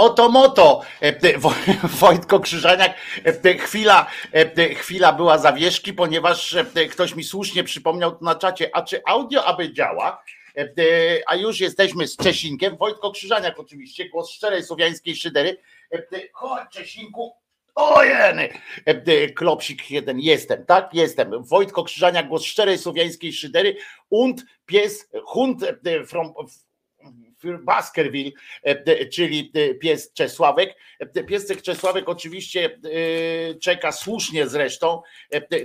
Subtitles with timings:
[0.00, 0.82] Oto moto.
[1.00, 1.38] E,
[2.00, 2.94] Wojtko Krzyżaniak,
[3.44, 6.56] e, chwila, e, chwila była zawieszki, ponieważ
[6.90, 10.22] ktoś mi słusznie przypomniał na czacie, a czy audio aby działa?
[11.26, 12.76] A już jesteśmy z Czesinkiem.
[12.76, 15.56] Wojtko Krzyżaniak oczywiście, głos szczerej słowiańskiej szydery.
[16.32, 17.32] Chodź Czesinku,
[17.74, 18.48] Ojeny!
[19.36, 20.94] Klopsik jeden, jestem, tak?
[20.94, 21.44] Jestem.
[21.44, 23.76] Wojtko Krzyżania, głos szczerej słowiańskiej szydery.
[24.10, 25.64] Und pies, hund
[26.06, 26.34] from,
[27.62, 28.30] Baskerville,
[28.62, 30.76] e, czyli e, pies Czesławek.
[30.98, 32.78] E, Piesek Czesławek oczywiście
[33.62, 35.02] czeka słusznie zresztą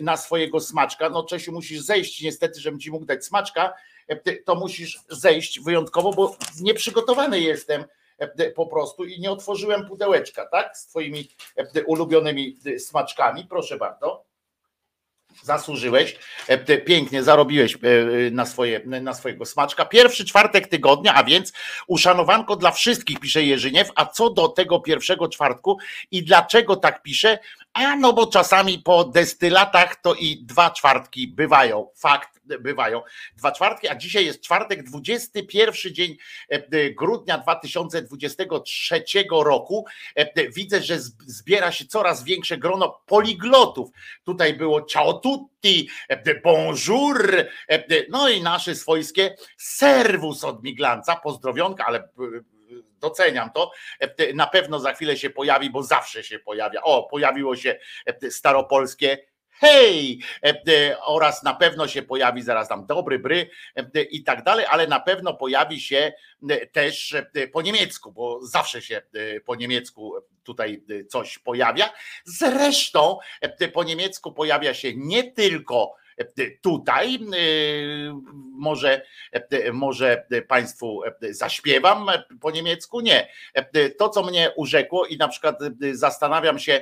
[0.01, 1.09] na swojego smaczka.
[1.09, 3.73] No Czesiu musisz zejść niestety, żebym ci mógł dać smaczka,
[4.45, 7.85] to musisz zejść wyjątkowo, bo nieprzygotowany jestem
[8.55, 10.77] po prostu i nie otworzyłem pudełeczka, tak?
[10.77, 11.29] Z twoimi
[11.85, 14.25] ulubionymi smaczkami, proszę bardzo
[15.43, 16.15] zasłużyłeś,
[16.47, 17.77] e, pięknie zarobiłeś e,
[18.31, 19.85] na, swoje, na swojego smaczka.
[19.85, 21.53] Pierwszy czwartek tygodnia, a więc
[21.87, 23.91] uszanowanko dla wszystkich, pisze Jerzyniew.
[23.95, 25.77] A co do tego pierwszego czwartku
[26.11, 27.39] i dlaczego tak pisze?
[27.75, 31.87] A no bo czasami po destylatach to i dwa czwartki bywają.
[31.95, 33.01] Fakt bywają
[33.37, 36.17] dwa czwartki, a dzisiaj jest czwartek, 21 dzień
[36.49, 39.85] e, grudnia 2023 roku.
[40.15, 43.89] E, widzę, że zbiera się coraz większe grono poliglotów.
[44.23, 47.35] Tutaj było ciao tutti, e, bonjour,
[48.09, 52.09] no i nasze swojskie serwus od miglanca, pozdrowionka, ale
[52.99, 53.71] doceniam to.
[54.33, 56.81] Na pewno za chwilę się pojawi, bo zawsze się pojawia.
[56.81, 57.79] O, pojawiło się
[58.29, 59.17] staropolskie
[59.59, 64.43] hej, e, e, oraz na pewno się pojawi zaraz tam dobry bry e, i tak
[64.43, 66.13] dalej, ale na pewno pojawi się
[66.71, 67.15] też
[67.53, 69.01] po niemiecku, bo zawsze się
[69.45, 70.13] po niemiecku
[70.43, 71.93] tutaj coś pojawia.
[72.25, 73.19] Zresztą
[73.73, 75.95] po niemiecku pojawia się nie tylko
[76.61, 77.19] tutaj.
[78.57, 79.01] Może,
[79.73, 82.07] może Państwu zaśpiewam
[82.41, 83.01] po niemiecku?
[83.01, 83.27] Nie.
[83.97, 85.59] To, co mnie urzekło, i na przykład
[85.93, 86.81] zastanawiam się,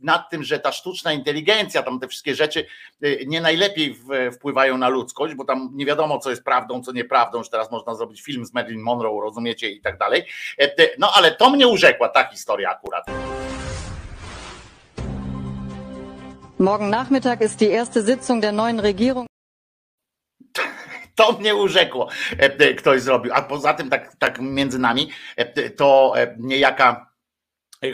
[0.00, 2.66] nad tym, że ta sztuczna inteligencja, tam te wszystkie rzeczy
[3.04, 3.96] y, nie najlepiej
[4.32, 7.94] wpływają na ludzkość, bo tam nie wiadomo, co jest prawdą, co nieprawdą, że teraz można
[7.94, 10.24] zrobić film z Marilyn Monroe, rozumiecie, i tak dalej.
[10.98, 13.04] No ale to mnie urzekła, ta historia akurat.
[16.60, 19.26] Morgen Nachmittag ist die erste Sitzung der neuen Regierung.
[21.14, 22.08] To mnie urzekło,
[22.38, 23.32] e, ktoś zrobił.
[23.34, 27.10] A poza tym, tak, tak między nami, e, to niejaka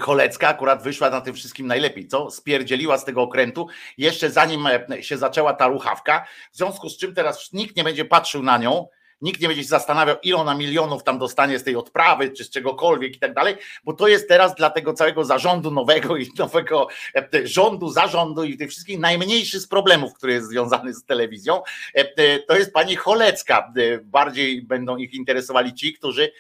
[0.00, 2.30] Cholecka akurat wyszła na tym wszystkim najlepiej, co?
[2.30, 3.68] Spierdzieliła z tego okrętu,
[3.98, 8.04] jeszcze zanim e, się zaczęła ta ruchawka, w związku z czym teraz nikt nie będzie
[8.04, 8.88] patrzył na nią,
[9.20, 12.50] Nikt nie będzie się zastanawiał, ile ona milionów tam dostanie z tej odprawy, czy z
[12.50, 16.88] czegokolwiek i tak dalej, bo to jest teraz dla tego całego zarządu nowego i nowego
[17.14, 21.62] e, rządu, zarządu i tych wszystkich najmniejszy z problemów, który jest związany z telewizją.
[21.94, 23.72] E, to jest pani Cholecka.
[24.02, 26.32] Bardziej będą ich interesowali ci, którzy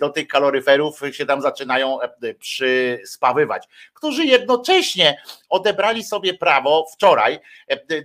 [0.00, 1.98] do tych kaloryferów się tam zaczynają
[2.38, 7.38] przyspawywać, którzy jednocześnie odebrali sobie prawo wczoraj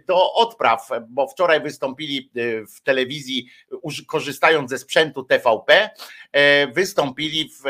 [0.08, 2.32] do odpraw, bo wczoraj wystąpili
[2.78, 3.48] w telewizji
[4.08, 5.90] korzystając ze sprzętu TVP, e,
[6.74, 7.62] wystąpili w,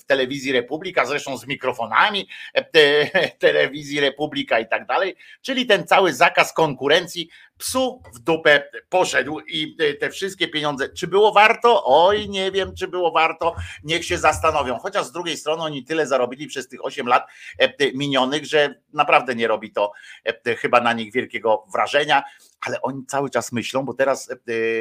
[0.00, 6.12] w telewizji Republika, zresztą z mikrofonami e, telewizji Republika i tak dalej, czyli ten cały
[6.12, 11.82] zakaz konkurencji psu w dupę poszedł i te wszystkie pieniądze, czy było warto?
[11.84, 13.54] Oj, nie wiem, czy było warto,
[13.84, 14.78] niech się zastanowią.
[14.78, 17.26] Chociaż z drugiej strony oni tyle zarobili przez tych 8 lat
[17.58, 19.92] e, minionych, że naprawdę nie robi to
[20.58, 22.22] chyba na nich wielkiego wrażenia
[22.66, 24.36] ale oni cały czas myślą, bo teraz e,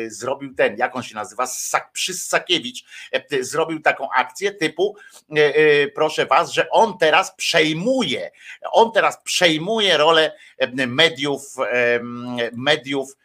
[0.09, 4.95] zrobił ten, jak on się nazywa, Sak, Przyssakiewicz, e, zrobił taką akcję typu,
[5.35, 8.31] e, proszę was, że on teraz przejmuje,
[8.71, 10.31] on teraz przejmuje rolę
[10.87, 11.55] mediów,
[12.53, 13.24] mediów E,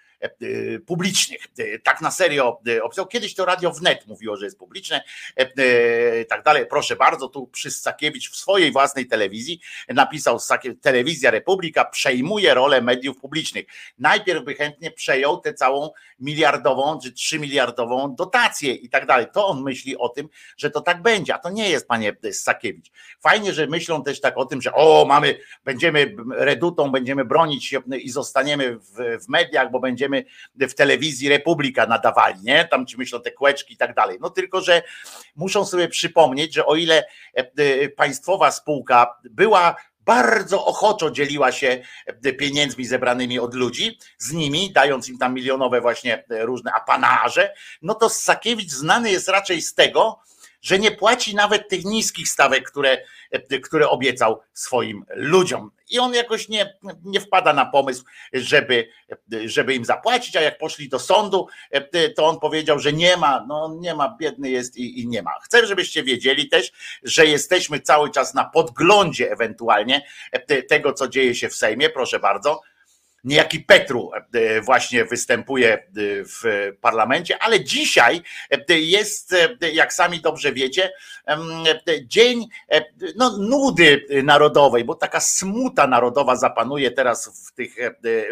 [0.87, 1.41] publicznych.
[1.59, 3.07] E, tak na serio e, opisał.
[3.07, 5.03] Kiedyś to Radio Wnet mówiło, że jest publiczne
[6.29, 6.67] tak dalej.
[6.67, 10.39] Proszę bardzo, tu Przyssakiewicz w swojej własnej telewizji napisał
[10.81, 13.67] Telewizja Republika przejmuje rolę mediów publicznych.
[13.99, 19.27] Najpierw by chętnie przejął tę całą miliardową czy trzymiliardową dotację i tak dalej.
[19.33, 22.91] To on myśli o tym, że to tak będzie, a to nie jest, panie Sakiewicz.
[23.21, 27.81] Fajnie, że myślą też tak o tym, że o, mamy, będziemy redutą, będziemy bronić się
[28.03, 30.25] i zostaniemy w, w mediach, bo będziemy będziemy
[30.69, 32.65] w telewizji Republika nadawali, nie?
[32.65, 34.19] Tam ci myślą te kłeczki i tak dalej.
[34.21, 34.83] No tylko, że
[35.37, 37.05] muszą sobie przypomnieć, że o ile
[37.37, 44.33] e, e, państwowa spółka była bardzo ochoczo dzieliła się e, pieniędzmi zebranymi od ludzi, z
[44.33, 49.75] nimi, dając im tam milionowe właśnie różne apanarze, no to Sakiewicz znany jest raczej z
[49.75, 50.21] tego,
[50.63, 52.99] że nie płaci nawet tych niskich stawek, które,
[53.63, 55.71] które obiecał swoim ludziom.
[55.91, 58.89] I on jakoś nie, nie wpada na pomysł, żeby,
[59.45, 61.47] żeby im zapłacić, a jak poszli do sądu,
[62.17, 65.31] to on powiedział, że nie ma, no nie ma, biedny jest i, i nie ma.
[65.45, 70.07] Chcę, żebyście wiedzieli też, że jesteśmy cały czas na podglądzie ewentualnie
[70.69, 72.61] tego, co dzieje się w Sejmie, proszę bardzo
[73.25, 75.81] niejaki Petru e, właśnie występuje e,
[76.25, 76.43] w
[76.81, 78.23] parlamencie, ale dzisiaj
[78.69, 79.35] e, jest,
[79.73, 80.93] jak sami dobrze wiecie,
[82.05, 82.49] dzień
[83.17, 87.77] no, nudy narodowej, bo taka smuta narodowa zapanuje teraz w tych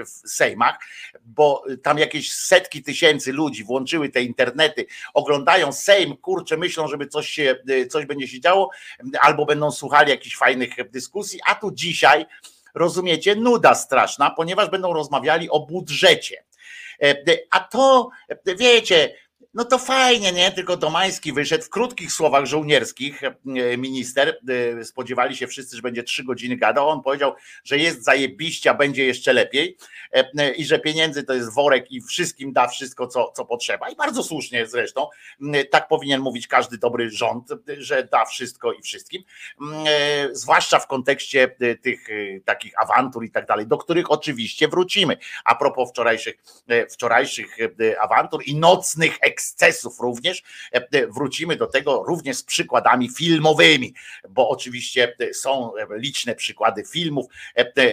[0.07, 0.79] w sejmach,
[1.25, 7.29] bo tam jakieś setki tysięcy ludzi włączyły te internety, oglądają Sejm, kurczę, myślą, żeby coś
[7.29, 7.57] się,
[7.91, 8.71] coś będzie się działo,
[9.21, 12.27] albo będą słuchali jakichś fajnych dyskusji, a tu dzisiaj
[12.75, 16.45] rozumiecie, nuda straszna, ponieważ będą rozmawiali o budżecie.
[17.03, 17.15] E,
[17.51, 18.09] a to,
[18.59, 19.15] wiecie,
[19.59, 20.53] no to fajnie, nie?
[20.53, 23.23] Tylko Domański wyszedł w krótkich słowach żołnierskich.
[23.23, 23.33] e,
[23.77, 24.39] Minister,
[24.79, 26.89] e, spodziewali się wszyscy, że będzie trzy godziny gadał.
[26.89, 27.35] On powiedział,
[27.65, 29.77] że jest zajebiście, a będzie jeszcze lepiej
[30.13, 33.89] e, i że pieniędzy to jest worek i wszystkim da wszystko, co, co potrzeba.
[33.89, 35.09] I bardzo słusznie zresztą.
[35.43, 37.49] M, Tak powinien mówić każdy dobry rząd,
[37.79, 39.23] że da wszystko i wszystkim.
[39.61, 42.09] M, e, Zwłaszcza w kontekście tych
[42.45, 45.17] takich awantur i tak dalej, do których oczywiście wrócimy.
[45.45, 46.35] A propos wczorajszych,
[46.91, 47.57] wczorajszych
[48.01, 50.43] awantur i nocnych ekscesów również,
[50.75, 53.95] e, e, wrócimy do tego również z przykładami filmowymi,
[54.29, 57.27] bo oczywiście e, są liczne przykłady filmów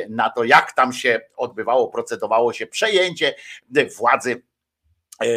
[0.09, 3.35] na to, jak tam się odbywało, procedowało się przejęcie
[3.97, 4.41] władzy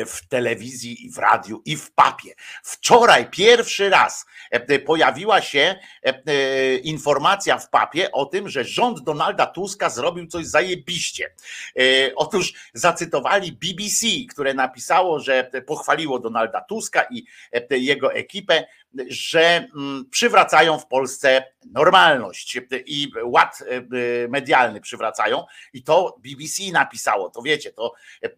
[0.06, 2.34] w telewizji i w radiu i w papie.
[2.62, 9.00] Wczoraj pierwszy raz e, pojawiła się e, e, informacja w papie o tym, że rząd
[9.00, 11.34] Donalda Tuska zrobił coś zajebiście.
[11.78, 18.66] E, Otóż zacytowali BBC, które napisało, że pochwaliło Donalda Tuska i e, jego ekipę,
[19.08, 27.30] że mm, przywracają w Polsce normalność i ład e, medialny przywracają i to BBC napisało,
[27.30, 27.92] to wiecie, to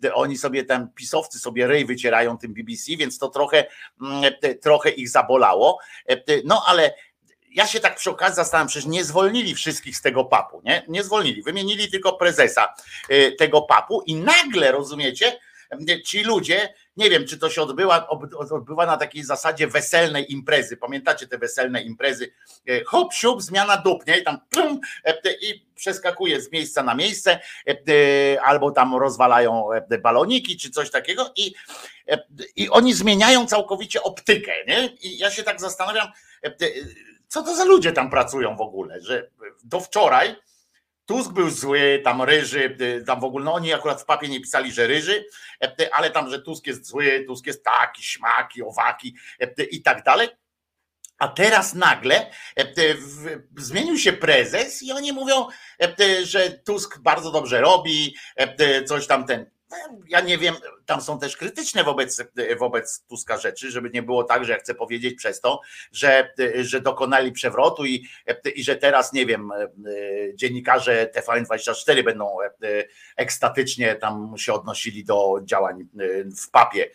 [0.05, 3.67] e, oni sobie tam pisowcy sobie ryj wycierają tym BBC, więc to trochę,
[4.01, 5.79] mm, e, trochę ich zabolało.
[6.45, 6.95] No ale
[7.51, 10.83] ja się tak przy okazji zastanawiam, przecież nie zwolnili wszystkich z tego papu, nie?
[10.89, 12.75] Nie zwolnili, wymienili tylko prezesa
[13.39, 15.39] tego papu i nagle, rozumiecie,
[16.05, 20.77] ci ludzie, nie wiem, czy to się odbyła, ob- odbywa na takiej zasadzie weselnej imprezy.
[20.77, 22.33] Pamiętacie te weselne imprezy?
[22.69, 24.19] E, Hop, siup, zmiana dup, nie?
[24.19, 29.69] I tam plum, e, i przeskakuje z miejsca na miejsce, e, albo tam rozwalają
[30.03, 31.55] baloniki, czy coś takiego i,
[32.57, 34.87] i oni zmieniają całkowicie optykę, nie?
[35.03, 36.09] I ja się tak zastanawiam,
[37.29, 39.31] co to za ludzie tam pracują w ogóle, że
[39.65, 40.37] do wczoraj
[41.11, 44.41] Tusk był zły, tam ryży, y, tam w ogóle, no oni akurat w papie nie
[44.41, 45.25] pisali, że ryży,
[45.61, 49.83] e, y, ale tam, że Tusk jest zły, Tusk jest taki, śmaki, owaki e, i
[49.83, 50.29] tak dalej.
[51.19, 52.65] A teraz nagle e,
[53.57, 55.47] zmienił się prezes i oni mówią,
[55.83, 59.51] e, że Tusk bardzo dobrze robi, e, coś tam ten.
[59.71, 59.77] No,
[60.09, 60.55] Ja nie wiem,
[60.87, 62.23] tam są też krytyczne wobec,
[62.59, 65.61] wobec Tuska rzeczy, żeby nie było tak, że ja chcę powiedzieć przez to,
[65.93, 68.09] że, że dokonali przewrotu i,
[68.55, 69.51] i że teraz, nie wiem,
[70.35, 72.37] dziennikarze TVN24 będą
[73.17, 75.89] ekstatycznie tam się odnosili do działań
[76.45, 76.91] w papie,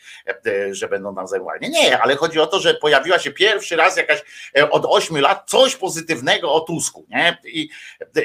[0.72, 1.70] że będą tam zajmowali.
[1.70, 4.24] Nie, nie, ale chodzi o to, że pojawiła się pierwszy raz jakaś
[4.72, 7.38] od ośmiu lat coś pozytywnego o Tusku, nie?
[7.46, 7.70] I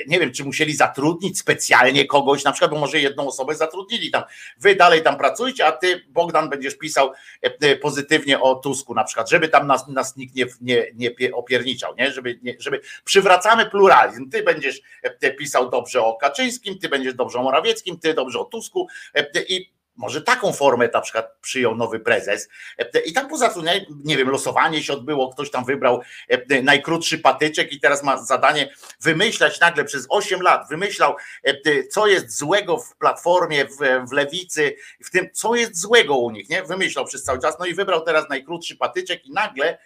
[0.07, 4.23] nie wiem, czy musieli zatrudnić specjalnie kogoś, na przykład, bo może jedną osobę zatrudnili tam.
[4.59, 9.30] Wy dalej tam pracujcie, a ty, Bogdan, będziesz pisał e, pozytywnie o Tusku na przykład,
[9.30, 12.12] żeby tam nas, nas nikt nie, nie, nie pie- opierniczał, nie?
[12.12, 12.54] Żeby, nie?
[12.59, 14.30] żeby przywracamy pluralizm.
[14.30, 18.44] Ty będziesz e, pisał dobrze o Kaczyńskim, ty będziesz dobrze o Morawieckim, ty dobrze o
[18.44, 23.87] Tusku e, i może taką formę na przykład przyjął nowy prezes E, i tam pozatrudniali,
[24.04, 28.75] nie wiem, losowanie się odbyło, ktoś tam wybrał e, najkrótszy patyczek i teraz ma zadanie
[29.00, 34.76] wymyślać nagle przez 8 lat, wymyślał e, co jest złego w Platformie, w, w Lewicy,
[35.04, 36.62] w tym, co jest złego u nich, nie?
[36.62, 39.78] Wymyślał przez cały czas, no i wybrał teraz najkrótszy patyczek i nagle,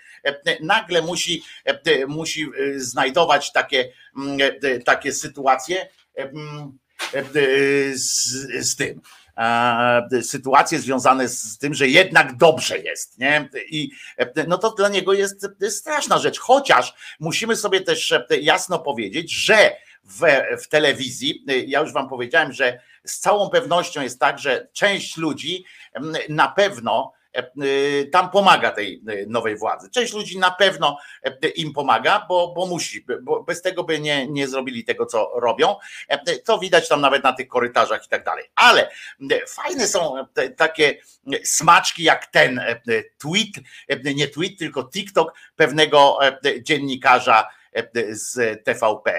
[0.61, 1.45] nagle musi,
[2.07, 4.39] musi znajdować takie, mm,
[4.85, 6.79] takie sytuacje mm,
[7.95, 8.25] z,
[8.61, 9.01] z tym
[10.23, 13.49] sytuacje związane z tym, że jednak dobrze jest, nie?
[13.69, 18.79] I e, no to dla niego jest straszna rzecz, chociaż musimy sobie też e, jasno
[18.79, 20.21] powiedzieć, że w,
[20.63, 25.17] w telewizji, e, ja już wam powiedziałem, że z całą pewnością jest tak, że część
[25.17, 25.65] ludzi
[26.29, 27.24] na pewno e,
[28.13, 29.91] tam pomaga tej y, nowej władzy.
[29.91, 34.27] Część ludzi na pewno e, im pomaga, bo, bo musi, bo bez tego by nie,
[34.27, 35.77] nie zrobili tego, co robią.
[36.09, 38.45] E, To widać tam nawet na tych korytarzach i tak dalej.
[38.55, 38.91] Ale
[39.31, 40.99] e, fajne są te, takie
[41.45, 42.81] smaczki jak ten e,
[43.19, 47.64] tweet, e, nie tweet, tylko TikTok pewnego e, dziennikarza e,
[48.11, 49.13] z TVP.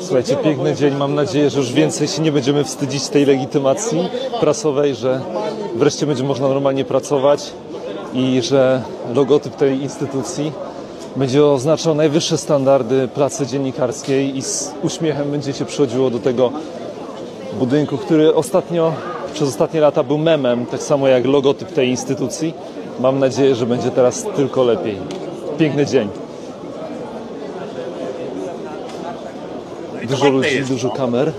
[0.00, 0.94] Słuchajcie, piękny dzień.
[0.94, 4.08] Mam nadzieję, że już więcej się nie będziemy wstydzić tej legitymacji
[4.40, 5.20] prasowej, że
[5.74, 7.52] wreszcie będzie można normalnie pracować
[8.14, 8.82] i że
[9.14, 10.52] logotyp tej instytucji
[11.16, 16.52] będzie oznaczał najwyższe standardy pracy dziennikarskiej i z uśmiechem będzie się przychodziło do tego
[17.58, 18.94] budynku, który ostatnio,
[19.34, 22.54] przez ostatnie lata był memem, tak samo jak logotyp tej instytucji.
[23.00, 24.96] Mam nadzieję, że będzie teraz tylko lepiej.
[25.58, 26.08] Piękny dzień.
[30.08, 30.94] Dużo ludzi, jest, dużo no.
[30.94, 31.32] kamer.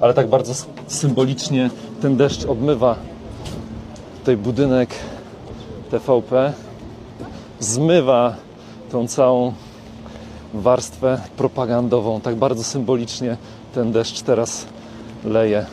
[0.00, 0.54] Ale tak bardzo
[0.86, 1.70] symbolicznie
[2.02, 2.96] ten deszcz obmywa
[4.18, 4.90] tutaj budynek
[5.90, 6.52] TVP.
[7.60, 8.36] Zmywa
[8.90, 9.52] tą całą
[10.54, 12.20] warstwę propagandową.
[12.20, 13.36] Tak bardzo symbolicznie
[13.74, 14.66] ten deszcz teraz
[15.24, 15.66] leje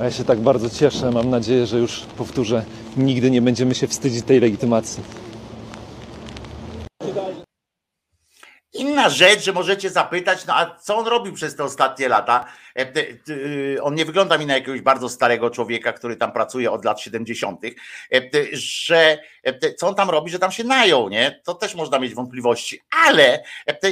[0.00, 1.10] A ja się tak bardzo cieszę.
[1.10, 2.64] Mam nadzieję, że już powtórzę,
[2.96, 5.23] nigdy nie będziemy się wstydzić tej legitymacji.
[8.74, 12.44] Inna rzecz, że możecie zapytać, no a co on robił przez te ostatnie lata?
[12.78, 12.82] E,
[13.76, 17.00] e, on nie wygląda mi na jakiegoś bardzo starego człowieka, który tam pracuje od lat
[17.00, 18.20] 70., e,
[18.52, 19.18] że
[19.76, 21.40] co on tam robi, że tam się najął, nie?
[21.44, 23.44] To też można mieć wątpliwości, ale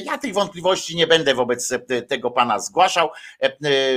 [0.04, 1.72] ja tych wątpliwości nie będę wobec
[2.08, 3.10] tego pana zgłaszał,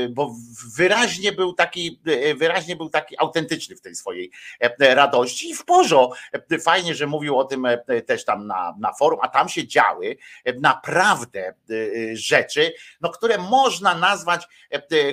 [0.09, 0.35] bo
[0.75, 2.01] wyraźnie był taki,
[2.35, 4.31] wyraźnie był taki autentyczny w tej swojej
[4.79, 6.15] radości i w porządku.
[6.61, 7.67] Fajnie, że mówił o tym
[8.05, 10.17] też tam na, na forum, a tam się działy
[10.61, 11.53] naprawdę
[12.13, 14.47] rzeczy, no, które można nazwać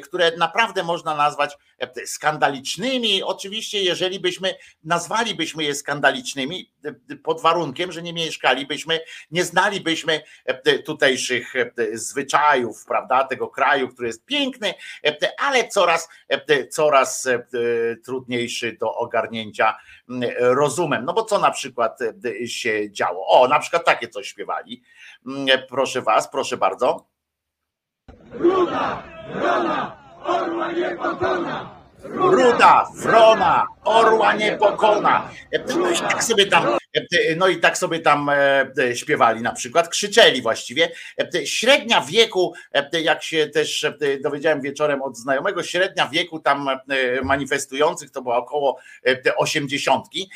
[0.04, 3.22] które naprawdę można nazwać e, skandalicznymi.
[3.22, 4.54] Oczywiście, jeżeli byśmy
[4.84, 9.00] nazwalibyśmy je skandalicznymi, e, pod warunkiem, że nie mieszkalibyśmy,
[9.30, 10.22] nie znalibyśmy
[10.84, 11.54] tutejszych
[11.92, 14.74] zwyczajów, prawda, tego kraju, który jest piękny,
[15.38, 16.08] ale coraz,
[16.70, 17.28] coraz
[18.04, 19.76] trudniejszy do ogarnięcia
[20.38, 21.04] rozumem.
[21.04, 21.98] No bo co na przykład
[22.46, 23.26] się działo?
[23.26, 24.82] O, na przykład takie coś śpiewali.
[25.68, 27.11] Proszę was, proszę bardzo.
[28.42, 29.02] Ruda,
[29.34, 31.70] rana, orła nie pokona.
[32.04, 35.28] Ruda, frona, orła nie pokona.
[36.08, 36.64] Tak sobie tam,
[37.36, 40.92] no i tak sobie tam e, śpiewali na przykład, krzyczeli właściwie.
[41.44, 42.54] Średnia wieku,
[42.92, 43.86] jak się też
[44.20, 46.68] dowiedziałem wieczorem od znajomego, średnia wieku tam
[47.22, 48.78] manifestujących to była około
[49.36, 50.30] osiemdziesiątki,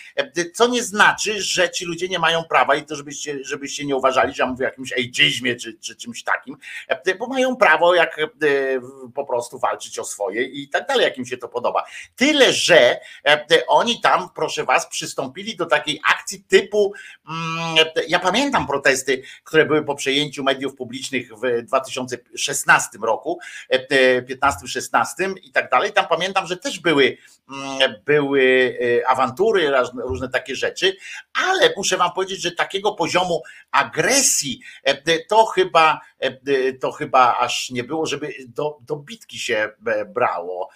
[0.54, 4.34] co nie znaczy, że ci ludzie nie mają prawa i to żebyście, żebyście nie uważali,
[4.34, 6.56] że ja mówię o jakimś ejdzizmie czy, czy czymś takim,
[7.18, 8.20] bo mają prawo jak
[9.14, 11.84] po prostu walczyć o swoje i tak dalej, jak im się to podoba.
[12.16, 13.00] Tyle, że
[13.68, 16.92] oni tam, proszę was, przystąpili do takiej akcji typu,
[17.28, 23.38] mm, ja pamiętam protesty, które były po przejęciu mediów publicznych w 2016 roku,
[24.26, 25.92] 15-16 i tak dalej.
[25.92, 27.16] Tam pamiętam, że też były,
[27.50, 30.96] mm, były e, awantury, różne takie rzeczy,
[31.48, 34.60] ale muszę wam powiedzieć, że takiego poziomu agresji
[35.28, 36.00] to chyba,
[36.80, 39.70] to chyba aż nie było, żeby do, do bitki się
[40.06, 40.68] brało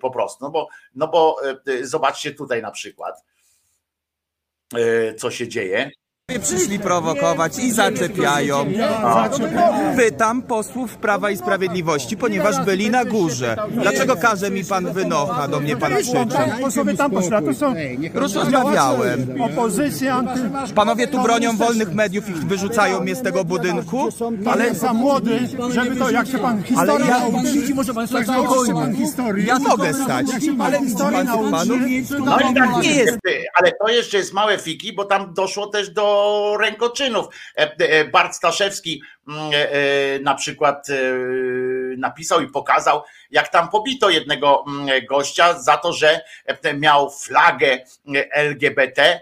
[0.00, 0.44] po prostu.
[0.44, 1.36] No bo, no bo
[1.82, 3.24] zobaczcie tutaj na przykład,
[5.18, 5.90] co się dzieje
[6.42, 8.66] przyszli prowokować i zaczepiają.
[9.96, 13.56] Pytam posłów Prawa i Sprawiedliwości, ponieważ byli na górze.
[13.70, 16.16] Dlaczego każe mi pan wynocha, do mnie pan krzyczy?
[16.60, 17.74] Posłowie tam poszli, to są
[18.14, 19.26] Rozmawiałem.
[19.42, 20.24] opozycja,
[20.74, 24.08] Panowie tu bronią wolnych mediów i wyrzucają mnie z tego budynku,
[24.52, 25.38] ale za młody,
[25.70, 29.46] żeby to, jak się pan historia ja- nauczy, może pan stać nauczy pan historii.
[29.46, 30.26] ja mogę stać.
[30.32, 30.72] Jak się pan
[31.50, 31.80] panów-
[32.24, 33.18] No i tak nie jest.
[33.54, 36.11] Ale to jeszcze jest małe fiki, bo tam doszło też do
[36.60, 37.26] rękoczynów.
[37.56, 40.86] E, e, Bart Staszewski mm, e, na przykład
[41.96, 46.20] napisał i pokazał, jak tam pobito jednego mm, gościa za to, że
[46.74, 47.78] miał flagę
[48.32, 49.20] LGBT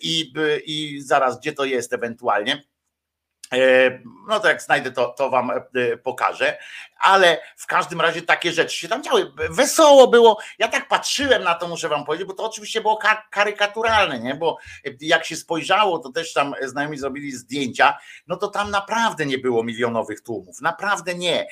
[0.00, 0.32] i,
[0.66, 2.62] i zaraz gdzie to jest ewentualnie
[4.28, 5.52] no to jak znajdę, to, to wam
[6.02, 6.58] pokażę,
[7.04, 9.32] ale w każdym razie takie rzeczy się tam działy.
[9.50, 10.38] Wesoło było.
[10.58, 12.98] Ja tak patrzyłem na to, muszę wam powiedzieć, bo to oczywiście było
[13.30, 14.34] karykaturalne, nie?
[14.34, 14.58] Bo
[15.00, 19.64] jak się spojrzało, to też tam znajomi zrobili zdjęcia, no to tam naprawdę nie było
[19.64, 20.60] milionowych tłumów.
[20.60, 21.46] Naprawdę nie.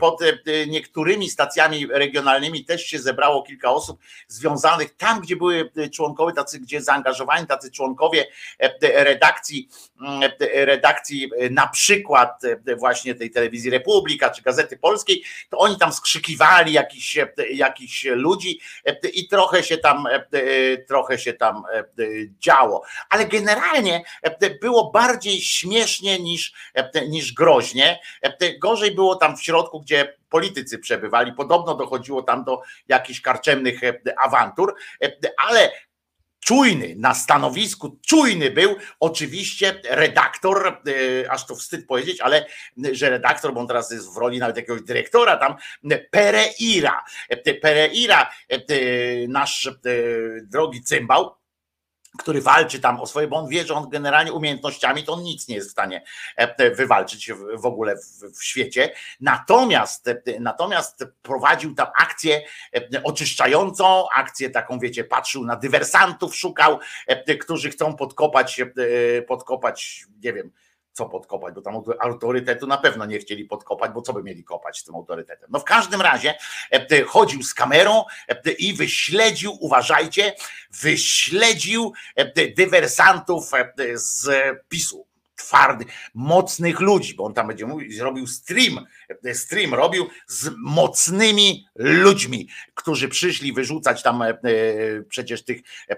[0.00, 0.20] Pod
[0.66, 6.82] niektórymi stacjami regionalnymi też się zebrało kilka osób związanych tam, gdzie były członkowie, tacy, gdzie
[6.82, 8.26] zaangażowani tacy członkowie
[8.82, 9.68] redakcji,
[10.52, 12.42] redakcji na przykład
[12.78, 17.18] właśnie tej telewizji Republika czy Gazety Polskiej, to oni tam skrzykiwali jakichś,
[17.52, 18.60] jakichś ludzi
[19.14, 20.04] i trochę się tam
[20.88, 21.62] trochę się tam
[22.38, 22.82] działo.
[23.10, 24.02] Ale generalnie
[24.60, 26.52] było bardziej śmiesznie niż,
[27.08, 28.00] niż groźnie.
[28.58, 31.32] Gorzej było tam w środku, gdzie politycy przebywali.
[31.32, 33.80] Podobno dochodziło tam do jakichś karczemnych
[34.22, 34.74] awantur,
[35.48, 35.72] ale
[36.40, 42.46] czujny na stanowisku, czujny był oczywiście redaktor, e, aż to wstyd powiedzieć, ale
[42.92, 45.54] że redaktor, bo on teraz jest w roli nawet jakiegoś dyrektora tam,
[46.10, 47.04] Pereira.
[47.60, 48.58] Pereira, e,
[49.28, 49.72] nasz e,
[50.42, 51.37] drogi cymbał,
[52.18, 55.48] który walczy tam o swoje, bo on wie, że on generalnie umiejętnościami to on nic
[55.48, 56.02] nie jest w stanie
[56.36, 57.96] e, wywalczyć w ogóle
[58.36, 58.92] w, świecie.
[59.20, 62.42] Natomiast, e, natomiast prowadził tam akcję
[62.74, 66.78] e, oczyszczającą, akcję taką, wiecie, patrzył na dywersantów, szukał,
[67.40, 68.60] którzy chcą podkopać,
[69.28, 70.52] podkopać, nie wiem,
[70.98, 74.78] co podkopać, bo tam autorytetu na pewno nie chcieli podkopać, bo co by mieli kopać
[74.78, 75.50] z tym autorytetem.
[75.52, 76.34] No w każdym razie
[76.70, 80.34] e, chodził z kamerą e, i wyśledził, uważajcie,
[80.70, 83.50] wyśledził e, dywersantów
[83.94, 84.28] z
[84.68, 85.07] PiSu
[85.38, 88.86] twardych, mocnych ludzi, bo on tam będzie mówił, zrobił stream,
[89.34, 94.34] stream robił z mocnymi ludźmi, którzy przyszli wyrzucać tam e,
[95.08, 95.96] przecież tych e,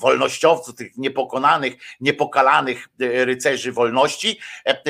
[0.00, 4.40] wolnościowców, tych niepokonanych, niepokalanych e, rycerzy wolności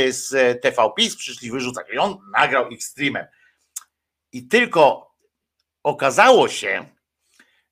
[0.08, 0.30] z
[0.62, 3.26] TV PiS, przyszli wyrzucać i on nagrał ich streamem.
[4.32, 5.14] I tylko
[5.82, 6.88] okazało się,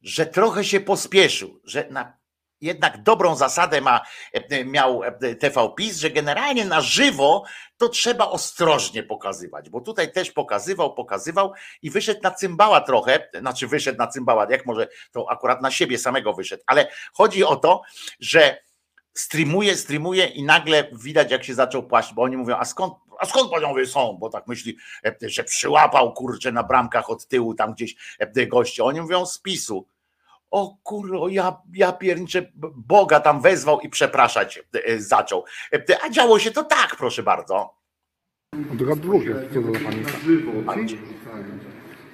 [0.02, 2.15] że trochę się pospieszył, że na
[2.60, 4.00] jednak dobrą zasadę ma,
[4.32, 7.44] e, miał e, TV PiS, że generalnie na żywo
[7.76, 13.66] to trzeba ostrożnie pokazywać, bo tutaj też pokazywał, pokazywał i wyszedł na cymbała trochę, znaczy
[13.66, 17.82] wyszedł na cymbała, jak może to akurat na siebie samego wyszedł, ale chodzi o to,
[18.20, 18.66] że
[19.14, 23.26] streamuje, streamuje i nagle widać jak się zaczął płaść, bo oni mówią, a skąd, a
[23.26, 27.74] skąd panowie są, bo tak myśli, e, że przyłapał kurczę na bramkach od tyłu tam
[27.74, 27.94] gdzieś
[28.48, 29.86] goście, oni mówią z PiSu,
[30.50, 35.44] o kurwa, ja, ja pierniczę, Boga tam wezwał i przepraszać e, zaczął.
[35.72, 37.74] E, a działo się to tak, proszę bardzo.
[38.54, 40.02] Druga drugie, co pani?
[40.02, 40.52] Na żywo,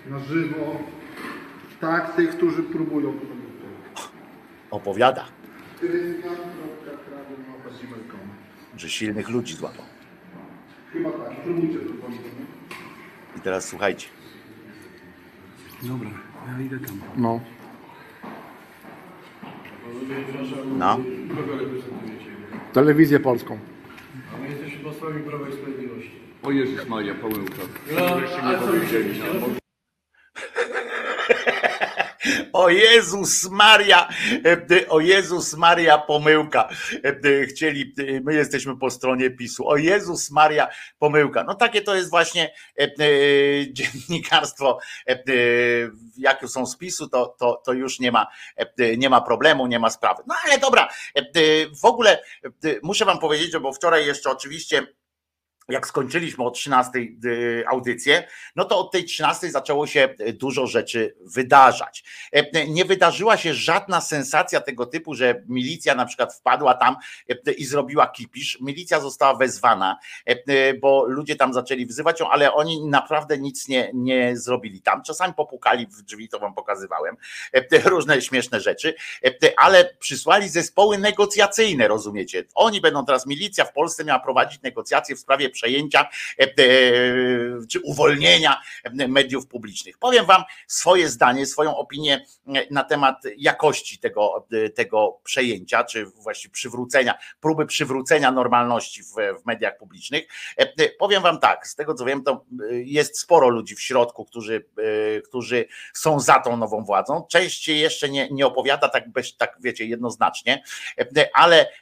[0.06, 0.76] na żywo,
[1.80, 3.14] tak, tych, którzy próbują.
[4.70, 5.24] Opowiada.
[8.76, 9.84] Że silnych ludzi złapał.
[10.92, 11.92] Chyba tak, spróbujcie to.
[13.36, 14.08] I teraz słuchajcie.
[15.82, 16.10] Dobra,
[16.46, 17.00] ja idę tam.
[17.16, 17.40] No.
[20.78, 20.98] No.
[22.72, 23.58] Telewizję polską.
[24.34, 26.10] A my jesteśmy posłami Prawa i Sprawiedliwości.
[26.42, 27.62] O Jezus Maria, pomyłka.
[27.96, 28.06] No,
[28.42, 29.20] a co widzieli?
[32.52, 34.08] O Jezus Maria,
[34.44, 36.68] e, o Jezus Maria pomyłka.
[37.04, 39.68] E, chcieli, e, my jesteśmy po stronie PiSu.
[39.68, 41.44] O Jezus Maria pomyłka.
[41.44, 42.52] No takie to jest właśnie
[43.72, 44.78] dziennikarstwo.
[46.16, 48.26] Jak są z PiSu, to, to, to już nie ma,
[48.98, 50.22] nie ma problemu, nie ma sprawy.
[50.26, 50.88] No ale dobra,
[51.82, 52.22] w ogóle
[52.82, 54.86] muszę wam powiedzieć, bo wczoraj jeszcze oczywiście
[55.68, 56.90] jak skończyliśmy o 13
[57.24, 62.04] y, audycję, no to od tej 13 zaczęło się y, dużo rzeczy wydarzać.
[62.32, 66.96] E, nie wydarzyła się żadna sensacja tego typu, że milicja na przykład wpadła tam
[67.28, 68.58] e, i zrobiła kipisz.
[68.60, 73.90] Milicja została wezwana, e, bo ludzie tam zaczęli wzywać ją, ale oni naprawdę nic nie,
[73.94, 75.02] nie zrobili tam.
[75.02, 77.16] Czasami popukali w drzwi, to wam pokazywałem,
[77.84, 78.94] różne śmieszne rzeczy,
[79.56, 82.44] ale przysłali zespoły negocjacyjne, rozumiecie?
[82.54, 86.08] Oni będą teraz, milicja w Polsce miała prowadzić negocjacje w sprawie przejęcia
[86.40, 86.46] e, e,
[87.70, 88.60] czy uwolnienia
[89.08, 89.98] mediów publicznych.
[89.98, 92.24] Powiem Wam swoje zdanie, swoją opinię
[92.70, 99.12] na temat jakości tego, tego przejęcia, czy właściwie przywrócenia, próby przywrócenia normalności w,
[99.42, 100.26] w mediach publicznych.
[100.56, 104.64] E, powiem Wam tak, z tego co wiem, to jest sporo ludzi w środku, którzy,
[105.24, 107.26] którzy są za tą nową władzą.
[107.30, 109.04] Część jeszcze nie, nie opowiada tak,
[109.38, 110.62] tak wiecie, jednoznacznie,
[111.34, 111.72] ale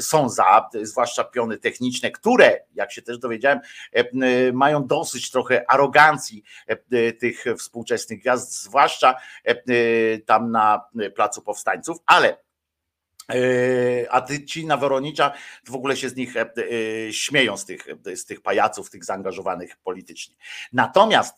[0.00, 3.60] są za, zwłaszcza piony techniczne, które, jak się też dowiedziałem,
[3.92, 9.54] e, mają dosyć trochę arogancji e, tych współczesnych gwiazd, zwłaszcza e,
[10.18, 12.48] tam na Placu Powstańców, ale
[14.10, 15.32] a ty ci na Woronicza
[15.66, 16.34] w ogóle się z nich
[17.10, 20.34] śmieją, z tych, z tych pajaców, tych zaangażowanych politycznie.
[20.72, 21.34] Natomiast,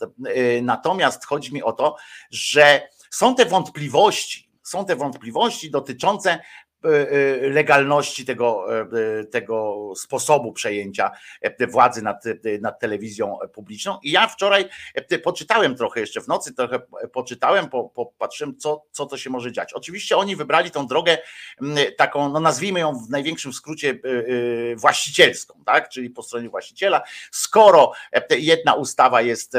[0.63, 1.97] natomiast chodzi mi o to,
[2.31, 6.70] że są te wątpliwości, są te wątpliwości dotyczące E, e,
[7.41, 11.11] legalności tego, e, tego sposobu przejęcia
[11.69, 12.25] władzy nad,
[12.61, 13.99] nad telewizją publiczną.
[14.03, 14.69] I ja wczoraj
[15.23, 16.81] poczytałem trochę jeszcze w nocy, trochę
[17.13, 19.73] poczytałem, popatrzyłem, co, co to się może dziać.
[19.73, 21.19] Oczywiście oni wybrali tą drogę
[21.97, 23.99] taką, no nazwijmy ją w największym skrócie
[24.77, 25.89] właścicielską, tak?
[25.89, 27.03] czyli po stronie właściciela.
[27.31, 27.93] Skoro
[28.31, 29.57] jedna ustawa jest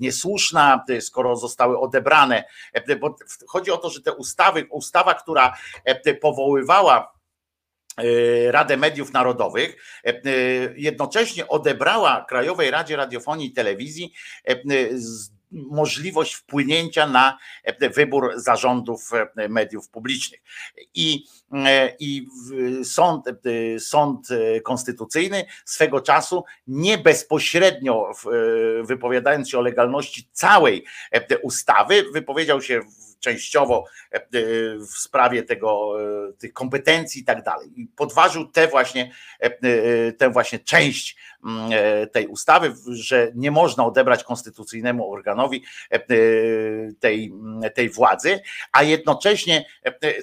[0.00, 2.44] niesłuszna, skoro zostały odebrane,
[3.00, 3.16] bo
[3.48, 5.56] chodzi o to, że te ustawy, ustawa, która
[6.24, 7.12] powoływała
[7.98, 10.20] e, Radę Mediów Narodowych, e, e,
[10.76, 14.12] jednocześnie odebrała Krajowej Radzie Radiofonii i Telewizji
[15.50, 17.38] możliwość wpłynięcia na
[17.94, 19.10] wybór zarządów
[19.48, 20.40] mediów publicznych.
[20.94, 21.24] I,
[22.00, 22.26] i
[22.84, 23.24] sąd,
[23.78, 24.28] sąd
[24.64, 28.12] konstytucyjny swego czasu nie bezpośrednio
[28.82, 30.84] wypowiadając się o legalności całej
[31.42, 32.80] ustawy, wypowiedział się
[33.24, 34.20] częściowo e, e,
[34.78, 35.96] w sprawie tego,
[36.28, 37.68] e, tych kompetencji i tak dalej.
[37.76, 39.12] I podważył tę właśnie,
[40.18, 41.70] tę właśnie część mm,
[42.12, 45.64] tej ustawy, że nie można odebrać konstytucyjnemu organowi
[47.00, 47.32] tej,
[47.74, 48.40] tej władzy,
[48.72, 49.64] a jednocześnie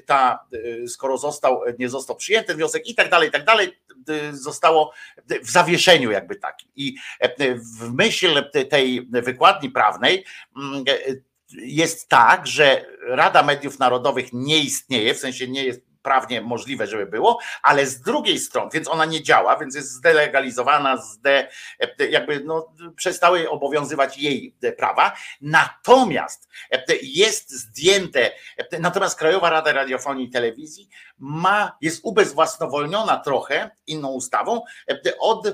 [0.05, 0.39] ta,
[0.87, 3.77] skoro został, nie został przyjęty wniosek i tak dalej, i tak dalej,
[4.31, 4.93] zostało
[5.43, 6.69] w zawieszeniu jakby takim.
[6.75, 6.95] I
[7.79, 10.25] w myśl tej wykładni prawnej
[11.53, 17.05] jest tak, że Rada Mediów Narodowych nie istnieje, w sensie nie jest prawnie możliwe, żeby
[17.05, 21.47] było, ale z drugiej strony, więc ona nie działa, więc jest zdelegalizowana, zde,
[22.09, 25.13] jakby no, przestały obowiązywać jej prawa.
[25.41, 26.49] Natomiast
[27.01, 28.31] jest zdjęte,
[28.79, 30.89] natomiast Krajowa Rada Radiofonii i Telewizji
[31.21, 34.61] ma, jest ubezwłasnowolniona trochę inną ustawą
[35.19, 35.47] od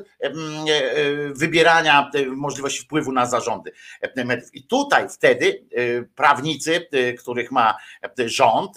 [1.32, 3.72] wybierania możliwości wpływu na zarządy.
[4.54, 5.66] I tutaj wtedy
[6.16, 6.88] prawnicy,
[7.20, 7.78] których ma
[8.18, 8.76] rząd,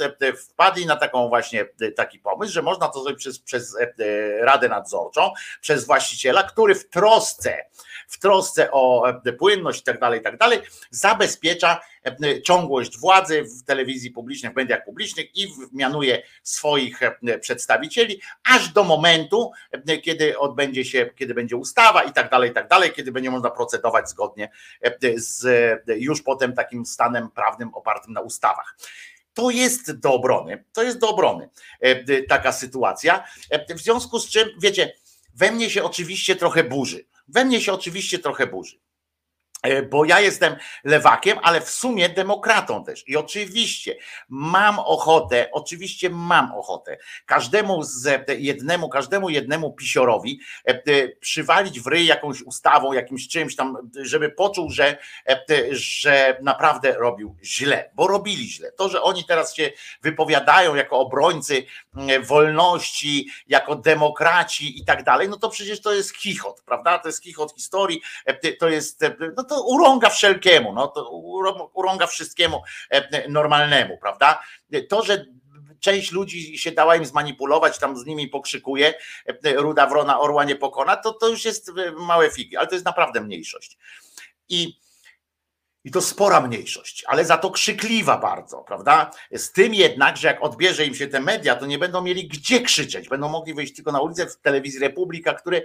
[0.48, 1.64] wpadli na taką właśnie
[1.96, 3.76] taki pomysł, że można to zrobić przez, przez
[4.40, 7.64] Radę Nadzorczą, przez właściciela, który w trosce,
[8.10, 9.04] w trosce o
[9.38, 10.38] płynność i tak dalej, i tak
[10.90, 11.80] zabezpiecza
[12.44, 17.00] ciągłość władzy w telewizji publicznej, w mediach publicznych i mianuje swoich
[17.40, 19.52] przedstawicieli, aż do momentu,
[20.02, 23.50] kiedy odbędzie się, kiedy będzie ustawa i tak dalej, i tak dalej, kiedy będzie można
[23.50, 24.50] procedować zgodnie
[25.16, 25.46] z
[25.86, 28.76] już potem takim stanem prawnym opartym na ustawach.
[29.34, 31.48] To jest do obrony, to jest do obrony
[32.28, 33.24] taka sytuacja.
[33.68, 34.92] W związku z czym, wiecie,
[35.34, 37.09] we mnie się oczywiście trochę burzy.
[37.34, 38.76] We mnie się oczywiście trochę burzy.
[39.62, 43.08] E, bo ja jestem lewakiem, ale w sumie demokratą też.
[43.08, 43.96] I oczywiście
[44.28, 52.06] mam ochotę, oczywiście mam ochotę każdemu z jednemu, każdemu jednemu pisiorowi e, przywalić w ryj
[52.06, 58.50] jakąś ustawą, jakimś czymś tam, żeby poczuł, że, e, że naprawdę robił źle, bo robili
[58.50, 58.72] źle.
[58.72, 59.70] To, że oni teraz się
[60.02, 61.64] wypowiadają jako obrońcy
[62.22, 66.98] wolności, jako demokraci i tak dalej, no to przecież to jest chichot, prawda?
[66.98, 68.02] To jest chichot historii,
[68.58, 69.04] to jest,
[69.36, 71.10] no to urąga wszelkiemu, no to
[71.74, 74.42] urąga wszystkiemu e, normalnemu, prawda?
[74.88, 75.26] To, że
[75.80, 78.94] część ludzi się dała im zmanipulować, tam z nimi pokrzykuje,
[79.26, 82.74] e, ruda wrona orła nie pokona, to, to już jest e, małe figi, ale to
[82.74, 83.78] jest naprawdę mniejszość.
[84.48, 84.80] I
[85.84, 89.10] i to spora mniejszość, ale za to krzykliwa bardzo, prawda?
[89.32, 92.60] Z tym jednak, że jak odbierze im się te media, to nie będą mieli gdzie
[92.60, 93.08] krzyczeć.
[93.08, 95.64] Będą mogli wyjść tylko na ulicę w telewizji Republika, który,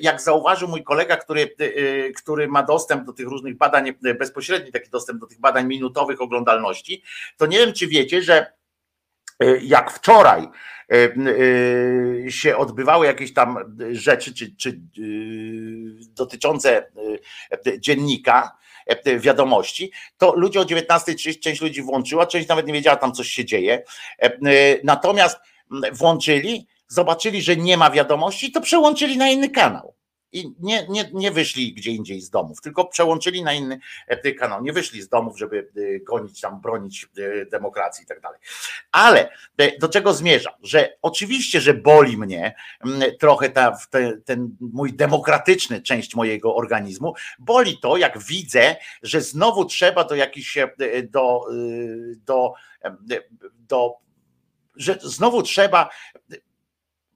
[0.00, 4.90] jak zauważył mój kolega, który, e, który ma dostęp do tych różnych badań, bezpośredni taki
[4.90, 7.02] dostęp do tych badań minutowych oglądalności,
[7.36, 8.52] to nie wiem, czy wiecie, że
[9.40, 10.48] e, jak wczoraj
[10.92, 14.80] e, się odbywały jakieś tam rzeczy, czy, czy
[16.14, 16.90] dotyczące
[17.78, 18.59] dziennika, E,
[19.18, 23.44] wiadomości, to ludzie o 19.30 część ludzi włączyła, część nawet nie wiedziała tam coś się
[23.44, 23.82] dzieje.
[24.22, 24.38] E, e,
[24.84, 25.36] natomiast
[25.92, 29.94] włączyli, zobaczyli, że nie ma wiadomości, to przełączyli na inny kanał
[30.32, 34.62] i nie, nie, nie wyszli gdzie indziej z domów, tylko przełączyli na inny e, kanał.
[34.62, 38.40] Nie wyszli z domów, żeby e, gonić tam, bronić e, demokracji i tak dalej.
[38.92, 39.30] Ale
[39.80, 40.52] do czego zmierzam?
[40.62, 42.54] Że oczywiście, że boli mnie
[43.20, 47.14] trochę ta, ten, ten mój demokratyczny część mojego organizmu.
[47.38, 50.58] Boli to, jak widzę, że znowu trzeba do jakichś
[51.10, 51.40] do,
[52.24, 52.54] do,
[52.94, 53.16] do,
[53.68, 53.96] do
[54.76, 55.90] że znowu trzeba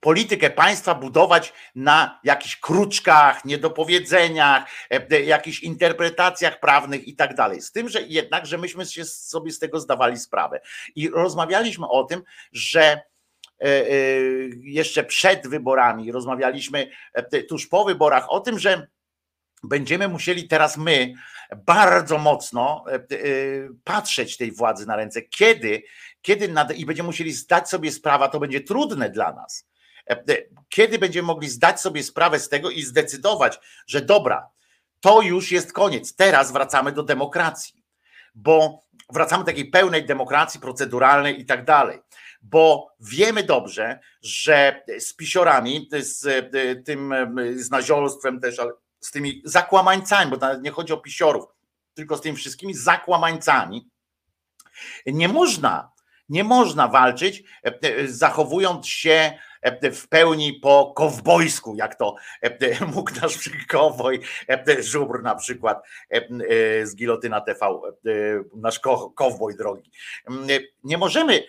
[0.05, 7.61] politykę państwa budować na jakichś kruczkach, niedopowiedzeniach, e, e, jakichś interpretacjach prawnych i tak dalej.
[7.63, 10.61] Z tym, że jednak, że myśmy się sobie z tego zdawali sprawę.
[10.95, 13.81] I rozmawialiśmy o tym, że e,
[14.61, 16.91] jeszcze przed wyborami, rozmawialiśmy
[17.49, 18.87] tuż po wyborach o tym, że
[19.63, 21.15] będziemy musieli teraz my
[21.67, 22.85] bardzo mocno
[23.85, 25.83] patrzeć tej władzy na ręce, kiedy,
[26.23, 29.74] kiedy i będziemy musieli zdać sobie sprawę, to będzie trudne dla nas, E,
[30.69, 34.51] kiedy będziemy mogli zdać sobie sprawę z tego i zdecydować, że dobra,
[35.01, 37.85] to już jest koniec, teraz wracamy do demokracji,
[38.35, 41.99] bo wracamy do takiej pełnej demokracji proceduralnej i tak dalej,
[42.43, 47.15] bo wiemy dobrze, że z pisiorami, z e, tym
[47.57, 51.45] z naziolstwem też, ale z tymi zakłamańcami, bo nawet nie chodzi o pisiorów,
[51.95, 53.89] tylko z tymi wszystkimi zakłamańcami,
[55.07, 55.93] nie można,
[56.29, 59.54] nie można walczyć, e, zachowując się E,
[59.93, 65.83] w pełni po kowbojsku, jak to e, mógł nasz kowboj e, Żubr na przykład
[66.83, 67.67] z Gilotyna TV,
[68.57, 68.81] nasz
[69.15, 69.91] kowboj drogi.
[70.85, 71.45] Nie możemy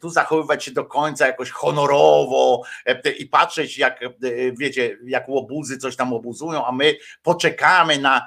[0.00, 2.62] tu zachowywać się do końca jakoś honorowo
[3.18, 4.00] i patrzeć jak,
[4.58, 8.26] wiecie, jak łobuzy coś tam obuzują, a my poczekamy na,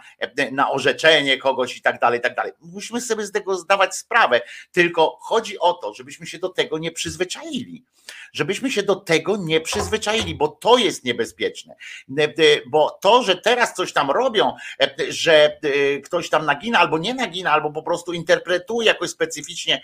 [0.51, 2.51] na orzeczenie kogoś i tak dalej, i tak dalej.
[2.59, 6.91] Musimy sobie z tego zdawać sprawę, tylko chodzi o to, żebyśmy się do tego nie
[6.91, 7.85] przyzwyczaili
[8.33, 11.75] żebyśmy się do tego nie przyzwyczaili, bo to jest niebezpieczne.
[12.17, 12.29] E, e,
[12.67, 15.59] bo to, że teraz coś tam robią, e, że
[16.03, 19.81] ktoś tam nagina albo nie nagina, albo po prostu interpretuje jakoś specyficznie,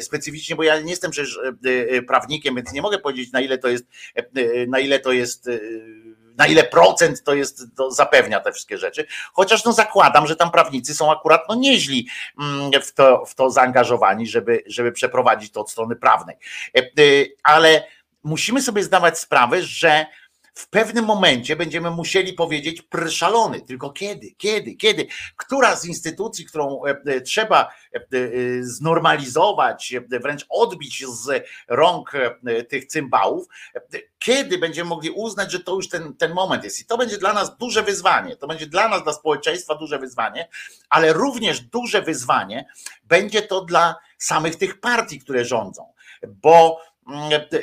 [0.00, 1.38] specyficznie, bo ja nie jestem przecież
[2.06, 3.84] prawnikiem, więc nie mogę powiedzieć, na ile to jest,
[4.68, 5.48] na ile to jest
[6.36, 9.06] na ile procent to jest, to zapewnia te wszystkie rzeczy.
[9.32, 12.08] Chociaż no zakładam, że tam prawnicy są akurat no nieźli
[12.40, 16.36] mm, w to, w to zaangażowani, żeby, żeby przeprowadzić to od strony prawnej.
[17.42, 17.84] Ale
[18.24, 20.06] musimy sobie zdawać sprawę, że
[20.54, 23.60] w pewnym momencie będziemy musieli powiedzieć szalony.
[23.60, 25.06] Tylko kiedy, kiedy, kiedy?
[25.36, 27.98] Która z instytucji, którą e, e, trzeba e,
[28.60, 32.12] znormalizować, wręcz odbić z rąk
[32.68, 33.46] tych cymbałów,
[34.18, 36.80] kiedy będziemy mogli uznać, że to już ten, ten moment jest.
[36.80, 38.36] I to będzie dla nas duże wyzwanie.
[38.36, 40.48] To będzie dla nas, dla społeczeństwa duże wyzwanie,
[40.88, 42.66] ale również duże wyzwanie
[43.04, 45.92] będzie to dla samych tych partii, które rządzą.
[46.28, 46.80] Bo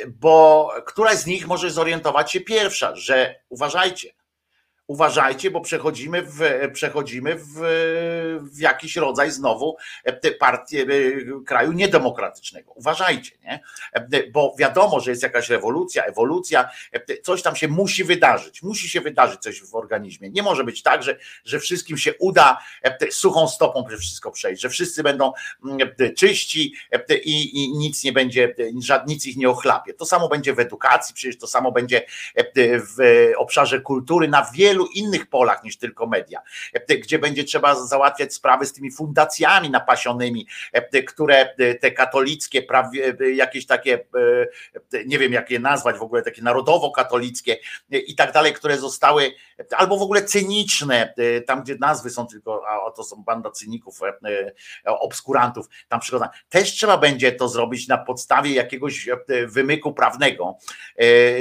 [0.08, 4.14] bo któraś z nich może zorientować się pierwsza, że uważajcie,
[4.90, 6.42] uważajcie, bo przechodzimy w,
[6.74, 7.54] przechodzimy w,
[8.42, 10.86] w jakiś rodzaj znowu e, partii, e,
[11.46, 12.72] kraju niedemokratycznego.
[12.76, 13.60] Uważajcie, nie?
[13.94, 16.70] E, bo wiadomo, że jest jakaś rewolucja, ewolucja,
[17.24, 20.30] coś tam się musi wydarzyć, musi się wydarzyć coś w organizmie.
[20.30, 22.60] Nie może być tak, że, że wszystkim się uda
[23.12, 25.34] suchą stopą wszystko przejść, że wszyscy będą
[25.66, 26.74] mm, czyści
[27.24, 28.56] i, i nic nie będzie,
[29.08, 29.94] nic ich nie ochlapie.
[29.94, 32.06] To samo będzie w edukacji, przecież to samo będzie
[32.66, 36.42] w obszarze kultury, na wielu wielu innych polach niż tylko media,
[36.90, 40.48] gdzie będzie trzeba załatwiać sprawy z tymi fundacjami napasionymi,
[41.08, 42.68] które te katolickie,
[43.34, 44.06] jakieś takie,
[45.06, 47.58] nie wiem jak je nazwać w ogóle, takie narodowo-katolickie
[47.90, 49.32] i tak dalej, które zostały,
[49.78, 51.14] albo w ogóle cyniczne,
[51.46, 54.00] tam gdzie nazwy są tylko, a to są banda cyników,
[54.86, 56.30] obskurantów, tam przygoda.
[56.50, 59.10] Też trzeba będzie to zrobić na podstawie jakiegoś
[59.48, 60.58] wymyku prawnego,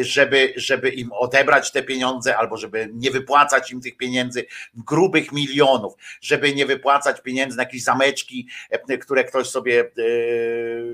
[0.01, 5.95] żeby, żeby im odebrać te pieniądze, albo żeby nie wypłacać im tych pieniędzy grubych milionów,
[6.21, 9.91] żeby nie wypłacać pieniędzy na jakieś zameczki, e, które ktoś sobie, e,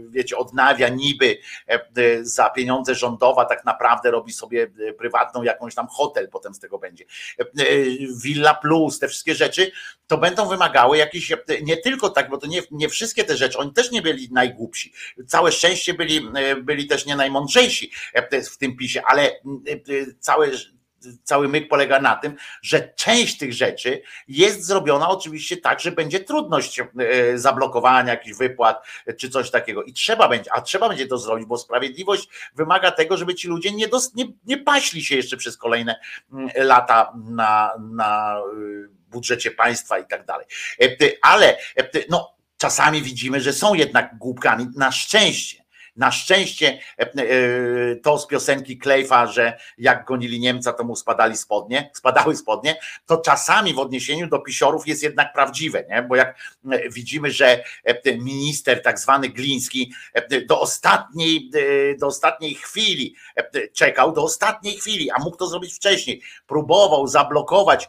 [0.09, 4.67] wiecie, odnawia niby e, za pieniądze rządowa, tak naprawdę robi sobie
[4.99, 7.05] prywatną jakąś tam hotel, potem z tego będzie.
[8.23, 9.73] Villa Plus, te wszystkie rzeczy,
[10.07, 13.73] to będą wymagały jakiś, nie tylko tak, bo to nie, nie wszystkie te rzeczy, oni
[13.73, 14.93] też nie byli najgłupsi.
[15.27, 16.29] Całe szczęście byli,
[16.63, 17.91] byli też nie najmądrzejsi
[18.51, 19.41] w tym pisie, ale
[20.21, 20.51] całe
[21.23, 26.21] cały myk polega na tym, że część tych rzeczy jest zrobiona oczywiście tak, że będzie
[26.21, 26.85] trudność e,
[27.39, 28.87] zablokowania jakichś wypłat
[29.19, 29.83] czy coś takiego.
[29.83, 33.73] I trzeba będzie, a trzeba będzie to zrobić, bo sprawiedliwość wymaga tego, żeby ci ludzie
[33.73, 36.01] nie, dos, nie, nie paśli się jeszcze przez kolejne
[36.33, 40.47] mm, lata na, na y, budżecie państwa i tak dalej.
[40.83, 40.87] E,
[41.23, 45.64] ale e, no, czasami widzimy, że są jednak głupkami, na szczęście
[45.97, 51.37] na szczęście e, e, to z piosenki Klejfa, że jak gonili Niemca, to mu spadali
[51.37, 52.77] spodnie, spadały spodnie,
[53.07, 56.03] to czasami w odniesieniu do pisiorów jest jednak prawdziwe, nie?
[56.03, 56.39] bo jak
[56.71, 57.65] e, widzimy, że
[58.19, 59.93] minister tak zwany Gliński
[60.49, 61.51] do ostatniej,
[61.99, 63.15] do ostatniej chwili
[63.73, 67.89] czekał, do ostatniej chwili, a mógł to zrobić wcześniej, próbował zablokować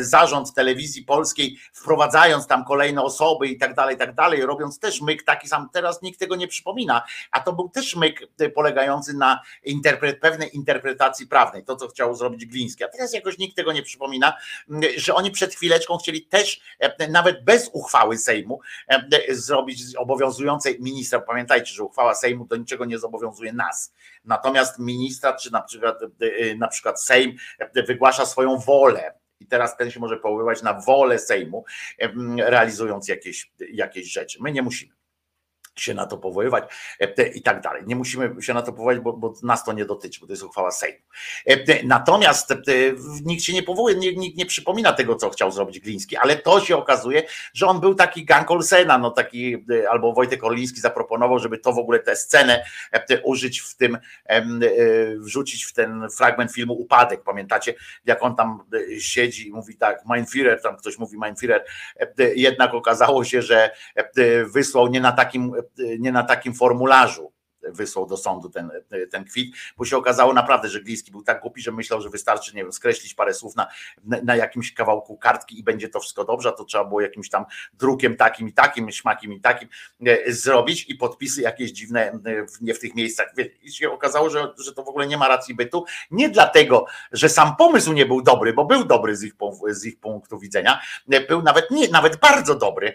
[0.00, 5.00] zarząd telewizji polskiej, wprowadzając tam kolejne osoby i tak dalej, i tak dalej, robiąc też
[5.00, 9.14] myk taki sam, teraz nikt tego nie przypomina, a to był też myk e, polegający
[9.14, 13.72] na interpret, pewnej interpretacji prawnej, to co chciał zrobić Gliński, a teraz jakoś nikt tego
[13.72, 14.32] nie przypomina,
[14.96, 21.20] że oni przed chwileczką chcieli też e, nawet bez uchwały Sejmu e, zrobić obowiązującej ministra,
[21.20, 23.92] pamiętajcie, że uchwała Sejmu do niczego nie zobowiązuje nas,
[24.24, 25.98] natomiast ministra czy na przykład,
[26.58, 27.36] na przykład Sejm
[27.88, 31.64] wygłasza swoją wolę, i teraz ten się może powoływać na wolę Sejmu,
[32.36, 34.38] realizując jakieś, jakieś rzeczy.
[34.42, 34.94] My nie musimy
[35.76, 36.64] się na to powoływać
[37.00, 37.82] e, i tak dalej.
[37.86, 40.42] Nie musimy się na to powoływać, bo, bo nas to nie dotyczy, bo to jest
[40.42, 40.98] uchwała Sejmu.
[41.46, 42.56] E, natomiast e,
[43.24, 46.76] nikt się nie powołuje, nikt nie przypomina tego, co chciał zrobić Gliński, ale to się
[46.76, 47.22] okazuje,
[47.54, 51.78] że on był taki gang Olsena, no taki, albo Wojtek Orliński zaproponował, żeby to w
[51.78, 52.64] ogóle tę scenę
[53.24, 53.98] użyć w tym,
[55.18, 57.22] wrzucić w ten fragment filmu Upadek.
[57.22, 58.64] Pamiętacie, jak on tam
[58.98, 61.60] siedzi i mówi tak, Mein Führer, tam ktoś mówi Mein Führer,
[62.34, 63.70] jednak okazało się, że
[64.46, 65.52] wysłał nie na takim
[65.98, 67.32] nie na takim formularzu
[67.72, 68.70] wysłał do sądu ten,
[69.10, 72.56] ten kwit, bo się okazało naprawdę, że Gliński był tak głupi, że myślał, że wystarczy,
[72.56, 73.66] nie wiem, skreślić parę słów na,
[74.04, 77.44] na jakimś kawałku kartki i będzie to wszystko dobrze, to trzeba było jakimś tam
[77.74, 79.68] drukiem takim i takim, śmakiem i takim
[80.06, 82.20] e, zrobić i podpisy jakieś dziwne e,
[82.60, 83.34] nie w tych miejscach.
[83.62, 87.28] I się okazało, że, że to w ogóle nie ma racji bytu, nie dlatego, że
[87.28, 89.32] sam pomysł nie był dobry, bo był dobry z ich,
[89.68, 90.80] z ich punktu widzenia,
[91.12, 92.94] e, był nawet nie, nawet bardzo dobry.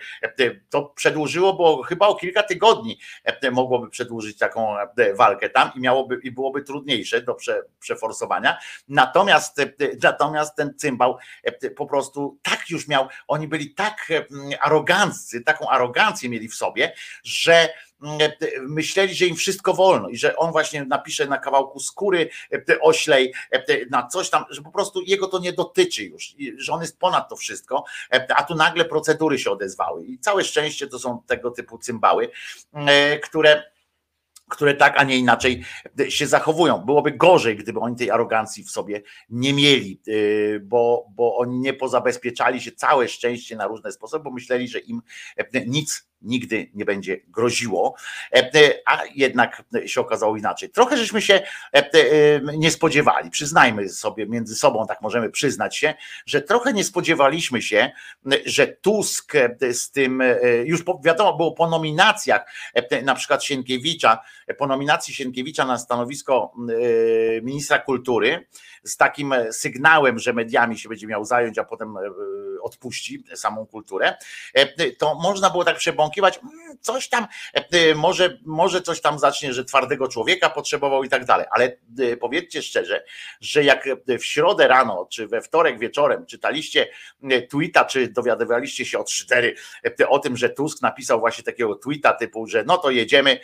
[0.70, 3.00] To przedłużyło, bo chyba o kilka tygodni
[3.52, 8.58] mogłoby przedłużyć taką taką e, walkę tam i miałoby i byłoby trudniejsze do prze, przeforsowania.
[8.88, 9.72] Natomiast, e,
[10.04, 14.08] natomiast ten cymbał e, po prostu tak już miał, oni byli tak
[14.62, 16.94] aroganccy, taką arogancję mieli w sobie,
[17.24, 17.70] że
[18.62, 22.30] myśleli, że im wszystko wolno i że on właśnie napisze na kawałku skóry
[22.82, 23.34] oślej,
[23.90, 27.30] na coś tam, że po prostu jego to nie dotyczy już, że on jest ponad
[27.30, 27.84] to wszystko,
[28.36, 32.32] a tu nagle procedury się odezwały i całe szczęście to są tego typu cymbały,
[33.24, 33.64] które
[34.50, 35.64] które tak, a nie inaczej
[36.10, 36.78] się zachowują.
[36.78, 41.74] Byłoby gorzej, gdyby oni tej arogancji w sobie nie mieli, y, bo, bo oni nie
[41.74, 45.02] pozabezpieczali się całe szczęście na różne sposoby, bo myśleli, że im
[45.68, 47.96] nic nigdy nie będzie groziło,
[48.32, 50.70] e, e, a jednak się okazało inaczej.
[50.70, 51.42] Trochę żeśmy się
[51.74, 55.94] e, nie spodziewali, przyznajmy sobie między sobą, tak możemy przyznać się,
[56.26, 57.92] że trochę nie spodziewaliśmy się,
[58.46, 59.34] że Tusk
[59.72, 60.24] z tym,
[60.66, 62.46] już wiadomo było po nominacjach,
[63.04, 64.20] na przykład Sienkiewicza,
[64.58, 66.54] po nominacji Sienkiewicza na stanowisko
[67.44, 68.48] ministra kultury,
[68.84, 71.98] z takim sygnałem, że mediami się będzie miał zająć, a potem
[72.62, 74.18] odpuści samą kulturę,
[74.98, 79.66] to można było tak przebąkiwać, mm, coś tam, e, może, może coś tam zacznie, że
[79.66, 81.46] twardego człowieka potrzebował i tak dalej.
[81.52, 81.66] Ale
[82.00, 83.04] e, powiedzcie szczerze,
[83.42, 83.86] że jak
[84.20, 86.88] w środę rano, czy we wtorek wieczorem czytaliście
[87.24, 89.56] e, tweeta, czy dowiadywaliście się od Sztery
[90.08, 93.40] o tym, że Tusk napisał właśnie takiego tweeta typu, że no to jedziemy,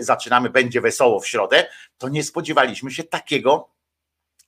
[0.00, 1.66] zaczynamy, będzie wesoło w środę,
[1.98, 3.68] to nie spodziewaliśmy się takiego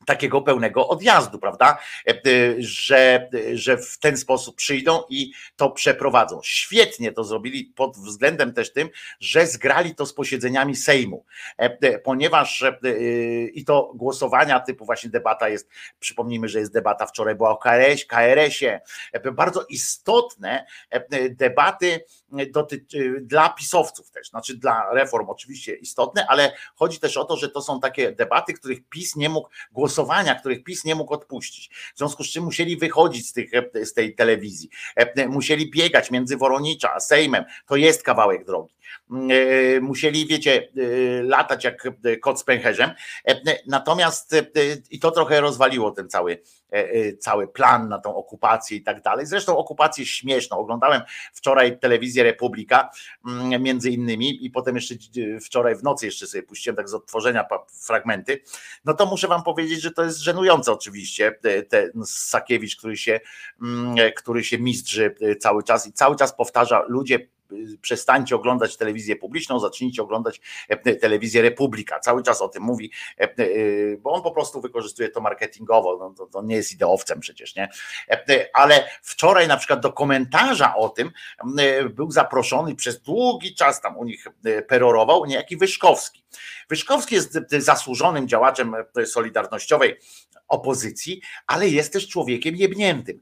[0.07, 1.79] takiego pełnego odjazdu, prawda?
[2.07, 6.41] E, e, że, że w ten sposób przyjdą i to przeprowadzą.
[6.45, 8.91] Świetnie to zrobili pod względem też tym,
[9.21, 11.25] że zgrali to z posiedzeniami Sejmu,
[11.57, 12.65] e, ponieważ
[13.53, 15.69] i to głosowania typu właśnie debata jest,
[16.01, 18.81] przypomnijmy, że jest debata wczoraj była o KRS, KRS-ie,
[19.33, 20.67] bardzo istotne
[21.31, 22.05] debaty
[22.51, 27.49] dotyczy, dla pisowców też, znaczy dla reform oczywiście istotne, ale chodzi też o to, że
[27.49, 31.71] to są takie debaty, których PiS nie mógł głosować głosowania, których PiS nie mógł odpuścić.
[31.95, 33.51] W związku z czym musieli wychodzić z, tych,
[33.85, 34.69] z tej telewizji.
[34.97, 37.45] E, musieli biegać między Woronicza a Sejmem.
[37.67, 38.75] To jest kawałek drogi.
[39.81, 40.69] Musieli, wiecie,
[41.23, 41.89] latać jak
[42.21, 42.91] kot z pęcherzem.
[43.67, 44.37] Natomiast
[44.91, 46.43] i to trochę rozwaliło ten cały
[47.21, 49.27] cały plan na tą okupację i tak dalej.
[49.27, 50.57] Zresztą okupację śmieszną.
[50.57, 51.03] Oglądałem
[51.35, 52.91] wczoraj telewizję Republika,
[53.61, 54.95] między innymi, i potem jeszcze
[55.45, 57.45] wczoraj w nocy jeszcze sobie puściłem tak z odtworzenia
[57.87, 58.43] fragmenty.
[58.85, 61.39] No to muszę wam powiedzieć, że to jest żenujące oczywiście.
[61.69, 63.21] Ten Sakiewicz, który się,
[64.17, 67.29] który się mistrzy cały czas i cały czas powtarza, ludzie
[67.81, 72.01] przestańcie oglądać telewizję publiczną, zacznijcie oglądać e, telewizję Republika.
[72.01, 73.29] Cały czas o tym mówi, e,
[73.97, 75.97] bo on po prostu wykorzystuje to marketingowo.
[75.99, 77.69] No, to, to nie jest ideowcem przecież, nie?
[78.55, 81.11] Ale wczoraj na przykład do komentarza o tym
[81.91, 84.27] był zaproszony przez długi czas tam u nich
[84.69, 86.22] perorował niejaki Wyszkowski.
[86.69, 88.75] Wyszkowski jest zasłużonym działaczem
[89.07, 89.99] solidarnościowej
[90.49, 93.21] opozycji, ale jest też człowiekiem jebniętym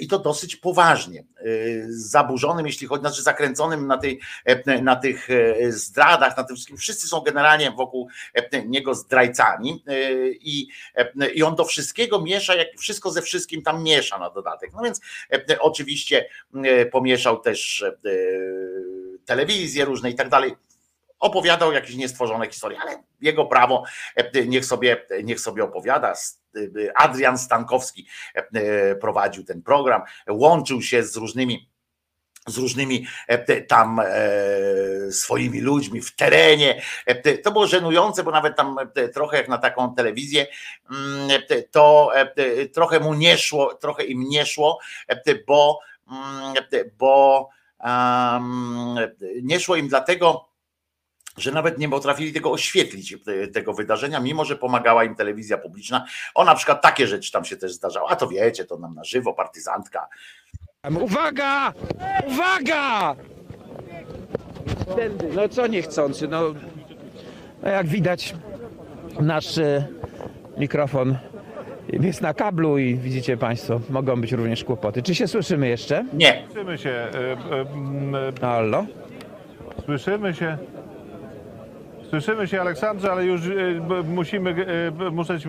[0.00, 1.24] i to dosyć poważnie,
[1.88, 4.20] zaburzonym, jeśli chodzi, znaczy zakręconym na, tej,
[4.82, 5.28] na tych
[5.68, 6.76] zdradach, na tym wszystkim.
[6.76, 8.08] Wszyscy są generalnie wokół
[8.66, 9.84] niego zdrajcami
[10.40, 10.68] i,
[11.34, 14.70] i on do wszystkiego miesza, jak wszystko ze wszystkim tam miesza na dodatek.
[14.74, 15.00] No więc
[15.60, 16.28] oczywiście
[16.92, 17.84] pomieszał też
[19.24, 20.54] telewizję różne i tak dalej
[21.18, 23.84] opowiadał jakieś niestworzone historie, ale jego prawo,
[24.16, 26.12] e, niech sobie, niech sobie opowiada.
[26.12, 31.70] E, Adrian Stankowski e, prowadził ten program, łączył się z różnymi
[32.48, 33.06] z różnymi
[33.68, 34.00] tam
[35.10, 36.82] swoimi ludźmi w terenie.
[37.44, 38.76] To było żenujące, bo nawet tam
[39.14, 40.46] trochę jak na taką telewizję,
[40.90, 42.12] mm, to
[42.74, 44.78] trochę mu nie szło, trochę im nie szło,
[45.46, 45.78] bo,
[46.10, 46.54] mm,
[46.98, 47.48] bo
[49.42, 50.45] nie szło im dlatego,
[51.36, 56.06] że nawet nie potrafili tego oświetlić, e, tego wydarzenia, mimo że pomagała im telewizja publiczna.
[56.34, 58.06] O na przykład takie rzeczy tam się też zdarzały.
[58.10, 60.08] A to wiecie, to nam na żywo, partyzantka.
[61.00, 61.72] Uwaga!
[62.26, 63.16] Uwaga!
[65.34, 66.54] No co niechcący, no,
[67.62, 68.34] no jak widać
[69.20, 69.86] nasz e,
[70.58, 71.18] mikrofon
[71.88, 75.02] jest na kablu i widzicie Państwo, mogą być również kłopoty.
[75.02, 76.04] Czy się słyszymy jeszcze?
[76.12, 76.44] Nie.
[76.46, 76.90] Słyszymy się.
[76.90, 78.86] E, Halo?
[79.84, 80.58] Słyszymy się.
[82.10, 84.66] Słyszymy się, Aleksandrze, ale już e, musimy,
[85.06, 85.48] e, muszę ci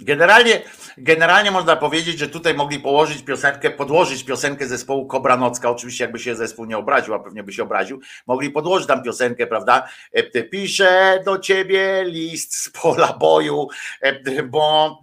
[0.00, 0.62] Generalnie,
[0.98, 6.36] generalnie można powiedzieć, że tutaj mogli położyć piosenkę, podłożyć piosenkę zespołu Kobranocka, oczywiście jakby się
[6.36, 9.88] zespół nie obraził, a pewnie by się obraził, mogli podłożyć tam piosenkę, prawda?
[10.12, 13.68] E, piszę do ciebie list z pola boju,
[14.44, 15.00] bo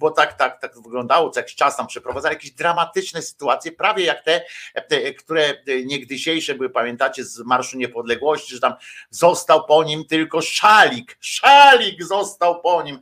[0.00, 4.24] bo tak, tak, tak wyglądało co jakiś czas tam przeprowadzali jakieś dramatyczne sytuacje, prawie jak
[4.24, 4.44] te,
[4.88, 8.74] te, które niegdysiejsze były, pamiętacie, z Marszu Niepodległości, że tam
[9.10, 13.00] został po nim tylko szalik, szalik został po nim.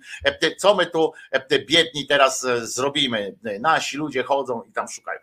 [0.58, 1.12] Co my tu
[1.66, 3.34] biedni teraz e, zrobimy.
[3.60, 5.20] Nasi ludzie chodzą i tam szukają.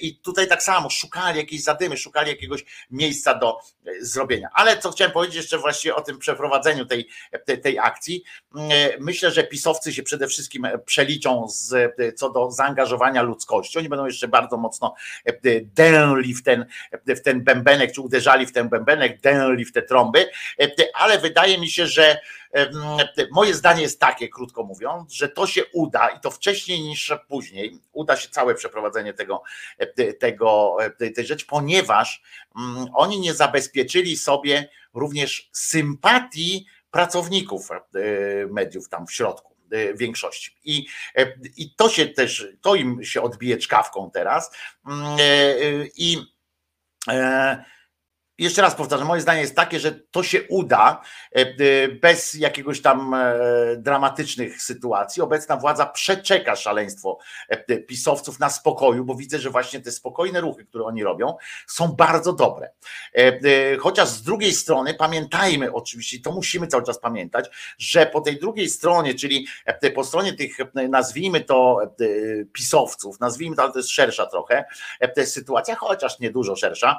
[0.00, 3.58] I tutaj tak samo szukali jakiejś zadymy, szukali jakiegoś miejsca do
[4.00, 4.48] zrobienia.
[4.54, 7.08] Ale co chciałem powiedzieć jeszcze właściwie o tym przeprowadzeniu tej,
[7.62, 8.24] tej akcji.
[9.00, 13.78] Myślę, że pisowcy się przede wszystkim przeliczą z, co do zaangażowania ludzkości.
[13.78, 14.94] Oni będą jeszcze bardzo mocno
[15.62, 16.66] dęli w ten,
[17.06, 20.30] w ten bębenek, czy uderzali w ten bębenek, dęli w te trąby,
[20.94, 22.20] ale wydaje mi się, że
[23.30, 27.78] moje zdanie jest takie, krótko mówiąc, że to się uda i to wcześniej niż później,
[27.92, 29.42] uda się całe przeprowadzenie tego,
[30.18, 30.76] tego
[31.14, 32.22] tej rzeczy, ponieważ
[32.94, 37.68] oni nie zabezpieczyli sobie również sympatii pracowników
[38.50, 39.53] mediów tam w środku
[39.94, 40.56] większości.
[40.64, 40.86] I,
[41.56, 44.56] I to się też, to im się odbije czkawką teraz.
[44.86, 45.18] Mm,
[45.96, 46.18] I
[48.38, 51.00] jeszcze raz powtarzam, moje zdanie jest takie, że to się uda
[51.36, 53.36] e, e, bez jakiegoś tam e,
[53.76, 55.22] dramatycznych sytuacji.
[55.22, 57.18] Obecna władza przeczeka szaleństwo
[57.86, 62.32] pisowców na spokoju, bo widzę, że właśnie te spokojne ruchy, które oni robią, są bardzo
[62.32, 62.70] dobre.
[63.80, 68.68] Chociaż z drugiej strony pamiętajmy oczywiście, to musimy cały czas pamiętać, że po tej drugiej
[68.68, 69.46] stronie, czyli
[69.94, 70.56] po stronie tych,
[70.88, 71.80] nazwijmy to
[72.52, 74.64] pisowców, nazwijmy to, ale to jest szersza trochę
[75.24, 76.98] sytuacja, chociaż nie dużo szersza,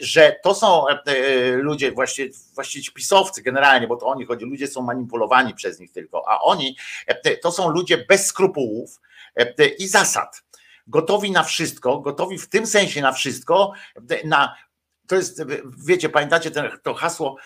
[0.00, 4.28] że to są e, e, ludzie, właśnie, właściwie ci pisowcy generalnie, bo to o nich
[4.28, 9.00] chodzi, ludzie są manipulowani przez nich tylko, a oni e, to są ludzie bez skrupułów
[9.78, 10.42] i zasad.
[10.86, 13.72] Gotowi na wszystko, gotowi w tym sensie na wszystko,
[14.24, 14.54] na
[15.06, 15.42] to jest,
[15.86, 16.50] wiecie, pamiętacie
[16.82, 17.36] to hasło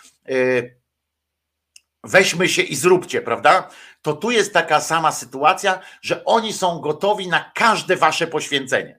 [2.05, 3.69] weźmy się i zróbcie, prawda?
[4.03, 8.99] To tu jest taka sama sytuacja, że oni są gotowi na każde wasze poświęcenie.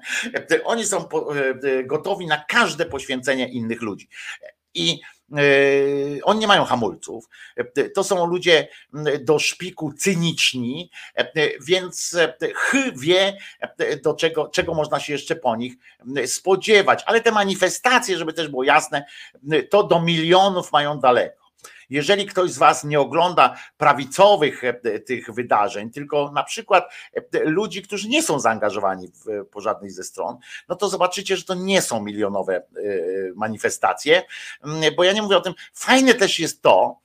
[0.64, 4.08] oni są e, gotowi na każde poświęcenie innych ludzi.
[4.74, 5.00] I
[5.32, 5.36] e,
[6.22, 7.28] oni nie mają hamulców.
[7.94, 8.68] To są ludzie
[9.20, 10.90] do szpiku cyniczni,
[11.66, 12.16] więc
[12.54, 13.36] ch wie,
[14.04, 15.74] do czego, czego można się jeszcze po nich
[16.26, 17.02] spodziewać.
[17.06, 19.04] Ale te manifestacje, żeby też było jasne,
[19.70, 21.45] to do milionów mają daleko.
[21.90, 27.82] Jeżeli ktoś z Was nie ogląda prawicowych e, tych wydarzeń, tylko na przykład e, ludzi,
[27.82, 31.82] którzy nie są zaangażowani w, po żadnej ze stron, no to zobaczycie, że to nie
[31.82, 32.62] są milionowe e,
[33.34, 34.22] manifestacje,
[34.64, 35.54] mm, bo ja nie mówię o tym.
[35.74, 36.98] Fajne też jest to,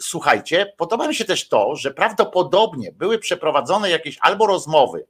[0.00, 5.06] słuchajcie, podoba mi się też to, że prawdopodobnie były przeprowadzone jakieś albo rozmowy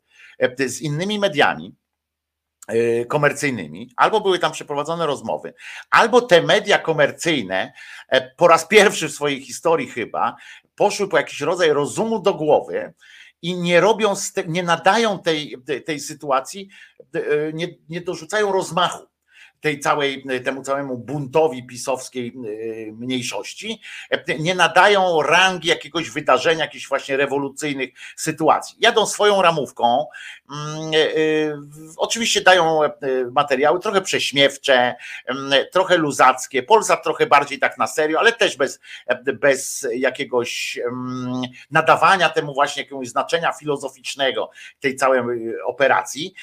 [0.66, 1.74] z innymi mediami,
[3.09, 5.55] komercyjnymi, albo były tam przeprowadzone rozmowy,
[5.91, 7.73] albo te media komercyjne
[8.09, 10.37] e, po raz pierwszy w swojej historii chyba
[10.75, 12.95] poszły po jakiś rodzaj rozumu do głowy
[13.43, 14.15] i nie robią,
[14.47, 15.57] nie nadają tej,
[15.87, 16.69] tej sytuacji,
[17.15, 17.21] e,
[17.53, 19.14] nie, nie dorzucają rozmachu
[19.65, 23.81] tej całej, temu całemu buntowi pisowskiej y, mniejszości,
[24.39, 28.77] nie nadają rangi jakiegoś wydarzenia, jakichś właśnie rewolucyjnych sytuacji.
[28.81, 30.07] Jadą swoją ramówką,
[30.51, 31.55] mm, y, y,
[31.97, 32.81] oczywiście dają
[33.33, 34.95] materiały trochę prześmiewcze,
[35.27, 38.81] mm, trochę luzackie, Polsat trochę bardziej tak na serio, ale też bez,
[39.41, 44.51] bez jakiegoś mm, nadawania temu właśnie jakiegoś znaczenia filozoficznego
[44.81, 45.21] tej całej
[45.67, 46.35] operacji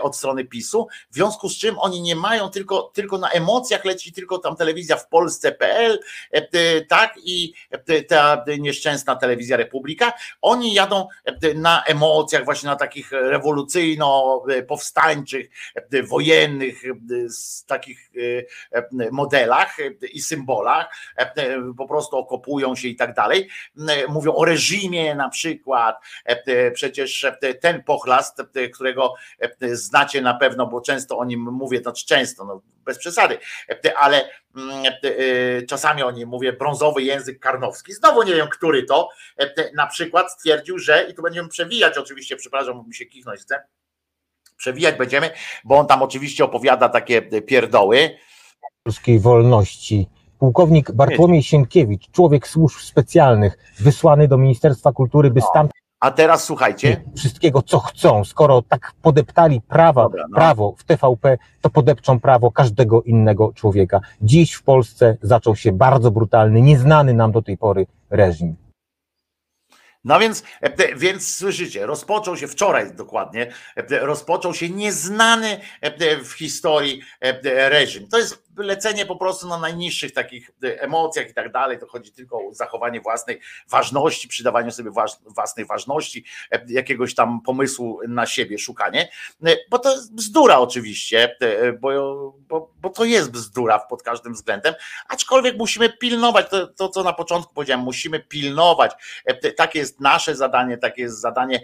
[0.00, 4.12] od strony PiSu, w związku z czym oni nie mają tylko, tylko na emocjach leci
[4.12, 6.00] tylko tam telewizja w Polsce.pl,
[6.30, 10.12] e, tak, i e, ta nieszczęsna telewizja Republika.
[10.42, 15.48] Oni jadą e, na emocjach, właśnie na takich rewolucyjno-powstańczych,
[16.08, 16.82] wojennych,
[17.28, 18.10] z takich
[19.10, 19.76] modelach
[20.12, 20.96] i symbolach,
[21.76, 23.48] po prostu okopują się i tak dalej.
[24.08, 25.96] Mówią o reżimie na przykład.
[26.74, 27.26] Przecież
[27.60, 28.42] ten pochlast,
[28.74, 29.14] którego
[29.72, 33.38] znacie na pewno, bo często o nim mówię, znaczy często, no, bez przesady,
[33.96, 39.08] ale mm, e, czasami o nim mówię brązowy język karnowski, znowu nie wiem, który to,
[39.74, 43.62] na przykład stwierdził, że, i tu będziemy przewijać oczywiście, przepraszam, mi się kichnąć chce,
[44.56, 45.30] przewijać będziemy,
[45.64, 48.18] bo on tam oczywiście opowiada takie pierdoły.
[48.82, 50.08] Polskiej wolności.
[50.38, 55.46] Pułkownik Bartłomiej Sienkiewicz, człowiek służb specjalnych, wysłany do Ministerstwa Kultury, by no.
[55.46, 57.04] stamtąd a teraz słuchajcie.
[57.16, 58.24] Wszystkiego, co chcą.
[58.24, 60.36] Skoro tak podeptali prawa, Dobra, no.
[60.36, 64.00] prawo w TVP, to podepczą prawo każdego innego człowieka.
[64.20, 68.56] Dziś w Polsce zaczął się bardzo brutalny, nieznany nam do tej pory reżim.
[70.04, 76.32] No więc, e, więc słyszycie, rozpoczął się wczoraj dokładnie, e, rozpoczął się nieznany e, w
[76.32, 77.02] historii
[77.68, 78.08] reżim.
[78.08, 82.36] To jest lecenie po prostu na najniższych takich emocjach i tak dalej, to chodzi tylko
[82.36, 83.40] o zachowanie własnej
[83.70, 84.90] ważności, przydawanie sobie
[85.26, 86.24] własnej ważności,
[86.68, 89.08] jakiegoś tam pomysłu na siebie, szukanie,
[89.70, 91.36] bo to jest bzdura oczywiście,
[91.80, 91.90] bo,
[92.48, 94.74] bo, bo to jest bzdura pod każdym względem,
[95.08, 98.92] aczkolwiek musimy pilnować, to, to co na początku powiedziałem, musimy pilnować,
[99.56, 101.60] takie jest nasze zadanie, takie jest zadanie,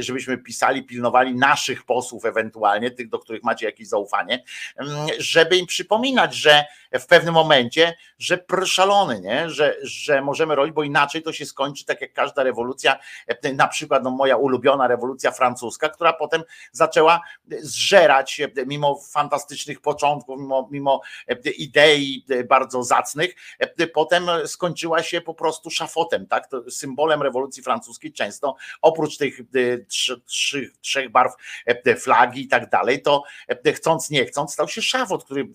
[0.00, 4.44] żebyśmy pisali, pilnowali naszych posłów ewentualnie, tych, do których macie jakieś zaufanie,
[5.18, 6.64] żeby im przypominać, że
[7.00, 9.50] w pewnym momencie, że szalony, nie?
[9.50, 12.98] Że, że możemy robić, bo inaczej to się skończy tak jak każda rewolucja,
[13.54, 17.20] na przykład no, moja ulubiona rewolucja francuska, która potem zaczęła
[17.60, 21.00] zżerać mimo fantastycznych początków, mimo, mimo
[21.58, 23.34] idei bardzo zacnych,
[23.94, 26.46] potem skończyła się po prostu szafotem, tak?
[26.46, 29.40] To symbolem rewolucji francuskiej często oprócz tych
[30.26, 31.32] trzech, trzech barw
[31.98, 33.22] flagi i tak dalej, to
[33.74, 35.48] chcąc nie chcąc stał się szafot, który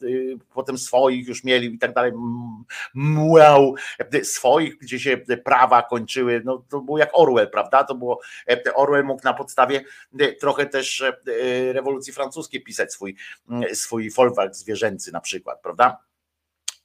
[0.53, 2.11] potem swoich już mieli i tak dalej,
[2.93, 3.75] młał
[4.23, 7.83] swoich, gdzie się prawa kończyły, no to było jak Orwell, prawda?
[7.83, 8.19] To było,
[8.75, 9.81] Orwell mógł na podstawie
[10.39, 11.03] trochę też
[11.71, 13.15] rewolucji francuskiej pisać swój,
[13.73, 15.97] swój folwark zwierzęcy na przykład, prawda?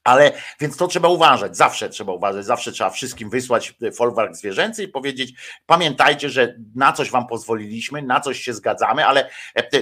[0.05, 4.89] Ale więc to trzeba uważać, zawsze trzeba uważać, zawsze trzeba wszystkim wysłać folwark zwierzęcy i
[4.89, 5.34] powiedzieć:
[5.66, 9.30] pamiętajcie, że na coś wam pozwoliliśmy, na coś się zgadzamy, ale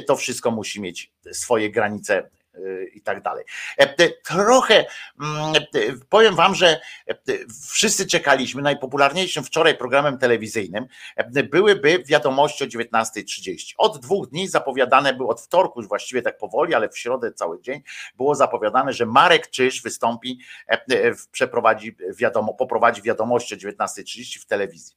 [0.06, 2.30] to wszystko musi mieć swoje granice
[2.94, 3.44] i tak dalej.
[4.24, 4.84] Trochę
[5.20, 5.54] mm,
[6.08, 6.80] powiem Wam, że
[7.70, 10.86] wszyscy czekaliśmy, najpopularniejszym wczoraj programem telewizyjnym
[11.50, 13.74] byłyby wiadomości o 19.30.
[13.78, 17.82] Od dwóch dni zapowiadane było, od wtorku właściwie tak powoli, ale w środę cały dzień
[18.16, 20.38] było zapowiadane, że Marek Czyż wystąpi,
[21.32, 24.96] przeprowadzi wiadomo, poprowadzi wiadomości o 19.30 w telewizji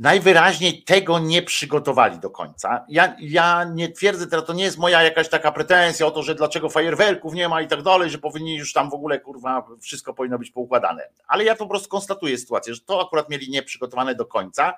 [0.00, 2.84] najwyraźniej tego nie przygotowali do końca.
[2.88, 6.34] Ja, ja nie twierdzę teraz, to nie jest moja jakaś taka pretensja o to, że
[6.34, 10.14] dlaczego fajerwerków nie ma i tak dalej, że powinni już tam w ogóle kurwa wszystko
[10.14, 11.08] powinno być poukładane.
[11.26, 14.74] Ale ja po prostu konstatuję sytuację, że to akurat mieli nieprzygotowane do końca,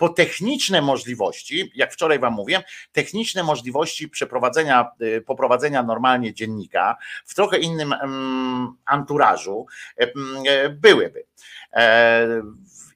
[0.00, 6.96] bo techniczne możliwości, jak wczoraj wam mówiłem, techniczne możliwości przeprowadzenia, y, poprowadzenia normalnie dziennika
[7.26, 9.66] w trochę innym um, anturażu
[9.98, 10.42] um,
[10.80, 11.24] byłyby.
[11.72, 12.42] E,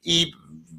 [0.05, 0.33] I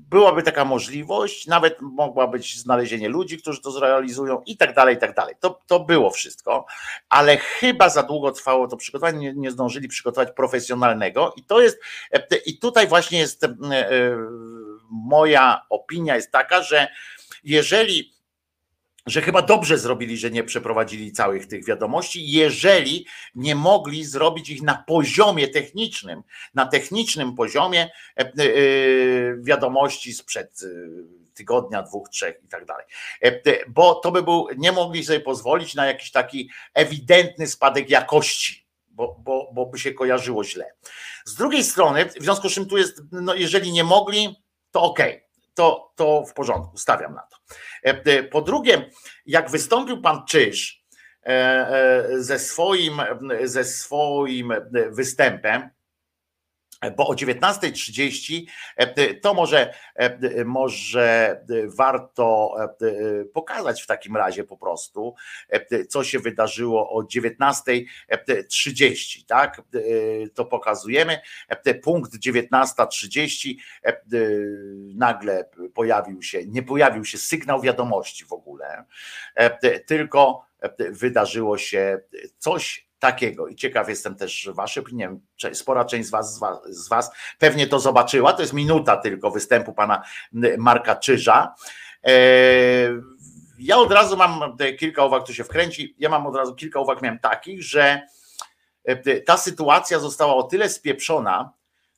[0.09, 4.99] byłaby taka możliwość, nawet mogła być znalezienie ludzi, którzy to zrealizują i tak dalej, i
[4.99, 5.35] tak dalej.
[5.39, 6.65] To, to było wszystko,
[7.09, 11.79] ale chyba za długo trwało to przygotowanie, nie, nie zdążyli przygotować profesjonalnego i to jest,
[12.45, 13.49] i tutaj właśnie jest e,
[14.89, 16.87] moja opinia jest taka, że
[17.43, 18.16] jeżeli
[19.07, 23.05] że chyba dobrze zrobili, że nie przeprowadzili całych tych wiadomości, jeżeli
[23.35, 28.31] nie mogli zrobić ich na poziomie technicznym, na technicznym poziomie e, e,
[29.37, 30.67] wiadomości sprzed e,
[31.33, 32.85] tygodnia, dwóch, trzech i tak dalej.
[33.67, 39.15] Bo to by był, nie mogli sobie pozwolić na jakiś taki ewidentny spadek jakości, bo,
[39.19, 40.73] bo, bo by się kojarzyło źle.
[41.25, 44.35] Z drugiej strony, w związku z czym tu jest, no jeżeli nie mogli,
[44.71, 45.15] to okej.
[45.15, 45.26] Okay
[45.57, 47.37] to, to w porządku, stawiam na to.
[47.85, 48.89] E, e, po drugie,
[49.25, 50.83] jak wystąpił pan Czyż
[51.25, 53.01] e, ze swoim,
[53.43, 54.53] ze swoim
[54.91, 55.69] występem,
[56.97, 62.75] bo o 19.30 e, to może, e, może warto e,
[63.25, 65.15] pokazać w takim razie po prostu,
[65.89, 69.61] co się wydarzyło o 19.30, tak?
[70.33, 71.19] To pokazujemy.
[71.83, 73.55] Punkt 19.30
[74.95, 78.83] nagle pojawił się, nie pojawił się sygnał wiadomości w ogóle,
[79.85, 80.45] tylko
[80.91, 81.99] wydarzyło się
[82.37, 83.47] coś takiego.
[83.47, 85.07] I ciekaw jestem też waszej opinii.
[85.53, 86.39] Spora część z was,
[86.69, 88.33] z was, pewnie to zobaczyła.
[88.33, 90.03] To jest minuta tylko występu pana
[90.57, 91.55] Marka Czyża.
[92.03, 92.11] E,
[93.59, 95.95] ja od razu mam kilka uwag, tu się wkręci.
[95.99, 98.01] Ja mam od razu kilka uwag miałem takich, że
[98.83, 101.56] e, ta sytuacja została o tyle spieprzona,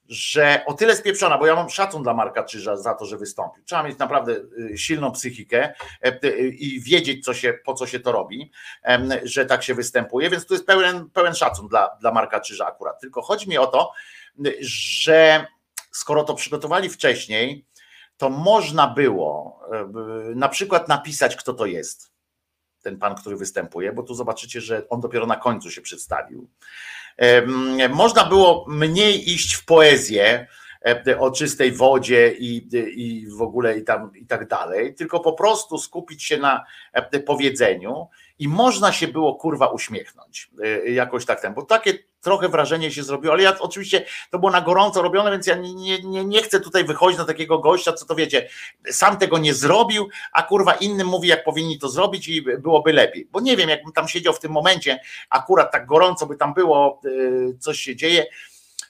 [0.10, 3.64] że o tyle spieprzona, bo ja mam szacun dla Marka Czyża za to, że wystąpił.
[3.64, 4.34] Trzeba mieć naprawdę
[4.72, 8.52] y, silną psychikę e, y, i wiedzieć, co się, po co się to robi,
[9.24, 13.02] że tak się występuje, więc tu jest pełen, pełen szacun dla, dla Marka Czyża akurat.
[13.02, 13.92] Tylko chodzi mi o to,
[14.62, 15.46] że
[15.92, 17.66] skoro to przygotowali wcześniej,
[18.18, 22.12] to można było e, na przykład napisać, kto to jest,
[22.84, 26.50] ten pan, który występuje, bo tu zobaczycie, że on dopiero na końcu się przedstawił.
[27.90, 30.48] Można było mniej iść w poezję
[31.20, 35.78] o czystej wodzie i, i w ogóle i, tam, i tak dalej, tylko po prostu
[35.78, 36.66] skupić się na
[37.26, 38.08] powiedzeniu
[38.40, 43.04] i można się było kurwa uśmiechnąć e, jakoś tak ten, bo takie trochę wrażenie się
[43.04, 46.60] zrobiło, ale ja oczywiście to było na gorąco robione, więc ja nie, nie, nie chcę
[46.60, 48.50] tutaj wychodzić na takiego gościa, co to wiecie,
[48.92, 53.28] sam tego nie zrobił, a kurwa innym mówi, jak powinni to zrobić i byłoby lepiej.
[53.32, 55.00] Bo nie wiem, jakbym tam siedział w tym momencie,
[55.30, 58.26] akurat tak gorąco by tam było, y, coś się dzieje,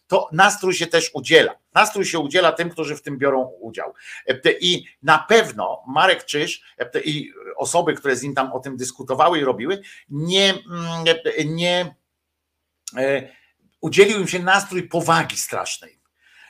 [0.09, 1.55] to nastrój się też udziela.
[1.73, 3.93] Nastrój się udziela tym, którzy w tym biorą udział.
[4.61, 6.63] I na pewno Marek Czyż
[7.05, 10.53] i osoby, które z nim tam o tym dyskutowały i robiły, nie,
[11.45, 11.95] nie e,
[13.81, 15.99] udzielił im się nastrój powagi strasznej.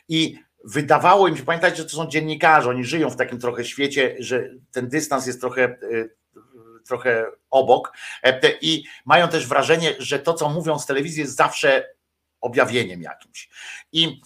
[0.07, 4.15] I wydawało im się, pamiętajcie, że to są dziennikarze, oni żyją w takim trochę świecie,
[4.19, 5.77] że ten dystans jest trochę, e,
[6.87, 7.93] trochę obok
[8.61, 11.85] i mają też wrażenie, że to, co mówią z telewizji, jest zawsze
[12.41, 13.49] objawieniem jakimś.
[13.91, 14.21] I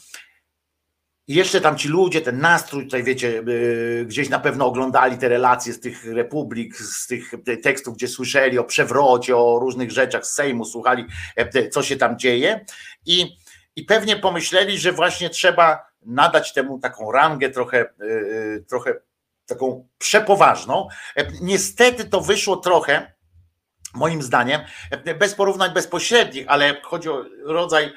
[1.27, 5.73] jeszcze tam ci ludzie, ten nastrój, tutaj wiecie, y, gdzieś na pewno oglądali te relacje
[5.73, 7.31] z tych republik, z tych
[7.63, 11.05] tekstów, gdzie słyszeli o przewrocie, o różnych rzeczach z Sejmu, słuchali,
[11.35, 12.65] e, co się tam dzieje.
[13.05, 13.37] I,
[13.75, 17.85] i pewnie pomyśleli, że właśnie trzeba nadać temu taką rangę trochę,
[18.69, 18.93] trochę
[19.45, 20.87] taką przepoważną.
[21.15, 23.13] E, niestety to wyszło trochę
[23.93, 24.61] moim zdaniem,
[25.19, 27.93] bez porównań bezpośrednich, ale chodzi o rodzaj,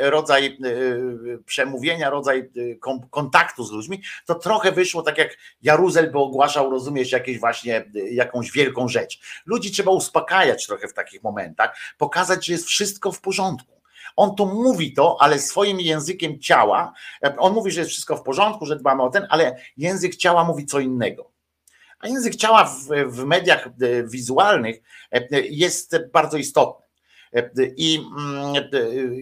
[0.00, 6.18] rodzaj e, przemówienia, rodzaj e, kontaktu z ludźmi, to trochę wyszło tak jak Jaruzel by
[6.18, 9.20] ogłaszał, rozumiesz, jakieś właśnie e, jakąś wielką rzecz.
[9.46, 13.80] Ludzi trzeba uspokajać trochę w takich momentach, pokazać, że jest wszystko w porządku.
[14.16, 16.92] On tu mówi to, ale swoim językiem ciała,
[17.38, 20.66] on mówi, że jest wszystko w porządku, że dbamy o ten, ale język ciała mówi
[20.66, 21.29] co innego.
[22.00, 23.70] A język ciała w, w mediach e,
[24.04, 24.82] wizualnych
[25.12, 26.86] e, jest bardzo istotny.
[27.34, 28.54] E, I mm,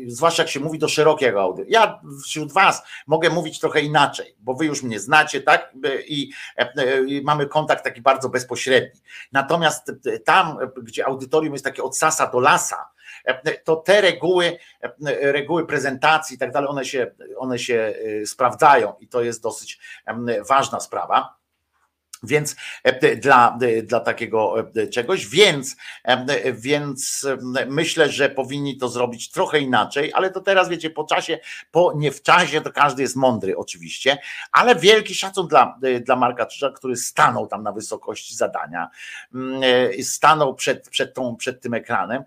[0.07, 1.71] zwłaszcza jak się mówi do szerokiego audytu.
[1.71, 5.73] Ja wśród Was mogę mówić trochę inaczej, bo Wy już mnie znacie, tak?
[6.07, 6.31] I
[7.25, 9.01] mamy kontakt taki bardzo bezpośredni.
[9.33, 9.93] Natomiast
[10.25, 12.91] tam, gdzie audytorium jest takie od sasa do lasa,
[13.65, 14.59] to te reguły,
[15.21, 17.95] reguły prezentacji i tak dalej, one się, one się
[18.27, 19.81] sprawdzają i to jest dosyć
[20.49, 21.38] ważna sprawa.
[22.23, 25.77] Więc e, dla, e, dla takiego e, czegoś, więc,
[26.53, 27.27] więc
[27.69, 31.39] myślę, że powinni to zrobić trochę inaczej, ale to teraz wiecie, po czasie,
[31.71, 34.19] po nie w czasie, to każdy jest mądry oczywiście,
[34.53, 38.89] ale wielki szacun dla, dla Marka Czyża, który stanął tam na wysokości zadania,
[39.35, 39.63] mm,
[40.03, 42.23] stanął przed, przed, tą, przed tym ekranem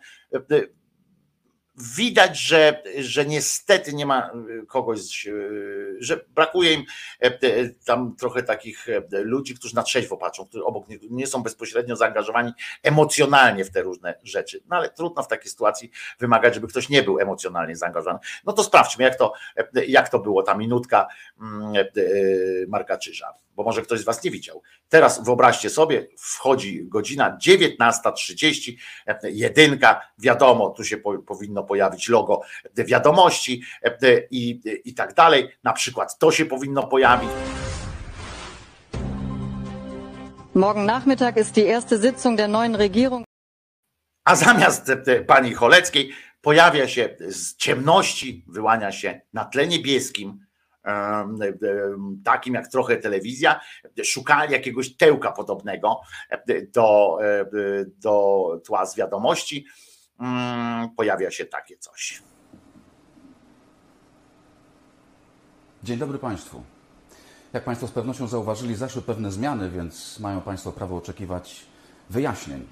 [1.75, 6.83] widać, że, że niestety nie ma y, kogoś, y, że brakuje im
[7.19, 11.43] e, tam trochę takich e, ludzi, którzy na trzeźwo patrzą, którzy obok nie, nie są
[11.43, 12.51] bezpośrednio zaangażowani
[12.83, 14.63] emocjonalnie w te różne rzeczy.
[14.69, 18.19] No ale trudno w takiej sytuacji wymagać, żeby ktoś nie był emocjonalnie zaangażowany.
[18.45, 21.07] No to sprawdźmy, jak to, e, jak to było, ta minutka
[21.41, 21.73] mm,
[22.67, 24.61] Marka Czyża bo może ktoś z Was nie widział.
[24.89, 28.71] Teraz wyobraźcie sobie, wchodzi godzina 19.30,
[29.23, 32.41] jedynka, wiadomo, tu się po, powinno pojawić logo
[32.75, 33.63] wiadomości
[34.31, 35.49] i, i tak dalej.
[35.63, 37.29] Na przykład to się powinno pojawić.
[40.53, 43.25] Morgen Nachmittag ist die erste Sitzung der neuen Regierung.
[44.25, 44.91] A zamiast
[45.27, 50.45] pani Choleckiej pojawia się z ciemności, wyłania się na tle niebieskim
[52.23, 53.59] takim jak trochę telewizja,
[54.03, 56.01] szukali jakiegoś tełka podobnego
[56.73, 57.17] do,
[57.97, 59.65] do tła z wiadomości.
[60.19, 62.23] Mm, pojawia się takie coś.
[65.83, 66.63] Dzień dobry Państwu.
[67.53, 71.65] Jak Państwo z pewnością zauważyli, zaszły pewne zmiany, więc mają Państwo prawo oczekiwać
[72.09, 72.67] wyjaśnień.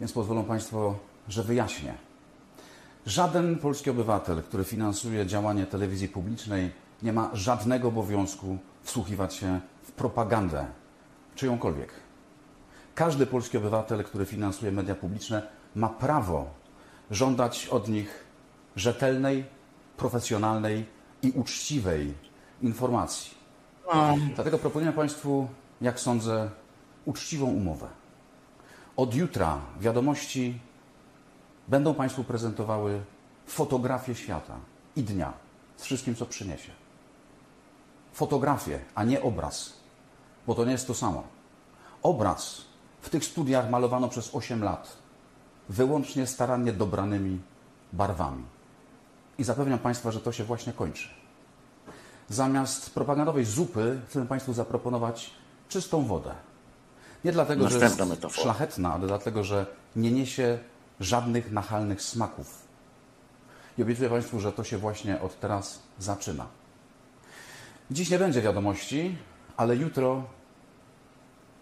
[0.00, 0.98] Więc pozwolą Państwo,
[1.28, 1.94] że wyjaśnię.
[3.06, 6.70] Żaden polski obywatel, który finansuje działanie telewizji publicznej,
[7.02, 10.66] nie ma żadnego obowiązku wsłuchiwać się w propagandę
[11.34, 11.92] czyjąkolwiek.
[12.94, 16.50] Każdy polski obywatel, który finansuje media publiczne, ma prawo
[17.10, 18.24] żądać od nich
[18.76, 19.44] rzetelnej,
[19.96, 20.86] profesjonalnej
[21.22, 22.14] i uczciwej
[22.62, 23.34] informacji.
[24.34, 25.48] Dlatego proponuję Państwu,
[25.80, 26.50] jak sądzę,
[27.04, 27.88] uczciwą umowę.
[28.96, 30.58] Od jutra wiadomości
[31.68, 33.00] będą Państwu prezentowały
[33.46, 34.56] fotografię świata
[34.96, 35.32] i dnia
[35.76, 36.81] z wszystkim, co przyniesie
[38.12, 39.72] fotografię, a nie obraz,
[40.46, 41.22] bo to nie jest to samo.
[42.02, 42.60] Obraz
[43.00, 44.96] w tych studiach malowano przez 8 lat,
[45.68, 47.40] wyłącznie starannie dobranymi
[47.92, 48.44] barwami.
[49.38, 51.08] I zapewniam Państwa, że to się właśnie kończy.
[52.28, 55.30] Zamiast propagandowej zupy chcę Państwu zaproponować
[55.68, 56.34] czystą wodę.
[57.24, 58.42] Nie dlatego, że jest metafora.
[58.42, 60.58] szlachetna, ale dlatego, że nie niesie
[61.00, 62.62] żadnych nachalnych smaków.
[63.78, 66.46] I obiecuję Państwu, że to się właśnie od teraz zaczyna.
[67.90, 69.16] Dziś nie będzie wiadomości,
[69.56, 70.24] ale jutro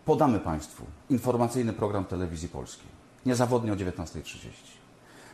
[0.04, 2.86] podamy Państwu informacyjny program telewizji polskiej.
[3.26, 4.48] Niezawodnie o 19.30.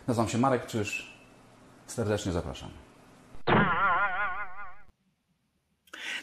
[0.07, 1.17] Nazywam się Marek Czyż.
[1.87, 2.86] Serdecznie zapraszam.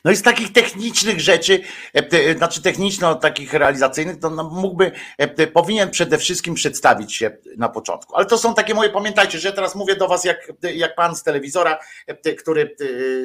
[0.06, 1.62] No i z takich technicznych rzeczy,
[1.94, 8.16] e, znaczy techniczno takich realizacyjnych, to mógłby, e, powinien przede wszystkim przedstawić się na początku.
[8.16, 11.24] Ale to są takie moje, pamiętajcie, że teraz mówię do was jak, jak pan z
[11.24, 12.76] telewizora, e, który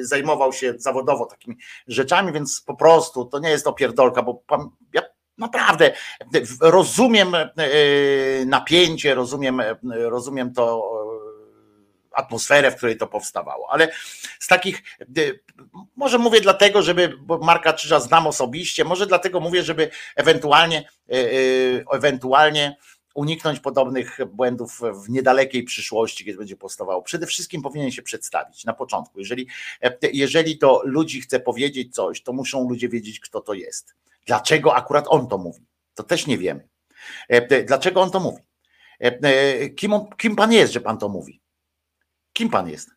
[0.01, 1.57] zajmował się zawodowo takimi
[1.87, 5.01] rzeczami, więc po prostu to nie jest opierdolka, bo pan, ja
[5.37, 5.91] naprawdę
[6.61, 7.35] rozumiem
[8.45, 9.61] napięcie, rozumiem,
[9.91, 10.91] rozumiem to
[12.11, 13.71] atmosferę, w której to powstawało.
[13.71, 13.91] Ale
[14.39, 14.83] z takich,
[15.17, 15.39] y,
[15.95, 21.15] może mówię dlatego, żeby, bo Marka Czyża znam osobiście, może dlatego mówię, żeby ewentualnie, y,
[21.15, 22.77] y, ewentualnie
[23.15, 27.01] uniknąć podobnych błędów w niedalekiej przyszłości, kiedy będzie powstawało.
[27.01, 29.19] Przede wszystkim powinien się przedstawić na początku.
[29.19, 29.47] Jeżeli,
[30.13, 33.95] jeżeli to ludzi chce powiedzieć coś, to muszą ludzie wiedzieć, kto to jest.
[34.25, 35.65] Dlaczego akurat on to mówi?
[35.95, 36.67] To też nie wiemy.
[37.65, 38.43] Dlaczego on to mówi?
[39.75, 41.41] Kim, on, kim pan jest, że pan to mówi?
[42.39, 42.89] Kim pan jest?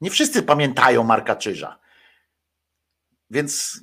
[0.00, 1.78] Nie wszyscy pamiętają Marka Czyża.
[3.30, 3.80] Więc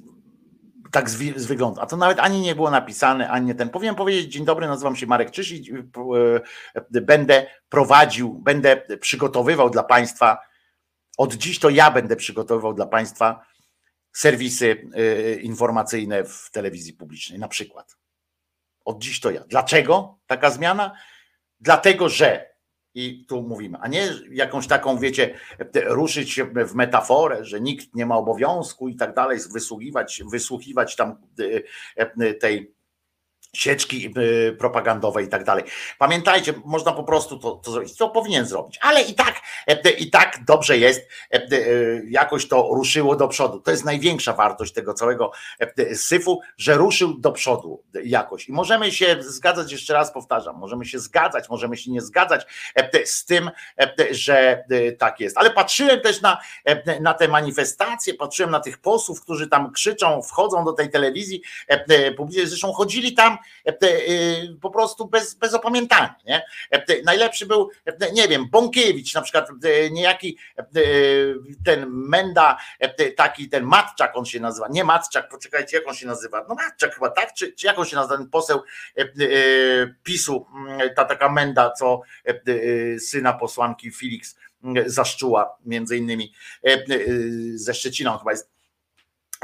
[0.91, 1.81] tak z, wyglądu.
[1.81, 3.69] A to nawet ani nie było napisane, ani nie ten.
[3.69, 5.73] Powiem powiedzieć, dzień dobry, nazywam się Marek Czyż i
[6.93, 10.37] e, będę prowadził, będę przygotowywał dla Państwa,
[11.17, 13.45] od dziś to ja będę przygotowywał dla Państwa
[14.13, 17.97] serwisy e, informacyjne w telewizji publicznej, na przykład.
[18.85, 19.43] Od dziś to ja.
[19.47, 20.95] Dlaczego taka zmiana?
[21.59, 22.48] Dlatego, że
[22.93, 25.35] i tu mówimy, a nie jakąś taką, wiecie,
[25.85, 31.15] ruszyć się w metaforę, że nikt nie ma obowiązku i tak dalej, wysłuchiwać, wysłuchiwać tam
[32.17, 32.78] e, tej
[33.53, 35.63] sieczki y, propagandowe i tak dalej.
[35.97, 40.09] Pamiętajcie, można po prostu to, to zrobić, co powinien zrobić, ale i tak, e, i
[40.09, 41.47] tak dobrze jest, e, e,
[42.09, 43.59] jakoś to ruszyło do przodu.
[43.59, 45.31] To jest największa wartość tego całego
[45.93, 48.49] syfu, że ruszył do przodu jakoś.
[48.49, 52.45] I możemy się zgadzać, jeszcze raz powtarzam, możemy się zgadzać, możemy się nie zgadzać
[53.05, 53.51] z tym,
[54.11, 54.63] że
[54.97, 55.37] tak jest.
[55.37, 56.37] Ale patrzyłem też na,
[57.01, 61.41] na te manifestacje, patrzyłem na tych posłów, którzy tam krzyczą, wchodzą do tej telewizji
[62.17, 63.38] publicznej, zresztą chodzili tam E,
[64.61, 66.15] po prostu bez, bez opamiętania.
[66.25, 66.45] Nie?
[66.71, 69.49] E, najlepszy był, e, nie wiem, Bąkiewicz, na przykład
[69.91, 70.37] niejaki
[71.65, 72.57] ten Menda,
[73.15, 76.93] taki ten Matczak on się nazywa, nie Matczak, poczekajcie, jak on się nazywa, no Matczak
[76.93, 77.33] chyba, tak?
[77.33, 78.61] Czy, czy jak on się nazywa, ten poseł
[80.03, 82.01] PiSu, mm, ta taka Menda, co
[82.99, 86.33] syna posłanki Felix mm, zaszczuła między innymi
[87.55, 88.49] ze Szczeciną chyba jest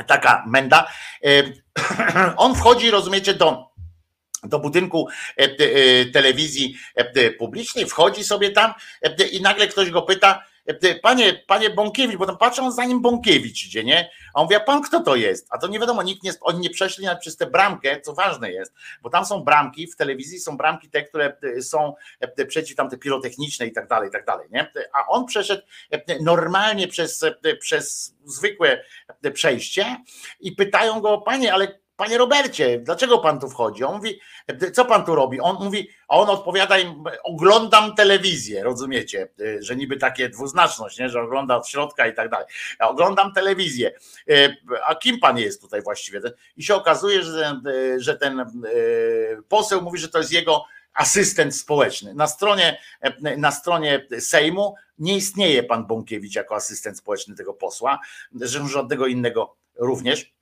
[0.07, 0.87] taka Menda.
[2.37, 3.74] On wchodzi, rozumiecie, do
[4.49, 8.73] do budynku e, e, telewizji e, publicznej, wchodzi sobie tam
[9.31, 10.43] i nagle ktoś go pyta,
[11.01, 14.09] panie, panie Bąkiewicz, bo tam patrzą, za nim Bąkiewicz idzie, nie?
[14.33, 15.47] A on mówi, a pan kto to jest?
[15.49, 18.51] A to nie wiadomo, nikt nie, oni nie przeszli nawet przez tę bramkę, co ważne
[18.51, 21.93] jest, bo tam są bramki, w telewizji są bramki te, które są
[22.47, 24.71] przeciw tam te pirotechniczne i tak dalej, i tak dalej, nie?
[24.93, 25.61] A on przeszedł
[26.21, 27.25] normalnie przez,
[27.59, 28.83] przez zwykłe
[29.33, 29.97] przejście
[30.39, 33.83] i pytają go, panie, ale Panie Robercie, dlaczego pan tu wchodzi?
[33.83, 34.19] On mówi,
[34.73, 35.39] co pan tu robi?
[35.39, 39.29] On mówi, a on odpowiada im, oglądam telewizję, rozumiecie,
[39.59, 41.09] że niby takie dwuznaczność, nie?
[41.09, 42.47] że ogląda od środka i tak dalej.
[42.79, 43.91] Ja oglądam telewizję.
[44.85, 46.21] A kim pan jest tutaj właściwie?
[46.57, 47.61] I się okazuje, że ten,
[47.97, 48.45] że ten
[49.49, 52.13] poseł mówi, że to jest jego asystent społeczny.
[52.13, 52.79] Na stronie,
[53.37, 57.99] na stronie Sejmu nie istnieje pan Bąkiewicz jako asystent społeczny tego posła,
[58.41, 60.34] że żadnego innego również.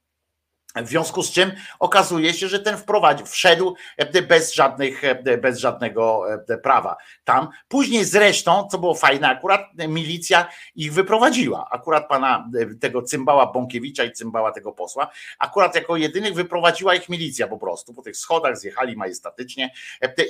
[0.75, 5.57] W związku z czym okazuje się, że ten wprowadził, wszedł e, bez, żadnych, e, bez
[5.57, 7.47] żadnego e, prawa tam.
[7.67, 11.67] Później zresztą, co było fajne, akurat milicja ich wyprowadziła.
[11.71, 12.49] Akurat pana
[12.81, 15.09] tego cymbała Bąkiewicza i cymbała tego posła,
[15.39, 17.93] akurat jako jedynych wyprowadziła ich milicja po prostu.
[17.93, 19.71] Po tych schodach zjechali majestatycznie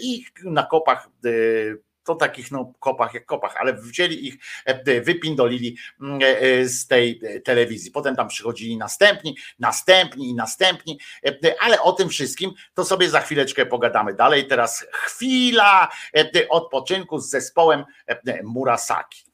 [0.02, 1.10] i na kopach
[2.04, 4.36] to takich no, kopach jak kopach, ale wzięli ich,
[4.66, 7.91] e, wypindolili mm, e, e, z tej telewizji.
[7.91, 10.99] Potem tam przychodzili następni, następni i następni,
[11.60, 14.47] ale o tym wszystkim to sobie za chwileczkę pogadamy dalej.
[14.47, 15.89] Teraz chwila
[16.49, 17.84] odpoczynku z zespołem
[18.43, 19.33] Murasaki.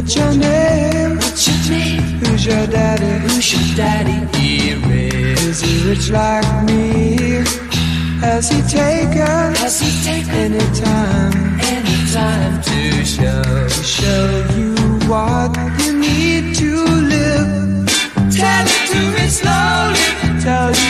[0.00, 1.16] What's your name?
[1.16, 2.02] What's your name?
[2.24, 3.28] Who's your daddy?
[3.28, 4.38] Who's your daddy?
[4.38, 4.70] He.
[4.70, 7.44] Is he rich like me?
[8.22, 9.54] Has he taken?
[9.60, 11.60] Has he taken any time?
[11.60, 14.74] Any time to show to show you
[15.06, 16.82] what you need to
[17.14, 17.86] live?
[18.32, 20.40] Tell it to me slowly.
[20.40, 20.89] Tell you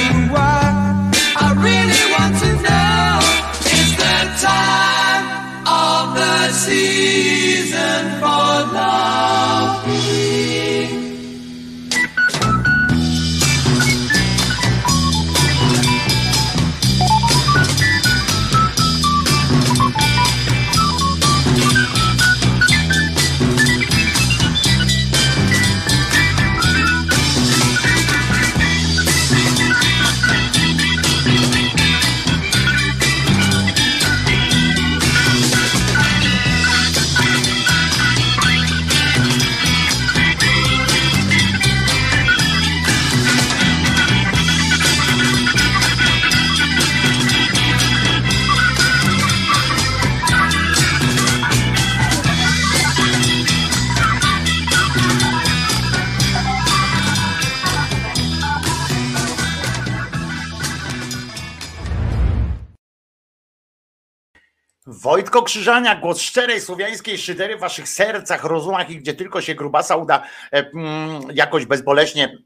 [65.30, 69.96] Wojtko Krzyżania, głos szczerej słowiańskiej szydery w waszych sercach, rozumach i gdzie tylko się grubasa
[69.96, 70.22] uda
[70.52, 72.38] e, mm, jakoś bezboleśnie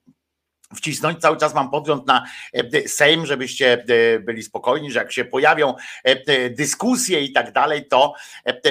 [0.75, 1.21] wcisnąć.
[1.21, 5.75] Cały czas mam podgląd na e, Sejm, żebyście e, byli spokojni, że jak się pojawią
[6.05, 8.15] e, dyskusje i tak dalej, to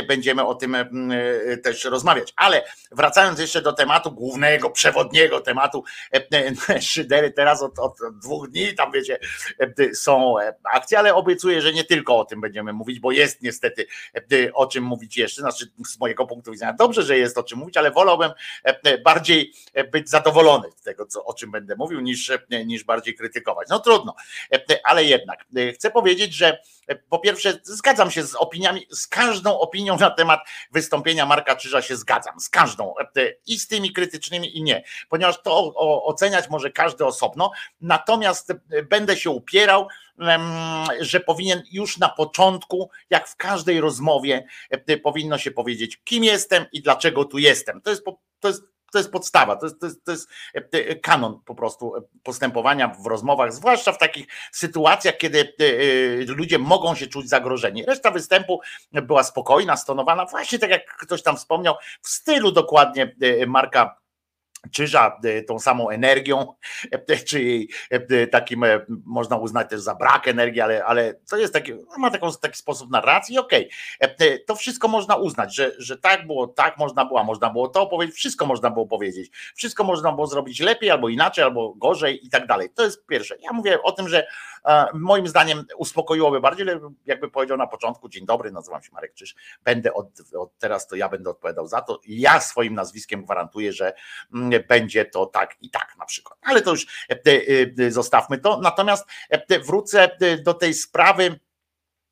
[0.07, 0.77] będziemy o tym
[1.63, 2.33] też rozmawiać.
[2.35, 5.83] Ale wracając jeszcze do tematu głównego, przewodniego tematu
[6.81, 9.19] Szydery, teraz od, od dwóch dni, tam wiecie,
[9.93, 10.35] są
[10.73, 13.87] akcje, ale obiecuję, że nie tylko o tym będziemy mówić, bo jest niestety
[14.53, 17.77] o czym mówić jeszcze, znaczy z mojego punktu widzenia dobrze, że jest o czym mówić,
[17.77, 18.31] ale wolałbym
[19.03, 19.53] bardziej
[19.91, 22.31] być zadowolony z tego, co, o czym będę mówił, niż,
[22.65, 23.67] niż bardziej krytykować.
[23.69, 24.15] No trudno,
[24.83, 26.57] ale jednak chcę powiedzieć, że
[27.09, 30.39] po pierwsze zgadzam się z opiniami, z każdą opinią na temat
[30.71, 32.93] wystąpienia Marka Czyża się zgadzam, z każdą
[33.47, 35.73] i z tymi krytycznymi i nie, ponieważ to
[36.05, 38.53] oceniać może każdy osobno, natomiast
[38.89, 39.87] będę się upierał,
[40.99, 44.45] że powinien już na początku, jak w każdej rozmowie,
[45.03, 47.81] powinno się powiedzieć, kim jestem i dlaczego tu jestem.
[47.81, 48.03] To jest,
[48.39, 51.93] to jest to jest podstawa, to jest, to, jest, to jest e, kanon po prostu
[52.23, 57.85] postępowania w rozmowach, zwłaszcza w takich sytuacjach, kiedy e, ludzie mogą się czuć zagrożeni.
[57.85, 63.45] Reszta występu była spokojna, stonowana, właśnie tak jak ktoś tam wspomniał, w stylu dokładnie e,
[63.45, 64.02] Marka
[64.71, 66.53] czyża tą samą energią,
[67.25, 67.69] czy jej
[68.31, 68.65] takim
[69.05, 72.91] można uznać też za brak energii, ale, ale to jest taki, ma taką, taki sposób
[72.91, 73.69] narracji, okej,
[74.01, 74.39] okay.
[74.47, 78.15] to wszystko można uznać, że, że tak było, tak można było, można było to powiedzieć,
[78.15, 82.47] wszystko można było powiedzieć, wszystko można było zrobić lepiej albo inaczej, albo gorzej i tak
[82.47, 82.69] dalej.
[82.75, 83.35] To jest pierwsze.
[83.41, 84.27] Ja mówię o tym, że e,
[84.93, 86.67] moim zdaniem uspokoiłoby bardziej,
[87.05, 90.07] jakby powiedział na początku, dzień dobry, nazywam się Marek Czyż, będę od,
[90.37, 93.93] od teraz to ja będę odpowiadał za to ja swoim nazwiskiem gwarantuję, że
[94.33, 96.39] mm, będzie to tak i tak na przykład.
[96.41, 97.19] Ale to już e,
[97.85, 98.59] e, zostawmy to.
[98.61, 101.39] Natomiast e, wrócę e, do tej sprawy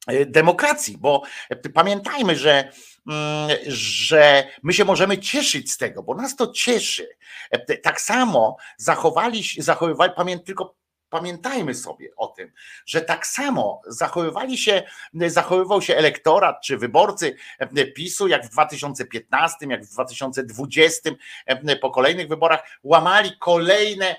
[0.07, 2.71] e, demokracji, bo e, pamiętajmy, że
[3.07, 7.07] mm, że my się możemy cieszyć z tego, bo nas to cieszy.
[7.51, 10.80] E, Tak samo zachowali, zachowywali, pamięt, tylko
[11.11, 12.51] pamiętajmy sobie o tym,
[12.85, 14.83] że tak samo zachowywali się,
[15.27, 21.09] zachowywał się elektorat czy wyborcy e, PiSu, jak w 2015, jak w 2020,
[21.45, 24.15] e, po kolejnych wyborach, łamali kolejne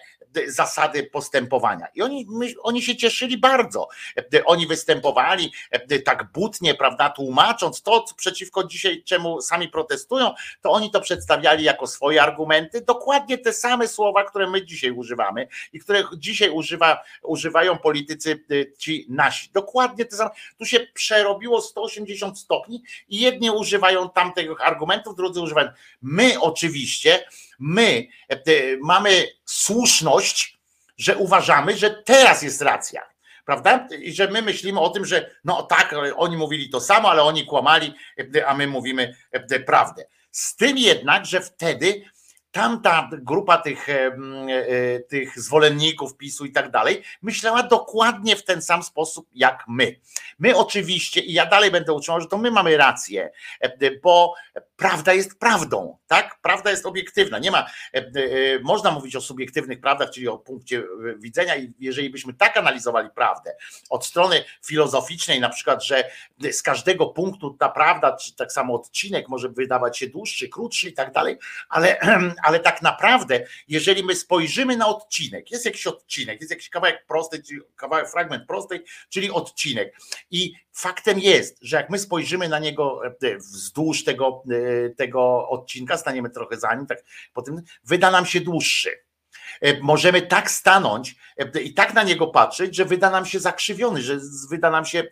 [0.46, 1.86] zasady postępowania.
[1.94, 3.88] I oni, my, oni się cieszyli bardzo.
[4.34, 10.34] E, Oni występowali e, tak butnie, prawda, tłumacząc to, co przeciwko dzisiaj, czemu sami protestują,
[10.60, 12.80] to oni to przedstawiali jako swoje argumenty.
[12.80, 18.72] Dokładnie te same słowa, które my dzisiaj używamy i które dzisiaj używa, używają politycy y,
[18.78, 19.50] ci nasi.
[19.52, 20.30] Dokładnie te same.
[20.58, 25.68] Tu się przerobiło 180 stopni i jedni używają tamtych argumentów, drudzy używają.
[26.02, 27.24] My oczywiście,
[27.62, 28.36] my e,
[28.80, 30.58] mamy słuszność,
[30.96, 33.02] że uważamy, że teraz jest racja.
[33.44, 33.88] Prawda?
[34.00, 37.46] I że my myślimy o tym, że no tak, oni mówili to samo, ale oni
[37.46, 37.94] kłamali,
[38.36, 40.04] e, a my mówimy e, prawdę.
[40.30, 42.02] Z tym jednak, że wtedy
[42.50, 43.86] tamta grupa tych,
[45.08, 50.00] tych zwolenników PiSu i tak dalej myślała dokładnie w ten sam sposób jak my.
[50.38, 53.30] My oczywiście, i ja dalej będę utrzymał, że to my mamy rację,
[54.02, 54.34] bo
[54.76, 56.38] prawda jest prawdą, tak?
[56.42, 57.38] Prawda jest obiektywna.
[57.38, 58.02] Nie ma, e, e,
[58.62, 60.82] można mówić o subiektywnych prawdach, czyli o punkcie e,
[61.18, 63.56] widzenia, i jeżeli byśmy tak analizowali prawdę
[63.90, 66.10] od strony filozoficznej, na przykład, że
[66.50, 70.92] z każdego punktu ta prawda, czy tak samo odcinek może wydawać się dłuższy, krótszy i
[70.92, 72.00] tak dalej, ale,
[72.46, 77.06] ale tak naprawdę, jeżeli my spojrzymy na odcinek, jest jakiś odcinek, jest jakiś kawałek
[77.46, 79.96] czyli kawałek, fragment prostej, czyli odcinek.
[80.30, 83.00] I faktem jest, że jak my spojrzymy na niego
[83.38, 84.42] wzdłuż tego,
[84.96, 86.98] tego odcinka, staniemy trochę za nim, tak
[87.32, 88.90] potem wyda nam się dłuższy.
[89.60, 94.02] E, Możemy tak stanąć e, i tak na niego patrzeć, że wyda nam się zakrzywiony,
[94.02, 94.18] że
[94.50, 95.04] wyda nam się e,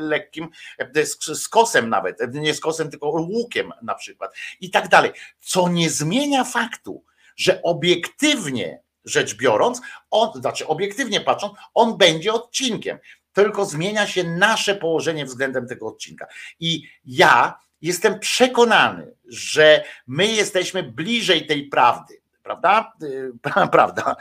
[0.00, 0.48] lekkim
[0.94, 5.10] sk- skosem nawet, nie skosem, tylko łukiem na przykład i tak dalej.
[5.40, 7.04] Co nie zmienia faktu,
[7.36, 9.80] że obiektywnie rzecz biorąc,
[10.10, 12.98] on, znaczy obiektywnie patrząc, on będzie odcinkiem.
[13.32, 16.26] Tylko zmienia się nasze położenie względem tego odcinka.
[16.60, 22.20] I ja jestem przekonany, że my jesteśmy bliżej tej prawdy.
[22.42, 22.92] Prawda?
[23.02, 23.32] Y,
[23.72, 24.16] Prawda,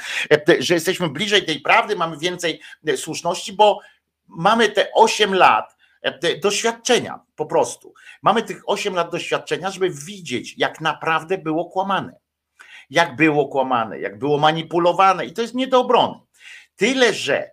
[0.60, 3.80] że jesteśmy bliżej tej prawdy, mamy więcej y, słuszności, bo
[4.28, 5.78] mamy te 8 lat
[6.42, 7.94] doświadczenia po prostu.
[8.22, 12.20] Mamy tych 8 lat doświadczenia, żeby widzieć, jak naprawdę było kłamane
[12.90, 16.20] jak było kłamane, jak było manipulowane i to jest nie do obrony.
[16.76, 17.52] Tyle, że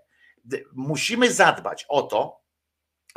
[0.73, 2.41] musimy zadbać o to,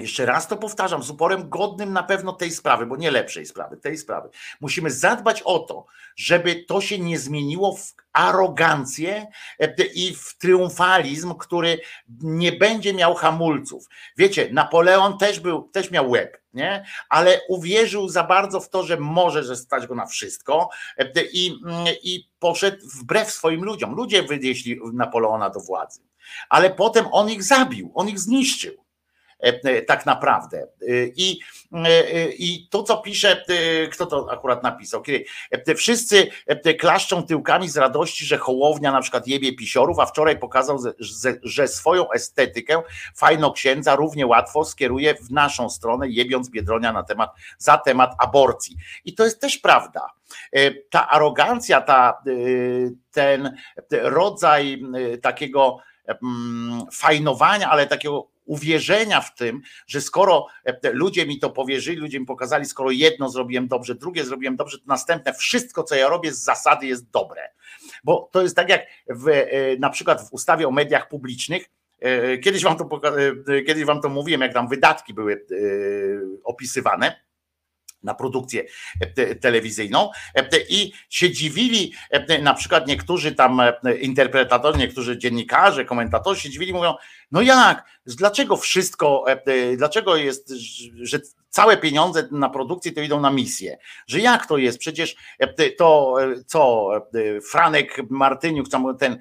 [0.01, 3.77] jeszcze raz to powtarzam, z uporem godnym na pewno tej sprawy, bo nie lepszej sprawy,
[3.77, 4.29] tej sprawy.
[4.61, 9.27] Musimy zadbać o to, żeby to się nie zmieniło w arogancję
[9.59, 11.79] e, i w triumfalizm, który
[12.21, 13.87] nie będzie miał hamulców.
[14.17, 16.85] Wiecie, Napoleon też był, też miał łeb, nie?
[17.09, 21.59] Ale uwierzył za bardzo w to, że może, że stać go na wszystko e, i,
[21.65, 23.95] mm, i poszedł wbrew swoim ludziom.
[23.95, 26.01] Ludzie wywieźli Napoleona do władzy,
[26.49, 28.86] ale potem on ich zabił, on ich zniszczył
[29.87, 30.57] tak naprawdę.
[30.81, 30.85] E,
[31.15, 31.39] I,
[31.73, 36.73] e, e, I to, co pisze, e, kto to akurat napisał, kiedy e, wszyscy e,
[36.73, 40.79] klaszczą tyłkami z radości, że Hołownia na przykład jebie pisiorów, a wczoraj pokazał,
[41.43, 42.81] że- swoją estetykę
[43.15, 48.75] fajno księdza równie łatwo skieruje w naszą stronę, jebiąc Biedronia na temat, za temat aborcji.
[49.05, 50.07] I to jest też prawda.
[50.53, 52.31] E, Ta arogancja, ta, e,
[53.11, 53.57] ten
[53.91, 54.83] rodzaj
[55.13, 55.77] e, takiego
[56.91, 62.25] fajnowania, ale takiego uwierzenia w tym, że skoro e, ludzie mi to powierzyli, ludzie mi
[62.25, 66.43] pokazali, skoro jedno zrobiłem dobrze, drugie zrobiłem dobrze, to następne wszystko, co ja robię z
[66.43, 67.41] zasady jest dobre.
[68.03, 69.45] Bo to jest tak jak w, e,
[69.79, 71.65] na przykład w ustawie o mediach publicznych,
[71.99, 73.01] e, kiedyś wam to,
[73.67, 75.45] kiedyś wam to mówiłem, jak tam wydatki były
[76.43, 77.26] opisywane,
[78.03, 78.63] na produkcję
[79.01, 80.09] e, te- telewizyjną.
[80.35, 83.61] E, i się dziwili e, na przykład niektórzy tam
[84.01, 86.95] interpretatorzy, niektórzy dziennikarze, komentatorzy się dziwili, mówią,
[87.31, 89.25] no jak, dlaczego wszystko,
[89.77, 90.53] dlaczego jest,
[91.01, 91.19] że
[91.49, 95.15] całe pieniądze na produkcję to idą na misję, że jak to jest, przecież
[95.77, 96.15] to
[96.45, 96.89] co,
[97.51, 98.67] Franek Martyniuk,
[98.99, 99.19] ten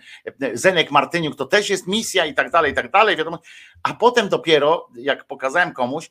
[0.53, 3.39] Zenek Martyniuk, to też jest misja i tak dalej, i tak dalej, wiadomo,
[3.83, 6.11] a potem dopiero, jak pokazałem komuś,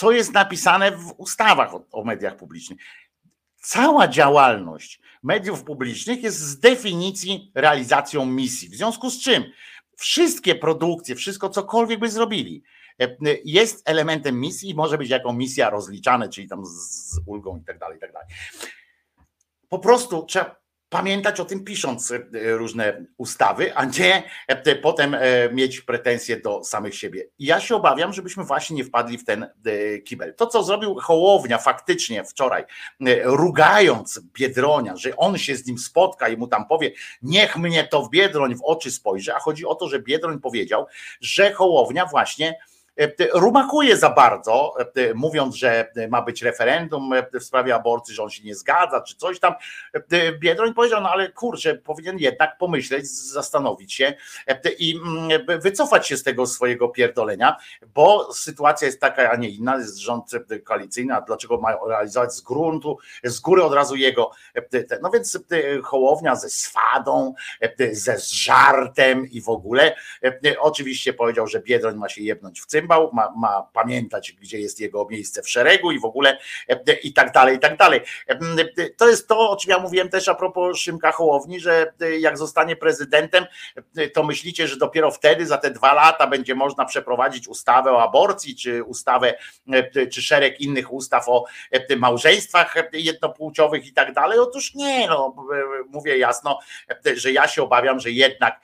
[0.00, 2.78] co jest napisane w ustawach o, o mediach publicznych.
[3.56, 8.68] Cała działalność mediów publicznych jest z definicji realizacją misji.
[8.68, 9.44] W związku z czym
[9.96, 12.62] wszystkie produkcje, wszystko cokolwiek by zrobili,
[13.00, 17.64] e, jest elementem misji i może być jako misja rozliczane, czyli tam z, ulgą i
[17.64, 18.28] tak dalej, i tak dalej.
[19.68, 20.56] Po prostu trzeba
[20.90, 22.20] pamiętać o tym, pisząc e,
[22.56, 25.20] różne ustawy, a nie e, potem e,
[25.52, 27.26] mieć pretensje do samych siebie.
[27.38, 29.46] Ja się obawiam, żebyśmy właśnie nie wpadli w ten
[30.04, 30.34] kibel.
[30.34, 32.64] To, co zrobił Hołownia faktycznie wczoraj,
[33.24, 36.92] rugając Biedronia, że on się z nim spotka i mu tam powie,
[37.22, 40.86] niech mnie to w Biedroń w oczy spojrzy, a chodzi o to, że Biedroń powiedział,
[41.20, 42.58] że Hołownia właśnie
[43.34, 48.30] rumakuje za bardzo, e, mówiąc, że ma być referendum e, w sprawie aborcji, że on
[48.30, 49.54] się nie zgadza, czy coś tam.
[50.38, 54.14] Biedroń powiedział, no ale kurczę, powinien jednak pomyśleć, zastanowić się
[54.78, 57.56] i mm, wycofać się z tego swojego pierdolenia,
[57.94, 60.30] bo sytuacja jest taka, a nie inna, jest rząd
[60.64, 64.30] koalicyjny, a dlaczego mają realizować z gruntu, z góry od razu jego.
[65.02, 65.38] No więc
[65.82, 67.34] Hołownia ze swadą,
[67.92, 69.96] ze żartem i w ogóle.
[70.58, 75.06] Oczywiście powiedział, że Biedroń ma się jebnąć w cymbał, ma, ma pamiętać, gdzie jest jego
[75.10, 76.38] miejsce w szeregu i w ogóle
[76.68, 78.00] e, i tak dalej, i tak dalej.
[78.28, 78.38] E,
[78.96, 82.38] to jest to, o czym ja mówiłem też a propos Szymka Hołowni, że e, jak
[82.38, 83.46] zostanie prezydentem,
[84.14, 88.56] to myślicie, że dopiero wtedy, za te dwa lata będzie można przeprowadzić ustawę o aborcji,
[88.56, 89.34] czy ustawę,
[90.12, 91.44] czy szereg innych ustaw o
[91.98, 94.38] małżeństwach jednopłciowych i tak dalej.
[94.38, 95.34] Otóż nie, no,
[95.88, 96.58] mówię jasno,
[97.14, 98.60] że ja się obawiam, że jednak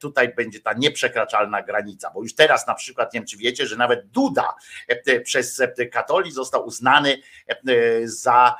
[0.00, 3.76] tutaj będzie ta nieprzekraczalna granica, bo już teraz na przykład, nie wiem, czy wiecie, że
[3.76, 4.54] nawet Duda
[4.88, 7.56] e, przez e, katoli został uznany e,
[8.04, 8.56] za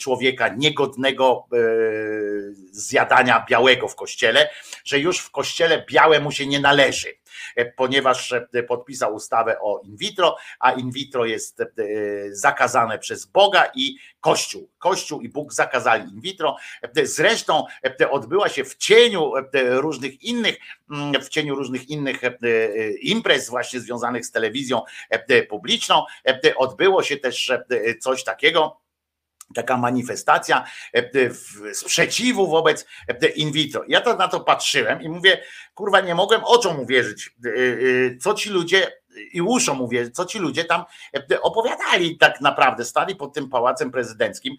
[0.00, 1.46] człowieka niegodnego
[2.70, 4.48] zjadania białego w kościele,
[4.84, 7.21] że już w kościele białe mu się nie należy
[7.76, 8.34] ponieważ
[8.68, 11.62] podpisał ustawę o in vitro, a in vitro jest
[12.30, 14.70] zakazane przez Boga i Kościół.
[14.78, 16.56] Kościół i Bóg zakazali in vitro.
[17.02, 17.64] Zresztą
[18.10, 20.56] odbyła się w cieniu różnych innych,
[21.22, 22.20] w cieniu różnych innych
[23.00, 24.82] imprez właśnie związanych z telewizją
[25.48, 26.04] publiczną.
[26.56, 27.52] Odbyło się też
[28.00, 28.81] coś takiego,
[29.52, 30.64] taka manifestacja
[31.72, 32.86] sprzeciwu wobec
[33.34, 33.84] in vitro.
[33.88, 35.42] Ja to na to patrzyłem i mówię,
[35.74, 37.30] kurwa, nie mogłem oczom uwierzyć,
[38.20, 39.02] co ci ludzie
[39.32, 40.84] i uszom mówię, co ci ludzie tam
[41.42, 44.56] opowiadali tak naprawdę, stali pod tym pałacem prezydenckim,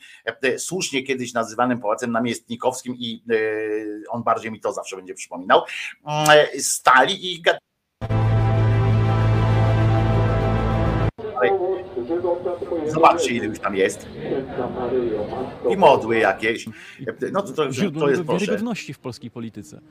[0.58, 3.24] słusznie kiedyś nazywanym pałacem namiestnikowskim i
[4.10, 5.62] on bardziej mi to zawsze będzie przypominał,
[6.60, 7.44] stali i
[12.88, 14.08] Zobaczcie, ile już tam jest.
[15.70, 16.66] I modły jakieś.
[17.32, 17.56] No to, to,
[18.00, 18.46] to jest proszę.
[18.46, 19.82] wiarygodności w polskiej polityce.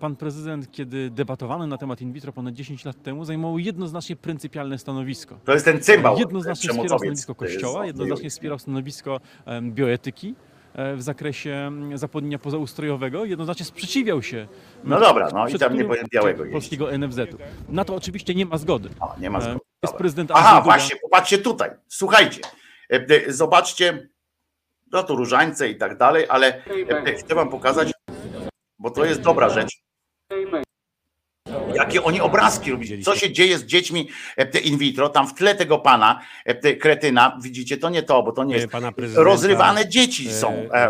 [0.00, 4.78] Pan prezydent, kiedy debatowano na temat in vitro ponad 10 lat temu, zajmował jednoznacznie pryncypialne
[4.78, 5.38] stanowisko.
[5.44, 6.18] To jest ten cymbał.
[6.18, 9.20] Jednoznacznie wspierał stanowisko Kościoła, jednoznacznie wspierał stanowisko
[9.62, 10.34] bioetyki
[10.74, 14.46] e, w zakresie zapłodnienia pozaustrojowego, jednoznacznie sprzeciwiał się
[14.84, 17.38] No dobra, no i tam nie powinien białego polskiego NFZ-u.
[17.68, 18.88] Na to oczywiście nie ma zgody.
[19.20, 19.71] nie ma zgody.
[19.82, 20.64] Jest prezydent Aha, Andrzej Duda.
[20.64, 21.70] właśnie, popatrzcie tutaj.
[21.88, 22.40] Słuchajcie,
[22.92, 22.96] e,
[23.26, 24.08] e, zobaczcie,
[24.92, 27.92] no tu różańce i tak dalej, ale e, chcę wam pokazać,
[28.78, 29.82] bo to jest dobra rzecz.
[31.74, 35.54] Jakie oni obrazki robili, co się dzieje z dziećmi e, in vitro, tam w tle
[35.54, 40.28] tego pana, e, kretyna, widzicie, to nie to, bo to nie jest, prezydenta, rozrywane dzieci
[40.28, 40.88] e, są, e,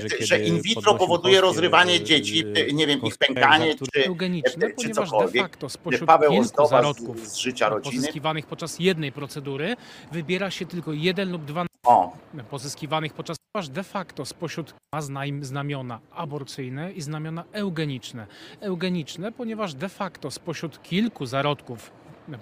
[0.00, 4.66] że, że in vitro powoduje rozrywanie e, dzieci, e, nie wiem, ich pękanie, czy, eugeniczne,
[4.66, 5.42] e, czy ponieważ de cokolwiek.
[5.42, 7.96] facto spośród Paweł Ozdoba zarodków z, z życia rodziny.
[7.96, 9.76] pozyskiwanych podczas jednej procedury
[10.12, 12.16] wybiera się tylko jeden lub dwa O.
[12.50, 15.00] pozyskiwanych podczas ponieważ de facto spośród ma
[15.40, 18.26] znamiona aborcyjne i znamiona eugeniczne.
[18.60, 21.90] Eugeniczne, ponieważ de facto spośród kilku zarodków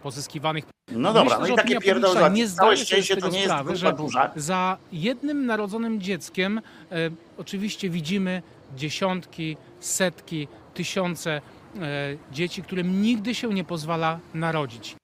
[0.02, 3.76] pozyskiwanych No dobra, Myślę, no i takie publiczna nie całe szczęście to nie jest sprawy,
[3.76, 4.30] że duża.
[4.36, 6.62] za jednym narodzonym dzieckiem e,
[7.38, 8.42] oczywiście widzimy
[8.76, 11.40] dziesiątki, setki, tysiące e,
[12.32, 14.96] dzieci, którym nigdy się nie pozwala narodzić.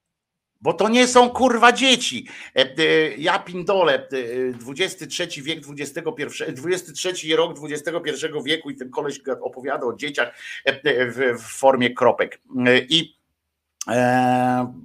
[0.62, 2.26] Bo to nie są kurwa dzieci.
[2.56, 6.00] E, e, Ja pindolę, e, XXIII wiek, XXI,
[6.66, 10.34] XXIII rok XXI wieku i ten koleś opowiada o dzieciach
[10.64, 12.40] e, w, formie kropek.
[12.66, 13.21] E, I e,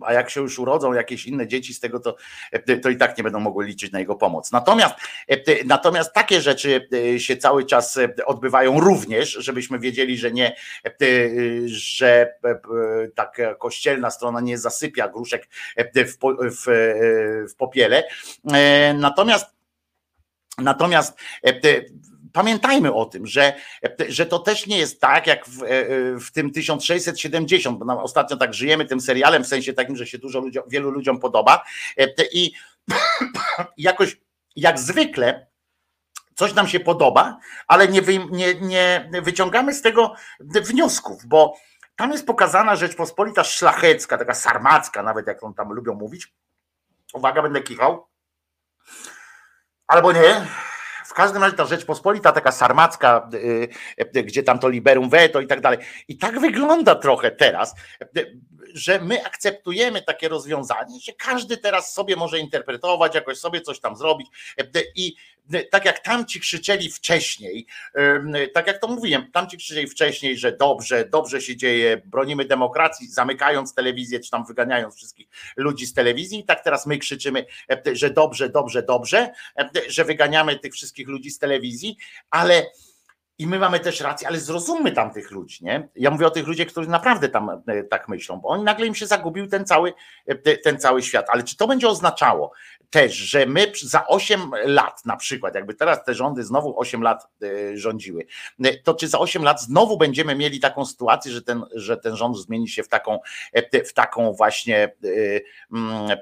[0.01, 2.15] a jak się już urodzą jakieś inne dzieci z tego, to,
[2.51, 4.51] e, to i tak nie będą mogły liczyć na jego pomoc.
[4.51, 4.95] Natomiast,
[5.27, 10.55] e, natomiast takie rzeczy e, się cały czas odbywają również, żebyśmy wiedzieli, że nie,
[11.65, 12.33] że
[13.15, 15.47] tak kościelna strona nie zasypia gruszek
[15.95, 16.65] w, w,
[17.51, 18.03] w popiele.
[18.53, 19.57] E, Natomiast
[20.57, 21.17] Natomiast
[22.37, 23.53] pamiętajmy o tym, że,
[23.83, 25.67] e, że to też nie jest tak, jak w, e,
[26.19, 30.17] w tym 1670, bo nam ostatnio tak żyjemy tym serialem, w sensie takim, że się
[30.17, 31.63] dużo ludziom, wielu ludziom podoba.
[31.97, 32.53] e, I
[33.77, 34.17] jakoś
[34.55, 35.47] jak zwykle
[36.35, 41.57] coś nam się podoba, ale nie, wy, nie, nie wyciągamy z tego wniosków, bo
[41.95, 46.33] tam jest pokazana Rzeczpospolita szlachecka, taka sarmacka, nawet jak on tam lubią mówić.
[47.13, 48.07] Uwaga, będę kichał.
[49.87, 50.47] Albo nie.
[51.07, 53.67] W każdym razie ta Rzeczpospolita, taka sarmacka, y,
[54.17, 55.79] y, gdzie tam to liberum veto i tak dalej.
[56.07, 57.75] I tak wygląda trochę teraz,
[58.17, 58.37] y,
[58.77, 63.95] że my akceptujemy takie rozwiązanie, że każdy teraz sobie może interpretować, jakoś sobie coś tam
[63.95, 64.27] zrobić.
[64.95, 65.15] I
[65.71, 67.65] tak jak tamci krzyczeli wcześniej,
[68.53, 73.73] tak jak to mówiłem, tamci krzyczeli wcześniej, że dobrze, dobrze się dzieje, bronimy demokracji, zamykając
[73.73, 75.27] telewizję, czy tam wyganiając wszystkich
[75.57, 77.45] ludzi z telewizji, tak teraz my krzyczymy,
[77.93, 79.31] że dobrze, dobrze, dobrze,
[79.87, 81.97] że wyganiamy tych wszystkich ludzi z telewizji,
[82.29, 82.65] ale
[83.39, 85.87] i my mamy też rację, ale zrozummy tam tych ludzi, nie?
[85.95, 88.95] Ja mówię o tych ludziach, którzy naprawdę tam e, tak myślą, bo oni nagle im
[88.95, 89.93] się zagubił ten cały,
[90.25, 91.25] e, ten cały świat.
[91.29, 92.51] Ale czy to będzie oznaczało
[92.89, 97.27] też, że my za 8 lat na przykład, jakby teraz te rządy znowu 8 lat
[97.43, 98.25] e, rządziły,
[98.83, 102.37] to czy za 8 lat znowu będziemy mieli taką sytuację, że ten, że ten rząd
[102.37, 103.19] zmieni się w taką,
[103.85, 104.95] w taką właśnie,
[105.71, 106.17] mm,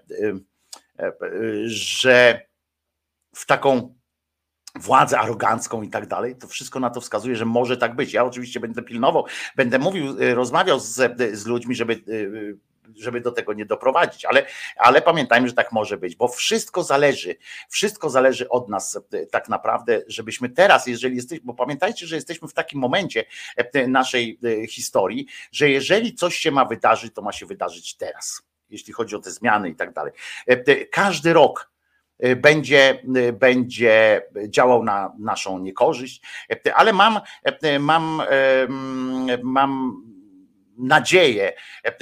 [1.65, 2.41] że
[3.35, 3.95] w taką
[4.79, 8.13] władzę arogancką i tak dalej, to wszystko na to wskazuje, że może tak być.
[8.13, 9.25] Ja oczywiście będę pilnował,
[9.55, 12.57] będę mówił, y, rozmawiał z, z ludźmi, żeby y,
[12.95, 14.45] żeby do tego nie doprowadzić, ale,
[14.77, 17.35] ale pamiętajmy, że tak może być, bo wszystko zależy,
[17.69, 22.47] wszystko zależy od nas y, tak naprawdę, żebyśmy teraz, jeżeli jesteśmy, bo pamiętajcie, że jesteśmy
[22.47, 23.25] w takim momencie
[23.87, 24.39] naszej
[24.69, 29.19] historii, że jeżeli coś się ma wydarzyć, to ma się wydarzyć teraz, jeśli chodzi o
[29.19, 30.13] te zmiany i tak dalej.
[30.91, 31.74] Każdy rok Y,
[32.35, 36.21] będzie, y, będzie działał na naszą niekorzyść,
[36.67, 37.19] y, ale mam,
[37.79, 38.21] mam,
[39.43, 40.01] mam
[40.77, 41.53] nadzieję,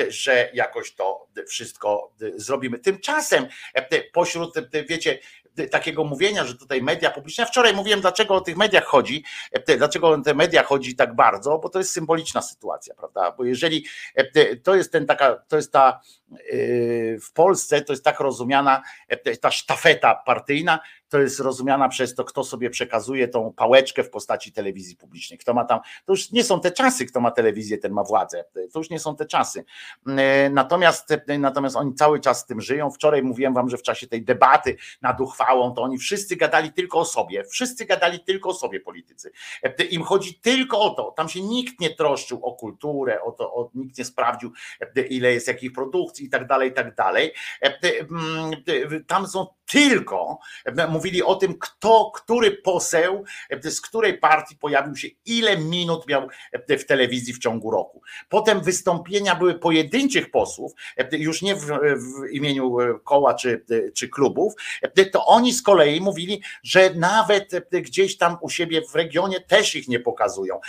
[0.09, 2.79] że jakoś to wszystko zrobimy.
[2.79, 3.47] Tymczasem
[4.13, 4.53] pośród,
[4.89, 5.19] wiecie,
[5.71, 7.41] takiego mówienia, że tutaj media publiczne.
[7.41, 9.23] Ja wczoraj mówiłem, dlaczego o tych mediach chodzi,
[9.77, 13.31] dlaczego o te media chodzi tak bardzo, bo to jest symboliczna sytuacja, prawda?
[13.31, 13.85] Bo jeżeli
[14.63, 15.99] to jest ten taka, to jest ta
[17.21, 18.81] w Polsce to jest tak rozumiana
[19.41, 20.79] ta sztafeta partyjna,
[21.13, 25.39] to jest rozumiana przez to, kto sobie przekazuje tą pałeczkę w postaci telewizji publicznej.
[25.39, 28.45] Kto ma tam, to już nie są te czasy, kto ma telewizję, ten ma władzę.
[28.73, 29.65] To już nie są te czasy.
[30.51, 31.09] Natomiast,
[31.39, 32.91] natomiast oni cały czas z tym żyją.
[32.91, 36.99] Wczoraj mówiłem wam, że w czasie tej debaty nad uchwałą, to oni wszyscy gadali tylko
[36.99, 37.43] o sobie.
[37.43, 39.31] Wszyscy gadali tylko o sobie politycy.
[39.89, 41.11] Im chodzi tylko o to.
[41.11, 44.51] Tam się nikt nie troszczył o kulturę, o to, o, nikt nie sprawdził,
[45.09, 47.33] ile jest jakich produkcji i tak dalej, i tak dalej.
[49.07, 50.39] Tam są tylko
[50.89, 53.23] mówili o tym, kto, który poseł
[53.63, 56.27] z której partii pojawił się, ile minut miał
[56.69, 58.01] w telewizji w ciągu roku.
[58.29, 60.71] Potem wystąpienia były pojedynczych posłów,
[61.11, 61.65] już nie w,
[61.95, 63.65] w imieniu koła czy,
[63.95, 64.53] czy klubów,
[65.11, 69.87] to oni z kolei mówili, że nawet gdzieś tam u siebie w regionie też ich
[69.87, 70.59] nie pokazują.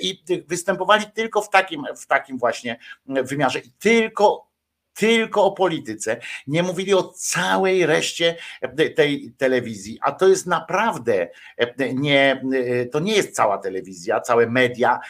[0.00, 3.58] I występowali tylko w takim, w takim właśnie wymiarze.
[3.58, 4.53] I tylko
[4.94, 11.28] tylko o polityce, nie mówili o całej reszcie e, tej telewizji, a to jest naprawdę
[11.56, 15.00] e, nie, e, to nie jest cała telewizja, całe media,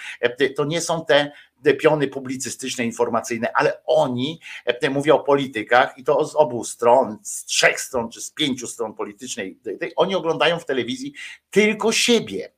[0.57, 1.33] to nie są te
[1.81, 4.41] piony publicystyczne, informacyjne, ale oni
[4.91, 8.95] mówią o politykach i to z obu stron, z trzech stron czy z pięciu stron
[8.95, 9.59] politycznej,
[9.97, 11.13] oni oglądają w telewizji
[11.51, 12.53] tylko siebie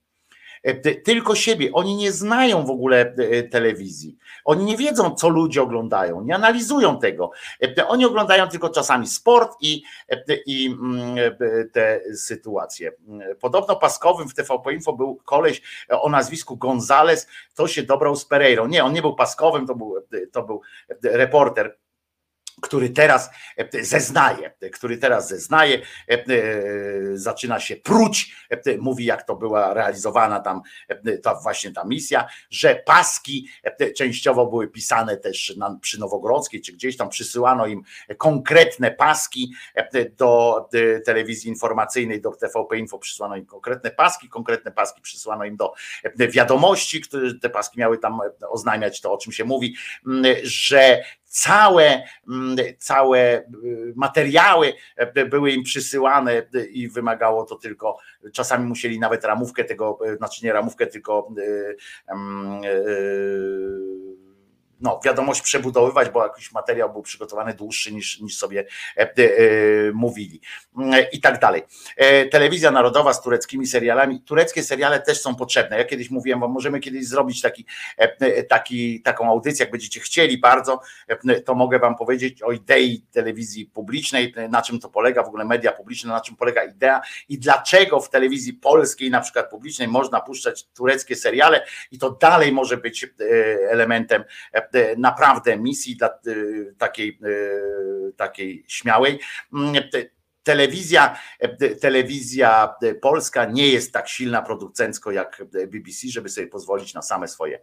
[1.05, 1.73] tylko siebie.
[1.73, 4.17] Oni nie znają w ogóle e, telewizji.
[4.45, 7.31] Oni nie wiedzą, co ludzie oglądają, nie analizują tego.
[7.79, 9.83] E, oni oglądają tylko czasami sport i,
[10.47, 11.17] i mm,
[11.73, 12.93] te sytuacje.
[13.41, 18.67] Podobno Paskowym w TVP Info był koleś o nazwisku Gonzales, to się dobrał z Pereirą.
[18.67, 19.95] Nie, on nie był Paskowym, to był,
[20.33, 20.61] to był
[21.03, 21.77] reporter
[22.63, 26.25] który teraz e, zeznaje, który teraz zeznaje, e, e,
[27.15, 28.37] zaczyna się pruć,
[28.79, 30.61] mówi jak to była realizowana tam
[31.23, 33.49] ta właśnie ta misja, że paski
[33.97, 37.83] częściowo były pisane też przy Nowogrodzkiej, czy gdzieś tam przysyłano im
[38.19, 39.53] konkretne paski
[40.17, 40.69] do
[41.05, 45.75] telewizji informacyjnej, do TVP Info przysyłano im konkretne paski, konkretne paski przysyłano im do
[46.17, 49.77] wiadomości, które te paski miały tam oznajmiać to, o czym się mówi,
[50.43, 51.03] że
[51.37, 57.99] całe, mm, całe y, materiały e, były im przysyłane i wymagało to tylko,
[58.33, 61.77] czasami musieli nawet ramówkę tego, e, znaczy nie ramówkę, tylko y,
[62.65, 64.26] y,
[64.81, 68.65] no, wiadomość przebudowywać, bo jakiś materiał był przygotowany dłuższy niż, niż sobie
[68.97, 69.13] e, e,
[69.93, 70.41] mówili
[70.93, 71.63] e, i tak dalej.
[72.31, 74.21] Telewizja narodowa z tureckimi serialami.
[74.21, 75.79] Tureckie seriale też są potrzebne.
[75.79, 77.67] Ja kiedyś mówiłem wam, możemy kiedyś zrobić taki,
[78.49, 80.81] taki, taką audycję, jak będziecie chcieli bardzo,
[81.45, 85.73] to mogę wam powiedzieć o idei telewizji publicznej, na czym to polega, w ogóle media
[85.73, 90.65] publiczne, na czym polega idea i dlaczego w telewizji polskiej, na przykład publicznej, można puszczać
[90.65, 93.07] tureckie seriale i to dalej może być
[93.71, 94.25] elementem
[94.99, 96.33] naprawdę misji e,
[96.79, 99.19] takiej, e, takiej śmiałej.
[100.47, 106.29] Te- Telewizja, e, telewizja e, polska nie jest tak silna producencko jak e, BBC, żeby
[106.29, 107.61] sobie pozwolić na same swoje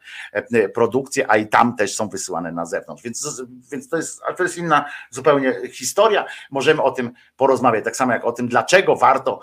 [0.73, 3.03] produkcje, a i tam też są wysyłane na zewnątrz.
[3.03, 3.41] Więc,
[3.72, 6.26] więc to, jest, to jest inna zupełnie historia.
[6.51, 9.39] Możemy o tym porozmawiać, tak samo jak o tym, dlaczego warto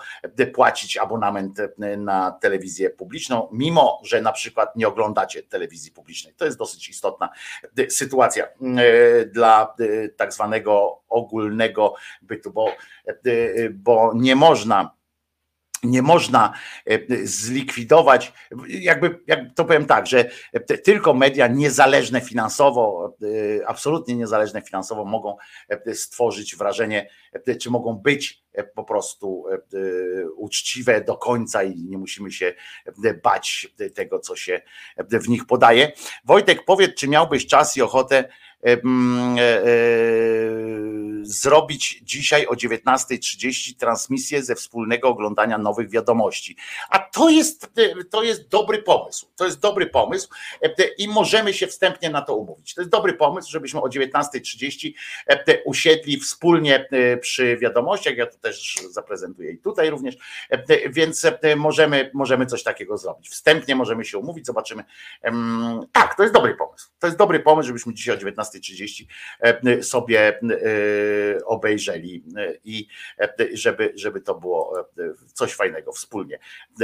[0.53, 1.57] płacić abonament
[1.97, 6.33] na telewizję publiczną, mimo że na przykład nie oglądacie telewizji publicznej.
[6.33, 7.29] To jest dosyć istotna
[7.89, 8.47] sytuacja
[9.33, 9.75] dla
[10.17, 12.67] tak zwanego ogólnego bytu, bo,
[13.05, 15.01] e, bo nie można
[15.83, 16.53] nie można
[16.85, 18.33] e, zlikwidować,
[18.67, 20.29] jakby, jak to powiem tak, że
[20.83, 23.15] tylko media niezależne finansowo,
[23.59, 25.37] e, absolutnie niezależne finansowo mogą
[25.69, 27.09] e, stworzyć wrażenie,
[27.47, 29.59] e, czy mogą być e, po prostu e, e,
[30.29, 32.53] uczciwe do końca i nie musimy się
[33.05, 34.61] e, bać tego, co się
[34.97, 35.91] e, w nich podaje.
[36.25, 38.77] Wojtek, powiedz, czy miałbyś czas i ochotę e, e,
[41.21, 46.55] zrobić dzisiaj o 19.30 transmisję ze wspólnego oglądania nowych wiadomości.
[46.89, 47.69] A to jest,
[48.09, 49.27] to jest dobry pomysł.
[49.35, 50.29] To jest dobry pomysł
[50.97, 52.73] i możemy się wstępnie na to umówić.
[52.73, 54.91] To jest dobry pomysł, żebyśmy o 19.30
[55.27, 58.17] e, usiedli wspólnie e, przy wiadomościach.
[58.17, 60.17] Ja to też zaprezentuję i tutaj również,
[60.51, 63.29] E, więc możemy, możemy coś takiego zrobić.
[63.29, 64.83] Wstępnie możemy się umówić, zobaczymy.
[65.91, 66.89] Tak, to jest dobry pomysł.
[66.99, 69.05] To jest dobry pomysł, żebyśmy dzisiaj o 19.30
[69.39, 70.39] e, sobie
[71.45, 72.87] obejrzeli e, i
[73.19, 74.83] e, żeby, żeby to było e,
[75.33, 76.39] coś fajnego wspólnie.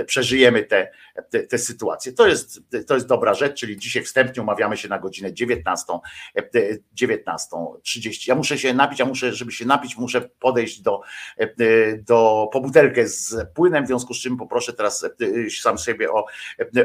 [0.06, 0.92] Przeżyjemy te,
[1.30, 2.14] te, te sytuacje.
[2.14, 5.94] To jest, to jest dobra rzecz, czyli dzisiaj wstępnie umawiamy się na godzinę 19,
[6.36, 6.50] e,
[6.96, 8.28] 19.30.
[8.28, 11.02] Ja muszę się napić, ja muszę, żeby się napić, muszę podejść do,
[11.98, 15.06] do po butelkę z płynem, w związku z czym poproszę teraz
[15.62, 16.26] sam siebie o,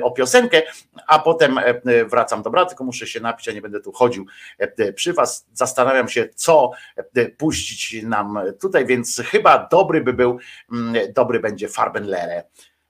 [0.03, 0.63] o piosenkę,
[1.07, 1.61] a potem
[2.07, 4.27] wracam do brata, tylko muszę się napić, a nie będę tu chodził
[4.95, 5.47] przy was.
[5.53, 6.71] Zastanawiam się, co
[7.39, 10.39] puścić nam tutaj, więc chyba dobry by był,
[10.73, 12.45] mm, dobry będzie Farbenlere.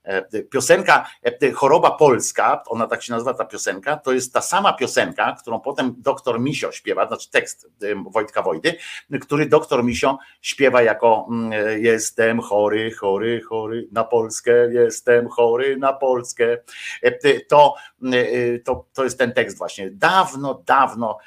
[0.05, 4.73] E, Piosenka e, Choroba Polska, ona tak się nazywa ta piosenka, to jest ta sama
[4.73, 7.71] piosenka, którą potem doktor Misio śpiewa, znaczy tekst
[8.11, 8.75] Wojtka Wojdy,
[9.21, 15.93] który doktor Misio śpiewa jako mm, jestem chory, chory, chory na Polskę, jestem chory na
[15.93, 16.59] Polskę.
[17.03, 17.13] E,
[17.49, 17.75] To,
[18.13, 19.91] e, to, to jest ten tekst właśnie.
[19.91, 21.19] Dawno, dawno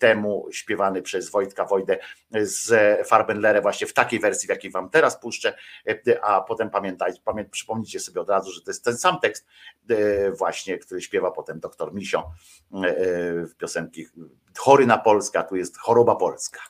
[0.00, 1.98] temu śpiewany przez Wojtka Wojdę
[2.30, 2.68] z
[3.08, 5.56] Farbenlere właśnie w takiej wersji, w jakiej wam teraz puszczę,
[6.22, 9.46] a potem pamiętajcie, pamię, przypomnijcie sobie od razu, że to jest ten sam tekst
[9.90, 12.26] e, właśnie, który śpiewa potem doktor Misio e,
[13.46, 14.06] w piosenki
[14.58, 16.60] Chory na Polskę, a tu jest Choroba Polska.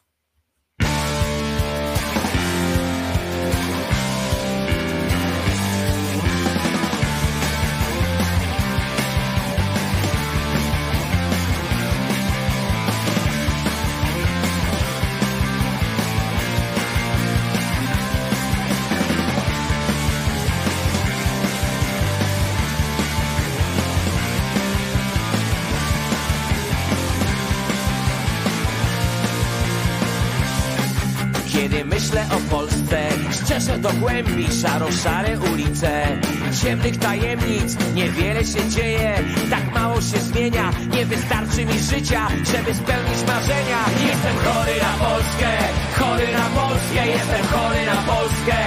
[33.79, 36.19] Do głębi szaro-szare ulice.
[36.63, 39.15] Ciemnych tajemnic, niewiele się dzieje,
[39.51, 43.81] tak mało się zmienia, nie wystarczy mi życia, żeby spełnić marzenia.
[44.09, 45.51] Jestem chory na Polskę,
[45.99, 48.59] chory na Polskę, jestem chory na Polskę,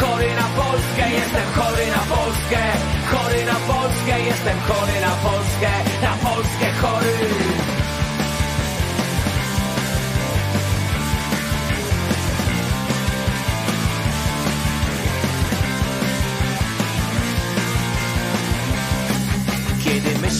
[0.00, 2.62] chory na Polskę, jestem chory na Polskę,
[3.10, 5.70] chory na Polskę, jestem chory na Polskę,
[6.02, 7.65] na Polskę chory.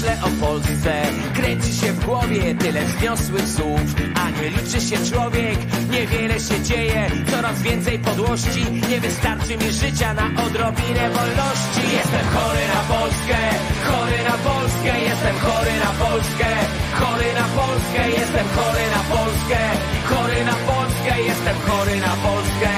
[0.07, 0.93] Myślę o Polsce,
[1.35, 3.81] kręci się w głowie tyle wzniosłych słów,
[4.15, 5.59] a nie liczy się człowiek,
[5.91, 11.83] niewiele się dzieje, coraz więcej podłości, nie wystarczy mi życia na odrobinę wolności.
[11.99, 13.39] Jestem chory na Polskę,
[13.89, 16.51] chory na Polskę, jestem chory na Polskę,
[17.01, 19.61] chory na Polskę, jestem chory na Polskę,
[20.11, 22.73] chory na Polskę, jestem chory na Polskę,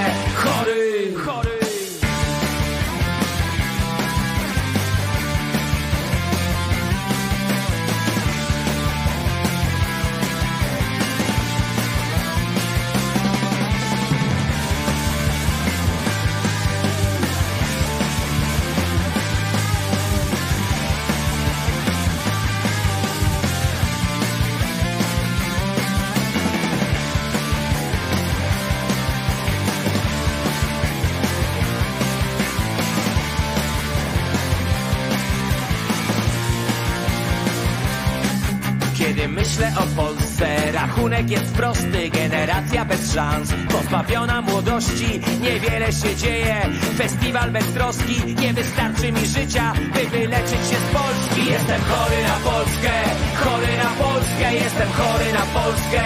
[39.18, 46.56] Kiedy myślę o Polsce, rachunek jest prosty, generacja bez szans, pozbawiona młodości, niewiele się dzieje.
[46.98, 51.50] Festiwal bez troski, nie wystarczy mi życia, by wyleczyć się z Polski.
[51.50, 52.94] Jestem chory na Polskę,
[53.42, 56.02] chory na Polskę, jestem chory na Polskę,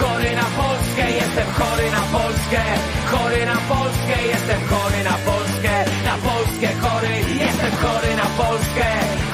[0.00, 2.62] chory na Polskę, jestem chory na Polskę,
[3.10, 5.74] chory na Polskę, jestem chory na Polskę,
[6.08, 7.14] na Polskę chory,
[7.44, 8.88] jestem chory na Polskę,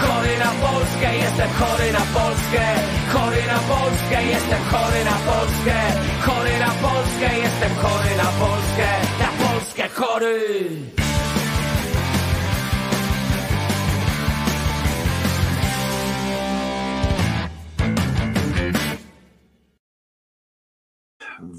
[0.05, 2.65] chory na Polskę, jestem chory na Polskę,
[4.13, 5.81] Polskę, jestem chory na Polskę,
[6.21, 10.72] chory na Polskę, jestem chory na Polskę, na Polskę chory.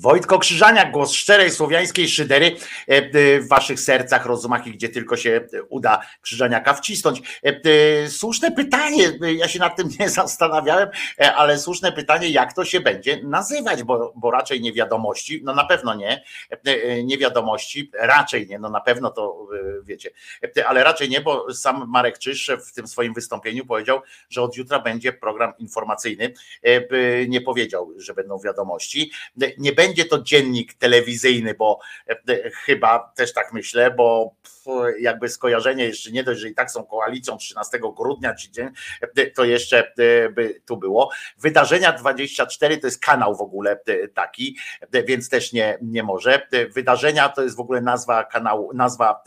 [0.04, 5.18] Wojtko Krzyżaniak, głos szczerej słowiańskiej szydery e, e, w waszych sercach, rozumach i gdzie tylko
[5.18, 7.22] się uda Krzyżaniaka wcisnąć.
[7.44, 9.04] E, słuszne pytanie,
[9.36, 10.90] ja się nad tym nie zastanawiałem,
[11.36, 15.64] ale słuszne pytanie, jak to się będzie nazywać, bo, bo raczej nie wiadomości, no na
[15.64, 16.24] pewno nie,
[17.04, 19.48] nie wiadomości, raczej nie, no na pewno to
[19.84, 20.10] wiecie,
[20.68, 24.80] ale raczej nie, bo sam Marek Czysz w tym swoim wystąpieniu powiedział, że od jutra
[24.80, 26.34] będzie program informacyjny,
[27.28, 29.12] nie powiedział, że będą wiadomości,
[29.58, 31.80] nie będzie to dziennik telewizyjny, bo
[32.10, 34.36] e, chyba też tak myślę, bo
[35.00, 38.36] jakby skojarzenie jeszcze nie dość, że i tak są koalicją 13 grudnia
[39.02, 41.12] e, to jeszcze e, by tu było.
[41.38, 43.80] Wydarzenia 24 to jest kanał w ogóle
[44.14, 44.58] taki,
[45.08, 46.48] więc też nie, nie może.
[46.70, 49.24] Wydarzenia to jest w ogóle nazwa kanału, nazwa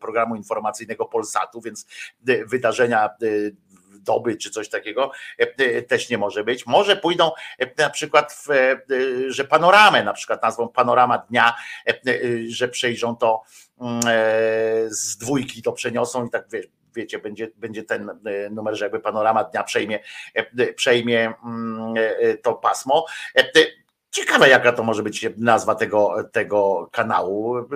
[0.00, 1.86] programu informacyjnego Polsatu, więc
[2.46, 3.10] wydarzenia
[4.04, 6.66] doby czy coś takiego e, też nie może być.
[6.66, 8.76] Może pójdą e, na przykład, w, e,
[9.28, 11.54] że panoramę, na przykład nazwą panorama dnia,
[12.48, 13.42] że przejrzą to
[13.80, 14.00] mm,
[14.86, 18.10] z dwójki to przeniosą i tak wiesz, wiecie, będzie, będzie ten
[18.50, 20.00] numer, że jakby panorama dnia przejmie,
[20.76, 21.94] przejmie mm,
[22.42, 23.06] to pasmo.
[24.10, 27.66] Ciekawe, jaka to może być nazwa tego, tego kanału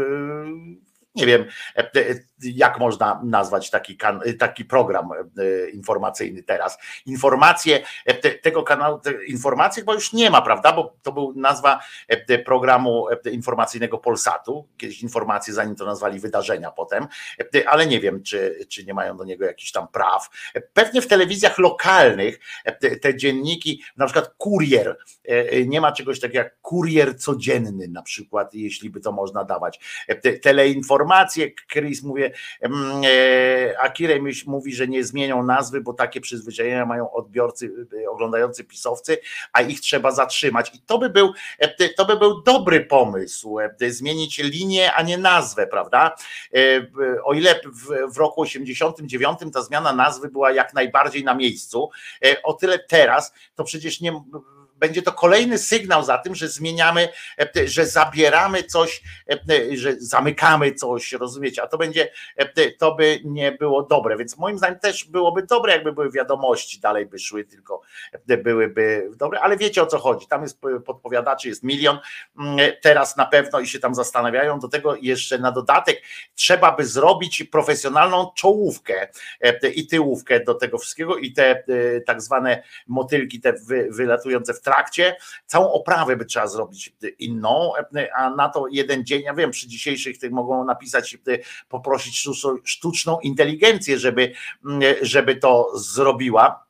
[1.19, 1.45] nie wiem,
[1.77, 3.99] e, e, jak można nazwać taki,
[4.39, 6.79] taki program e, informacyjny teraz.
[7.07, 7.83] Informacje
[8.43, 10.73] tego kanału, informacje bo już nie ma, prawda?
[10.73, 11.81] Bo to był nazwa
[12.45, 14.69] programu informacyjnego Polsatu.
[14.77, 17.07] Kiedyś informacje, zanim to nazwali wydarzenia potem,
[17.67, 20.29] ale nie wiem, czy, czy nie mają do niego jakichś tam praw.
[20.73, 22.41] Pewnie w telewizjach lokalnych
[23.03, 24.99] te dzienniki, na przykład kurier,
[25.67, 30.05] nie ma czegoś takiego jak kurier codzienny, na przykład, jeśli by to można dawać.
[30.43, 31.51] Teleinformacje, informacje.
[31.73, 32.28] Chris mówię,
[32.63, 37.71] e, Akire mówi, że nie zmienią nazwy, bo takie przyzwyczajenia mają odbiorcy,
[38.05, 39.19] e, oglądający pisowcy,
[39.53, 40.75] a ich trzeba zatrzymać.
[40.75, 45.67] I to by był, e, to by był dobry pomysł, zmienić linię, a nie nazwę,
[45.67, 46.15] prawda?
[47.25, 51.91] O ile w, w roku 89 ta zmiana nazwy była jak najbardziej na miejscu,
[52.43, 54.23] o tyle teraz to przecież nie
[54.79, 57.09] będzie to kolejny sygnał za tym, że zmieniamy,
[57.41, 63.21] e, że zabieramy coś, e, że zamykamy coś, rozumiecie, a to będzie, e, to by
[63.25, 67.45] nie było dobre, więc moim zdaniem też byłoby dobre, jakby były wiadomości, dalej by szły,
[67.45, 67.81] tylko
[68.27, 71.99] byłyby dobre, ale wiecie o co chodzi, tam jest podpowiadaczy, jest milion,
[72.39, 76.03] mm, teraz na pewno i się tam zastanawiają, do tego jeszcze na dodatek
[76.35, 79.09] trzeba by zrobić profesjonalną czołówkę
[79.75, 81.65] i tyłówkę do tego wszystkiego i te
[82.07, 83.55] tak zwane motylki, te
[83.91, 85.17] wylatujące w trakcie.
[85.47, 87.73] Całą oprawę by trzeba zrobić inną,
[88.17, 91.19] a na to jeden dzień, ja wiem, przy dzisiejszych tych mogą napisać,
[91.69, 92.27] poprosić
[92.65, 94.33] sztuczną inteligencję, żeby,
[95.03, 96.67] żeby to zrobiła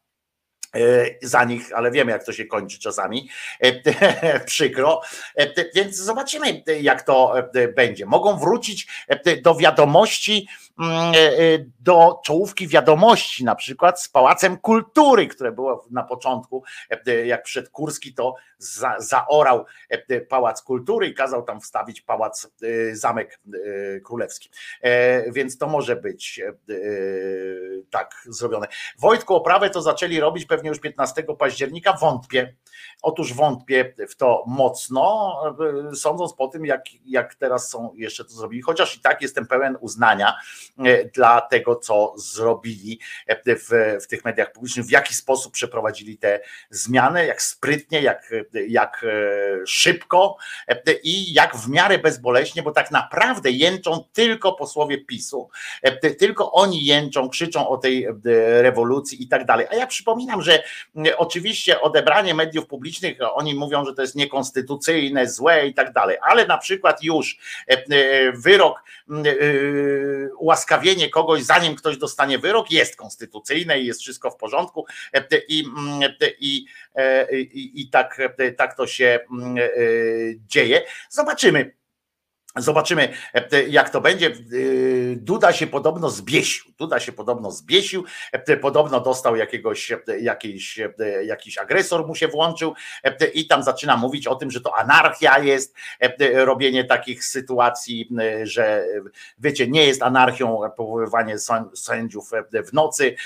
[0.75, 0.81] e,
[1.23, 3.29] za nich, ale wiemy, jak to się kończy czasami.
[3.61, 5.01] E, przykro.
[5.37, 7.35] E, więc zobaczymy, jak to
[7.77, 8.07] będzie.
[8.07, 8.87] Mogą wrócić
[9.43, 10.68] do wiadomości Mm, e, e,
[11.81, 16.63] do czołówki wiadomości, na przykład z Pałacem Kultury, które było na początku,
[17.07, 19.65] e, jak przed Kurski, to za, zaorał
[20.29, 22.51] Pałac Kultury i kazał tam wstawić Pałac
[22.93, 23.41] Zamek
[24.05, 24.51] Królewski.
[25.33, 26.41] Więc to może być
[27.91, 28.67] tak zrobione.
[28.99, 32.55] Wojtku, oprawę to zaczęli robić pewnie już 15 października, wątpię.
[33.03, 35.37] Otóż wątpię w to mocno,
[35.95, 39.77] sądząc po tym, jak, jak teraz są jeszcze to zrobili, chociaż i tak jestem pełen
[39.81, 40.35] uznania,
[40.68, 40.68] E,
[41.15, 46.41] dla tego, co zrobili e, w, w tych mediach publicznych, w jaki sposób przeprowadzili te
[46.71, 48.33] zmiany, jak sprytnie, jak,
[48.69, 50.37] jak e, szybko
[51.03, 55.49] i jak w miarę bezboleśnie, bo tak naprawdę jęczą tylko posłowie PiSu,
[56.19, 58.07] tylko oni jęczą, krzyczą o tej
[58.61, 59.67] rewolucji i tak dalej.
[59.71, 60.63] A ja przypominam, że
[61.17, 66.47] oczywiście odebranie mediów publicznych, oni mówią, że to jest niekonstytucyjne, złe i tak dalej, ale
[66.47, 67.39] na przykład już
[68.35, 68.83] wyrok
[70.39, 74.87] ułaskawienia ułaskawienie kogoś, zanim ktoś dostanie wyrok, jest konstytucyjne i jest wszystko w porządku
[75.49, 75.65] i,
[76.41, 76.67] i,
[77.33, 78.19] i, i tak,
[78.57, 79.21] tak to się
[80.47, 80.83] dzieje.
[81.11, 81.78] Zobaczymy.
[82.57, 83.09] Zobaczymy,
[83.69, 84.31] jak to będzie.
[85.17, 86.73] Duda się podobno zbiesił.
[86.79, 88.05] Duda się podobno zbiesił.
[88.61, 90.81] Podobno dostał jakiegoś, jakiś,
[91.25, 92.75] jakiś agresor mu się włączył
[93.35, 95.75] i tam zaczyna mówić o tym, że to anarchia jest,
[96.35, 98.09] robienie takich sytuacji,
[98.43, 98.85] że
[99.39, 101.37] wiecie, nie jest anarchią powoływanie
[101.75, 102.31] sędziów
[102.67, 103.17] w nocy,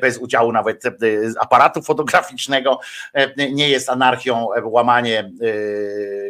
[0.00, 0.82] bez udziału nawet
[1.40, 2.80] aparatu fotograficznego,
[3.52, 5.30] nie jest anarchią łamanie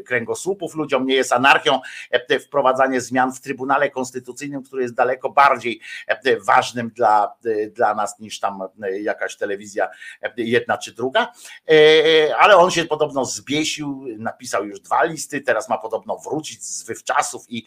[0.06, 1.80] kręgosłupów ludziom, nie jest anarchią
[2.40, 8.18] wprowadzanie zmian w Trybunale Konstytucyjnym, który jest daleko bardziej e, ważnym dla, e, dla nas
[8.18, 9.88] niż tam e, jakaś telewizja
[10.36, 11.32] jedna czy druga.
[12.38, 17.44] Ale on się podobno zbiesił, napisał już dwa listy, teraz ma podobno wrócić z wywczasów
[17.48, 17.64] i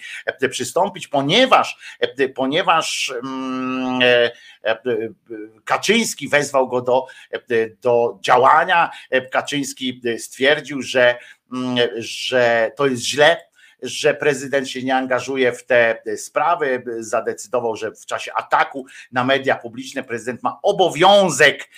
[0.49, 1.97] przystąpić, ponieważ,
[2.35, 3.99] ponieważ mm,
[5.65, 7.05] Kaczyński wezwał go do,
[7.81, 8.91] do działania.
[9.31, 11.17] Kaczyński stwierdził, że,
[11.53, 13.37] mm, że to jest źle,
[13.85, 19.55] że prezydent się nie angażuje w te sprawy, zadecydował, że w czasie ataku na media
[19.55, 21.69] publiczne prezydent ma obowiązek,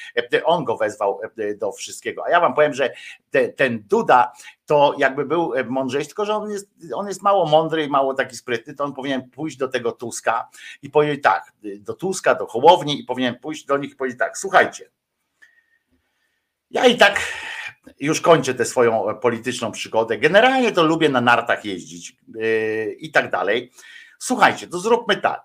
[0.45, 1.19] on go wezwał
[1.57, 2.23] do wszystkiego.
[2.25, 2.93] A ja wam powiem, że
[3.31, 4.31] te, ten Duda
[4.65, 8.35] to jakby był mądrzejszy, tylko że on jest, on jest mało mądry i mało taki
[8.35, 10.49] sprytny, to on powinien pójść do tego Tuska
[10.81, 14.37] i powiedzieć tak, do Tuska, do Hołowni i powinien pójść do nich i powiedzieć tak,
[14.37, 14.89] słuchajcie,
[16.71, 17.21] ja i tak
[17.99, 20.17] już kończę tę swoją polityczną przygodę.
[20.17, 23.71] Generalnie to lubię na nartach jeździć yy, i tak dalej.
[24.19, 25.41] Słuchajcie, to zróbmy tak.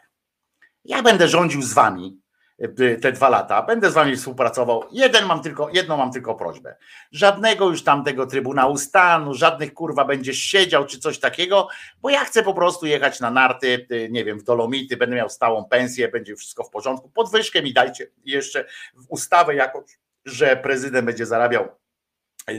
[0.85, 2.21] Ja będę rządził z wami
[2.59, 4.85] yy, te dwa lata, będę z wami współpracował.
[4.93, 6.77] Jeden mam tylko, jedną mam tylko prośbę.
[7.13, 11.69] Żadnego już tam tego Trybunału Stanu, żadnych kurwa będziesz siedział czy coś takiego,
[12.01, 15.29] bo ja chcę po prostu jechać na narty, yy, nie wiem, w Dolomity, będę miał
[15.29, 17.11] stałą pensję, będzie wszystko w porządku.
[17.11, 18.65] Podwyżkę mi dajcie jeszcze
[18.95, 21.82] w ustawę jakąś, że prezydent będzie zarabiał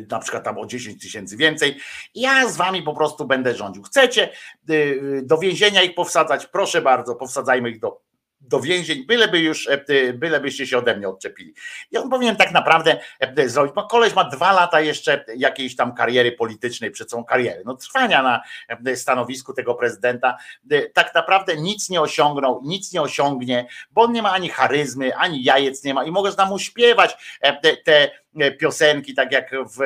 [0.09, 1.77] na przykład tam o 10 tysięcy więcej.
[2.15, 3.83] Ja z wami po prostu będę rządził.
[3.83, 4.29] Chcecie
[4.69, 6.45] y, do więzienia ich powsadzać?
[6.45, 8.01] Proszę bardzo, powsadzajmy ich do
[8.43, 11.53] do więzień, byleby już, e, bylebyście się ode mnie odczepili.
[11.91, 15.95] I on powinien tak naprawdę e, zrobić, bo koleś ma dwa lata jeszcze jakiejś tam
[15.95, 18.41] kariery politycznej, przed sobą kariery, no trwania na
[18.85, 20.37] e, stanowisku tego prezydenta,
[20.93, 25.43] tak naprawdę nic nie osiągnął, nic nie osiągnie, bo on nie ma ani charyzmy, ani
[25.43, 27.39] jajec nie ma i można mu śpiewać
[27.83, 28.22] te
[28.59, 29.77] piosenki, tak jak w,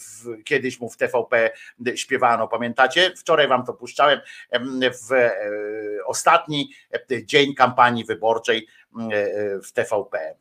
[0.00, 1.50] w, kiedyś mu w TVP
[1.94, 3.12] śpiewano, pamiętacie?
[3.16, 4.20] Wczoraj wam to puszczałem
[4.92, 5.30] w
[6.06, 6.70] ostatni
[7.24, 8.66] dzień kampanii wyborczej
[9.64, 10.34] w TVP.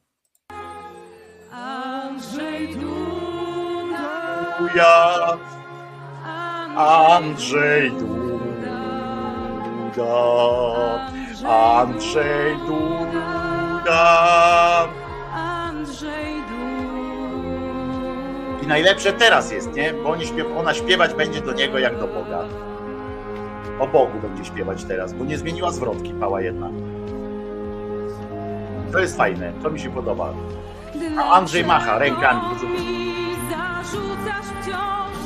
[1.52, 2.76] Andrzej
[4.58, 5.38] Duda,
[6.76, 8.76] Andrzej Duda,
[11.46, 13.86] Andrzej Duda.
[18.66, 19.94] I najlepsze teraz jest, nie?
[19.94, 22.40] Bo oni śpiew, ona śpiewać będzie do niego jak do Boga.
[23.80, 26.70] O Bogu będzie śpiewać teraz, bo nie zmieniła zwrotki, pała jedna.
[28.92, 30.34] To jest fajne, to mi się podoba.
[31.20, 32.42] A Andrzej macha rękami.
[33.50, 35.18] Zarzucasz wciąż,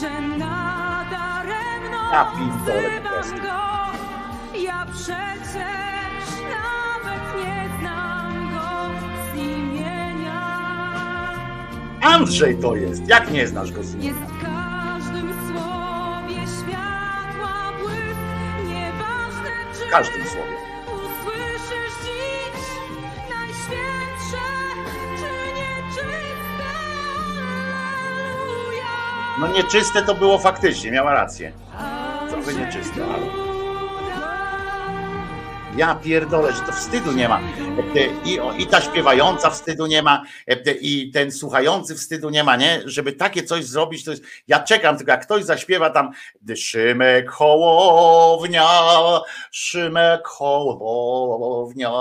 [0.00, 3.34] że nadaremno ja po prostu.
[4.58, 7.63] Ja przecież nawet nie
[12.04, 14.14] Andrzej to jest, jak nie znasz go z imienia?
[19.86, 20.56] W każdym słowie.
[20.86, 22.60] Usłyszysz dziś
[23.30, 24.44] najświętsze,
[25.16, 26.64] czy nieczyste
[29.40, 31.52] No nieczyste to było faktycznie, miała rację.
[32.30, 33.53] Trochę nieczyste, ale...
[35.76, 37.40] Ja pierdolę, że to wstydu nie ma.
[38.24, 40.22] I, I ta śpiewająca wstydu nie ma,
[40.80, 42.82] i ten słuchający wstydu nie ma, nie?
[42.84, 44.22] Żeby takie coś zrobić, to jest.
[44.48, 46.10] Ja czekam, tylko jak ktoś zaśpiewa tam
[46.56, 48.68] Szymek Hołownia,
[49.50, 51.92] Szymek Hołownia,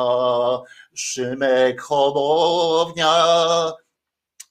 [0.93, 3.13] Szymek Hołownia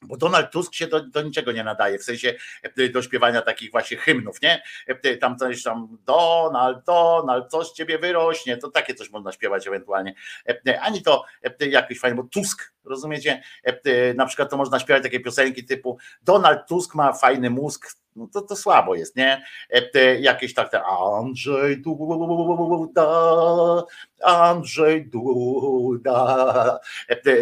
[0.03, 3.70] bo Donald Tusk się do, do, niczego nie nadaje, w sensie e, do śpiewania takich
[3.70, 4.62] właśnie hymnów, nie?
[4.87, 9.66] E, tam coś tam Donald, Donald, coś z ciebie wyrośnie, to takie coś można śpiewać
[9.66, 10.15] ewentualnie.
[10.69, 11.24] E, ani to
[11.61, 13.42] jakiś fajny, bo Tusk, rozumiecie?
[14.14, 17.86] Na przykład to można śpiewać takie piosenki typu Donald Tusk ma fajny mózg,
[18.16, 19.44] no to, to słabo jest, nie?
[19.92, 23.02] Te, jakieś tak, te Andrzej Duda,
[24.22, 26.78] Andrzej Duda,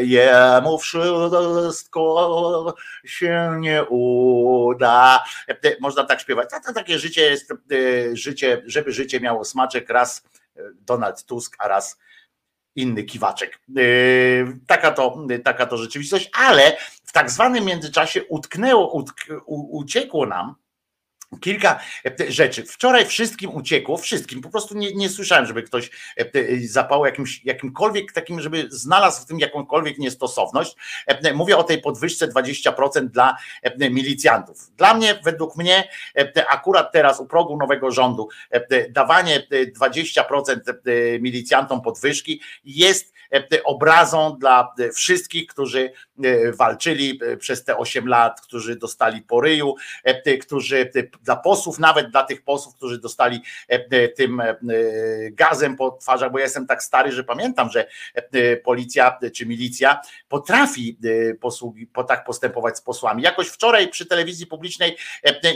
[0.00, 5.24] jemu wszystko się nie uda.
[5.80, 6.50] Można tak śpiewać.
[6.50, 7.52] To, to takie życie jest,
[8.12, 10.22] życie, żeby życie miało smaczek, raz
[10.74, 11.98] Donald Tusk, a raz
[12.76, 13.60] inny kiwaczek.
[14.66, 20.54] Taka to, taka to rzeczywistość, ale w tak zwanym międzyczasie utknęło, utk, uciekło nam
[21.40, 21.80] Kilka
[22.20, 22.62] e, rzeczy.
[22.62, 24.40] Wczoraj wszystkim uciekło, wszystkim.
[24.40, 26.26] Po prostu nie, nie słyszałem, żeby ktoś e,
[26.64, 30.76] zapał jakimś, jakimkolwiek takim, żeby znalazł w tym jakąkolwiek niestosowność.
[31.06, 33.36] E, mówię o tej podwyżce 20% dla
[33.90, 34.70] milicjantów.
[34.76, 35.88] Dla mnie, według mnie,
[36.48, 38.28] akurat teraz u progu nowego rządu,
[38.90, 39.46] dawanie
[39.80, 40.60] 20%
[41.20, 43.12] milicjantom podwyżki jest
[43.64, 45.92] obrazą dla wszystkich, którzy
[46.52, 49.74] walczyli przez te 8 lat, którzy dostali po ryju,
[50.40, 50.90] którzy
[51.22, 54.56] dla posłów, nawet dla tych posłów, którzy dostali e, tym e,
[55.30, 60.00] gazem po twarzach, bo ja jestem tak stary, że pamiętam, że e, policja czy milicja
[60.28, 60.98] potrafi
[61.40, 63.22] posługi, po tak postępować z posłami.
[63.22, 64.96] Jakoś wczoraj przy telewizji publicznej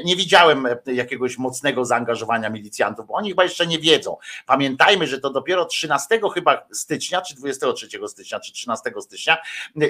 [0.05, 4.16] nie widziałem jakiegoś mocnego zaangażowania milicjantów, bo oni chyba jeszcze nie wiedzą.
[4.47, 9.36] Pamiętajmy, że to dopiero 13 chyba stycznia, czy 23 stycznia, czy 13 stycznia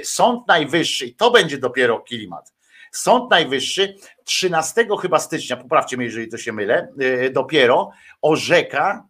[0.02, 2.52] Sąd Najwyższy, i to będzie dopiero klimat
[2.94, 7.90] Sąd Najwyższy 13 chyba stycznia, poprawcie mnie, jeżeli to się mylę, e, dopiero
[8.22, 9.08] orzeka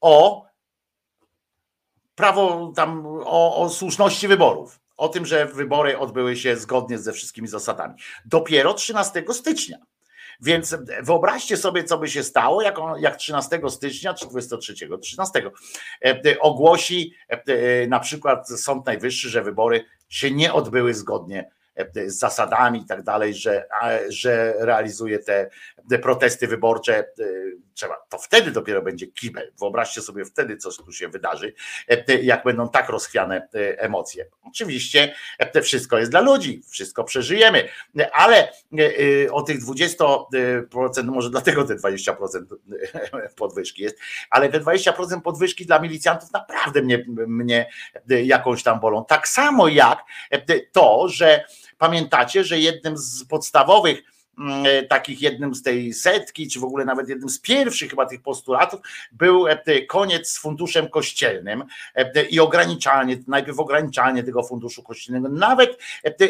[0.00, 0.46] o
[2.14, 4.80] prawo tam, o, o słuszności wyborów.
[4.96, 7.94] O tym, że wybory odbyły się zgodnie ze wszystkimi zasadami.
[8.24, 9.78] Dopiero 13 stycznia.
[10.40, 15.50] Więc wyobraźcie sobie, co by się stało, jak, jak 13 stycznia czy 23, 13
[16.04, 21.50] e, ogłosi e, na przykład Sąd Najwyższy, że wybory się nie odbyły zgodnie
[22.06, 23.66] z zasadami i tak dalej, że,
[24.08, 25.50] że realizuje te,
[25.90, 27.04] te protesty wyborcze, e,
[27.74, 29.52] trzeba, to wtedy dopiero będzie kibel.
[29.58, 31.54] Wyobraźcie sobie wtedy, co tu się wydarzy,
[31.88, 34.26] e, jak będą tak rozchwiane e, emocje.
[34.42, 35.14] Oczywiście
[35.52, 37.68] to wszystko jest dla ludzi, wszystko przeżyjemy,
[38.12, 38.52] ale
[39.30, 42.14] o tych 20%, może dlatego te 20%
[43.36, 43.98] podwyżki jest,
[44.30, 47.70] ale te 20% podwyżki dla milicjantów naprawdę mnie, mnie
[48.06, 49.04] jakąś tam bolą.
[49.04, 49.98] Tak samo jak
[50.72, 51.44] to, że
[51.78, 54.02] Pamiętacie, że jednym z podstawowych
[54.88, 58.80] takich jednym z tej setki, czy w ogóle nawet jednym z pierwszych chyba tych postulatów
[59.12, 65.28] był e, koniec z funduszem kościelnym e, i ograniczanie, najpierw ograniczanie tego funduszu kościelnego.
[65.28, 65.78] Nawet,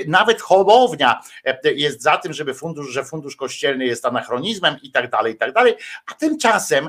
[0.07, 1.21] nawet Hołownia
[1.65, 5.53] jest za tym, żeby fundusz, że fundusz kościelny jest anachronizmem i tak dalej, i tak
[5.53, 5.75] dalej.
[6.07, 6.89] A tymczasem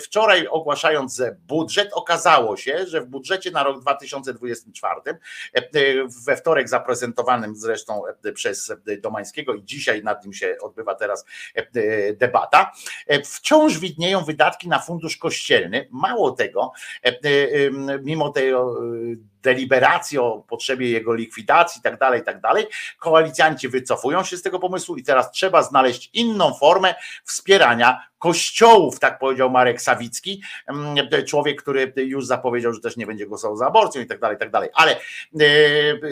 [0.00, 5.00] wczoraj ogłaszając budżet, okazało się, że w budżecie na rok 2024,
[6.26, 8.02] we wtorek zaprezentowanym zresztą
[8.34, 11.24] przez Domańskiego i dzisiaj nad nim się odbywa teraz
[11.56, 12.72] e, e, debata,
[13.06, 15.88] e, wciąż widnieją wydatki na fundusz kościelny.
[15.90, 16.72] Mało tego,
[18.02, 18.52] mimo tej
[19.42, 22.66] deliberacji o potrzebie jego likwidacji i tak dalej, i tak dalej.
[22.98, 26.94] Koalicjanci wycofują się z tego pomysłu i teraz trzeba znaleźć inną formę
[27.24, 30.42] wspierania kościołów, tak powiedział Marek Sawicki,
[31.26, 34.40] człowiek, który już zapowiedział, że też nie będzie głosował za aborcją i tak dalej, i
[34.40, 34.96] tak dalej, ale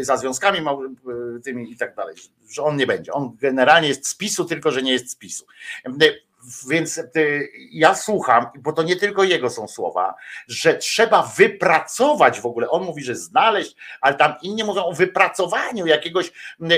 [0.01, 0.59] za związkami
[1.45, 2.17] tymi i tak dalej,
[2.51, 3.13] że on nie będzie.
[3.13, 5.45] On generalnie jest z PiSu, tylko że nie jest z PiSu.
[6.69, 10.15] Więc y, ja słucham, bo to nie tylko jego są słowa,
[10.49, 12.71] że trzeba wypracować w ogóle.
[12.71, 16.33] On mówi, że znaleźć, ale tam inni mówią o wypracowaniu jakiegoś,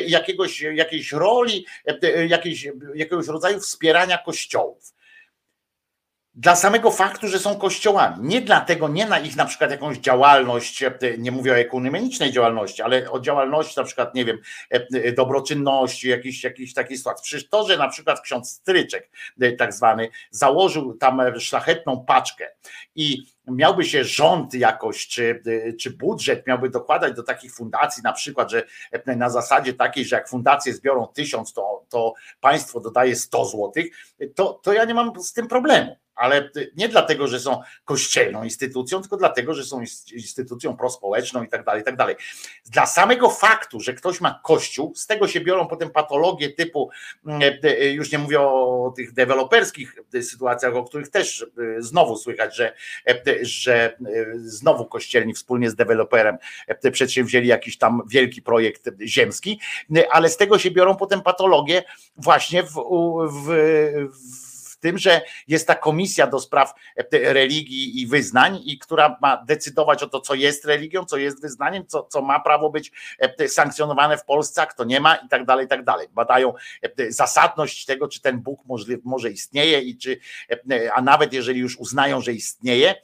[0.07, 1.67] jakiegoś, jakiejś roli,
[2.05, 4.93] y, jakiejś, jakiegoś rodzaju wspierania kościołów
[6.35, 8.17] dla samego faktu, że są kościołami.
[8.21, 12.83] Nie dlatego, nie na ich na przykład jakąś działalność, e, nie mówię o ekumenicznej działalności,
[12.83, 14.39] ale o działalności na przykład, nie wiem,
[14.75, 17.25] e, e, dobroczynności, jakiejś, jakiejś takiej sytuacji.
[17.25, 19.11] Przecież to, że na przykład ksiądz Stryczek,
[19.59, 22.49] tak zwany, założył tam szlachetną paczkę
[22.95, 25.43] i miałby się rząd jakoś, czy,
[25.81, 28.63] czy budżet miałby dokładać do takich fundacji, na przykład, że
[29.07, 33.87] na zasadzie takiej, że jak fundacje zbiorą tysiąc, to, to państwo dodaje 100 złotych,
[34.35, 39.01] to, to ja nie mam z tym problemu ale nie dlatego, że są kościelną instytucją,
[39.01, 39.81] tylko dlatego, że są
[40.13, 42.17] instytucją prospołeczną i tak dalej, i tak dalej.
[42.67, 46.91] Dla samego faktu, że ktoś ma kościół, z tego się biorą potem patologie typu,
[47.27, 47.53] mm,
[47.93, 51.43] już nie mówię o tych deweloperskich sytuacjach, o których też
[51.79, 52.75] e, znowu słychać, że,
[53.05, 53.97] e, że
[54.37, 56.37] znowu kościelni wspólnie z deweloperem
[56.93, 59.61] przedsięwzięli jakiś tam wielki projekt ziemski,
[60.11, 61.83] ale z tego się biorą potem patologie
[62.17, 62.75] właśnie w,
[63.31, 63.49] w,
[64.27, 64.52] w
[64.83, 70.03] tym, że jest ta komisja do spraw e, religii i wyznań, i która ma decydować
[70.03, 74.19] o to, co jest religią, co jest wyznaniem, co, co ma prawo być e, sankcjonowane
[74.19, 76.09] w Polsce, a kto nie ma, i tak dalej, i tak dalej.
[76.13, 80.19] Badają e, zasadność tego, czy ten Bóg może, może istnieje, i czy,
[80.95, 82.95] a nawet jeżeli już uznają, że istnieje,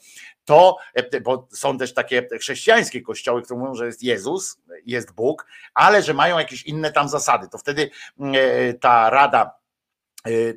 [0.44, 0.76] to,
[1.22, 6.14] bo są też takie chrześcijańskie kościoły, które mówią, że jest Jezus, jest Bóg, ale że
[6.14, 7.48] mają jakieś inne tam zasady.
[7.48, 7.90] To wtedy
[8.80, 9.58] ta rada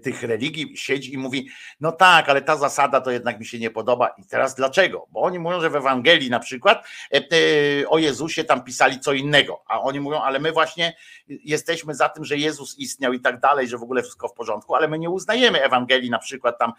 [0.04, 3.70] tych religii siedzi i mówi, no tak, ale ta zasada to jednak mi się nie
[3.70, 4.08] podoba.
[4.18, 5.08] I teraz dlaczego?
[5.12, 9.14] Bo oni mówią, że w Ewangelii na przykład e, e, o Jezusie tam pisali co
[9.14, 10.96] innego, a oni mówią, ale my właśnie
[11.28, 14.76] jesteśmy za tym, że Jezus istniał i tak dalej, że w ogóle wszystko w porządku,
[14.76, 16.74] ale my nie uznajemy Ewangelii na przykład tam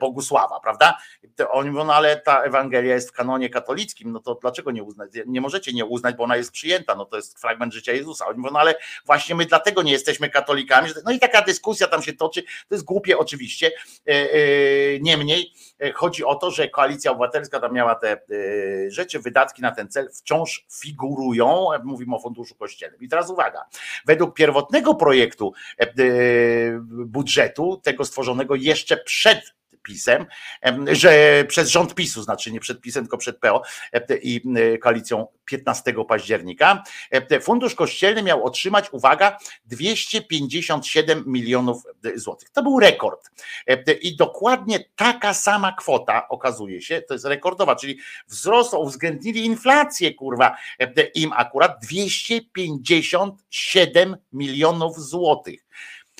[0.00, 0.98] Bogusława, prawda?
[1.50, 5.10] Oni mówią, no ale ta Ewangelia jest w kanonie katolickim, no to dlaczego nie uznać?
[5.26, 8.26] Nie możecie nie uznać, bo ona jest przyjęta, no to jest fragment życia Jezusa.
[8.26, 8.74] Oni mówią, no ale
[9.06, 10.90] właśnie my dlatego nie jesteśmy katolikami.
[11.04, 13.70] No i taka dyskusja tam się toczy, to jest głupie oczywiście.
[14.08, 14.28] E, e,
[15.00, 18.20] niemniej e, chodzi o to, że koalicja obywatelska tam miała te
[18.88, 21.68] rzeczy, wydatki na ten cel wciąż figurują.
[21.84, 23.00] Mówimy o funduszu kościelnym.
[23.00, 23.64] I teraz uwaga,
[24.06, 25.52] według pierwotnego projektu
[27.06, 29.54] budżetu, tego stworzonego jeszcze przed
[29.88, 30.26] PiSem,
[30.92, 33.62] że przez rząd PiSu, znaczy nie przed PiSem, tylko przed PO
[34.22, 34.42] i
[34.82, 36.82] koalicją 15 października.
[37.42, 41.82] Fundusz Kościelny miał otrzymać, uwaga, 257 milionów
[42.14, 42.50] złotych.
[42.50, 43.30] To był rekord.
[44.02, 50.56] I dokładnie taka sama kwota okazuje się, to jest rekordowa, czyli wzrost, uwzględnili inflację, kurwa,
[51.14, 55.66] im akurat 257 milionów złotych.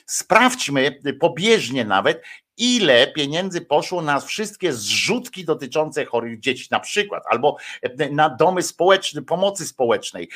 [0.06, 2.22] Sprawdźmy pobieżnie nawet,
[2.58, 7.56] ile pieniędzy poszło na wszystkie zrzutki dotyczące chorych dzieci, na przykład, albo
[8.10, 10.28] na domy społeczne, pomocy społecznej,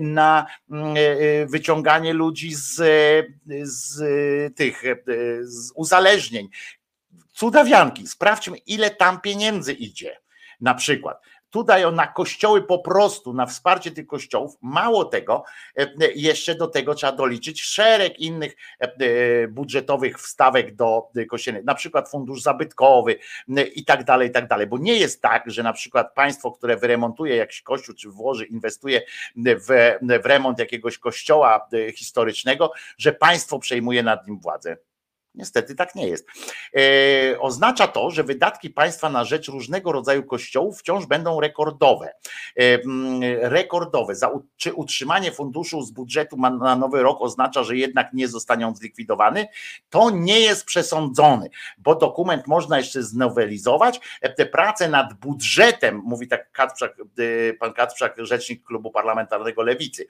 [0.00, 2.82] na mm, e, wyciąganie ludzi z,
[3.62, 3.96] z
[4.56, 4.82] tych
[5.42, 6.48] z uzależnień.
[7.32, 10.16] Cudawianki, sprawdźmy, ile tam pieniędzy idzie.
[10.60, 11.20] Na przykład
[11.54, 14.56] tu dają na kościoły po prostu, na wsparcie tych kościołów.
[14.62, 15.44] Mało tego,
[15.76, 21.74] e, jeszcze do tego trzeba doliczyć szereg innych e, e, budżetowych wstawek do kościelnych, na
[21.74, 23.18] przykład fundusz zabytkowy
[23.74, 24.66] i tak dalej, i tak dalej.
[24.66, 29.02] Bo nie jest tak, że na przykład państwo, które wyremontuje jakiś kościół, czy włoży, inwestuje
[29.36, 34.76] w, w remont jakiegoś kościoła historycznego, że państwo przejmuje nad nim władzę.
[35.34, 36.26] Niestety tak nie jest.
[36.76, 42.12] E, oznacza to, że wydatki państwa na rzecz różnego rodzaju kościołów wciąż będą rekordowe.
[42.60, 42.78] E,
[43.48, 44.14] rekordowe.
[44.56, 49.48] Czy utrzymanie funduszu z budżetu na nowy rok oznacza, że jednak nie zostanie on zlikwidowany?
[49.90, 54.00] To nie jest przesądzony, bo dokument można jeszcze znowelizować.
[54.20, 56.96] E, te prace nad budżetem, mówi tak Kacprzak,
[57.60, 60.06] pan Kacprzak, rzecznik klubu parlamentarnego Lewicy,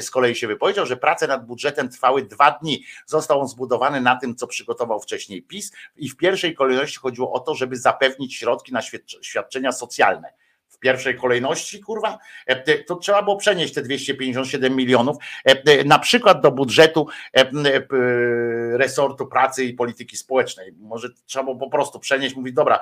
[0.00, 2.84] z kolei się wypowiedział, że prace nad budżetem trwały dwa dni.
[3.06, 7.40] Został on zbudowany na tym, co przygotował wcześniej PiS i w pierwszej kolejności chodziło o
[7.40, 8.80] to, żeby zapewnić środki na
[9.22, 10.32] świadczenia socjalne
[10.70, 16.40] w pierwszej kolejności, kurwa, e, to trzeba było przenieść te 257 milionów e, na przykład
[16.40, 17.06] do budżetu
[17.36, 17.50] e,
[18.76, 20.72] resortu pracy i polityki społecznej.
[20.78, 22.80] Może trzeba było po prostu przenieść, mówić, dobra,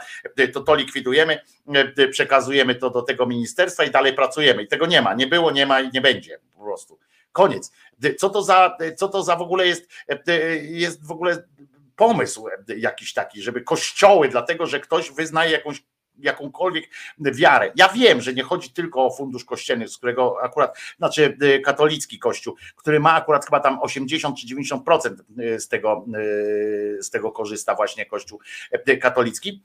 [0.53, 1.41] to to likwidujemy,
[2.11, 4.63] przekazujemy to do tego ministerstwa i dalej pracujemy.
[4.63, 6.99] I tego nie ma, nie było, nie ma i nie będzie po prostu.
[7.39, 7.73] Koniec.
[8.19, 9.89] Co to za, co to za w ogóle jest,
[10.63, 11.45] jest w ogóle
[11.97, 15.85] pomysł jakiś taki, żeby kościoły, dlatego że ktoś wyznaje jakąś
[16.19, 16.85] jakąkolwiek
[17.19, 17.73] wiarę.
[17.77, 22.57] Ja wiem, że nie chodzi tylko o fundusz kościelny, z którego akurat, znaczy katolicki kościół,
[22.77, 25.15] który ma akurat chyba tam 80 czy 90%
[25.59, 26.05] z tego,
[27.01, 28.41] z tego korzysta właśnie kościół
[29.01, 29.63] katolicki.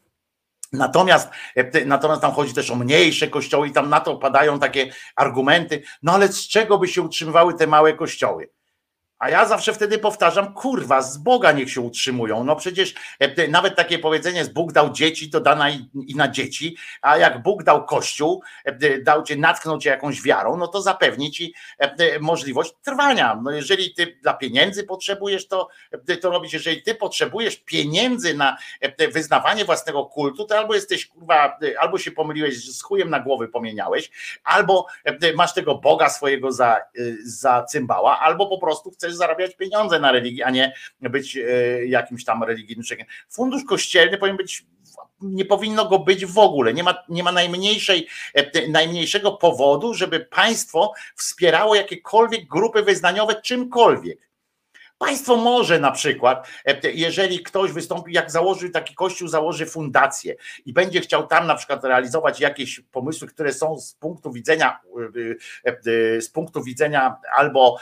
[0.73, 4.93] Natomiast, e, natomiast tam chodzi też o mniejsze kościoły i tam na to padają takie
[5.15, 8.49] argumenty, no ale z czego by się utrzymywały te małe kościoły?
[9.23, 12.43] A ja zawsze wtedy powtarzam, kurwa, z Boga niech się utrzymują.
[12.43, 15.69] No przecież e, nawet takie powiedzenie, jest Bóg dał dzieci, to da na,
[16.07, 20.57] i na dzieci, a jak Bóg dał kościół, e, dał cię, natknął cię jakąś wiarą,
[20.57, 23.39] no to zapewni ci e, możliwość trwania.
[23.43, 25.67] No jeżeli ty dla pieniędzy potrzebujesz to,
[26.21, 28.57] to robić, jeżeli ty potrzebujesz pieniędzy na
[29.13, 34.11] wyznawanie własnego kultu, to albo jesteś, kurwa, albo się pomyliłeś, z chujem na głowy pomieniałeś,
[34.43, 34.85] albo
[35.35, 36.79] masz tego Boga swojego za,
[37.25, 41.41] za cymbała, albo po prostu chcesz zarabiać pieniądze na religii, a nie być e,
[41.85, 43.07] jakimś tam religijnym człowiekiem.
[43.30, 44.65] Fundusz kościelny powinien być
[45.22, 46.73] nie powinno go być w ogóle.
[46.73, 54.32] Nie ma, nie ma najmniejszej, e, najmniejszego powodu, żeby państwo wspierało jakiekolwiek grupy wyznaniowe czymkolwiek.
[55.05, 60.35] Państwo może na przykład, e, jeżeli ktoś wystąpi, jak założy taki kościół, założy fundację
[60.65, 64.80] i będzie chciał tam na przykład realizować jakieś pomysły, które są z punktu widzenia,
[65.65, 67.77] e, e, z punktu widzenia albo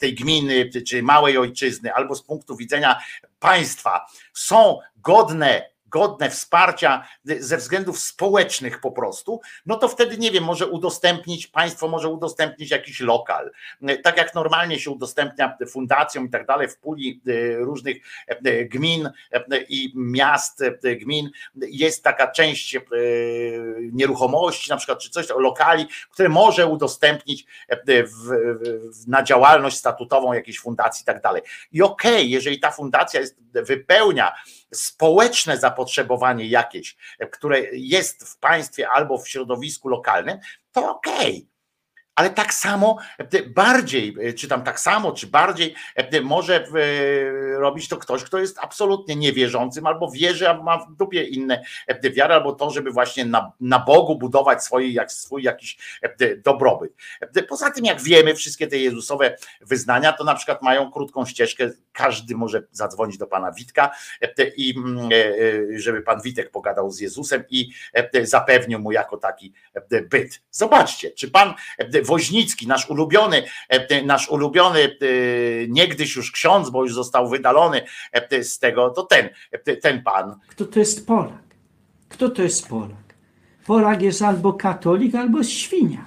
[0.00, 2.98] tej gminy, czy małej ojczyzny, albo z punktu widzenia
[3.40, 10.44] państwa, są godne godne wsparcia ze względów społecznych po prostu, no to wtedy nie wiem,
[10.44, 13.50] może udostępnić, państwo może udostępnić jakiś lokal.
[14.02, 17.20] Tak jak normalnie się udostępnia fundacjom i tak dalej w puli
[17.58, 17.96] różnych
[18.70, 19.10] gmin
[19.68, 20.64] i miast,
[21.00, 22.78] gmin, jest taka część
[23.92, 27.46] nieruchomości, na przykład, czy coś, lokali, które może udostępnić
[29.06, 31.42] na działalność statutową jakiejś fundacji i tak dalej.
[31.72, 34.32] I okej, okay, jeżeli ta fundacja jest, wypełnia
[34.74, 36.96] społeczne zapotrzebowanie jakieś,
[37.32, 40.38] które jest w państwie albo w środowisku lokalnym,
[40.72, 41.36] to okej.
[41.36, 41.51] Okay
[42.14, 42.98] ale tak samo,
[43.46, 45.74] bardziej, czy tam tak samo, czy bardziej
[46.22, 46.66] może
[47.58, 51.62] robić to ktoś, kto jest absolutnie niewierzącym, albo wierzy, a ma w dupie inne
[52.02, 55.78] wiary, albo to, żeby właśnie na, na Bogu budować swoje, jak, swój jakiś
[56.44, 56.92] dobrobyt.
[57.48, 62.34] Poza tym, jak wiemy, wszystkie te Jezusowe wyznania, to na przykład mają krótką ścieżkę, każdy
[62.34, 63.90] może zadzwonić do pana Witka
[64.56, 64.74] i
[65.76, 67.70] żeby pan Witek pogadał z Jezusem i
[68.22, 69.52] zapewnił mu jako taki
[70.10, 70.42] byt.
[70.50, 71.54] Zobaczcie, czy pan
[72.02, 74.88] Woźnicki, nasz ulubiony, e, nasz ulubiony e,
[75.68, 79.28] niegdyś już ksiądz, bo już został wydalony e, z tego, to ten,
[79.82, 80.36] ten pan.
[80.48, 81.42] Kto to jest Polak?
[82.08, 83.14] Kto to jest Polak?
[83.66, 86.04] Polak jest albo katolik, albo świnia.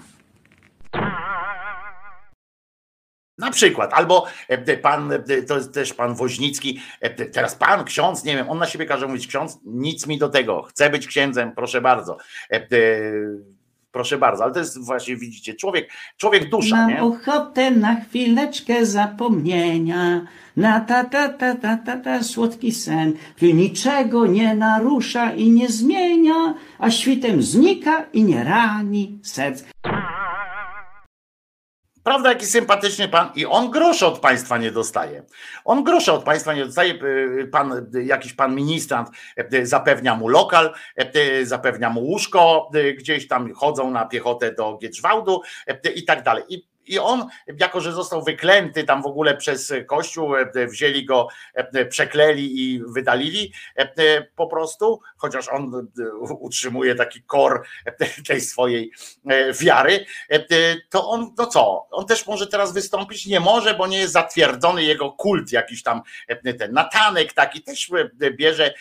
[3.37, 4.25] Na przykład, albo
[4.81, 5.13] pan,
[5.47, 6.81] to jest też pan Woźnicki,
[7.33, 10.61] teraz pan, ksiądz, nie wiem, on na siebie każe mówić ksiądz, nic mi do tego,
[10.61, 12.17] chcę być księdzem, proszę bardzo
[13.95, 17.01] Proszę bardzo, ale to jest właśnie, widzicie, człowiek, człowiek dusza, Mam nie?
[17.01, 20.27] ochotę na chwileczkę zapomnienia,
[20.57, 25.69] na ta, ta, ta, ta, ta, ta, słodki sen, który niczego nie narusza i nie
[25.69, 29.63] zmienia, a świtem znika i nie rani serc.
[32.05, 35.23] Prawda, jaki sympatyczny pan i on grosze od państwa nie dostaje.
[35.65, 36.93] On grosze od państwa nie dostaje.
[36.93, 39.09] Y, pan, jakiś pan ministrant
[39.53, 40.73] y, zapewnia mu lokal,
[41.15, 45.41] y, zapewnia mu łóżko, gdzieś tam chodzą na piechotę do Giedrzwałdu
[45.95, 46.43] i tak dalej.
[46.49, 47.27] I i on,
[47.59, 52.81] jako że został wyklęty tam w ogóle przez Kościół, e, wzięli go, e, przekleli i
[52.87, 55.87] wydalili e, po prostu, chociaż on
[56.39, 57.63] utrzymuje taki kor
[58.27, 58.91] tej swojej
[59.61, 60.05] wiary,
[60.89, 63.25] to on, no co, on też może teraz wystąpić?
[63.25, 66.01] Nie może, bo nie jest zatwierdzony jego kult jakiś tam,
[66.59, 67.91] ten Natanek taki też
[68.31, 68.73] bierze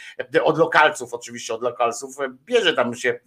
[0.43, 3.21] od lokalców, oczywiście od lokalców, bierze tam się,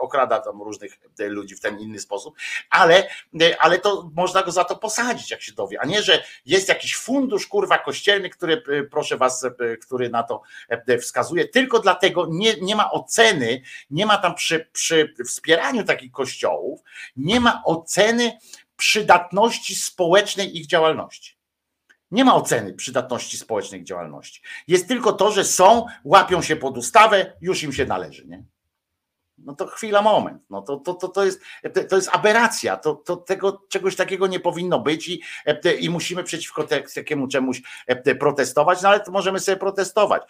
[0.00, 2.36] okrada tam różnych ludzi w ten inny sposób,
[2.70, 3.08] ale,
[3.58, 6.96] ale to można go za to posadzić, jak się dowie, a nie, że jest jakiś
[6.96, 11.48] fundusz kurwa kościelny, który, e, proszę was, e, który na to e, wskazuje.
[11.48, 16.80] Tylko dlatego nie, nie ma oceny, nie ma tam przy, przy wspieraniu takich kościołów,
[17.16, 18.38] nie ma oceny
[18.76, 21.38] przydatności społecznej ich działalności.
[22.10, 24.42] Nie ma oceny przydatności społecznej działalności.
[24.68, 28.26] Jest tylko to, że są, łapią się pod ustawę, już im się należy.
[28.26, 28.44] Nie?
[29.44, 30.42] No to chwila, moment.
[30.50, 31.40] No to, to, to, to, jest,
[31.88, 32.76] to jest aberracja.
[32.76, 35.20] To, to tego czegoś takiego nie powinno być i,
[35.80, 37.62] i musimy przeciwko takiemu czemuś
[38.20, 40.22] protestować, no ale to możemy sobie protestować.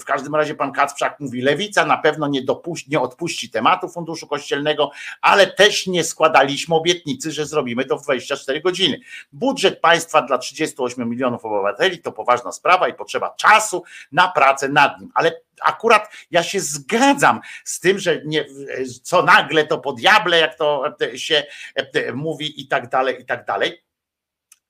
[0.00, 4.26] W każdym razie pan Kacprzak mówi, lewica na pewno nie, dopuści, nie odpuści tematu Funduszu
[4.26, 4.90] Kościelnego,
[5.20, 9.00] ale też nie składaliśmy obietnicy, że zrobimy to w 24 godziny.
[9.32, 13.82] Budżet państwa dla 38 milionów obywateli to poważna sprawa i potrzeba czasu
[14.12, 15.32] na pracę nad nim, ale
[15.62, 18.44] akurat ja się zgadzam z tym, że nie,
[19.02, 20.84] co nagle to po diable, jak to
[21.14, 21.44] się
[22.14, 23.82] mówi i tak dalej, i tak dalej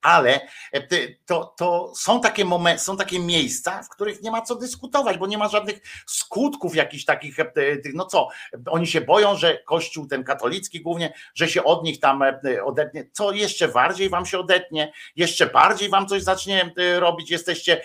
[0.03, 0.41] ale
[0.73, 0.81] e,
[1.27, 5.27] to, to są, takie momenty, są takie miejsca, w których nie ma co dyskutować, bo
[5.27, 7.47] nie ma żadnych skutków jakichś takich, e,
[7.95, 8.29] no co,
[8.71, 13.05] oni się boją, że Kościół ten katolicki głównie, że się od nich tam e, odetnie,
[13.13, 17.83] co jeszcze bardziej wam się odetnie, jeszcze bardziej wam coś zacznie robić, jesteście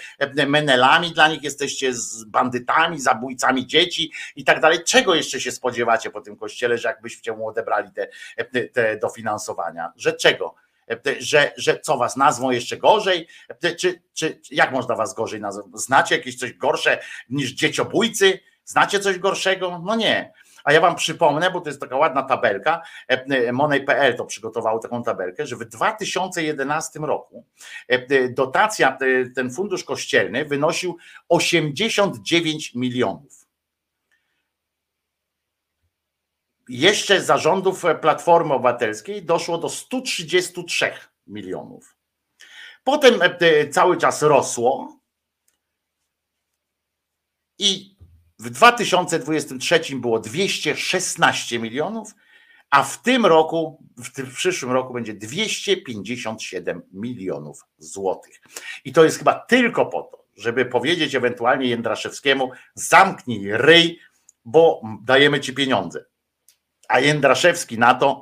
[0.47, 4.79] menelami dla nich, jesteście z bandytami, zabójcami dzieci i tak dalej.
[4.83, 8.07] Czego jeszcze się spodziewacie po tym kościele, że jakbyście mu odebrali te,
[8.73, 9.91] te dofinansowania?
[9.95, 10.55] Że czego?
[11.19, 13.27] Że, że co was nazwą jeszcze gorzej?
[13.79, 15.65] Czy, czy jak można was gorzej nazwać?
[15.73, 16.99] Znacie jakieś coś gorsze
[17.29, 18.39] niż dzieciobójcy?
[18.65, 19.81] Znacie coś gorszego?
[19.85, 20.33] No nie.
[20.63, 22.81] A ja wam przypomnę, bo to jest taka ładna tabelka,
[23.53, 27.45] Money.pl to przygotowało taką tabelkę, że w 2011 roku
[28.29, 28.97] dotacja,
[29.35, 30.97] ten fundusz kościelny wynosił
[31.29, 33.36] 89 milionów.
[36.69, 40.91] Jeszcze zarządów Platformy Obywatelskiej doszło do 133
[41.27, 41.95] milionów.
[42.83, 44.99] Potem e, cały czas rosło
[47.59, 47.97] i
[48.39, 52.15] w 2023 było 216 milionów,
[52.69, 58.41] a w tym roku, w przyszłym roku będzie 257 milionów złotych.
[58.85, 63.99] I to jest chyba tylko po to, żeby powiedzieć ewentualnie Jędraszewskiemu, zamknij ryj,
[64.45, 66.05] bo dajemy ci pieniądze.
[66.87, 68.21] A Jędraszewski na to,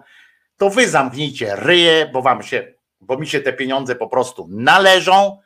[0.58, 5.40] to wy zamknijcie ryje, bo wam się, bo mi się te pieniądze po prostu należą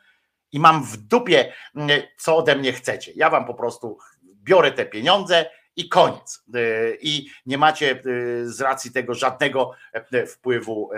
[0.52, 3.12] i mam w dupie, mm, co ode mnie chcecie.
[3.16, 6.44] Ja wam po prostu biorę te pieniądze i koniec.
[6.54, 6.60] E,
[7.00, 8.02] I nie macie e,
[8.46, 10.90] z racji tego żadnego e, wpływu,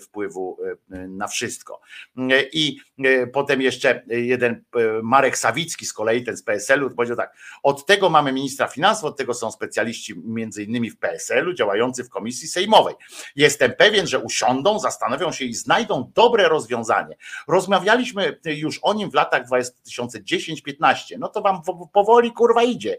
[0.00, 0.58] wpływu
[1.08, 1.80] na wszystko.
[2.52, 2.80] I
[3.32, 4.64] potem jeszcze jeden
[5.02, 9.16] Marek Sawicki z kolei, ten z PSL-u, powiedział tak, od tego mamy ministra finansów, od
[9.16, 12.94] tego są specjaliści między innymi w PSL-u, działający w komisji sejmowej.
[13.36, 17.16] Jestem pewien, że usiądą, zastanowią się i znajdą dobre rozwiązanie.
[17.48, 21.62] Rozmawialiśmy już o nim w latach 2010-15, no to wam
[21.92, 22.98] powoli kurwa idzie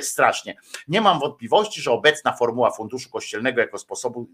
[0.00, 0.56] strasznie.
[0.88, 4.28] Nie mam wątpliwości, że obecna formuła Funduszu Kościelnego jako sposobu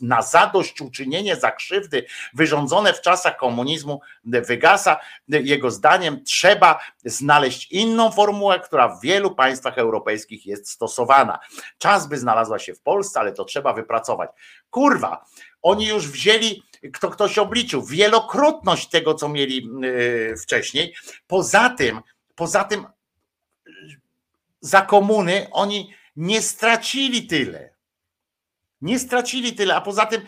[0.00, 5.00] na zadośćuczynienie za krzywdy wyrządzone w czasach komunizmu wygasa.
[5.28, 11.38] Jego zdaniem trzeba znaleźć inną formułę, która w wielu państwach europejskich jest stosowana.
[11.78, 14.30] Czas by znalazła się w Polsce, ale to trzeba wypracować.
[14.70, 15.24] Kurwa,
[15.62, 16.62] oni już wzięli,
[16.92, 20.94] kto ktoś obliczył, wielokrotność tego, co mieli yy, wcześniej.
[21.26, 22.00] Poza tym,
[22.34, 22.86] poza tym
[24.60, 27.74] za komuny oni nie stracili tyle.
[28.80, 30.22] Nie stracili tyle, a poza tym,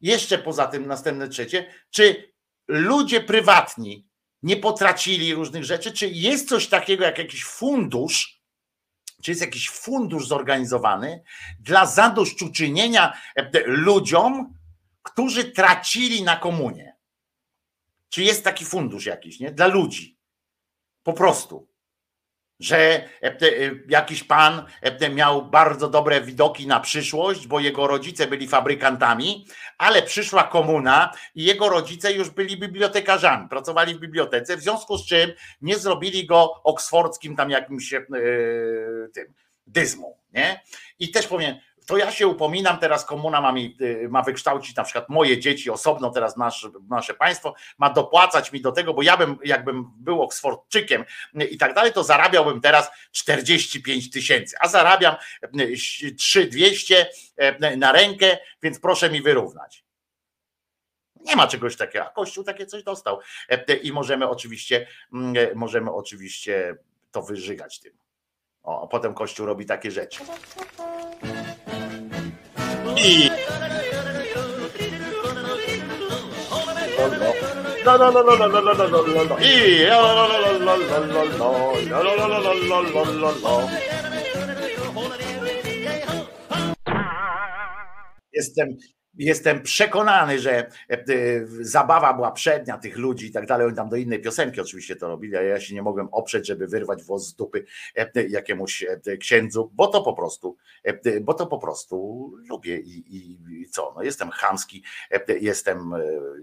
[0.00, 2.32] jeszcze poza tym, następne trzecie, czy
[2.68, 4.08] ludzie prywatni
[4.42, 5.92] nie potracili różnych rzeczy?
[5.92, 8.42] Czy jest coś takiego jak jakiś fundusz,
[9.22, 11.22] czy jest jakiś fundusz zorganizowany
[11.60, 13.18] dla zadośćuczynienia
[13.66, 14.54] ludziom,
[15.02, 16.96] którzy tracili na komunie?
[18.08, 19.50] Czy jest taki fundusz jakiś, nie?
[19.50, 20.18] Dla ludzi.
[21.02, 21.73] Po prostu
[22.60, 23.36] że e, e,
[23.88, 29.46] jakiś pan e, miał bardzo dobre widoki na przyszłość, bo jego rodzice byli fabrykantami,
[29.78, 35.06] ale przyszła komuna i jego rodzice już byli bibliotekarzami, pracowali w bibliotece, w związku z
[35.06, 37.94] czym nie zrobili go oksfordzkim tam jakimś
[39.14, 39.34] tym
[39.66, 40.60] dyzmą, nie?
[40.98, 41.54] I też powiem,
[41.86, 45.70] to ja się upominam, teraz komuna ma, mi, y, ma wykształcić na przykład moje dzieci
[45.70, 50.22] osobno, teraz nasze, nasze państwo ma dopłacać mi do tego, bo ja bym, jakbym był
[50.22, 51.04] Oksfordczykiem
[51.50, 55.16] i tak dalej, to zarabiałbym teraz 45 tysięcy, a zarabiam
[56.18, 57.06] 3200
[57.72, 59.84] y, na rękę, więc proszę mi wyrównać.
[61.24, 63.20] Nie ma czegoś takiego, a Kościół takie coś dostał
[63.82, 66.76] i możemy oczywiście, mm, możemy oczywiście
[67.10, 67.92] to wyżygać tym.
[68.62, 70.20] O, a potem Kościół robi takie rzeczy.
[72.96, 73.30] I...
[77.84, 79.36] No, no, no, no, no, no, no, no, no, no.
[79.40, 79.84] I...
[88.34, 88.76] Jestem
[89.18, 91.04] jestem przekonany, że e, e,
[91.60, 93.66] zabawa była przednia tych ludzi i tak dalej.
[93.66, 96.66] Oni tam do innej piosenki oczywiście to robili, a ja się nie mogłem oprzeć, żeby
[96.66, 97.64] wyrwać włos z dupy
[97.96, 98.84] e, jakiemuś
[99.20, 100.56] księdzu, bo to po prostu,
[101.22, 103.92] bo to po prostu lubię i, i, i co?
[103.96, 104.82] No jestem chamski,
[105.40, 105.92] jestem,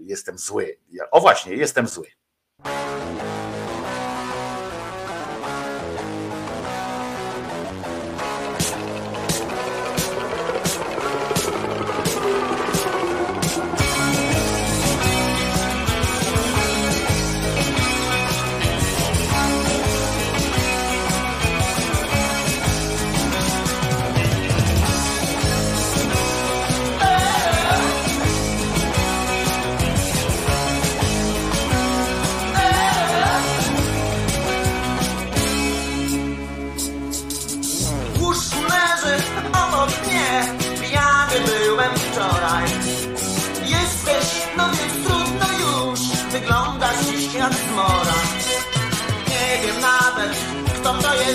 [0.00, 0.78] jestem zły.
[1.10, 2.21] O właśnie, jestem zły.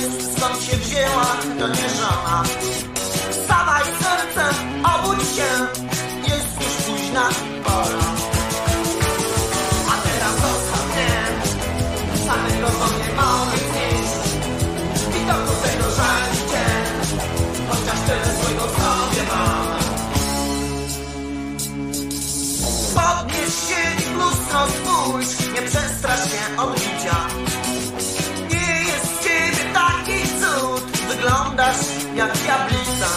[0.02, 1.26] Skąd się wzięła,
[1.60, 2.44] to nie żona.
[3.32, 4.44] Wstawaj serce,
[4.84, 5.50] obudź się,
[6.30, 7.30] jest już późna
[7.64, 8.08] pora.
[9.92, 11.14] A teraz zostaw mnie,
[12.28, 14.38] samego to nie mogę znieść.
[15.10, 16.38] I to do tego żal
[17.70, 19.68] chociaż tyle swojego sobie mam.
[22.96, 25.47] Podnieś się i w lustro spójrz,
[31.58, 31.86] wyglądasz
[32.16, 33.10] jak diablica.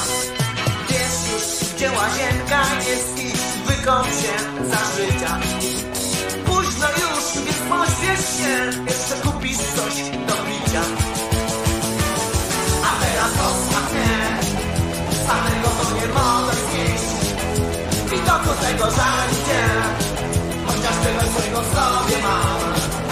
[0.88, 3.32] Wiesz już, gdzie łazienka jest i
[3.66, 4.34] wykąp się
[4.70, 5.38] za życia.
[6.46, 9.94] Późno już, więc pośpiesz się, jeszcze kupisz coś
[10.26, 10.82] do picia.
[12.84, 14.38] A teraz zostaw mnie,
[15.26, 17.10] samego to nie mogę znieść
[18.10, 19.28] Widoku tego żal
[20.66, 23.09] chociaż tyle swojego w sobie mam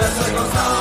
[0.00, 0.79] de.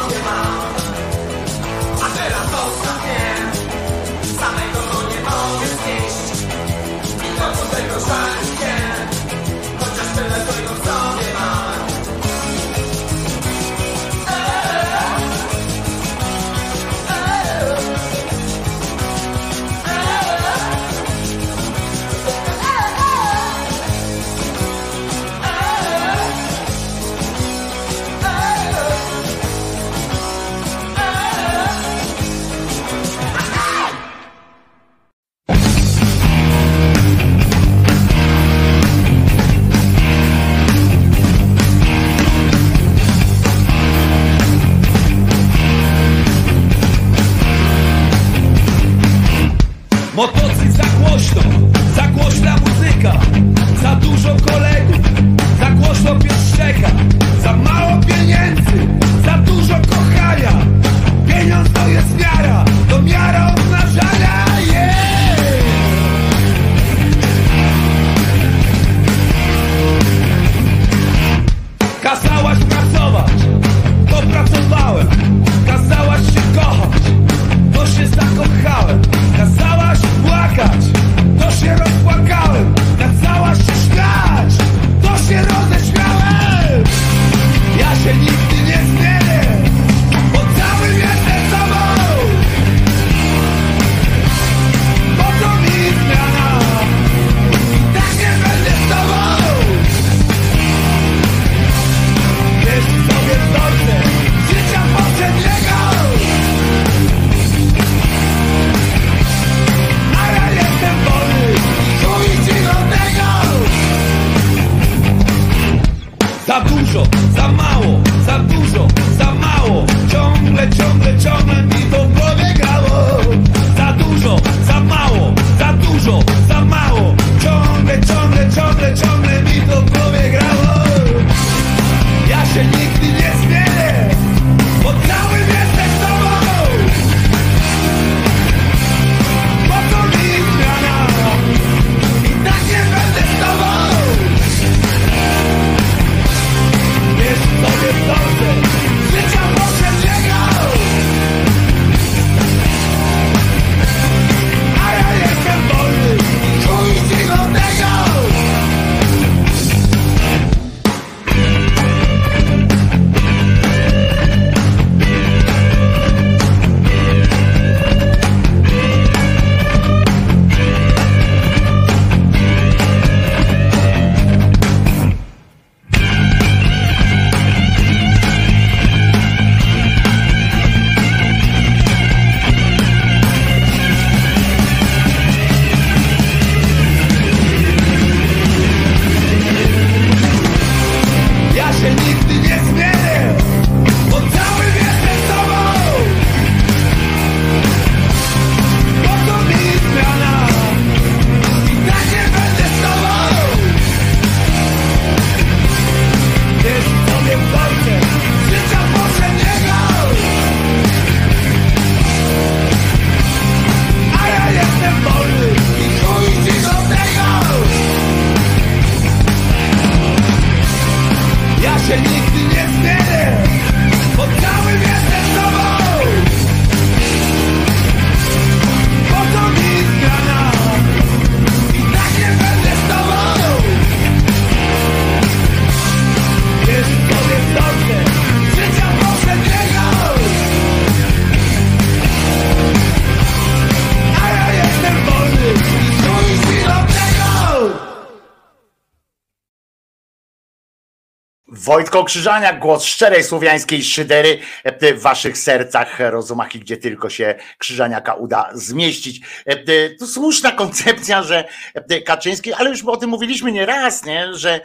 [251.70, 254.40] Wojtko Krzyżaniak, głos szczerej słowiańskiej szydery
[254.82, 259.22] w waszych sercach, rozumach i gdzie tylko się Krzyżaniaka uda zmieścić.
[259.48, 264.34] E, e, to słuszna koncepcja, że e, Kaczyński, ale już o tym mówiliśmy nieraz, nie?
[264.34, 264.62] że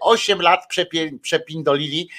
[0.00, 2.10] 8 lat przepie, przepindolili,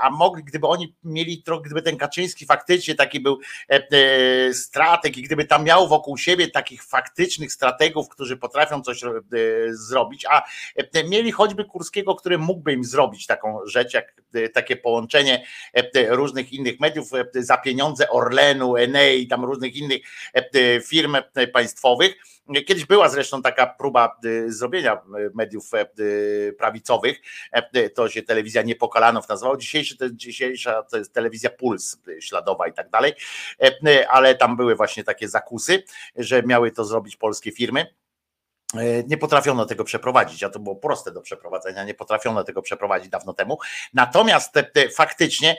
[0.00, 3.38] a mogli, gdyby oni mieli, gdyby ten Kaczyński faktycznie taki był
[4.52, 9.00] strateg i gdyby tam miał wokół siebie takich faktycznych strategów, którzy potrafią coś
[9.70, 10.42] zrobić, a
[11.08, 14.22] mieli choćby Kurskiego, który mógłby im zrobić taką rzecz, jak
[14.54, 15.46] takie połączenie
[16.08, 20.00] różnych innych tych mediów e, za pieniądze Orlenu, Enei, tam różnych innych
[20.34, 21.16] e, e, firm
[21.52, 22.16] państwowych.
[22.66, 24.16] Kiedyś była zresztą taka próba
[24.46, 25.00] zrobienia
[25.34, 25.70] mediów
[26.58, 27.20] prawicowych.
[27.94, 29.56] To się telewizja Niepokalanów nazywała.
[30.12, 33.12] Dzisiejsza to jest telewizja Puls śladowa i tak dalej.
[34.08, 35.82] Ale tam były właśnie takie zakusy,
[36.16, 37.86] że miały to zrobić polskie firmy
[39.06, 43.32] nie potrafiono tego przeprowadzić, a to było proste do przeprowadzenia, nie potrafiono tego przeprowadzić dawno
[43.32, 43.58] temu.
[43.94, 45.56] Natomiast te, te faktycznie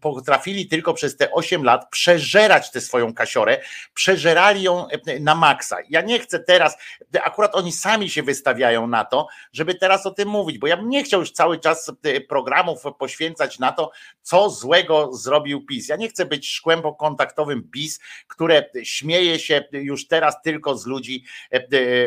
[0.00, 3.60] potrafili tylko przez te 8 lat przeżerać tę swoją kasiorę,
[3.94, 5.76] przeżerali ją e, na maksa.
[5.88, 6.76] Ja nie chcę teraz,
[7.14, 10.76] e, akurat oni sami się wystawiają na to, żeby teraz o tym mówić, bo ja
[10.76, 11.92] bym nie chciał już cały czas
[12.28, 13.90] programów poświęcać na to,
[14.22, 15.88] co złego zrobił PiS.
[15.88, 21.24] Ja nie chcę być szkłem kontaktowym PiS, które śmieje się już teraz tylko z ludzi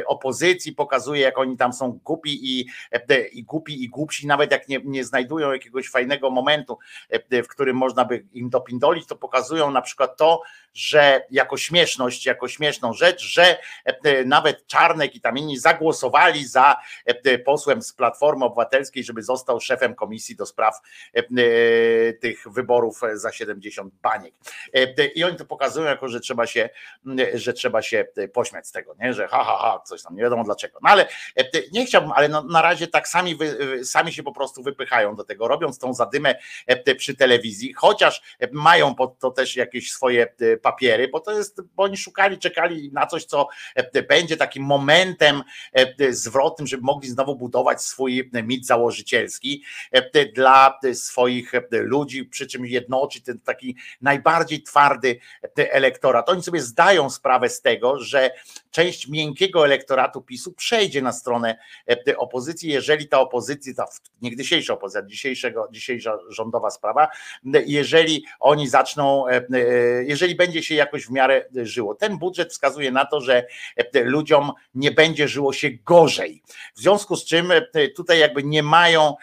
[0.07, 0.36] opozycji
[0.75, 4.79] pokazuje, jak oni tam są głupi i, e, i głupi i głupsi, nawet jak nie,
[4.83, 6.77] nie znajdują jakiegoś fajnego momentu,
[7.09, 10.41] e, w którym można by im dopindolić, to pokazują na przykład to,
[10.73, 16.75] że jako śmieszność, jako śmieszną rzecz, że e, nawet Czarnek i tam inni zagłosowali za
[17.45, 20.81] posłem z Platformy Obywatelskiej, żeby został szefem komisji do spraw
[22.21, 24.33] tych wyborów za 70 baniek.
[25.15, 26.69] I oni to pokazują jako, że trzeba się,
[27.33, 29.13] że trzeba się pośmiać z tego, nie?
[29.13, 30.79] że ha, ha, ha, coś tam nie wiadomo dlaczego.
[30.83, 33.37] No ale e, nie chciałbym, ale no, na razie tak sami,
[33.83, 36.35] sami się po prostu wypychają do tego, robiąc tą zadymę
[36.67, 40.27] e, przy telewizji, chociaż e, mają pod to też jakieś swoje
[40.57, 43.47] papiery, bo to jest, bo oni szukali, czekali na coś, co
[44.09, 45.43] będzie takim momentem
[46.09, 49.63] zwrotnym, żeby mogli znowu budować swój mit założycielski
[50.35, 55.19] dla swoich ludzi, przy czym jednoczyć ten taki najbardziej twardy
[55.55, 56.29] elektorat.
[56.29, 58.31] Oni sobie zdają sprawę z tego, że
[58.77, 61.57] część miękkiego elektoratu PiSu przejdzie na stronę
[62.07, 63.85] e, opozycji, jeżeli ta opozycja, ta
[64.21, 67.07] niegdysiejsza opozycja, dzisiejszego, dzisiejsza rządowa sprawa,
[67.65, 69.43] jeżeli oni zaczną, e, e,
[70.03, 71.95] jeżeli będzie się jakoś w miarę żyło.
[71.95, 73.47] Ten budżet wskazuje na to, że
[73.93, 76.43] ludziom nie będzie żyło się gorzej.
[76.75, 77.51] W związku z czym
[77.95, 79.15] tutaj jakby nie mają,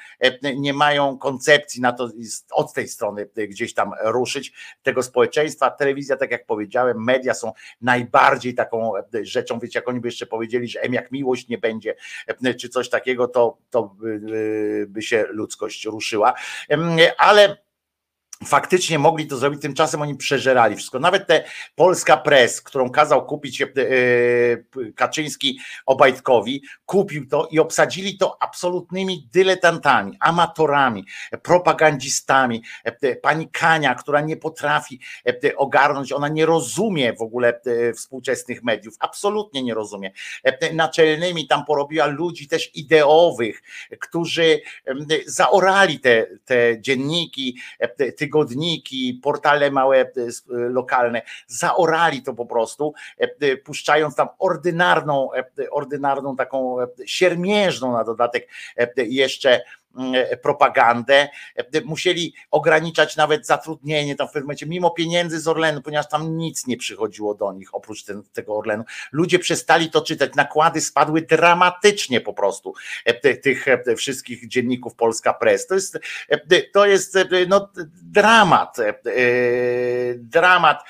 [0.56, 2.10] nie mają koncepcji na to
[2.50, 4.52] od tej strony gdzieś tam ruszyć
[4.82, 5.70] tego społeczeństwa.
[5.70, 10.68] Telewizja, tak jak powiedziałem, media są najbardziej taką rzeczą, wiecie, jak oni by jeszcze powiedzieli,
[10.68, 11.94] że M jak miłość nie będzie,
[12.60, 13.96] czy coś takiego, to, to
[14.86, 16.34] by się ludzkość ruszyła.
[17.18, 17.63] Ale
[18.44, 20.98] faktycznie mogli to zrobić, tymczasem oni przeżerali wszystko.
[20.98, 21.44] Nawet te
[21.74, 23.66] Polska Press, którą kazał kupić e,
[24.94, 31.04] Kaczyński Obajtkowi, kupił to i obsadzili to absolutnymi dyletantami, amatorami,
[31.42, 32.62] propagandzistami.
[32.84, 37.60] E, pani Kania, która nie potrafi e, ogarnąć, ona nie rozumie w ogóle
[37.96, 40.12] współczesnych mediów, absolutnie nie rozumie.
[40.72, 43.62] Naczelnymi tam porobiła ludzi też ideowych,
[44.00, 44.60] którzy
[45.26, 47.58] zaorali te, te dzienniki,
[48.34, 55.30] tygodniki, portale małe, e, e, lokalne, zaorali to po prostu, e, puszczając tam ordynarną,
[55.70, 58.48] ordynarną taką siermiężną na dodatek
[58.96, 59.60] jeszcze
[60.42, 66.08] propagandę, e, musieli ograniczać nawet zatrudnienie tam w pewnym momencie, mimo pieniędzy z Orlenu, ponieważ
[66.08, 68.84] tam nic nie przychodziło do nich oprócz ten, tego Orlenu.
[69.12, 73.66] Ludzie przestali to czytać, nakłady spadły dramatycznie po prostu e, tych
[73.96, 75.66] wszystkich dzienników Polska Press.
[75.66, 75.98] To jest,
[76.72, 77.18] to jest
[77.48, 77.68] no,
[78.02, 78.76] dramat,
[80.16, 80.84] dramat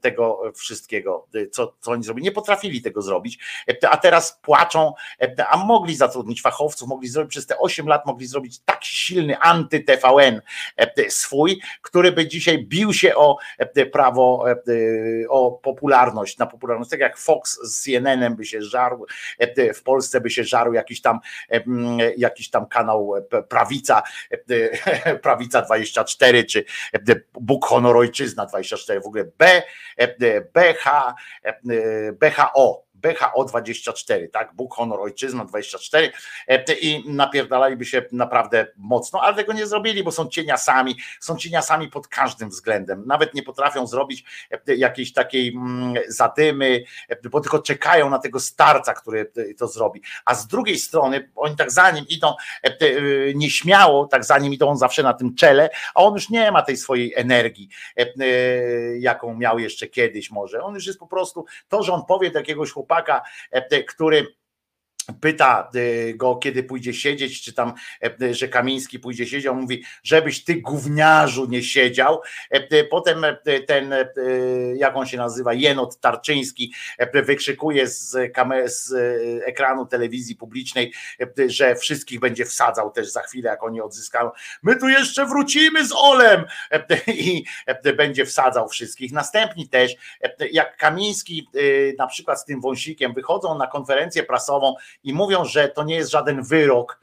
[0.00, 2.24] tego wszystkiego, co, co oni zrobili.
[2.24, 3.38] Nie potrafili tego zrobić,
[3.90, 4.92] a teraz płaczą,
[5.50, 9.36] a mogli zatrudnić fachowców, mogli zrobić przez przez te 8 lat mogli zrobić tak silny
[9.36, 10.40] anty-TVN
[10.76, 14.54] e, swój, który by dzisiaj bił się o e, prawo, e,
[15.28, 19.06] o popularność, na popularność, tak jak Fox z CNN by się żarł,
[19.74, 21.18] w Polsce by się żarł jakiś tam,
[22.16, 23.12] jakiś tam kanał
[23.48, 24.02] Prawica,
[25.22, 26.64] Prawica 24, czy
[27.34, 29.62] Bóg Honor Ojczyzna 24, w ogóle B,
[30.54, 31.14] BH,
[32.20, 34.54] BHO, BHO24, tak?
[34.54, 36.12] Bóg, honor, ojczyzna 24
[36.48, 41.88] e, i napierdalaliby się naprawdę mocno, ale tego nie zrobili, bo są cieniasami, są cieniasami
[41.88, 43.02] pod każdym względem.
[43.06, 48.40] Nawet nie potrafią zrobić e, jakiejś takiej mm, zadymy, e, bo tylko czekają na tego
[48.40, 50.02] starca, który to zrobi.
[50.24, 52.34] A z drugiej strony, oni tak za nim idą
[53.34, 56.62] nieśmiało, tak za nim idą on zawsze na tym czele, a on już nie ma
[56.62, 57.68] tej swojej energii,
[58.98, 60.62] jaką miał jeszcze kiedyś może.
[60.62, 64.26] On już jest po prostu, to, że on powie do jakiegoś chłopaka, chłopaka, e, który
[65.20, 67.72] pyta y, go, kiedy pójdzie siedzieć, czy tam,
[68.22, 72.20] e, że Kamiński pójdzie siedzieć, mówi, żebyś ty gówniarzu nie siedział.
[72.50, 73.24] E, potem
[73.66, 73.94] ten,
[74.76, 76.74] jak on się nazywa, Jenot Tarczyński
[77.14, 78.16] wykrzykuje z,
[78.66, 78.92] z
[79.44, 80.92] ekranu telewizji publicznej,
[81.46, 84.30] że wszystkich będzie wsadzał też za chwilę, jak oni odzyskają.
[84.62, 86.44] My tu jeszcze wrócimy z Olem
[87.08, 87.44] i
[87.96, 89.12] będzie wsadzał wszystkich.
[89.12, 89.94] Następni też,
[90.52, 91.48] jak Kamiński
[91.98, 96.10] na przykład z tym wąsikiem wychodzą na konferencję prasową i mówią, że to nie jest
[96.10, 97.00] żaden wyrok,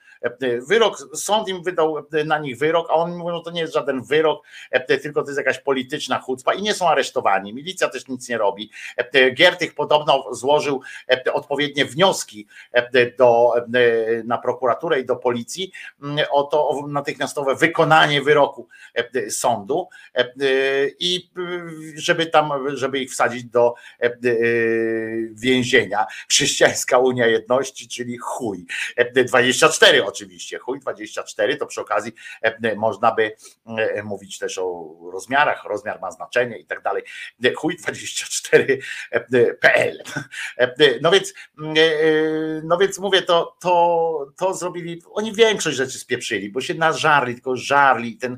[0.67, 1.95] wyrok, sąd im wydał
[2.25, 4.43] na nich wyrok, a oni mówią, że to nie jest żaden wyrok,
[4.87, 7.53] tylko to jest jakaś polityczna chucpa i nie są aresztowani.
[7.53, 8.71] Milicja też nic nie robi.
[9.33, 10.81] Giertych podobno złożył
[11.33, 12.47] odpowiednie wnioski
[13.17, 13.53] do,
[14.25, 15.71] na prokuraturę i do policji
[16.31, 18.67] o to o natychmiastowe wykonanie wyroku
[19.29, 19.87] sądu
[20.99, 21.31] i
[21.95, 23.73] żeby tam, żeby ich wsadzić do
[25.31, 26.05] więzienia.
[26.29, 28.65] Chrześcijańska Unia Jedności, czyli chuj.
[29.25, 32.11] 24 oczywiście, chuj 24, to przy okazji
[32.75, 33.35] można by
[34.03, 37.03] mówić też o rozmiarach, rozmiar ma znaczenie i tak dalej.
[37.55, 40.03] Chuj 24.pl.
[41.01, 41.33] No więc,
[42.63, 47.55] no więc mówię, to, to, to zrobili, oni większość rzeczy spieprzyli, bo się nażarli, tylko
[47.55, 48.17] żarli.
[48.17, 48.37] Ten,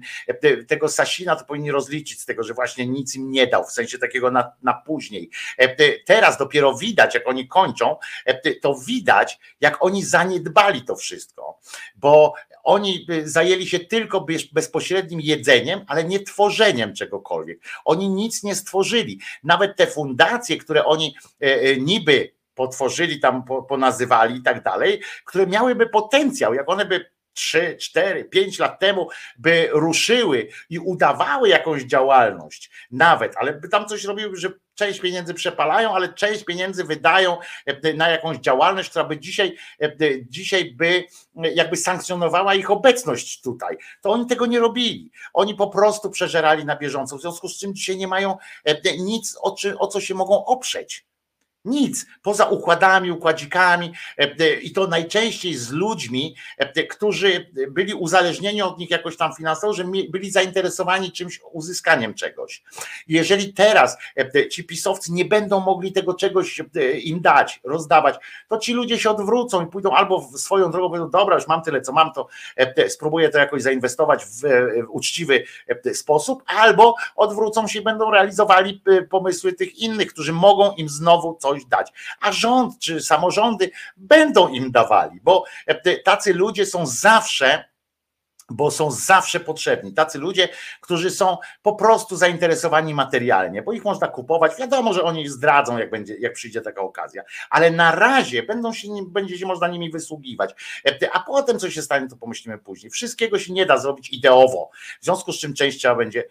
[0.67, 3.97] tego Sasina to powinni rozliczyć z tego, że właśnie nic im nie dał, w sensie
[3.97, 5.29] takiego na, na później.
[6.05, 7.97] Teraz dopiero widać, jak oni kończą,
[8.61, 11.59] to widać, jak oni zaniedbali to wszystko,
[11.95, 12.33] bo
[12.63, 17.59] oni zajęli się tylko bezpośrednim jedzeniem, ale nie tworzeniem czegokolwiek.
[17.85, 19.19] Oni nic nie stworzyli.
[19.43, 21.15] Nawet te fundacje, które oni
[21.79, 28.25] niby potworzyli, tam ponazywali i tak dalej, które miałyby potencjał, jak one by 3, 4,
[28.25, 34.37] 5 lat temu by ruszyły i udawały jakąś działalność, nawet, ale by tam coś robiły,
[34.37, 37.37] że część pieniędzy przepalają, ale część pieniędzy wydają
[37.95, 39.57] na jakąś działalność, która by dzisiaj,
[40.29, 41.03] dzisiaj by
[41.35, 43.77] jakby sankcjonowała ich obecność tutaj.
[44.01, 45.11] To oni tego nie robili.
[45.33, 48.37] Oni po prostu przeżerali na bieżąco, w związku z czym dzisiaj nie mają
[48.99, 51.05] nic, o, czy, o co się mogą oprzeć.
[51.65, 53.93] Nic, poza układami, układzikami
[54.61, 56.35] i to najczęściej z ludźmi,
[56.89, 62.63] którzy byli uzależnieni od nich jakoś tam finansowo, że byli zainteresowani czymś, uzyskaniem czegoś.
[63.07, 63.97] Jeżeli teraz
[64.51, 66.61] ci pisowcy nie będą mogli tego czegoś
[67.03, 68.15] im dać, rozdawać,
[68.47, 71.81] to ci ludzie się odwrócą i pójdą albo swoją drogą, powiedzą, dobra, już mam tyle,
[71.81, 72.27] co mam, to
[72.87, 74.41] spróbuję to jakoś zainwestować w
[74.89, 75.43] uczciwy
[75.93, 81.52] sposób, albo odwrócą się i będą realizowali pomysły tych innych, którzy mogą im znowu coś
[81.53, 81.91] coś dać.
[82.21, 85.43] A rząd czy samorządy będą im dawali, bo
[86.05, 87.72] tacy ludzie są zawsze
[88.49, 89.93] bo są zawsze potrzebni.
[89.93, 90.49] Tacy ludzie,
[90.81, 94.51] którzy są po prostu zainteresowani materialnie, bo ich można kupować.
[94.59, 98.87] Wiadomo, że oni zdradzą, jak, będzie, jak przyjdzie taka okazja, ale na razie będą się,
[99.07, 100.55] będzie się można nimi wysługiwać.
[101.11, 102.89] A potem, co się stanie, to pomyślimy później.
[102.91, 104.69] Wszystkiego się nie da zrobić ideowo,
[105.01, 106.23] w związku z czym część trzeba będzie,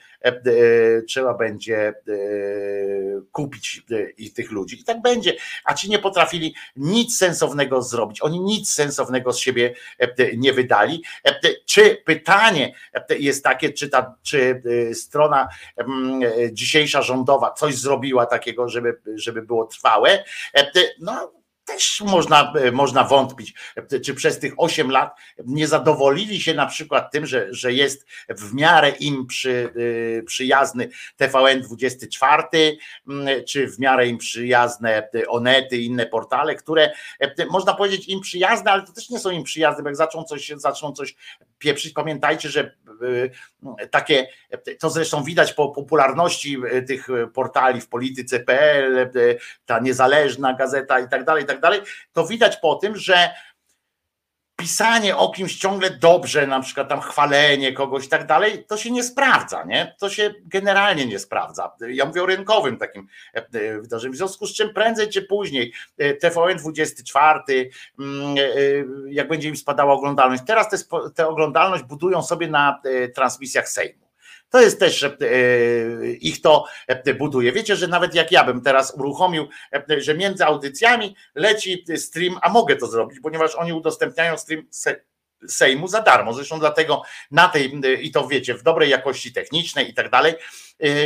[1.09, 1.95] trzeba będzie
[3.33, 3.83] kupić
[4.35, 4.81] tych ludzi.
[4.81, 5.37] I tak będzie.
[5.65, 8.23] A ci nie potrafili nic sensownego zrobić.
[8.23, 9.75] Oni nic sensownego z siebie
[10.37, 11.03] nie wydali.
[11.67, 12.75] Czy pytanie
[13.19, 15.49] jest takie, czy, ta, czy y, strona
[16.53, 20.25] dzisiejsza rządowa coś zrobiła takiego, żeby, żeby było trwałe.
[21.01, 21.33] No,
[21.73, 23.55] też można, można wątpić,
[24.05, 28.55] czy przez tych 8 lat nie zadowolili się na przykład tym, że, że jest w
[28.55, 32.43] miarę im przy, y, przyjazny TVN 24,
[33.49, 36.93] czy w miarę im przyjazne Onety inne portale, które
[37.51, 40.53] można powiedzieć im przyjazne, ale to też nie są im przyjazne, bo jak zaczną coś,
[40.57, 41.17] zaczną coś
[41.59, 42.77] pieprzyć, pamiętajcie, że
[43.91, 44.27] takie,
[44.79, 49.11] to zresztą widać po popularności tych portali w polityce.pl,
[49.67, 51.81] ta niezależna gazeta i tak dalej, tak dalej,
[52.13, 53.31] to widać po tym, że
[54.57, 58.91] pisanie o kimś ciągle dobrze, na przykład tam chwalenie kogoś i tak dalej, to się
[58.91, 59.97] nie sprawdza, nie?
[60.01, 61.73] To się generalnie nie sprawdza.
[61.89, 63.09] Ja mówię o rynkowym takim
[63.81, 64.15] wydarzeniu.
[64.15, 65.73] W związku z czym prędzej czy później
[66.21, 67.71] TVN 24,
[69.09, 70.43] jak będzie im spadała oglądalność.
[70.47, 72.81] Teraz tę oglądalność budują sobie na
[73.15, 74.02] transmisjach Sejmu.
[74.53, 75.11] To jest też e,
[76.21, 77.53] ich to e, buduje.
[77.53, 82.49] Wiecie, że nawet jak ja bym teraz uruchomił, e, że między audycjami leci stream, a
[82.49, 84.67] mogę to zrobić, ponieważ oni udostępniają stream
[85.49, 86.33] Sejmu za darmo.
[86.33, 90.35] Zresztą dlatego na tej, i to wiecie, w dobrej jakości technicznej i tak dalej,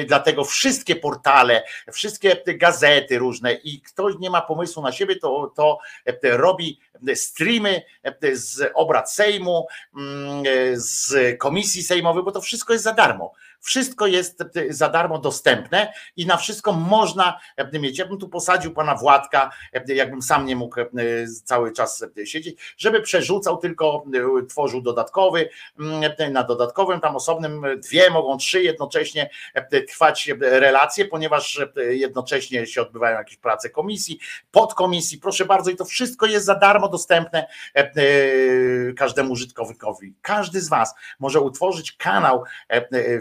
[0.07, 5.79] dlatego wszystkie portale, wszystkie gazety różne i ktoś nie ma pomysłu na siebie, to, to
[6.23, 6.81] robi
[7.15, 7.83] streamy
[8.33, 9.67] z obrad Sejmu,
[10.75, 13.33] z komisji sejmowej, bo to wszystko jest za darmo.
[13.61, 17.41] Wszystko jest za darmo dostępne i na wszystko można
[17.73, 17.99] mieć.
[17.99, 19.51] Ja bym tu posadził pana Władka,
[19.87, 20.77] jakbym sam nie mógł
[21.45, 24.05] cały czas siedzieć, żeby przerzucał, tylko
[24.49, 25.49] tworzył dodatkowy,
[26.31, 29.31] na dodatkowym tam osobnym dwie, mogą trzy jednocześnie
[29.89, 34.19] trwać relacje, ponieważ jednocześnie się odbywają jakieś prace komisji,
[34.51, 37.47] podkomisji, proszę bardzo i to wszystko jest za darmo dostępne
[38.97, 40.15] każdemu użytkownikowi.
[40.23, 42.45] Każdy z was może utworzyć kanał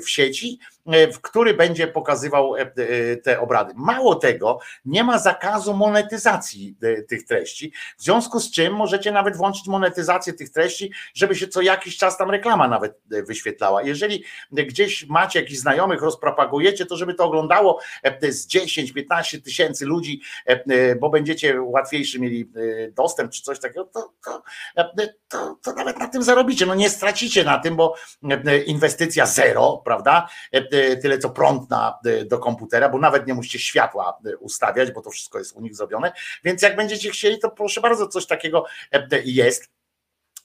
[0.01, 3.73] w sieci e, w który będzie pokazywał e, e, te obrady.
[3.75, 9.37] Mało tego, nie ma zakazu monetyzacji e, tych treści, w związku z czym możecie nawet
[9.37, 13.83] włączyć monetyzację tych treści, żeby się co jakiś czas tam reklama nawet e, wyświetlała.
[13.83, 20.21] Jeżeli gdzieś macie jakichś znajomych, rozpropagujecie, to żeby to oglądało e, z 10-15 tysięcy ludzi,
[20.47, 24.43] e, e, bo będziecie łatwiejszy mieli e, dostęp czy coś takiego, to, to,
[24.77, 26.65] e, to, to nawet na tym zarobicie.
[26.65, 30.27] No nie stracicie na tym, bo e, inwestycja zero, prawda?
[30.75, 34.37] E, e, Tyle co prąd na, e, do komputera, bo nawet nie musicie światła e,
[34.37, 36.11] ustawiać, bo to wszystko jest u nich zrobione.
[36.43, 39.69] Więc jak będziecie chcieli, to proszę bardzo, coś takiego e, jest.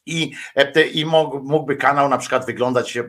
[0.06, 3.02] I, e, i mógł- mógłby kanał na przykład wyglądać e,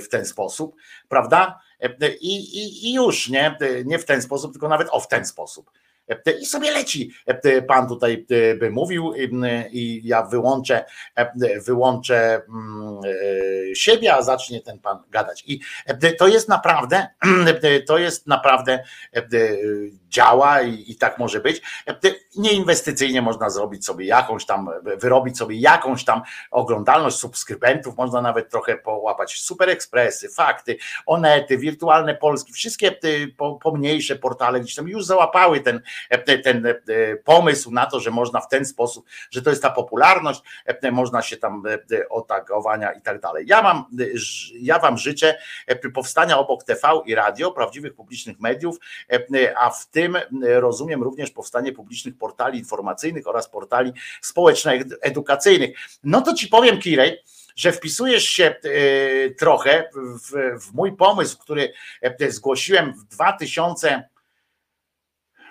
[0.00, 0.76] w ten sposób,
[1.08, 1.60] prawda?
[1.80, 5.26] E, I, i, I już nie, nie w ten sposób, tylko nawet o w ten
[5.26, 5.70] sposób.
[6.40, 7.10] I sobie leci.
[7.26, 9.14] E, Pan tutaj e, by mówił
[9.72, 13.00] i ja wyłączę, e, wyłączę mm,
[13.74, 15.44] siebie, a zacznie ten pan gadać.
[15.46, 15.60] I
[16.18, 17.06] to jest naprawdę,
[17.86, 18.84] to jest naprawdę
[20.08, 21.62] działa i, i tak może być.
[21.88, 21.96] E,
[22.36, 28.76] Nieinwestycyjnie można zrobić sobie jakąś tam, wyrobić sobie jakąś tam oglądalność subskrybentów, można nawet trochę
[28.76, 30.76] połapać super ekspresy, fakty,
[31.06, 35.80] onety, wirtualne Polski, wszystkie te po- pomniejsze portale gdzieś tam już załapały ten,
[36.44, 36.74] ten e,
[37.16, 41.22] pomysł na to, że można w ten sposób, że to jest ta popularność, e, można
[41.22, 41.62] się tam
[41.92, 43.44] e, otagowania i tak dalej.
[43.46, 44.04] Ja mam, e,
[44.60, 48.76] ja wam życzę e, powstania obok TV i radio, prawdziwych publicznych mediów,
[49.12, 53.92] e, a w tym e, rozumiem również powstanie publicznych portali informacyjnych oraz portali
[54.22, 55.78] społeczno-edukacyjnych.
[56.04, 57.18] No to ci powiem, Kirej,
[57.56, 61.72] że wpisujesz się e, trochę w, w mój pomysł, który
[62.02, 64.08] e, zgłosiłem w 2000,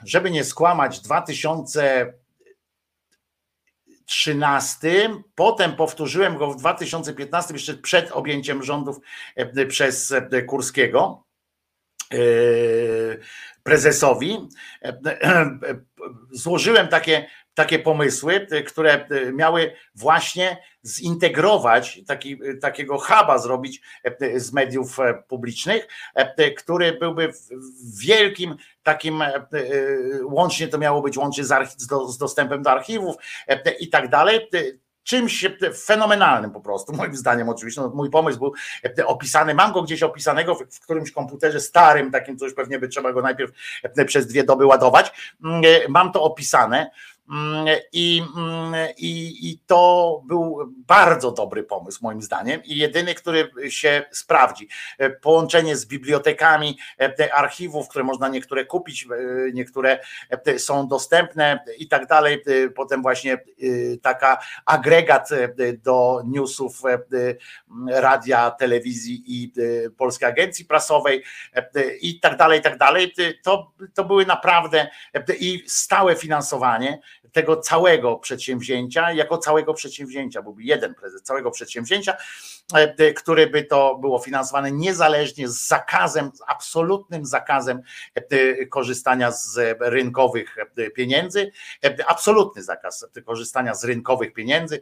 [0.05, 2.13] żeby nie skłamać, 2000
[4.05, 8.99] 13, potem powtórzyłem go w 2015, jeszcze przed objęciem rządów
[9.67, 10.13] przez
[10.47, 11.26] Kurskiego
[13.63, 14.47] prezesowi.
[14.81, 15.57] E, e,
[16.31, 24.39] Złożyłem takie, takie pomysły, e, które e, miały właśnie zintegrować, taki, takiego huba zrobić e,
[24.39, 27.33] z mediów e, publicznych, e, który byłby
[27.99, 29.45] wielkim takim, e, e,
[30.23, 33.15] łącznie to miało być łącznie z, z, do, z dostępem do archiwów
[33.47, 34.49] e, i tak dalej.
[35.07, 37.81] E, Czymś e, fenomenalnym po prostu, moim zdaniem oczywiście.
[37.81, 38.53] No, mój pomysł był
[38.99, 42.79] e, opisany, mam go gdzieś opisanego w, w którymś komputerze starym, takim, co już pewnie
[42.79, 43.51] by trzeba go najpierw
[43.83, 45.35] e, przez dwie doby ładować.
[45.43, 46.91] Mm, e, Mam to opisane.
[47.29, 53.51] Mm, I, mm, i, I to był bardzo dobry pomysł, moim zdaniem, i jedyny, który
[53.69, 54.67] się sprawdzi.
[55.21, 59.07] Połączenie z bibliotekami e, archiwów, które można niektóre kupić, e,
[59.53, 59.99] niektóre
[60.45, 62.43] e, są dostępne i tak dalej.
[62.75, 63.37] Potem właśnie
[64.01, 65.29] taka agregat
[65.83, 66.81] do newsów
[67.87, 69.53] radia, telewizji i
[69.97, 71.23] Polskiej Agencji Prasowej
[72.01, 73.13] i tak dalej, i tak dalej.
[73.43, 74.87] To, to były naprawdę
[75.39, 76.99] i stałe finansowanie
[77.37, 82.17] tego całego przedsięwzięcia, jako całego przedsięwzięcia, byłby jeden prezes całego przedsięwzięcia,
[82.73, 87.81] e, który by to było finansowane niezależnie z zakazem, z absolutnym zakazem
[88.15, 91.51] e, korzystania z rynkowych e, pieniędzy,
[91.85, 94.81] e, absolutny zakaz korzystania z rynkowych pieniędzy,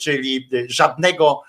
[0.00, 1.42] czyli żadnego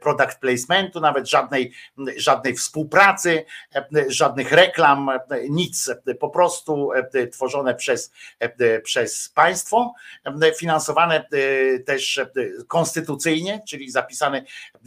[0.00, 1.72] product placementu, nawet żadnej,
[2.16, 3.44] żadnej współpracy,
[3.74, 9.94] e, żadnych reklam, e, nic, e, po prostu e, tworzone przez, e, przez państwo,
[10.42, 12.30] e, finansowane e, też e,
[12.68, 14.44] konstytucyjnie, czyli zapisany,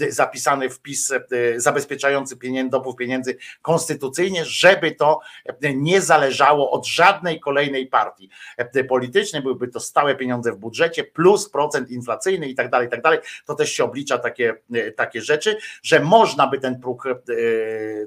[0.09, 1.19] zapisany wpis e,
[1.55, 5.19] zabezpieczający pieniędzy, dopływ pieniędzy konstytucyjnie, żeby to
[5.61, 11.03] e, nie zależało od żadnej kolejnej partii e, politycznej, byłyby to stałe pieniądze w budżecie,
[11.03, 13.19] plus procent inflacyjny i tak dalej, i tak dalej.
[13.45, 14.56] To też się oblicza takie, e,
[14.95, 17.15] takie rzeczy, że można by ten próg e,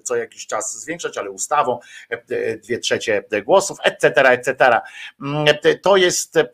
[0.02, 1.78] co jakiś czas zwiększać, ale ustawą
[2.10, 4.80] e, dwie trzecie głosów, etc., etc.
[5.20, 6.48] Mm, e, To jest, e,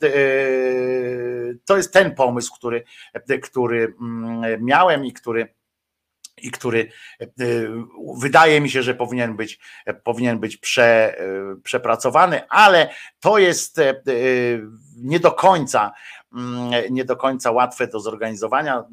[1.65, 2.84] to jest ten pomysł, który,
[3.42, 5.57] który mm, miałem i który
[6.42, 6.89] i który
[7.20, 7.26] e,
[8.18, 9.58] wydaje mi się, że powinien być,
[10.05, 11.25] powinien być prze, e,
[11.62, 12.89] przepracowany, ale
[13.20, 14.02] to jest e,
[14.97, 15.92] nie do końca,
[16.33, 18.84] mm, nie do końca łatwe do zorganizowania.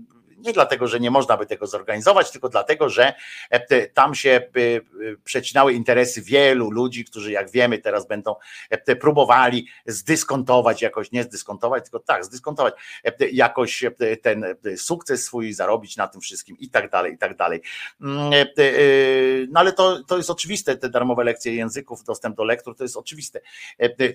[0.44, 3.14] Nie dlatego, że nie można by tego zorganizować, tylko dlatego, że
[3.50, 4.82] e, tam się e, e,
[5.24, 8.36] przecinały interesy wielu ludzi, którzy, jak wiemy, teraz będą
[9.00, 12.74] próbowali zdyskontować jakoś, nie zdyskontować, tylko tak, zdyskontować
[13.32, 13.84] jakoś
[14.22, 14.46] ten
[14.78, 17.62] sukces swój, zarobić na tym wszystkim i tak dalej, i tak dalej.
[18.02, 18.32] Mm,
[19.50, 22.98] No ale to, to jest oczywiste, te darmowe lekcje języków, dostęp do lektur, to jest
[22.98, 23.42] oczywiste.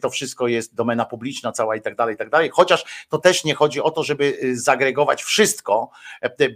[0.01, 2.51] To wszystko jest domena publiczna cała i tak dalej, i tak dalej.
[2.53, 5.91] Chociaż to też nie chodzi o to, żeby zagregować wszystko,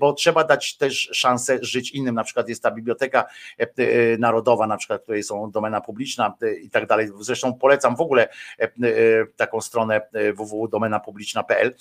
[0.00, 2.15] bo trzeba dać też szansę żyć innym.
[2.15, 3.24] Na przykład jest ta Biblioteka
[4.18, 7.08] Narodowa, na przykład, której są domena publiczna i tak dalej.
[7.20, 8.28] Zresztą polecam w ogóle
[9.36, 10.00] taką stronę
[10.34, 11.74] www.domenapubliczna.pl,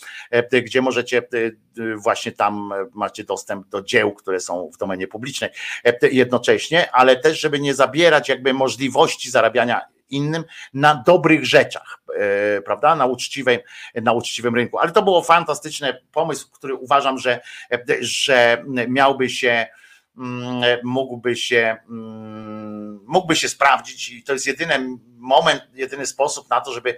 [0.51, 1.27] gdzie możecie
[1.98, 5.50] właśnie tam macie dostęp do dzieł, które są w domenie publicznej
[6.11, 12.95] jednocześnie, ale też, żeby nie zabierać jakby możliwości zarabiania innym na dobrych rzeczach, e, prawda?
[12.95, 13.59] Na uczciwym,
[13.95, 14.80] na uczciwym rynku.
[14.80, 17.40] Ale to było fantastyczny pomysł, który uważam, że,
[18.01, 19.67] że miałby się
[20.83, 26.73] mógłby się mm, mógłby się sprawdzić i to jest jedyny moment, jedyny sposób na to,
[26.73, 26.98] żeby,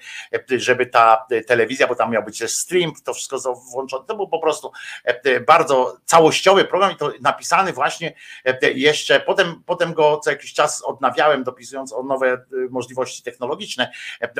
[0.50, 4.40] żeby ta telewizja, bo tam miał być też stream, to wszystko włączone, to był po
[4.40, 4.72] prostu
[5.48, 8.14] bardzo całościowy program i to napisany właśnie
[8.75, 13.92] jeszcze, potem, potem go co jakiś czas odnawiałem, dopisując o nowe możliwości technologiczne,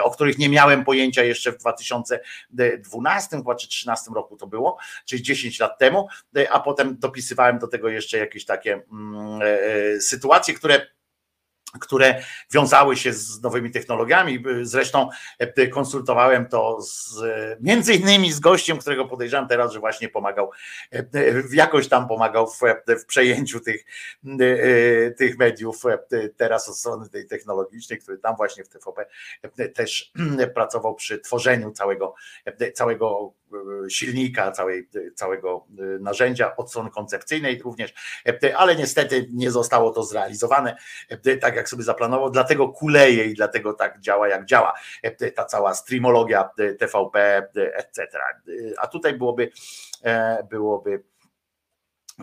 [0.04, 5.24] o których nie miałem pojęcia jeszcze w 2012 chyba czy 2013 roku to było, czyli
[5.24, 6.08] 10 lat temu,
[6.52, 10.94] a potem dopisywałem do tego jeszcze jakieś takie mm, e, e, sytuacje, które
[11.82, 14.44] które wiązały się z nowymi technologiami.
[14.62, 15.10] Zresztą
[15.40, 17.20] e, konsultowałem to z,
[17.62, 20.52] między innymi z gościem, którego podejrzewam teraz, że właśnie pomagał,
[21.54, 22.60] jakoś tam pomagał w,
[23.02, 23.86] w przejęciu tych,
[25.18, 25.84] tych mediów
[26.38, 29.06] teraz od strony tej technologicznej, który tam właśnie w TVP
[29.74, 30.14] też
[30.56, 32.16] pracował przy tworzeniu całego,
[32.74, 33.34] całego
[33.90, 35.66] silnika, całej, całego
[36.00, 37.94] narzędzia od strony koncepcyjnej również,
[38.56, 40.76] ale niestety nie zostało to zrealizowane
[41.42, 44.74] tak jak sobie zaplanował, dlatego kuleje i dlatego tak działa jak działa
[45.36, 46.50] ta cała streamologia
[46.80, 48.08] TVP, etc.
[48.78, 49.50] A tutaj byłoby
[50.50, 51.04] byłoby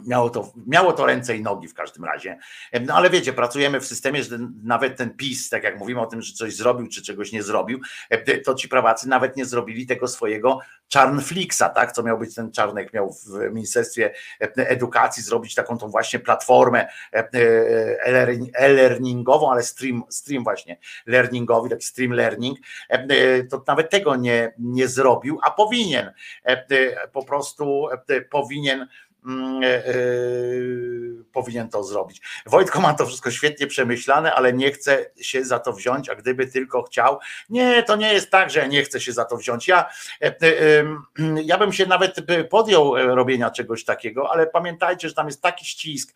[0.06, 2.38] Miało to, miało to ręce i nogi w każdym razie.
[2.86, 6.22] No ale wiecie, pracujemy w systemie, że nawet ten PiS, tak jak mówimy o tym,
[6.22, 7.80] że coś zrobił czy czegoś nie zrobił,
[8.44, 11.92] to ci prawacy nawet nie zrobili tego swojego Czarnflixa, tak?
[11.92, 14.14] Co miał być ten Czarnek, miał w Ministerstwie
[14.56, 16.88] Edukacji zrobić taką tą właśnie platformę
[18.54, 22.58] e-learningową, ale stream, stream właśnie learningowy, taki stream learning,
[23.50, 26.12] to nawet tego nie, nie zrobił, a powinien.
[27.12, 27.86] Po prostu
[28.30, 29.09] powinien e, e,
[31.32, 32.20] powinien to zrobić.
[32.46, 36.46] Wojtko ma to wszystko świetnie przemyślane, ale nie chce się za to wziąć, a gdyby
[36.46, 37.18] tylko chciał,
[37.50, 39.68] nie, to nie jest tak, że nie chcę się za to wziąć.
[39.68, 39.88] Ja,
[40.20, 40.32] e,
[41.44, 42.16] ja bym się nawet
[42.50, 46.14] podjął robienia czegoś takiego, ale pamiętajcie, że tam jest taki ścisk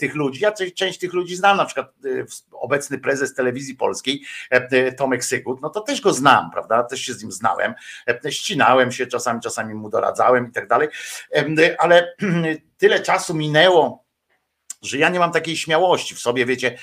[0.00, 0.40] tych ludzi.
[0.40, 1.92] Ja część tych ludzi znam, na przykład
[2.52, 4.22] obecny prezes telewizji polskiej,
[4.96, 6.82] Tomek Sygut, no to też go znam, prawda?
[6.82, 7.74] Też się z nim znałem,
[8.30, 10.88] ścinałem się czasami, czasami mu doradzałem i tak dalej,
[11.78, 12.14] ale
[12.78, 14.04] tyle czasu minęło
[14.82, 16.78] że ja nie mam takiej śmiałości w sobie, wiecie,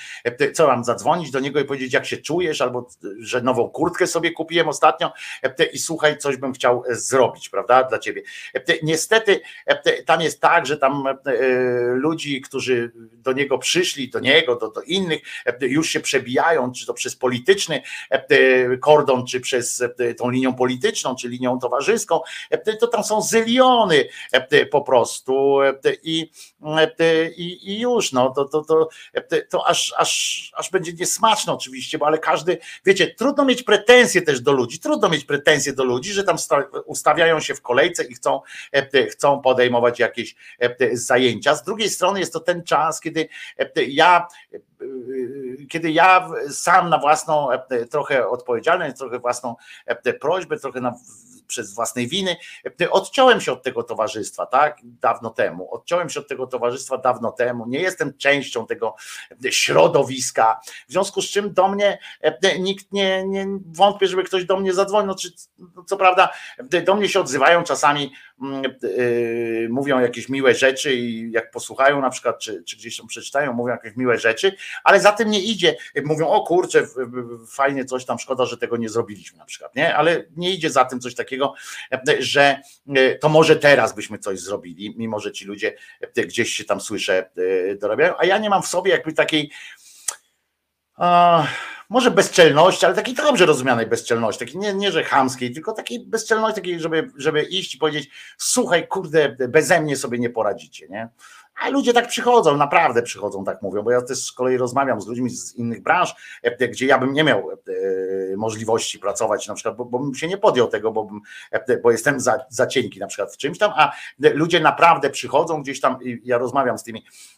[0.54, 2.88] co mam zadzwonić do niego i powiedzieć, jak się czujesz, albo
[3.20, 5.12] że nową kurtkę sobie kupiłem ostatnio
[5.72, 8.22] i słuchaj, coś bym chciał zrobić, prawda, dla ciebie.
[8.82, 9.40] Niestety
[10.06, 11.04] tam jest tak, że tam
[11.94, 15.20] ludzi, którzy do niego przyszli, do niego, do, do innych,
[15.60, 17.82] już się przebijają, czy to przez polityczny
[18.80, 19.84] kordon, czy przez
[20.18, 22.20] tą linią polityczną, czy linią towarzyską,
[22.80, 24.08] to tam są zyliony
[24.70, 25.58] po prostu
[26.02, 26.30] i,
[27.36, 28.88] i, i już, no to, to, to,
[29.50, 34.40] to aż, aż, aż będzie niesmaczne oczywiście, bo ale każdy, wiecie, trudno mieć pretensje też
[34.40, 36.36] do ludzi, trudno mieć pretensje do ludzi, że tam
[36.84, 38.40] ustawiają się w kolejce i chcą,
[39.10, 40.34] chcą podejmować jakieś
[40.92, 41.54] zajęcia.
[41.54, 43.28] Z drugiej strony jest to ten czas, kiedy
[43.86, 44.26] ja
[45.68, 47.48] kiedy ja sam na własną
[47.90, 49.56] trochę odpowiedzialność, trochę własną
[50.20, 50.94] prośbę, trochę na
[51.48, 52.36] przez własnej winy.
[52.90, 54.78] Odciąłem się od tego towarzystwa, tak?
[54.82, 55.74] Dawno temu.
[55.74, 57.66] Odciąłem się od tego towarzystwa dawno temu.
[57.68, 58.96] Nie jestem częścią tego
[59.50, 60.60] środowiska.
[60.88, 61.98] W związku z czym do mnie
[62.58, 65.06] nikt nie, nie wątpię, żeby ktoś do mnie zadzwonił.
[65.06, 65.32] No, czy,
[65.86, 66.32] co prawda,
[66.84, 68.12] do mnie się odzywają czasami,
[69.68, 73.72] mówią jakieś miłe rzeczy i jak posłuchają na przykład, czy, czy gdzieś tam przeczytają, mówią
[73.72, 74.52] jakieś miłe rzeczy,
[74.84, 75.76] ale za tym nie idzie.
[76.04, 76.86] Mówią, o kurczę,
[77.48, 79.96] fajnie coś tam, szkoda, że tego nie zrobiliśmy na przykład, nie?
[79.96, 81.54] Ale nie idzie za tym coś takiego
[82.18, 82.60] że
[82.96, 85.74] e, to może teraz byśmy coś zrobili, mimo że ci ludzie
[86.16, 87.30] e, gdzieś się tam słyszę
[87.80, 89.50] dorabiają, a ja nie mam w sobie jakby takiej
[91.88, 96.60] może bezczelności, ale takiej dobrze rozumianej bezczelności, takiej nie, nie że chamskiej, tylko takiej bezczelności,
[96.60, 101.08] takiej, żeby, żeby iść i powiedzieć, słuchaj, kurde, beze mnie sobie nie poradzicie, nie?
[101.60, 105.06] A ludzie tak przychodzą, naprawdę przychodzą, tak mówią, bo ja też z kolei rozmawiam z
[105.06, 107.56] ludźmi z innych branż, e, gdzie ja bym nie miał e,
[108.36, 111.20] możliwości pracować, na przykład, bo, bo bym się nie podjął tego, bo, bym,
[111.50, 115.62] e, bo jestem za, za cienki na przykład w czymś tam, a ludzie naprawdę przychodzą
[115.62, 117.04] gdzieś tam i ja rozmawiam z tymi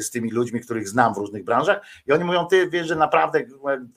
[0.00, 3.38] z tymi ludźmi, których znam w różnych branżach i oni mówią, ty wiesz, że naprawdę
[3.38, 3.44] e,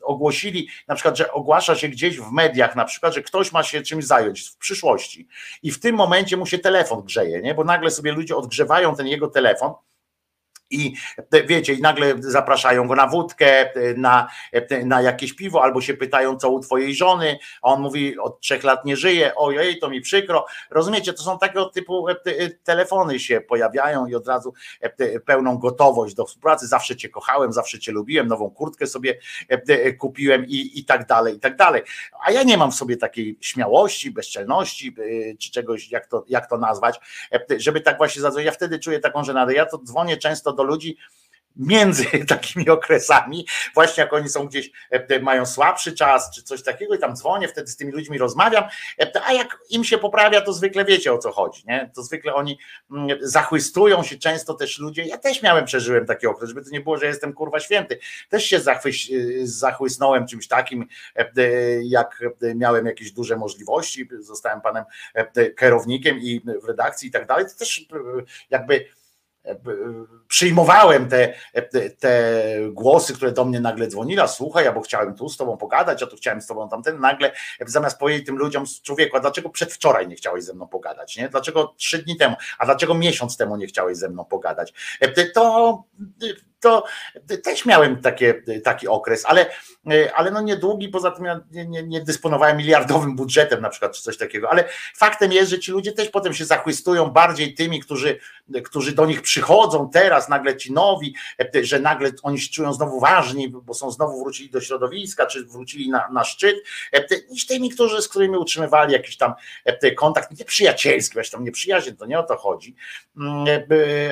[0.02, 3.82] ogłosili, na przykład, że ogłasza się gdzieś w mediach, na przykład, że ktoś ma się
[3.82, 5.28] czymś zająć w przyszłości
[5.64, 7.54] i w tym momencie mu się telefon grzeje, nie?
[7.56, 9.74] bo nagle sobie ludzie odgrzewają ten jego telefon,
[10.70, 10.94] i
[11.48, 14.28] wiecie, i nagle zapraszają go na wódkę, na,
[14.86, 18.64] na jakieś piwo, albo się pytają, co u twojej żony, a on mówi, od trzech
[18.64, 20.46] lat nie żyje, ojej, to mi przykro.
[20.70, 22.06] Rozumiecie, to są takiego typu
[22.64, 24.54] telefony się pojawiają i od razu
[25.26, 29.20] pełną gotowość do współpracy, zawsze cię kochałem, zawsze cię lubiłem, nową kurtkę sobie
[29.98, 31.82] kupiłem i, i tak dalej, i tak dalej.
[32.26, 34.96] A ja nie mam w sobie takiej śmiałości, bezczelności,
[35.40, 37.00] czy czegoś, jak to, jak to nazwać,
[37.58, 38.46] żeby tak właśnie zadzwonić.
[38.46, 39.54] Ja wtedy czuję taką żenadę.
[39.54, 40.98] Ja to dzwonię często do ludzi
[41.56, 46.96] między takimi okresami, właśnie jak oni są gdzieś, e, mają słabszy czas, czy coś takiego,
[46.96, 48.64] i tam dzwonię, wtedy z tymi ludźmi rozmawiam,
[49.00, 51.92] e, a jak im się poprawia, to zwykle wiecie o co chodzi, nie?
[51.96, 52.60] To zwykle oni
[52.92, 55.04] mm, zachwystują się często też ludzie.
[55.04, 58.00] Ja też miałem, przeżyłem taki okres, żeby to nie było, że jestem kurwa święty.
[58.30, 59.12] Też się zachwyś,
[59.44, 61.32] zachłysnąłem czymś takim, e,
[61.84, 62.24] jak
[62.56, 64.84] miałem jakieś duże możliwości, zostałem panem
[65.60, 67.46] kierownikiem i w redakcji i tak dalej.
[67.46, 67.86] To też
[68.50, 68.86] jakby
[70.28, 71.34] przyjmowałem te,
[72.00, 76.08] te głosy, które do mnie nagle dzwoniła, słuchaj, albo chciałem tu z tobą pogadać, a
[76.08, 77.32] tu chciałem z tobą tamten, nagle
[77.66, 81.30] zamiast powiedzieć tym ludziom, człowieku, a dlaczego przedwczoraj nie chciałeś ze mną pogadać, nie?
[81.30, 84.74] Dlaczego trzy dni temu, a dlaczego miesiąc temu nie chciałeś ze mną pogadać?
[85.34, 85.84] To
[86.60, 86.84] to
[87.44, 89.46] też miałem takie, taki okres, ale,
[90.16, 94.04] ale no niedługi, poza tym ja nie, nie, nie, dysponowałem miliardowym budżetem na przykład, czy
[94.04, 98.20] coś takiego, ale faktem jest, że ci ludzie też potem się zachwystują bardziej tymi, którzy,
[98.64, 101.16] którzy do nich przychodzą teraz, nagle ci nowi,
[101.62, 105.90] że nagle oni się czują znowu ważni, bo są znowu wrócili do środowiska, czy wrócili
[105.90, 106.56] na, na szczyt,
[107.30, 109.34] niż tymi, którzy, z którymi utrzymywali jakiś tam
[109.98, 111.52] kontakt, nie przyjacielski, właśnie tam nie
[111.98, 112.76] to nie o to chodzi,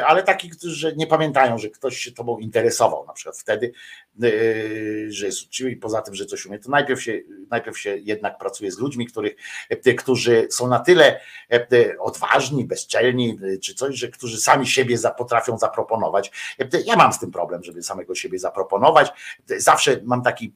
[0.08, 3.72] ale taki, którzy nie pamiętają, że ktoś się tobą interesował, na przykład wtedy,
[4.20, 7.98] yy, że jest uczciwy i poza tym, że coś umie, to najpierw się, najpierw się
[7.98, 9.36] jednak pracuje z ludźmi, których,
[9.86, 15.58] yy, którzy są na tyle yy, odważni, bezczelni, czy coś, że którzy sami siebie potrafią
[15.58, 16.32] zaproponować.
[16.86, 19.10] Ja mam z tym problem, żeby samego siebie zaproponować.
[19.58, 20.54] Zawsze mam taki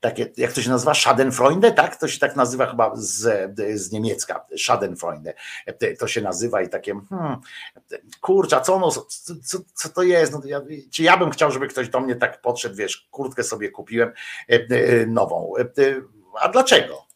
[0.00, 1.96] takie, jak to się nazywa, Schadenfreunde, tak?
[1.96, 5.34] To się tak nazywa chyba z, z niemiecka, Schadenfreunde.
[5.98, 7.36] To się nazywa i takie, hmm,
[8.20, 10.32] kurczę, co, ono, co, co to jest?
[10.32, 13.70] No, ja, czy ja bym chciał, żeby ktoś do mnie tak podszedł, wiesz, kurtkę sobie
[13.70, 14.12] kupiłem
[14.48, 15.52] e, e, nową.
[15.58, 15.64] E,
[16.40, 17.09] a dlaczego?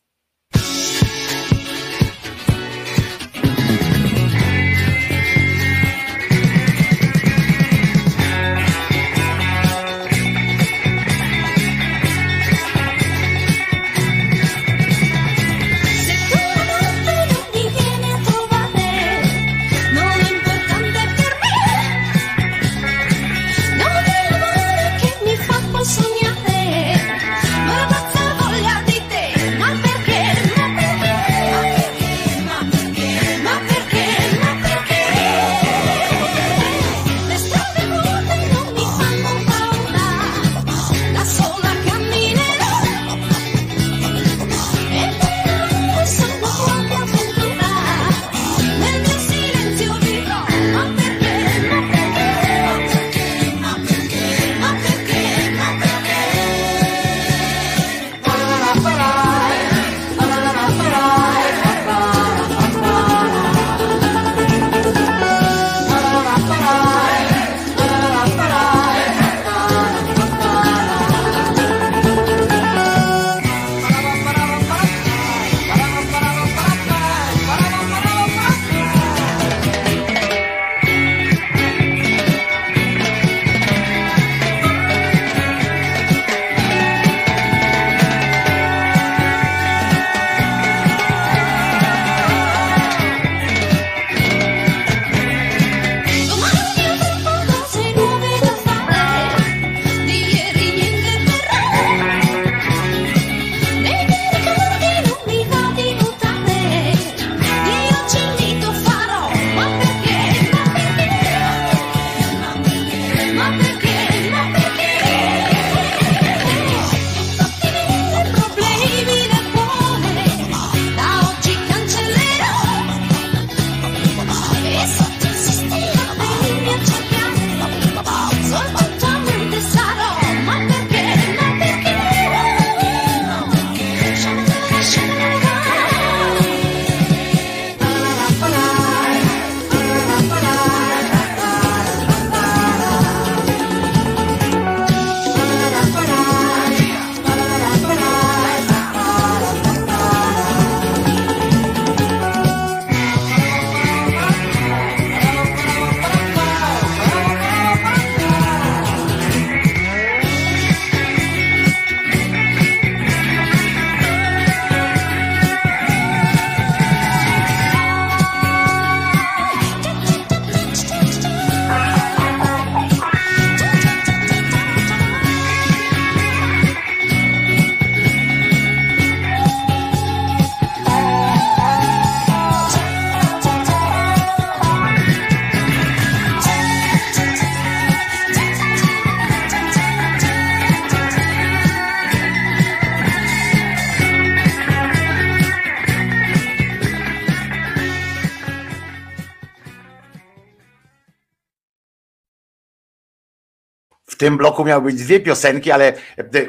[204.25, 205.93] Tym bloku miały być dwie piosenki, ale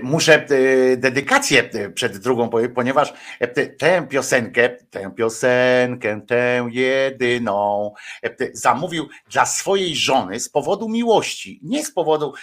[0.04, 0.46] muszę
[0.98, 3.14] dedykację przed drugą ponieważ
[3.78, 7.94] tę piosenkę, tę piosenkę, tę jedyną
[8.54, 11.60] zamówił dla swojej żony z powodu miłości.
[11.64, 12.34] Nie z powodu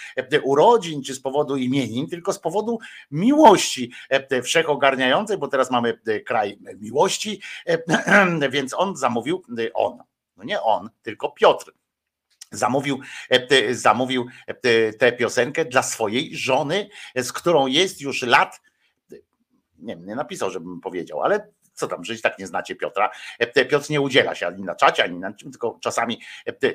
[0.43, 2.79] urodzin czy z powodu imienin, tylko z powodu
[3.11, 3.91] miłości
[4.43, 7.41] wszechogarniającej, bo teraz mamy kraj miłości,
[8.51, 9.97] więc on zamówił, on,
[10.37, 11.71] no nie on, tylko Piotr
[12.53, 12.99] zamówił,
[13.71, 14.25] zamówił
[14.99, 18.61] tę piosenkę dla swojej żony, z którą jest już lat,
[19.79, 23.11] nie, nie napisał, żebym powiedział, ale co tam, że tak nie znacie Piotra.
[23.69, 26.21] Piotr nie udziela się ani na czacie, ani na czym, tylko czasami,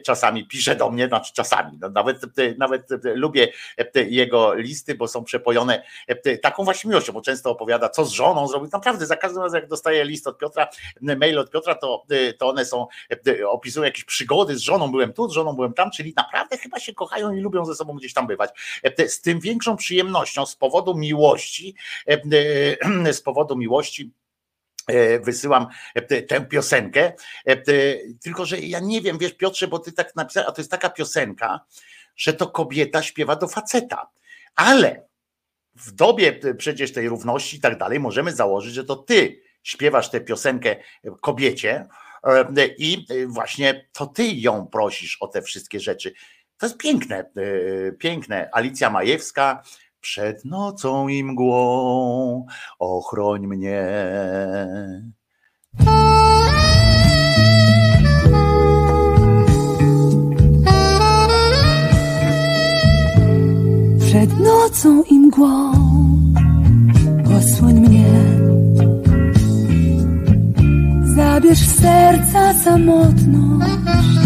[0.06, 2.18] czasami pisze do mnie, znaczy czasami, no nawet,
[2.58, 3.48] nawet lubię
[3.94, 5.82] jego listy, bo są przepojone
[6.42, 8.68] taką właśnie miłością, bo często opowiada, co z żoną zrobił.
[8.72, 10.68] Naprawdę za każdym razem, jak dostaję list od Piotra,
[11.00, 12.04] mail od Piotra, to,
[12.38, 12.86] to one są,
[13.46, 16.94] opisują jakieś przygody z żoną, byłem tu, z żoną byłem tam, czyli naprawdę chyba się
[16.94, 18.50] kochają i lubią ze sobą gdzieś tam bywać.
[19.08, 21.74] Z tym większą przyjemnością z powodu miłości,
[23.12, 24.12] z powodu miłości
[25.20, 25.66] wysyłam
[26.28, 27.12] tę piosenkę,
[28.22, 30.90] tylko że ja nie wiem, wiesz Piotrze, bo ty tak napisałeś, a to jest taka
[30.90, 31.60] piosenka,
[32.16, 34.10] że to kobieta śpiewa do faceta,
[34.54, 35.08] ale
[35.74, 40.20] w dobie przecież tej równości i tak dalej możemy założyć, że to ty śpiewasz tę
[40.20, 40.76] piosenkę
[41.20, 41.86] kobiecie
[42.78, 46.12] i właśnie to ty ją prosisz o te wszystkie rzeczy.
[46.58, 47.30] To jest piękne,
[47.98, 48.50] piękne.
[48.52, 49.62] Alicja Majewska,
[50.00, 52.46] przed nocą i mgłą
[52.78, 53.86] ochroń mnie.
[64.00, 65.72] Przed nocą i mgłą
[67.38, 68.08] osłoń mnie.
[71.16, 74.17] Zabierz serca samotność.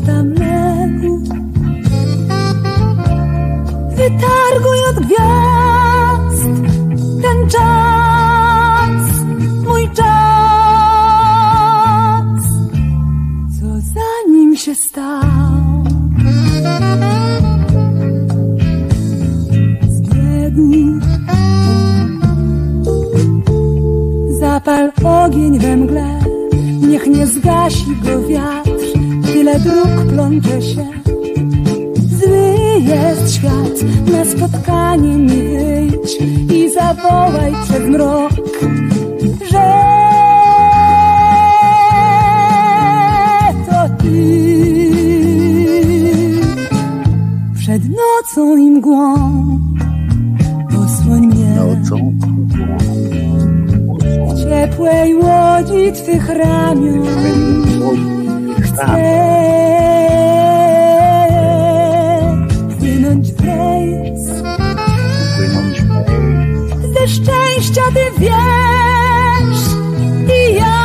[0.00, 1.22] Tam legł.
[3.96, 6.16] Wytarguj od gwiazd
[7.22, 9.02] ten czas,
[9.64, 10.06] mój czas.
[13.60, 15.84] Co za nim się stał?
[19.88, 20.72] Zbiegł.
[24.40, 26.20] Zapal ogień we mgle,
[26.88, 28.65] niech nie zgasi go wiatr.
[29.36, 30.86] Tyle dróg plącze się.
[31.94, 33.76] Zły jest świat,
[34.12, 36.18] na spotkanie mi wyjdź
[36.54, 38.32] i zawołaj przed mrok,
[39.50, 39.72] że
[43.70, 44.40] to ty.
[47.58, 49.14] Przed nocą i mgłą
[50.84, 51.56] osłoń mnie.
[54.28, 58.15] W ciepłej łodzi twych ramion
[58.76, 58.86] chcę
[62.78, 64.26] płynąć w rejs.
[66.94, 69.64] Ze szczęścia ty wiesz
[70.28, 70.76] i ja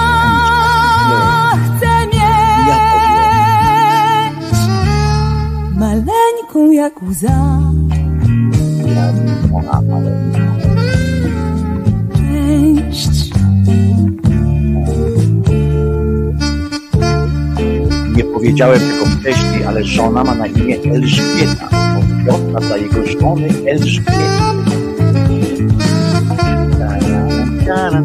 [1.66, 2.72] chcę mieć
[5.76, 7.61] maleńką jak łza.
[10.32, 10.61] Część
[18.62, 21.70] Nie powiedziałem tego wcześniej, ale żona ma na imię Elżbieta.
[22.00, 24.12] Od Piotra dla jego żony Elżbiety.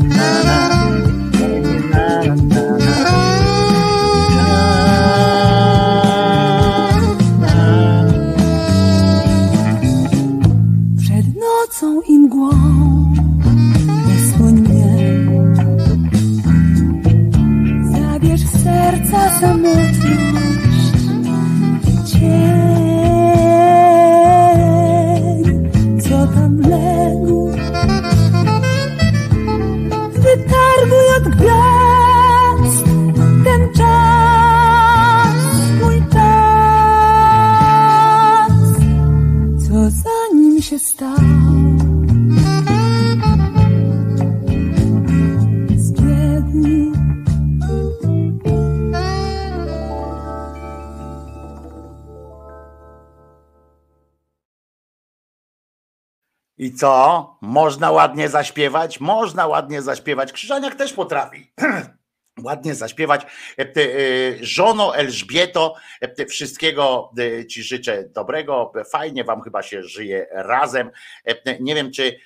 [0.08, 0.65] przed
[56.66, 57.36] I co?
[57.40, 59.00] Można ładnie zaśpiewać?
[59.00, 60.32] Można ładnie zaśpiewać.
[60.32, 61.52] Krzyżaniak też potrafi.
[62.42, 63.22] ładnie zaśpiewać.
[63.58, 63.84] E, e,
[64.40, 67.10] żono Elżbieto, e, wszystkiego
[67.48, 68.72] ci życzę dobrego.
[68.90, 70.90] Fajnie wam chyba się żyje razem.
[71.60, 72.18] Nie wiem, czy,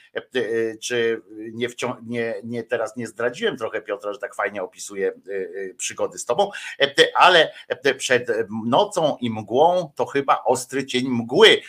[0.83, 1.23] czy
[1.53, 5.13] nie, wcią- nie, nie teraz nie zdradziłem trochę Piotra, że tak fajnie opisuje
[5.77, 6.51] przygody z tobą,
[7.15, 7.53] ale
[7.99, 8.29] przed
[8.67, 11.61] nocą i mgłą to chyba ostry cień mgły.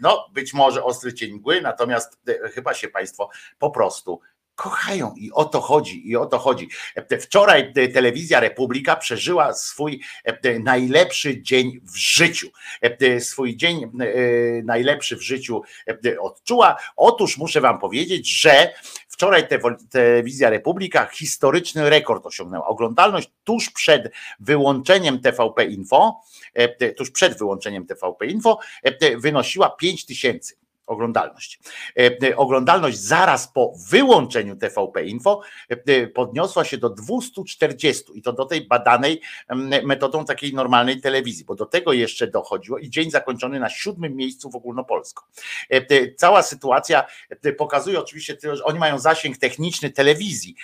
[0.00, 2.20] No, być może ostry cień mgły, natomiast
[2.54, 4.20] chyba się Państwo po prostu
[4.58, 6.68] kochają i o to chodzi, i o to chodzi.
[7.20, 10.00] Wczoraj telewizja Republika przeżyła swój
[10.60, 12.48] najlepszy dzień w życiu.
[13.20, 13.88] Swój dzień e,
[14.62, 15.62] najlepszy w życiu
[16.20, 16.76] odczuła.
[16.96, 18.72] Otóż muszę wam powiedzieć, że
[19.08, 19.58] wczoraj te,
[19.90, 22.66] telewizja Republika historyczny rekord osiągnęła.
[22.66, 26.20] Oglądalność tuż przed wyłączeniem TVP Info,
[26.96, 28.58] tuż przed wyłączeniem TVP Info
[29.18, 31.60] wynosiła 5 tysięcy oglądalność.
[31.98, 38.44] E, oglądalność zaraz po wyłączeniu TVP Info e, podniosła się do 240 i to do
[38.44, 39.20] tej badanej
[39.84, 44.50] metodą takiej normalnej telewizji, bo do tego jeszcze dochodziło i dzień zakończony na siódmym miejscu
[44.50, 45.24] w ogólnopolsku.
[45.70, 47.04] E, cała sytuacja
[47.58, 50.54] pokazuje oczywiście, że oni mają zasięg techniczny telewizji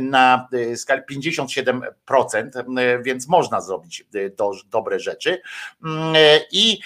[0.00, 5.42] na skali 57%, więc można zrobić do, dobre rzeczy.
[5.84, 6.14] Mm,
[6.52, 6.80] I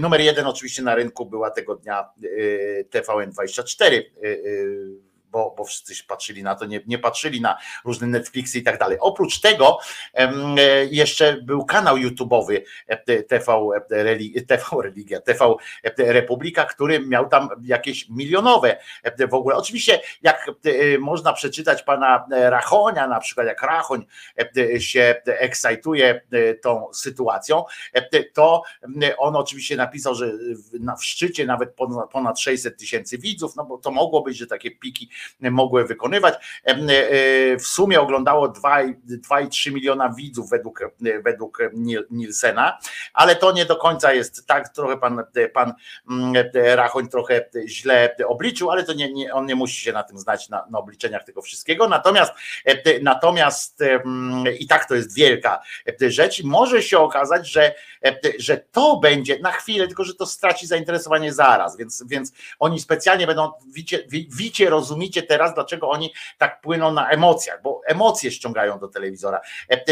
[0.00, 2.05] numer jeden oczywiście na rynku była tego dnia
[2.92, 8.78] TVN24 bo, bo wszyscy patrzyli na to, nie, nie patrzyli na różne Netflixy i tak
[8.78, 8.98] dalej.
[9.00, 9.78] Oprócz tego
[10.14, 10.32] e,
[10.84, 13.52] jeszcze był kanał YouTube'owy e, TV,
[13.90, 15.54] e, TV Religia, TV
[15.98, 18.76] Republika, który miał tam jakieś milionowe
[19.30, 19.56] w ogóle.
[19.56, 20.50] Oczywiście, jak
[20.98, 24.06] można przeczytać pana Rachonia, na przykład jak Rachoń
[24.78, 26.20] się ekscytuje
[26.62, 27.64] tą sytuacją,
[28.34, 28.62] to
[29.18, 30.32] on oczywiście napisał, że
[30.98, 31.74] w szczycie nawet
[32.12, 36.34] ponad 600 tysięcy widzów, no bo to mogło być, że takie piki mogły wykonywać.
[36.66, 36.76] E, e,
[37.56, 40.80] w sumie oglądało 2,3 miliona widzów według,
[41.24, 41.58] według
[42.10, 42.78] Nielsena,
[43.14, 45.22] ale to nie do końca jest tak, trochę pan,
[45.54, 45.74] pan
[46.10, 46.34] mm,
[46.74, 50.48] Rachoń trochę źle obliczył, ale to nie, nie, on nie musi się na tym znać,
[50.48, 51.88] na, na obliczeniach tego wszystkiego.
[51.88, 52.32] Natomiast,
[52.64, 53.82] e, natomiast
[54.58, 55.60] i tak to jest wielka
[56.08, 57.74] rzecz może się okazać, że,
[58.38, 63.26] że to będzie na chwilę, tylko że to straci zainteresowanie zaraz, więc, więc oni specjalnie
[63.26, 68.78] będą, wicie, wicie rozumicie, widzicie teraz, dlaczego oni tak płyną na emocjach, bo emocje ściągają
[68.78, 69.40] do telewizora.
[69.70, 69.84] E,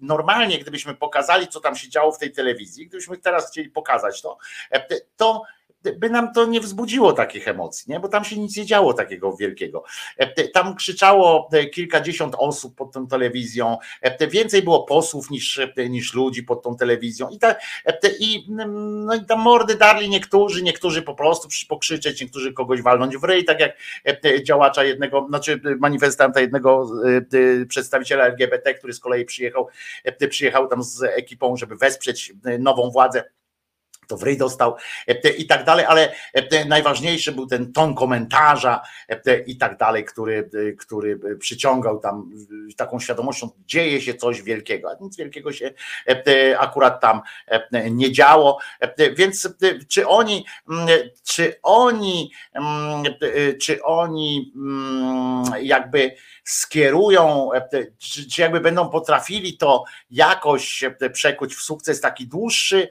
[0.00, 4.38] normalnie, gdybyśmy pokazali, co tam się działo w tej telewizji, gdybyśmy teraz chcieli pokazać to,
[4.70, 5.42] e, to
[5.82, 8.00] by nam to nie wzbudziło takich emocji, nie?
[8.00, 9.84] bo tam się nic nie działo takiego wielkiego.
[10.16, 15.60] E, tam krzyczało e, kilkadziesiąt osób pod tą telewizją, e, więcej było posłów niż,
[15.90, 17.54] niż ludzi pod tą telewizją i, ta,
[18.18, 18.46] i,
[19.06, 23.44] no i tam mordy darli niektórzy, niektórzy po prostu pokrzyczeć, niektórzy kogoś walnąć w ryj,
[23.44, 23.72] tak jak
[24.42, 26.90] działacza jednego, znaczy manifestanta jednego
[27.68, 29.68] przedstawiciela LGBT, który z kolei przyjechał,
[30.30, 33.24] przyjechał tam z ekipą, żeby wesprzeć nową władzę
[34.10, 34.76] to w dostał
[35.08, 40.04] e, i tak dalej, ale e, najważniejszy był ten ton komentarza e, i tak dalej,
[40.04, 42.30] który, który przyciągał tam
[42.76, 45.70] taką świadomością, dzieje się coś wielkiego, a nic wielkiego się
[46.58, 47.20] akurat tam
[47.90, 48.58] nie działo,
[49.16, 49.48] więc
[49.88, 50.88] czy oni, mm,
[51.24, 53.04] czy oni, mm,
[53.62, 56.14] czy oni mm, jakby
[56.44, 57.50] skierują,
[57.98, 62.90] czy jakby będą potrafili to jakoś przekuć w sukces taki dłuższy, dłuż,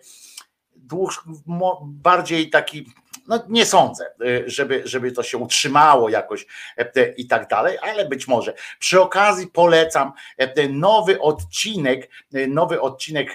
[1.84, 2.86] bardziej taki,
[3.28, 6.46] no nie sądzę, y, żeby, żeby to się utrzymało jakoś
[6.78, 8.54] e, i tak dalej, ale być może.
[8.80, 13.34] Przy okazji polecam e, nowy odcinek, e, nowy odcinek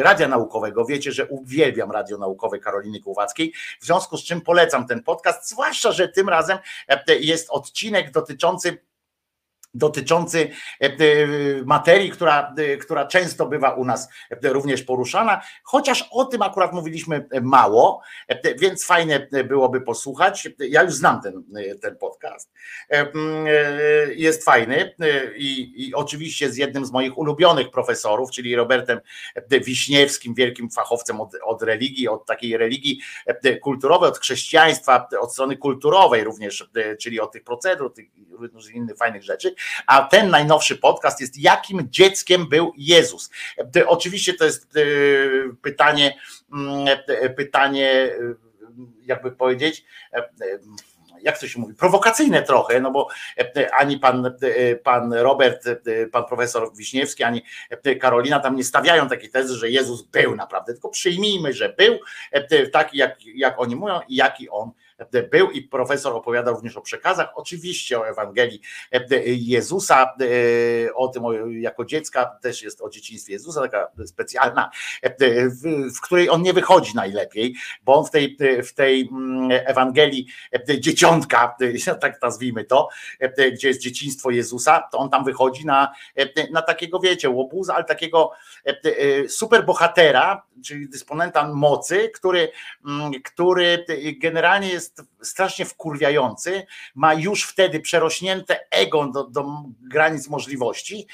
[0.00, 0.84] Radia Naukowego.
[0.84, 5.92] Wiecie, że uwielbiam Radio Naukowe Karoliny Głowackiej, w związku z czym polecam ten podcast, zwłaszcza,
[5.92, 6.58] że tym razem
[7.20, 8.87] jest odcinek dotyczący
[9.74, 10.96] dotyczący e, e,
[11.64, 14.08] materii, która, e, która często bywa u nas
[14.42, 18.02] również poruszana, chociaż o tym akurat mówiliśmy mało,
[18.58, 20.48] więc fajnie byłoby posłuchać.
[20.58, 21.44] Ja już znam ten,
[21.80, 22.52] ten podcast.
[24.16, 24.94] Jest fajny
[25.36, 29.00] i, i oczywiście z jednym z moich ulubionych profesorów, czyli Robertem
[29.50, 33.00] Wiśniewskim, wielkim fachowcem od, od religii, od takiej religii
[33.62, 39.22] kulturowej, od chrześcijaństwa, od strony kulturowej również, czyli od tych procedur, tych różnych innych fajnych
[39.22, 39.54] rzeczy.
[39.86, 43.30] A ten najnowszy podcast jest Jakim dzieckiem był Jezus?
[43.86, 44.80] Oczywiście to jest e,
[45.62, 46.18] pytanie,
[46.52, 48.34] mm, e, pytanie, e,
[49.02, 49.84] jakby powiedzieć,
[51.22, 53.08] jak to się mówi, prowokacyjne trochę, no bo
[53.72, 54.34] ani pan,
[54.84, 55.64] pan Robert,
[56.12, 57.42] pan profesor Wiśniewski, ani
[58.00, 61.98] Karolina tam nie stawiają takiej tezy, że Jezus był naprawdę, tylko przyjmijmy, że był
[62.72, 64.70] taki, jak, jak oni mówią i jaki on
[65.30, 68.60] był i profesor opowiadał również o przekazach, oczywiście o Ewangelii
[69.26, 70.14] Jezusa,
[70.94, 71.22] o tym
[71.60, 74.70] jako dziecka, też jest o dzieciństwie Jezusa, taka specjalna,
[75.96, 77.54] w, której on nie wychodzi najlepiej,
[77.84, 80.26] bo on w tej, w tej mm, Ewangelii
[80.78, 81.56] dzieciątka,
[82.00, 82.88] tak nazwijmy to,
[83.52, 85.92] gdzie jest dzieciństwo Jezusa, to on tam wychodzi na,
[86.50, 88.30] na takiego, wiecie, łobuza, ale takiego
[89.28, 92.50] superbohatera, czyli dysponenta mocy, który,
[92.86, 93.84] mm, który
[94.18, 99.44] generalnie jest just strasznie wkurwiający, ma już wtedy przerośnięte ego do, do
[99.82, 101.06] granic możliwości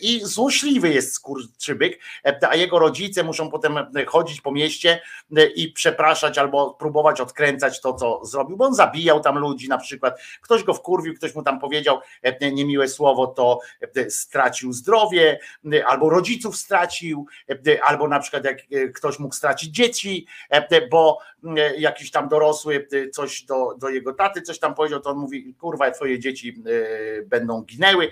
[0.00, 2.00] i złośliwy jest skurczybyk,
[2.48, 5.00] a jego rodzice muszą potem chodzić po mieście
[5.54, 10.20] i przepraszać albo próbować odkręcać to, co zrobił, bo on zabijał tam ludzi na przykład,
[10.40, 12.00] ktoś go wkurwił, ktoś mu tam powiedział
[12.40, 13.60] niemiłe słowo, to
[14.08, 15.38] stracił zdrowie,
[15.86, 17.26] albo rodziców stracił,
[17.84, 18.58] albo na przykład jak
[18.94, 20.26] ktoś mógł stracić dzieci,
[20.90, 21.18] bo
[21.78, 25.90] jakiś tam dorosły coś do, do jego taty coś tam powiedział, to on mówi, kurwa,
[25.90, 26.62] twoje dzieci
[27.26, 28.10] będą ginęły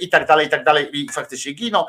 [0.00, 1.84] i tak dalej, i tak dalej i faktycznie giną.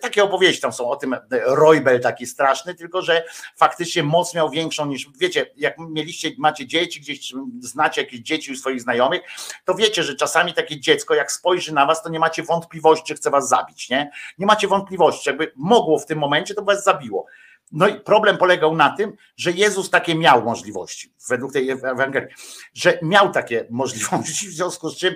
[0.00, 3.24] Takie opowieści tam są o tym Roybel taki straszny, tylko że
[3.56, 8.56] faktycznie moc miał większą niż, wiecie, jak mieliście, macie dzieci, gdzieś znacie jakieś dzieci u
[8.56, 9.22] swoich znajomych,
[9.64, 13.14] to wiecie, że czasami takie dziecko, jak spojrzy na was, to nie macie wątpliwości, że
[13.14, 14.10] chce was zabić, nie?
[14.38, 17.26] Nie macie wątpliwości, jakby mogło w tym momencie, to was zabiło.
[17.72, 22.28] No i problem polegał na tym, że Jezus takie miał możliwości, według tej Ewangelii,
[22.74, 25.14] że miał takie możliwości, w związku z czym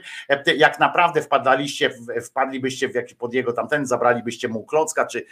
[0.57, 1.91] jak naprawdę wpadaliście,
[2.25, 5.27] wpadlibyście w jakiś pod jego tamten, zabralibyście mu klocka, czy,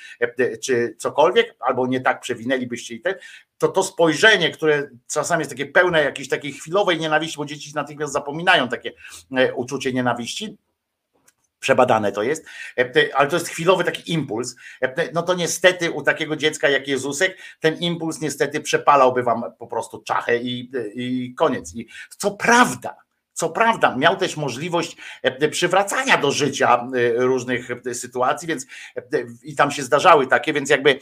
[0.62, 3.14] czy cokolwiek, albo nie tak przewinęlibyście i ten,
[3.58, 8.12] to to spojrzenie, które czasami jest takie pełne jakiejś takiej chwilowej nienawiści, bo dzieci natychmiast
[8.12, 8.92] zapominają takie
[9.36, 10.58] e, uczucie nienawiści,
[11.64, 12.46] przebadane to jest,
[13.14, 14.56] ale to jest chwilowy taki impuls.
[15.14, 20.02] No to niestety u takiego dziecka jak Jezusek, ten impuls niestety przepalałby wam po prostu
[20.02, 21.74] czachę i, i koniec.
[21.74, 22.96] I co prawda,
[23.32, 24.96] co prawda, miał też możliwość
[25.50, 26.86] przywracania do życia
[27.16, 28.66] różnych sytuacji, więc
[29.42, 30.98] i tam się zdarzały takie, więc jakby,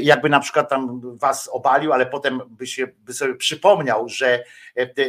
[0.00, 4.44] jakby na przykład tam was obalił, ale potem by, się, by sobie przypomniał, że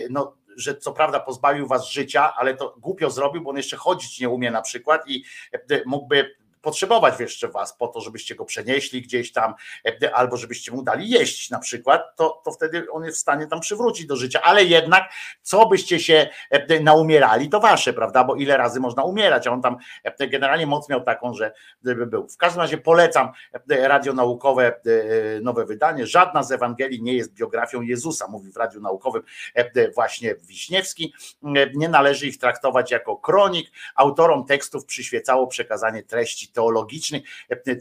[0.09, 4.19] no, że co prawda pozbawił was życia, ale to głupio zrobił, bo on jeszcze chodzić
[4.19, 5.23] nie umie na przykład i
[5.53, 9.53] e, mógłby potrzebować jeszcze was po to, żebyście go przenieśli gdzieś tam,
[10.03, 13.47] e, albo żebyście mu dali jeść na przykład, to, to wtedy on jest w stanie
[13.47, 14.41] tam przywrócić do życia.
[14.41, 18.23] Ale jednak, co byście się e, naumierali, to wasze, prawda?
[18.23, 19.77] Bo ile razy można umierać, a on tam
[20.19, 22.27] generalnie moc miał taką, że by był.
[22.27, 23.31] W każdym razie polecam
[23.69, 24.81] radionaukowe
[25.41, 26.07] nowe wydanie.
[26.07, 29.23] Żadna z Ewangelii nie jest biografią Jezusa, mówi w radiu naukowym
[29.95, 31.13] właśnie Wiśniewski.
[31.75, 33.71] Nie należy ich traktować jako kronik.
[33.95, 37.23] Autorom tekstów przyświecało przekazanie treści teologicznych,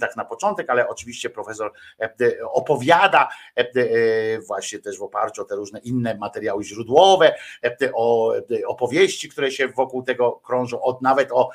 [0.00, 1.72] tak na początek, ale oczywiście profesor
[2.52, 3.28] opowiada
[4.46, 7.34] właśnie też w oparciu o te różne inne materiały źródłowe,
[7.94, 8.34] o
[8.66, 11.50] opowieści, które się wokół tego krążą, od nawet o,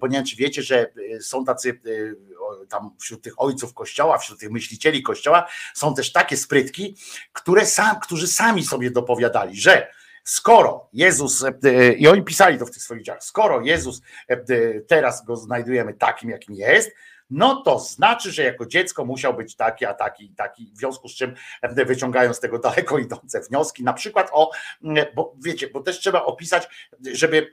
[0.00, 1.80] bo nie wiem, czy wiecie, że są tacy
[2.68, 6.96] tam wśród tych ojców kościoła, wśród tych myślicieli kościoła są też takie sprytki,
[7.32, 9.88] które sam, którzy sami sobie dopowiadali, że
[10.26, 14.36] skoro Jezus, e, i oni pisali to w tych swoich dziejach, skoro Jezus e,
[14.80, 16.90] teraz go znajdujemy takim, jakim jest,
[17.30, 21.14] no to znaczy, że jako dziecko musiał być taki, a taki, taki, w związku z
[21.14, 24.50] czym e, wyciągają z tego daleko idące wnioski, na przykład o,
[25.14, 26.68] bo wiecie, bo też trzeba opisać,
[27.12, 27.52] żeby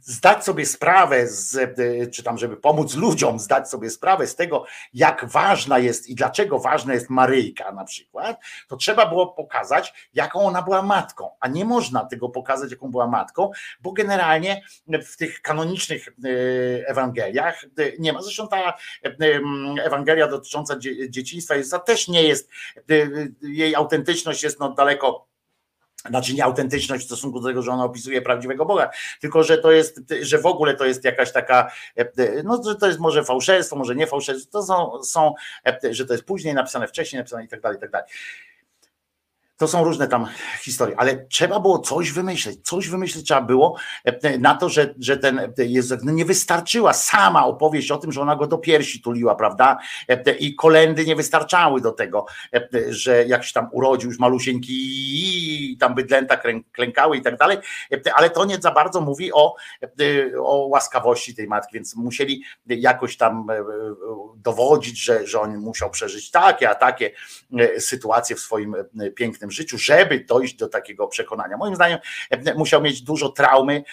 [0.00, 4.64] zdać sobie sprawę, z, e, czy tam, żeby pomóc ludziom zdać sobie sprawę z tego,
[4.94, 10.40] jak ważna jest i dlaczego ważna jest Maryjka na przykład, to trzeba było pokazać, jaką
[10.40, 14.62] ona była matką, a nie można tego pokazać, jaką była matką, bo generalnie
[15.06, 18.22] w tych kanonicznych e, Ewangeliach e, nie ma.
[18.22, 18.74] Zresztą ta
[19.84, 20.76] Ewangelia dotycząca
[21.08, 22.50] dzieciństwa Jezusa też nie jest,
[23.42, 25.29] jej autentyczność jest no daleko
[26.08, 29.72] znaczy nie autentyczność w stosunku do tego, że ona opisuje prawdziwego Boga, tylko że to
[29.72, 31.72] jest, że w ogóle to jest jakaś taka,
[32.44, 35.34] no że to jest może fałszerstwo, może nie fałszerstwo, to są, są
[35.90, 38.08] że to jest później napisane, wcześniej napisane i tak dalej, i tak dalej.
[39.60, 40.26] To są różne tam
[40.62, 45.16] historie, ale trzeba było coś wymyśleć, coś wymyśleć trzeba było e, na to, że, że
[45.16, 49.34] ten Jezus, no nie wystarczyła sama opowieść o tym, że ona go do piersi tuliła,
[49.34, 49.78] prawda?
[50.08, 54.72] E, I kolendy nie wystarczały do tego, e, że jak się tam urodził już malusieńki
[54.72, 56.36] i tam bydlęta
[56.72, 57.58] klękały i tak dalej,
[58.14, 59.54] ale to nie za bardzo mówi o,
[60.38, 63.46] o łaskawości tej matki, więc musieli jakoś tam
[64.36, 67.10] dowodzić, że, że on musiał przeżyć takie, a takie
[67.78, 68.76] sytuacje w swoim
[69.16, 71.56] pięknym swoim życiu, żeby dojść do takiego przekonania.
[71.56, 71.98] Moim zdaniem
[72.56, 73.84] musiał mieć dużo traumy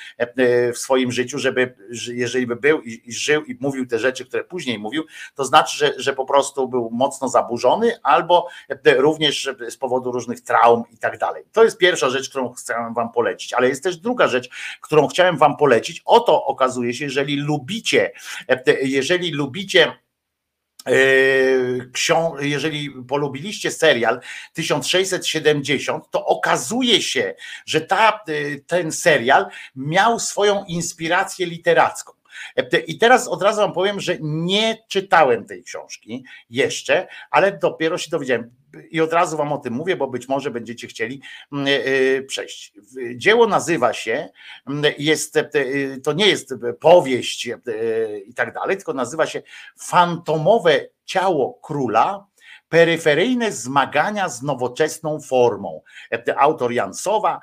[0.74, 1.76] w swoim życiu, żeby,
[2.08, 5.04] jeżeli by był i, i żył i mówił te rzeczy, które później mówił,
[5.36, 8.48] to znaczy, że, że po prostu był mocno zaburzony albo
[8.98, 11.44] również z powodu różnych traum i tak dalej.
[11.52, 14.50] To jest pierwsza rzecz, którą chciałem wam polecić, ale jest też druga rzecz,
[14.82, 16.02] którą chciałem wam polecić.
[16.06, 18.12] Oto okazuje się, jeżeli lubicie,
[18.82, 19.94] jeżeli lubicie
[22.40, 24.20] jeżeli polubiliście serial
[24.54, 27.36] 1670, to okazuje się,
[27.66, 28.24] że ta,
[28.68, 32.18] ten serial miał swoją inspirację literacką.
[32.88, 38.10] I teraz od razu wam powiem, że nie czytałem tej książki jeszcze, ale dopiero się
[38.10, 38.52] dowiedziałem.
[38.90, 41.22] I od razu wam o tym mówię, bo być może będziecie chcieli
[41.54, 42.74] mm, e, e, przejść.
[43.16, 44.30] Dzieło nazywa się,
[44.68, 45.50] mm, jest, e,
[46.04, 47.50] to nie jest powieść
[48.26, 49.42] i tak dalej, tylko nazywa się
[49.78, 52.27] Fantomowe ciało króla
[52.70, 55.82] peryferyjne zmagania z nowoczesną formą.
[56.38, 57.40] Autor Jansowa,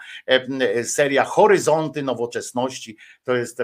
[0.84, 3.62] seria Horyzonty Nowoczesności, to jest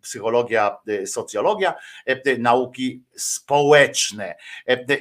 [0.00, 0.76] psychologia,
[1.06, 1.74] socjologia,
[2.38, 4.34] nauki społeczne.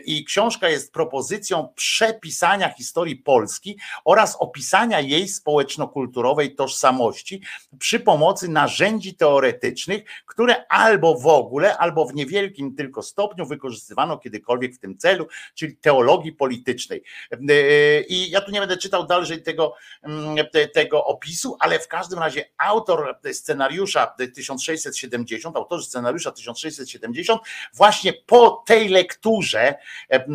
[0.06, 7.42] I książka jest propozycją przepisania historii Polski oraz opisania jej społeczno-kulturowej tożsamości
[7.80, 14.74] przy pomocy narzędzi teoretycznych, które albo w ogóle, albo w niewielkim tylko stopniu wykorzystywano kiedykolwiek
[14.76, 17.04] w tym celu, czyli teologii politycznej.
[18.08, 19.74] I ja tu nie będę czytał dalej tego,
[20.74, 27.42] tego opisu, ale w każdym razie autor scenariusza 1670, autorzy scenariusza 1670
[27.74, 29.76] właśnie po tej lekturze e,
[30.10, 30.26] e,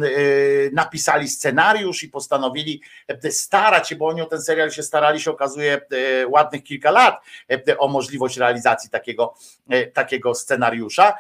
[0.73, 5.31] napisali scenariusz i postanowili e, starać się, bo oni o ten serial się starali, się
[5.31, 5.81] okazuje
[6.29, 7.23] ładnych kilka lat
[7.79, 9.35] o możliwość realizacji takiego,
[9.93, 11.15] takiego scenariusza.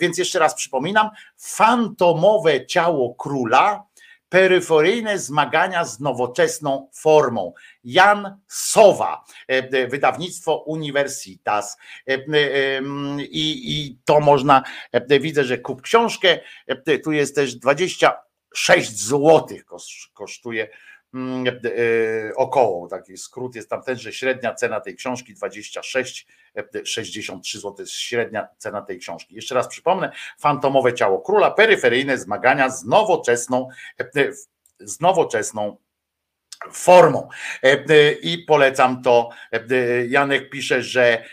[0.00, 3.87] Więc jeszcze raz przypominam, fantomowe ciało króla
[4.28, 7.52] peryferyjne zmagania z nowoczesną formą.
[7.84, 11.76] Jan Sowa, e, e, wydawnictwo Universitas.
[12.06, 12.18] E,
[13.20, 14.62] I, i to można,
[15.20, 16.38] widzę, że kup książkę,
[17.04, 19.64] tu jest też 26 złotych
[20.14, 20.68] kosztuje
[21.14, 21.44] Mm,
[22.36, 25.34] około, taki skrót jest tam ten, że średnia cena tej książki
[26.62, 29.34] 26,63 zł jest średnia cena tej książki.
[29.34, 33.68] Jeszcze raz przypomnę, Fantomowe Ciało Króla, peryferyjne zmagania z nowoczesną,
[34.00, 34.32] e,
[34.80, 35.76] z nowoczesną
[36.72, 37.28] formą.
[38.22, 39.28] I polecam to.
[40.08, 41.24] Janek pisze, że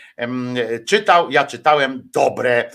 [0.86, 2.70] czytał, ja czytałem dobre.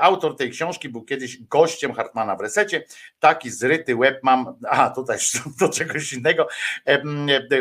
[0.00, 2.84] Autor tej książki był kiedyś gościem Hartmana w resecie.
[3.20, 5.18] Taki zryty łeb mam, a tutaj
[5.60, 6.48] do czegoś innego.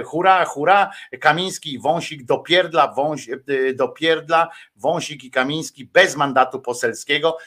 [0.05, 3.21] Hura, hura, Kamiński i Wąsik do pierdla, wąs,
[3.75, 7.37] do pierdla, Wąsik i Kamiński bez mandatu poselskiego.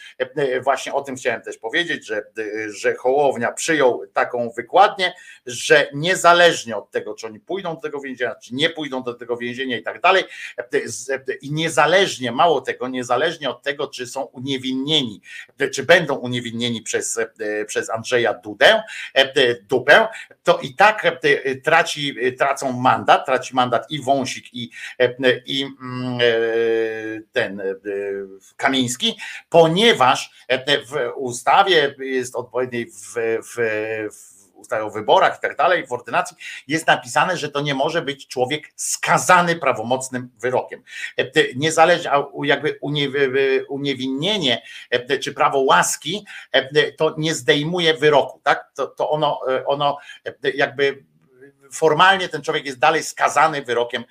[0.62, 2.22] Właśnie o tym chciałem też powiedzieć, że,
[2.68, 5.12] że Hołownia przyjął taką wykładnię,
[5.46, 9.36] że niezależnie od tego, czy oni pójdą do tego więzienia, czy nie pójdą do tego
[9.36, 10.24] więzienia i tak dalej,
[11.40, 15.20] i nie niezależnie, mało tego, niezależnie od tego, czy są uniewinnieni,
[15.72, 18.82] czy będą uniewinnieni przez, e, przez Andrzeja Dudę,
[19.14, 20.08] e, Dupę,
[20.42, 24.70] to i tak e, traci, tracą mandat, traci mandat i Wąsik, i,
[25.46, 26.18] i mm,
[27.32, 27.62] ten
[28.56, 29.18] Kamiński,
[29.48, 30.30] ponieważ
[30.86, 33.56] w ustawie jest odpowiedniej w, w,
[34.12, 36.36] w ustawie o wyborach i tak dalej, w ordynacji
[36.68, 40.82] jest napisane, że to nie może być człowiek skazany prawomocnym wyrokiem.
[41.18, 41.24] E,
[41.56, 42.10] niezależnie,
[42.44, 42.78] jakby
[43.68, 48.70] uniewinnienie e, czy prawo łaski e, to nie zdejmuje wyroku, tak?
[48.74, 49.98] To, to ono, ono
[50.54, 51.04] jakby
[51.72, 54.04] formalnie ten człowiek jest dalej skazany wyrokiem,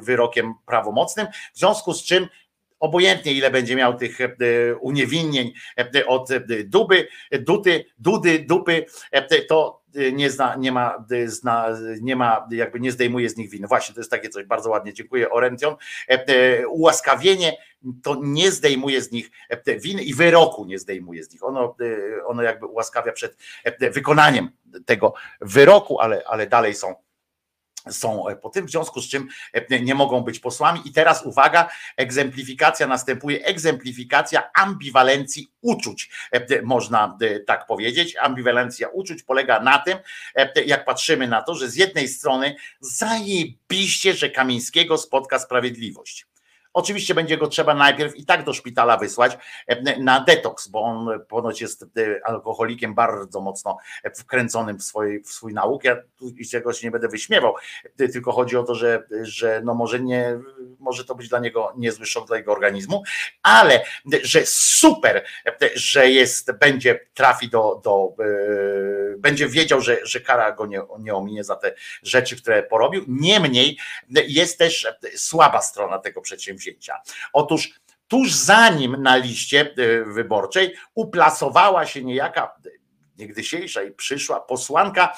[0.00, 2.28] wyrokiem prawomocnym, w związku z czym
[2.82, 4.26] obojętnie ile będzie miał tych e,
[4.80, 8.86] uniewinnień e, od e, duby, duty, dudy, dupy,
[9.48, 11.68] to nie, zna, nie, ma, zna,
[12.00, 13.66] nie ma, jakby nie zdejmuje z nich winy.
[13.66, 15.76] Właśnie to jest takie coś, bardzo ładnie, dziękuję Orention.
[16.68, 17.56] Ułaskawienie
[18.02, 19.30] to nie zdejmuje z nich
[19.78, 21.44] winy i wyroku nie zdejmuje z nich.
[21.44, 21.76] Ono,
[22.26, 23.36] ono jakby ułaskawia przed
[23.80, 24.50] wykonaniem
[24.86, 26.94] tego wyroku, ale, ale dalej są
[27.90, 30.80] są e, po tym, w związku z czym e, nie mogą być posłami.
[30.84, 38.16] I teraz uwaga, egzemplifikacja następuje, egzemplifikacja ambiwalencji uczuć, e, można tak powiedzieć.
[38.16, 39.98] Ambiwalencja uczuć polega na tym,
[40.66, 46.26] jak patrzymy na to, że z jednej strony zajebiście, że Kamińskiego spotka sprawiedliwość.
[46.74, 51.08] Oczywiście będzie go trzeba najpierw i tak do szpitala wysłać e, na detoks, bo on
[51.28, 51.86] ponoć jest e,
[52.24, 53.78] alkoholikiem bardzo mocno
[54.16, 55.84] wkręconym w, swój, w swój nauk.
[55.84, 57.54] Ja tu czegoś nie będę wyśmiewał,
[57.96, 60.38] tylko chodzi o to, że, że no może nie,
[60.78, 63.02] może to być dla niego niezły szok dla jego organizmu,
[63.42, 63.84] ale
[64.22, 65.24] że super,
[65.74, 68.14] że jest, będzie trafi do, do
[69.18, 73.04] będzie wiedział, że, że kara go nie, nie ominie za te rzeczy, które porobił.
[73.08, 73.78] Niemniej
[74.28, 74.86] jest też
[75.16, 76.61] słaba strona tego przedsięwzięcia.
[77.32, 77.70] Otóż
[78.08, 79.74] tuż za nim na liście
[80.06, 82.54] wyborczej uplasowała się niejaka
[83.18, 85.16] niegdysiejsza i przyszła posłanka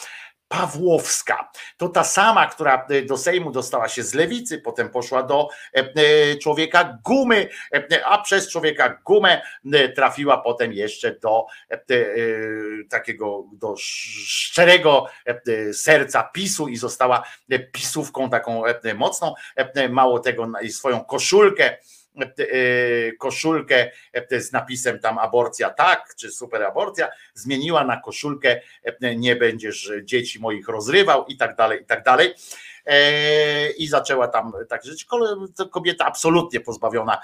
[0.49, 1.51] Pawłowska.
[1.77, 5.49] To ta sama, która do Sejmu dostała się z lewicy, potem poszła do
[6.43, 7.49] człowieka gumy,
[8.05, 9.43] a przez człowieka gumę
[9.95, 11.47] trafiła potem jeszcze do
[12.91, 15.07] takiego do szczerego
[15.73, 17.27] serca PiSu i została
[17.73, 18.63] pisówką taką
[18.95, 19.35] mocną.
[19.91, 21.77] Mało tego, swoją koszulkę
[23.19, 23.91] koszulkę
[24.31, 28.61] z napisem tam aborcja tak, czy super aborcja, zmieniła na koszulkę
[29.17, 32.35] nie będziesz dzieci moich rozrywał i tak dalej, i tak dalej.
[33.79, 35.07] I zaczęła tam tak żyć.
[35.71, 37.21] Kobieta absolutnie pozbawiona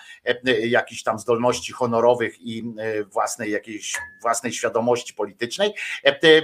[0.62, 2.64] jakichś tam zdolności honorowych i
[3.06, 5.74] własnej jakiejś własnej świadomości politycznej.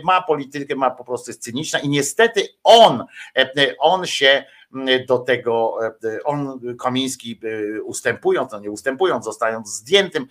[0.05, 3.05] Ma politykę, ma po prostu jest cyniczna i niestety on,
[3.78, 4.44] on się
[5.09, 5.79] do tego
[6.25, 7.41] on Kamiński
[7.85, 10.27] ustępując, no nie ustępując, zostając zdjętym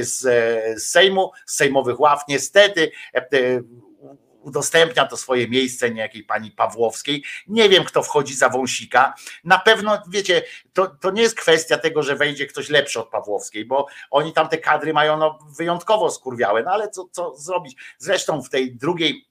[0.00, 2.90] z Sejmu, z sejmowych ław, niestety
[4.42, 7.24] udostępnia to swoje miejsce niejakiej pani Pawłowskiej.
[7.48, 9.14] Nie wiem, kto wchodzi za wąsika.
[9.44, 13.64] Na pewno, wiecie, to, to nie jest kwestia tego, że wejdzie ktoś lepszy od Pawłowskiej,
[13.64, 17.76] bo oni tam te kadry mają no, wyjątkowo skurwiałe, no ale co, co zrobić?
[17.98, 19.29] Zresztą w tej drugiej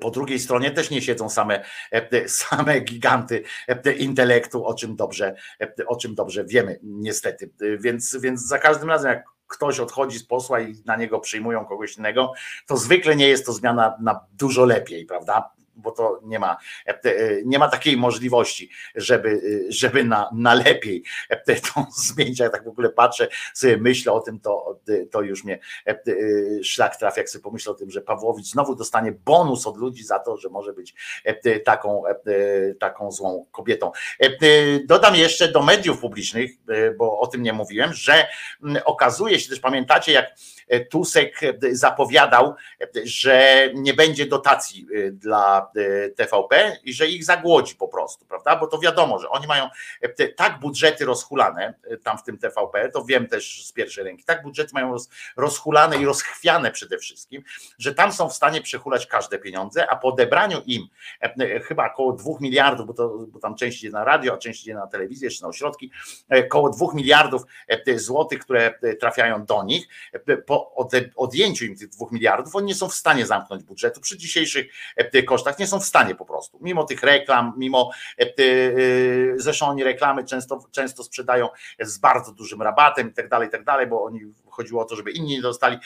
[0.00, 1.64] po drugiej stronie też nie siedzą same,
[2.26, 3.42] same giganty
[3.98, 5.34] intelektu, o czym dobrze,
[5.86, 7.50] o czym dobrze wiemy, niestety.
[7.80, 11.96] Więc, więc za każdym razem, jak ktoś odchodzi z posła i na niego przyjmują kogoś
[11.96, 12.32] innego,
[12.66, 15.50] to zwykle nie jest to zmiana na dużo lepiej, prawda?
[15.78, 16.56] Bo to nie ma,
[17.44, 21.02] nie ma takiej możliwości, żeby, żeby na, na lepiej
[21.46, 22.38] to zmienić.
[22.38, 25.58] Jak tak w ogóle patrzę, sobie myślę o tym, to, to już mnie
[26.62, 30.18] szlak trafia, jak sobie pomyślę o tym, że Pawłowicz znowu dostanie bonus od ludzi za
[30.18, 30.94] to, że może być
[31.64, 32.02] taką,
[32.80, 33.92] taką złą kobietą.
[34.84, 36.50] Dodam jeszcze do mediów publicznych,
[36.98, 38.26] bo o tym nie mówiłem, że
[38.84, 40.34] okazuje się też, pamiętacie, jak
[40.90, 41.40] Tusek
[41.72, 42.54] zapowiadał,
[43.04, 45.67] że nie będzie dotacji dla
[46.16, 48.56] TVP i że ich zagłodzi po prostu, prawda?
[48.56, 49.68] Bo to wiadomo, że oni mają
[50.36, 54.70] tak budżety rozhulane tam w tym TVP, to wiem też z pierwszej ręki, tak budżety
[54.74, 54.96] mają
[55.36, 57.42] rozhulane i rozchwiane przede wszystkim,
[57.78, 60.88] że tam są w stanie przechulać każde pieniądze, a po odebraniu im
[61.64, 64.74] chyba około dwóch miliardów, bo, to, bo tam część idzie na radio, a część idzie
[64.74, 65.90] na telewizję, jeszcze na ośrodki,
[66.46, 67.42] około dwóch miliardów
[67.96, 69.88] złotych, które trafiają do nich,
[70.46, 70.74] po
[71.16, 74.66] odjęciu im tych dwóch miliardów, oni nie są w stanie zamknąć budżetu przy dzisiejszych
[75.26, 77.90] kosztach, nie są w stanie po prostu, mimo tych reklam, mimo
[79.36, 81.48] zresztą oni reklamy często, często sprzedają
[81.80, 84.20] z bardzo dużym rabatem i tak dalej, tak dalej, bo oni
[84.58, 85.78] chodziło o to, żeby inni nie dostali.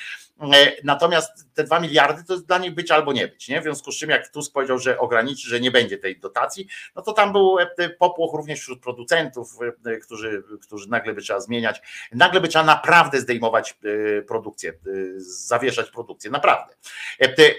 [0.84, 3.49] Natomiast te dwa miliardy to jest dla nich być albo nie być.
[3.49, 3.60] Nie?
[3.60, 7.02] W związku z czym, jak Tusk powiedział, że ograniczy, że nie będzie tej dotacji, no
[7.02, 7.57] to tam był
[7.99, 9.59] popłoch również wśród producentów,
[10.02, 13.78] którzy, którzy nagle by trzeba zmieniać, nagle by trzeba naprawdę zdejmować
[14.26, 14.73] produkcję,
[15.17, 16.75] zawieszać produkcję, naprawdę.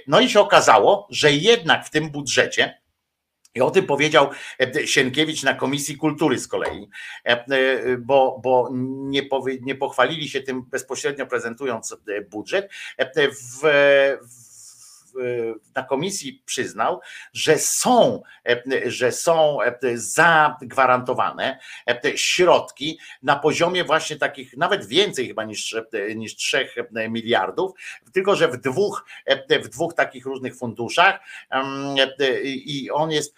[0.08, 2.83] No i się okazało, że jednak w tym budżecie,
[3.56, 4.30] i o tym powiedział
[4.86, 6.90] Sienkiewicz na Komisji Kultury z kolei,
[8.00, 11.98] bo, bo nie, powie, nie pochwalili się tym bezpośrednio prezentując
[12.30, 12.72] budżet.
[13.18, 13.62] W,
[14.22, 14.53] w
[15.76, 17.00] na komisji przyznał,
[17.34, 18.22] że są,
[18.86, 19.58] że są
[19.94, 21.60] zagwarantowane
[22.16, 25.76] środki na poziomie właśnie takich, nawet więcej chyba niż,
[26.16, 26.70] niż 3
[27.10, 27.72] miliardów,
[28.14, 29.06] tylko że w dwóch,
[29.64, 31.20] w dwóch takich różnych funduszach
[32.44, 33.36] i on jest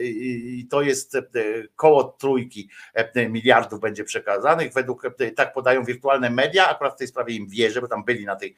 [0.00, 1.16] i to jest
[1.76, 2.68] koło trójki
[3.28, 5.02] miliardów będzie przekazanych, według,
[5.36, 8.56] tak podają wirtualne media, akurat w tej sprawie im wierzę, bo tam byli na tej,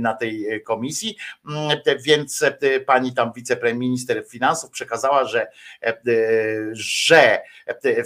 [0.00, 5.46] na tej komisji, komisji, mm, więc e, pani tam wiceminister finansów przekazała, że,
[5.82, 6.00] e,
[6.72, 7.42] że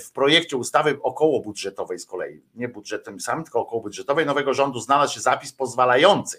[0.07, 4.81] w projekcie ustawy około budżetowej z kolei, nie budżetem samym, tylko około budżetowej nowego rządu
[4.81, 6.39] znalazł się zapis pozwalający,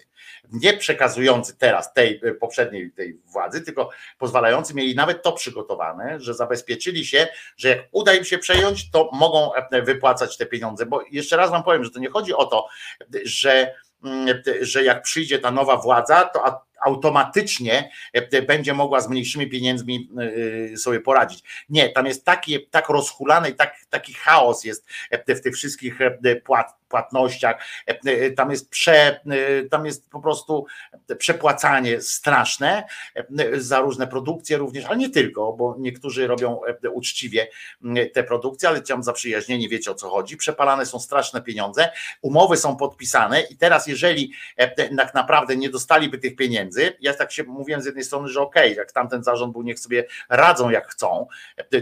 [0.52, 6.34] nie przekazujący teraz tej e, poprzedniej tej władzy, tylko pozwalający, mieli nawet to przygotowane, że
[6.34, 9.50] zabezpieczyli się, że jak uda im się przejąć, to mogą
[9.82, 12.66] wypłacać te pieniądze, bo jeszcze raz wam powiem, że to nie chodzi o to,
[13.24, 13.74] że
[14.60, 20.10] że jak przyjdzie ta nowa władza, to automatycznie e, będzie mogła z mniejszymi pieniędzmi
[20.72, 21.42] e, sobie poradzić.
[21.68, 25.98] Nie, tam jest taki, tak rozhulany, tak, taki chaos jest e, w tych wszystkich
[26.96, 27.56] płatnościach,
[28.36, 29.20] tam jest prze,
[29.70, 30.66] tam jest po prostu
[31.18, 32.84] przepłacanie straszne
[33.56, 36.60] za różne produkcje również, ale nie tylko, bo niektórzy robią
[36.92, 37.48] uczciwie
[38.14, 41.88] te produkcje, ale tam zaprzyjaźnieni wiecie o co chodzi, przepalane są straszne pieniądze,
[42.22, 44.32] umowy są podpisane i teraz jeżeli
[44.96, 48.72] tak naprawdę nie dostaliby tych pieniędzy, ja tak się mówiłem z jednej strony, że okej,
[48.72, 51.26] okay, jak tamten zarząd był, niech sobie radzą jak chcą,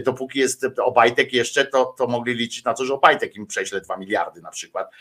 [0.05, 3.97] dopóki jest Obajtek jeszcze, to, to mogli liczyć na to, że Obajtek im prześle 2
[3.97, 4.91] miliardy na przykład,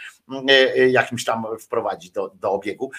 [0.88, 2.90] jakimś tam wprowadzi do, do obiegu.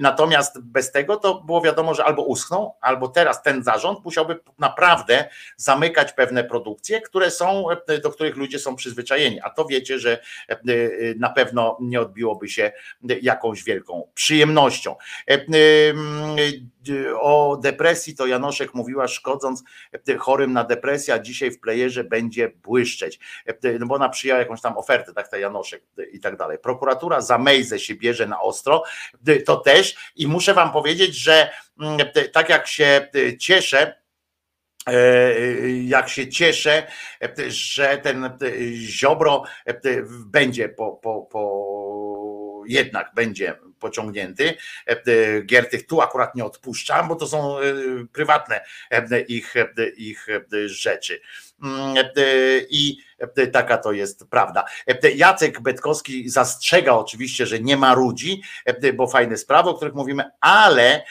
[0.00, 5.28] Natomiast bez tego to było wiadomo, że albo uschną, albo teraz ten zarząd musiałby naprawdę
[5.56, 7.64] zamykać pewne produkcje, które są,
[8.02, 9.40] do których ludzie są przyzwyczajeni.
[9.40, 10.18] A to wiecie, że
[11.16, 12.72] na pewno nie odbiłoby się
[13.22, 14.96] jakąś wielką przyjemnością.
[17.14, 19.62] O depresji to Janoszek mówiła, szkodząc
[20.18, 23.18] chorym na depresję, a dzisiaj w playerze będzie błyszczeć.
[23.80, 26.58] No bo ona przyjęła jakąś tam ofertę, tak ta Janoszek i tak dalej.
[26.58, 28.82] Prokuratura za Mejzę się bierze na ostro,
[29.46, 31.50] to też i muszę wam powiedzieć, że
[32.32, 34.02] tak jak się cieszę,
[35.84, 36.86] jak się cieszę,
[37.48, 38.38] że ten
[38.74, 39.44] Ziobro
[40.26, 44.54] będzie po, po, po jednak będzie pociągnięty.
[45.46, 47.56] Giertych tu akurat nie odpuszczam, bo to są
[48.12, 48.60] prywatne
[49.28, 49.54] ich,
[49.96, 50.26] ich
[50.66, 51.20] rzeczy.
[52.70, 52.98] I
[53.52, 54.64] taka to jest prawda.
[55.14, 58.42] Jacek Betkowski zastrzega oczywiście, że nie ma ludzi,
[58.94, 61.04] bo fajne sprawy, o których mówimy, ale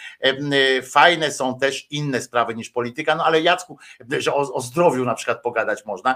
[0.91, 3.15] fajne są też inne sprawy niż polityka.
[3.15, 3.77] No ale Jacku,
[4.19, 6.15] że o, o zdrowiu na przykład pogadać można.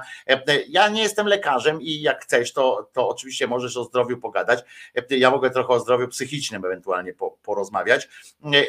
[0.67, 4.64] Ja nie jestem lekarzem i jak chcesz, to, to oczywiście możesz o zdrowiu pogadać.
[5.09, 8.09] Ja mogę trochę o zdrowiu psychicznym ewentualnie porozmawiać.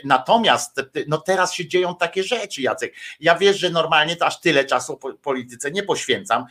[0.05, 2.95] Natomiast no teraz się dzieją takie rzeczy, Jacek.
[3.21, 6.45] Ja wiesz, że normalnie to aż tyle czasu polityce nie poświęcam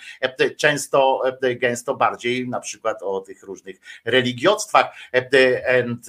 [0.65, 6.07] często e, gęsto bardziej na przykład o tych różnych religiostwach e, and,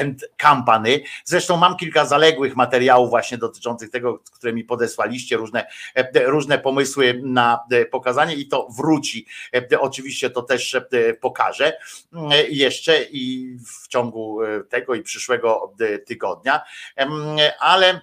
[0.00, 1.00] and company.
[1.24, 7.20] Zresztą mam kilka zaległych materiałów właśnie dotyczących tego, które mi podesłaliście, różne, e, różne pomysły
[7.24, 7.60] na
[7.90, 9.26] pokazanie i to wróci.
[9.80, 10.76] Oczywiście to też
[11.20, 11.78] pokażę
[12.48, 15.74] jeszcze i w ciągu tego i przyszłego
[16.06, 16.62] tygodnia,
[17.60, 18.00] ale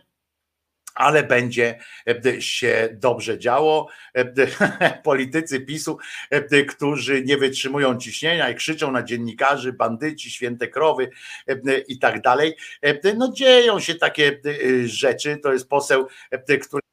[0.95, 3.87] ale będzie e, się dobrze działo.
[4.13, 4.33] E,
[5.03, 5.97] politycy PiSu,
[6.29, 11.09] e, którzy nie wytrzymują ciśnienia i krzyczą na dziennikarzy, bandyci, święte krowy
[11.87, 12.55] i tak dalej.
[13.17, 14.41] No dzieją się takie
[14.85, 15.37] rzeczy.
[15.37, 16.07] To jest poseł,
[16.61, 16.83] który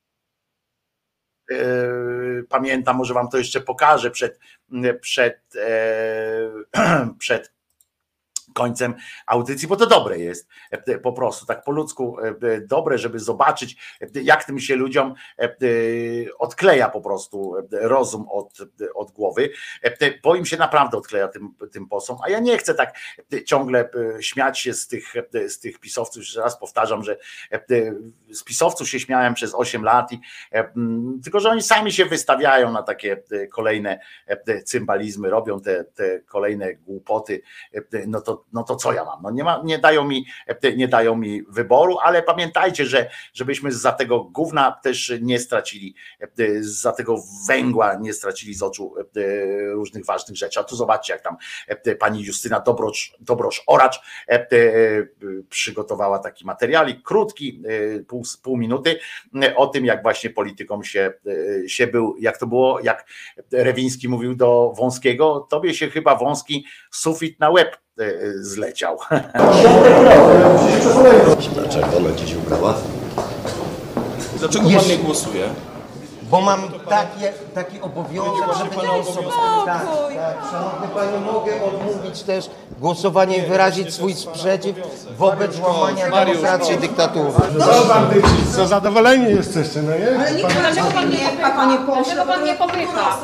[2.49, 4.39] pamiętam, może wam to jeszcze pokażę przed,
[5.01, 5.41] przed,
[7.19, 7.53] przed
[8.55, 8.95] końcem
[9.27, 13.77] audycji, bo to dobre jest e, po prostu, tak po ludzku e, dobre, żeby zobaczyć,
[14.01, 15.15] e, jak tym się ludziom
[16.39, 18.59] odkleja po prostu rozum od,
[18.95, 19.51] od głowy,
[20.23, 22.95] bo im się naprawdę odkleja tym, tym posom, a ja nie chcę tak
[23.47, 23.89] ciągle
[24.21, 25.15] śmiać się z tych,
[25.49, 27.17] z tych pisowców, jeszcze raz powtarzam, że
[28.33, 30.21] z pisowców się śmiałem przez 8 lat, i,
[31.25, 33.23] tylko że oni sami się wystawiają na takie
[33.53, 34.01] kolejne
[34.65, 37.43] cymbalizmy, robią te, te kolejne głupoty,
[38.07, 39.23] no to no to co ja mam?
[39.23, 40.27] No nie, ma, nie, dają mi,
[40.77, 45.95] nie dają mi wyboru, ale pamiętajcie, że żebyśmy za tego gówna też nie stracili,
[46.61, 48.95] za tego węgła nie stracili z oczu
[49.73, 50.61] różnych ważnych rzeczy.
[50.61, 51.37] A tu zobaczcie, jak tam
[51.99, 54.01] pani Justyna Dobrosz, Dobrosz Oracz
[55.49, 57.63] przygotowała taki materialik, krótki,
[58.09, 58.99] pół, pół minuty,
[59.57, 61.13] o tym, jak właśnie politykom się,
[61.67, 63.07] się był, jak to było, jak
[63.53, 67.90] Rewiński mówił do Wąskiego, tobie się chyba Wąski sufit na łeb E,
[68.41, 68.99] zleciał.
[71.55, 72.75] Dlaczego ona dziś ubrała?
[74.39, 75.45] Dlaczego pan nie głosuje?
[76.23, 79.35] Bo mam takie, taki obowiązek, żeby pana głosować.
[79.67, 80.51] Tak, tak.
[80.51, 84.77] Szanowny Panie, mogę odmówić też głosowania i wyrazić swój sprzeciw
[85.19, 87.31] wobec łamania demokracji i dyktatury.
[88.57, 90.19] Co zadowoleni jesteście, no nie?
[90.19, 92.05] Ale nie, dlaczego pan nie popycha?
[92.05, 93.19] Dlaczego pan nie popycha?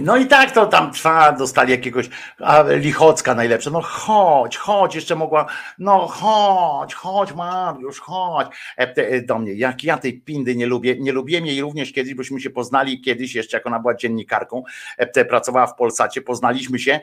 [0.00, 5.16] No i tak to tam trwa, dostali jakiegoś a, Lichocka najlepsze, no chodź, chodź, jeszcze
[5.16, 5.46] mogła,
[5.78, 8.46] no chodź, chodź Mariusz, chodź.
[8.78, 12.14] E, e, do mnie, jak ja tej pindy nie lubię, nie lubiłem jej również kiedyś,
[12.14, 14.62] bośmy się poznali kiedyś jeszcze, jak ona była dziennikarką,
[14.98, 17.00] e, pracowała w Polsacie, poznaliśmy się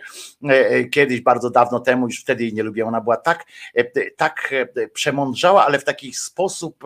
[0.91, 3.45] kiedyś, bardzo dawno temu, już wtedy jej nie lubiłem, ona była tak,
[4.17, 4.53] tak
[4.93, 6.83] przemądrzała, ale w taki sposób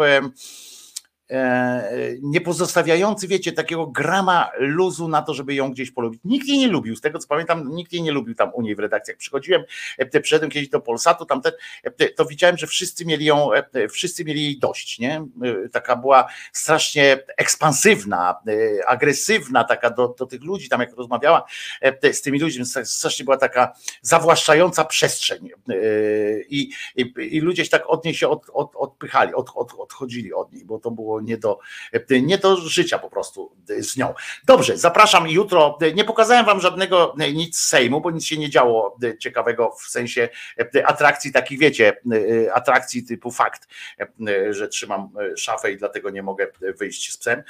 [2.21, 6.21] nie pozostawiający, wiecie, takiego grama luzu na to, żeby ją gdzieś polubić.
[6.25, 8.75] Nikt jej nie lubił, z tego co pamiętam, nikt jej nie lubił tam u niej
[8.75, 9.17] w redakcjach.
[9.17, 9.63] Przychodziłem,
[9.97, 11.51] e, przyszedłem kiedyś do Polsatu, tam te,
[11.83, 15.25] e, to widziałem, że wszyscy mieli ją, e, wszyscy mieli jej dość, nie?
[15.65, 21.45] E, Taka była strasznie ekspansywna, e, agresywna taka do, do tych ludzi, tam jak rozmawiała
[21.81, 25.73] e, z tymi ludźmi, strasznie była taka zawłaszczająca przestrzeń e,
[26.49, 30.33] i, i, i ludzie się tak od niej się od, od, odpychali, od, od, odchodzili
[30.33, 31.59] od niej, bo to było nie do,
[32.09, 34.13] nie do życia po prostu z nią.
[34.45, 35.77] Dobrze, zapraszam jutro.
[35.95, 40.29] Nie pokazałem wam żadnego nic z Sejmu, bo nic się nie działo ciekawego w sensie
[40.85, 41.97] atrakcji takich, wiecie,
[42.53, 43.67] atrakcji typu fakt,
[44.49, 46.47] że trzymam szafę i dlatego nie mogę
[46.77, 47.43] wyjść z psem.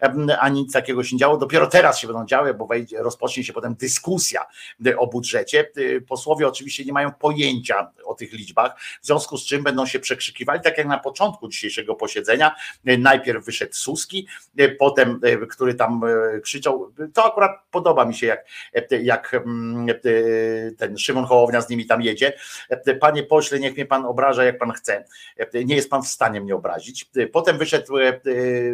[0.40, 1.36] Ani nic takiego się nie działo.
[1.36, 4.46] Dopiero teraz się będą działy, bo wejdzie, rozpocznie się potem dyskusja
[4.96, 5.70] o budżecie.
[6.08, 10.60] Posłowie oczywiście nie mają pojęcia o tych liczbach, w związku z czym będą się przekrzykiwali,
[10.60, 12.07] tak jak na początku dzisiejszego posiedzenia.
[12.84, 14.28] Najpierw wyszedł Suski,
[14.78, 15.20] potem,
[15.50, 16.00] który tam
[16.42, 18.44] krzyczał, to akurat podoba mi się, jak,
[19.02, 19.36] jak
[20.78, 22.32] ten Szymon Hołownia z nimi tam jedzie.
[23.00, 25.04] Panie pośle, niech mnie pan obraża, jak pan chce.
[25.64, 27.10] Nie jest pan w stanie mnie obrazić.
[27.32, 27.94] Potem wyszedł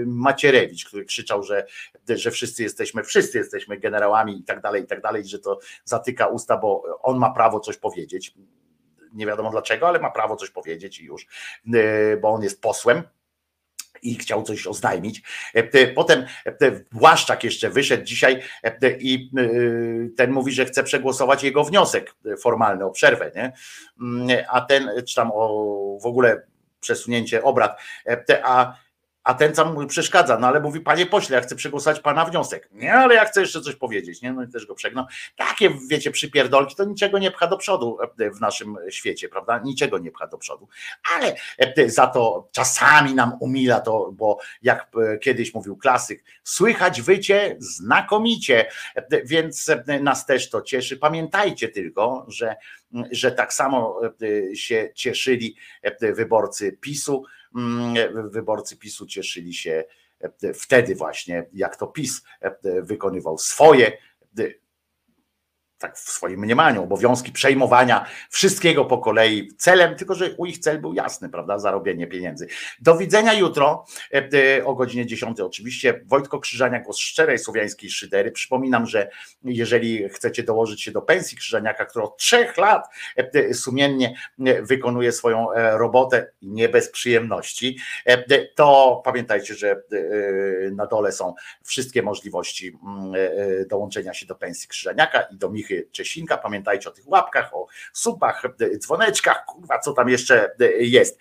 [0.06, 1.66] Macierewicz, który krzyczał, że,
[2.08, 6.26] że wszyscy jesteśmy, wszyscy jesteśmy generałami i tak dalej, i tak dalej, że to zatyka
[6.26, 8.34] usta, bo on ma prawo coś powiedzieć
[9.14, 11.26] nie wiadomo dlaczego, ale ma prawo coś powiedzieć i już,
[12.22, 13.02] bo on jest posłem
[14.02, 15.22] i chciał coś oznajmić.
[15.94, 16.24] Potem
[16.92, 18.42] Błaszczak jeszcze wyszedł dzisiaj
[18.98, 19.30] i
[20.16, 23.52] ten mówi, że chce przegłosować jego wniosek formalny o przerwę, nie?
[24.50, 26.42] A ten, czy tam o w ogóle
[26.80, 27.80] przesunięcie obrad,
[28.42, 28.74] a
[29.24, 32.68] a ten sam mu przeszkadza, no ale mówi, panie pośle, ja chcę przegłosować pana wniosek.
[32.72, 34.32] Nie, ale ja chcę jeszcze coś powiedzieć, nie?
[34.32, 35.04] No i też go przegnał.
[35.36, 37.98] Takie, wiecie, przypierdolki, to niczego nie pcha do przodu
[38.36, 39.58] w naszym świecie, prawda?
[39.58, 40.68] Niczego nie pcha do przodu.
[41.14, 41.34] Ale
[41.86, 48.68] za to czasami nam umila to, bo jak kiedyś mówił klasyk, słychać wycie znakomicie,
[49.24, 49.70] więc
[50.00, 50.96] nas też to cieszy.
[50.96, 52.56] Pamiętajcie tylko, że,
[53.10, 54.00] że tak samo
[54.54, 55.56] się cieszyli
[56.00, 57.24] wyborcy PiSu,
[58.30, 59.84] wyborcy PiSu cieszyli się
[60.54, 62.22] wtedy właśnie, jak to PiS
[62.82, 63.98] wykonywał swoje
[65.84, 70.80] tak w swoim mniemaniu, obowiązki przejmowania wszystkiego po kolei celem, tylko że u ich cel
[70.80, 72.46] był jasny, prawda, zarobienie pieniędzy.
[72.80, 73.84] Do widzenia jutro
[74.64, 76.00] o godzinie 10 oczywiście.
[76.04, 78.30] Wojtko Krzyżania, głos szczerej słowiańskiej szydery.
[78.30, 79.10] Przypominam, że
[79.44, 82.86] jeżeli chcecie dołożyć się do pensji Krzyżaniaka, który od trzech lat
[83.52, 84.14] sumiennie
[84.62, 87.78] wykonuje swoją robotę nie bez przyjemności,
[88.54, 89.82] to pamiętajcie, że
[90.72, 92.78] na dole są wszystkie możliwości
[93.68, 96.38] dołączenia się do pensji Krzyżaniaka i do Michy Czesinka.
[96.38, 98.42] Pamiętajcie o tych łapkach, o subach,
[98.78, 101.18] dzwoneczkach, kurwa, co tam jeszcze jest.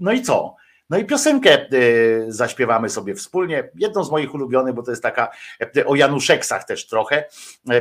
[0.00, 0.56] No i co?
[0.90, 1.66] No i piosenkę
[2.28, 3.70] zaśpiewamy sobie wspólnie.
[3.74, 5.30] Jedną z moich ulubionych, bo to jest taka
[5.86, 7.24] o Januszeksach też trochę.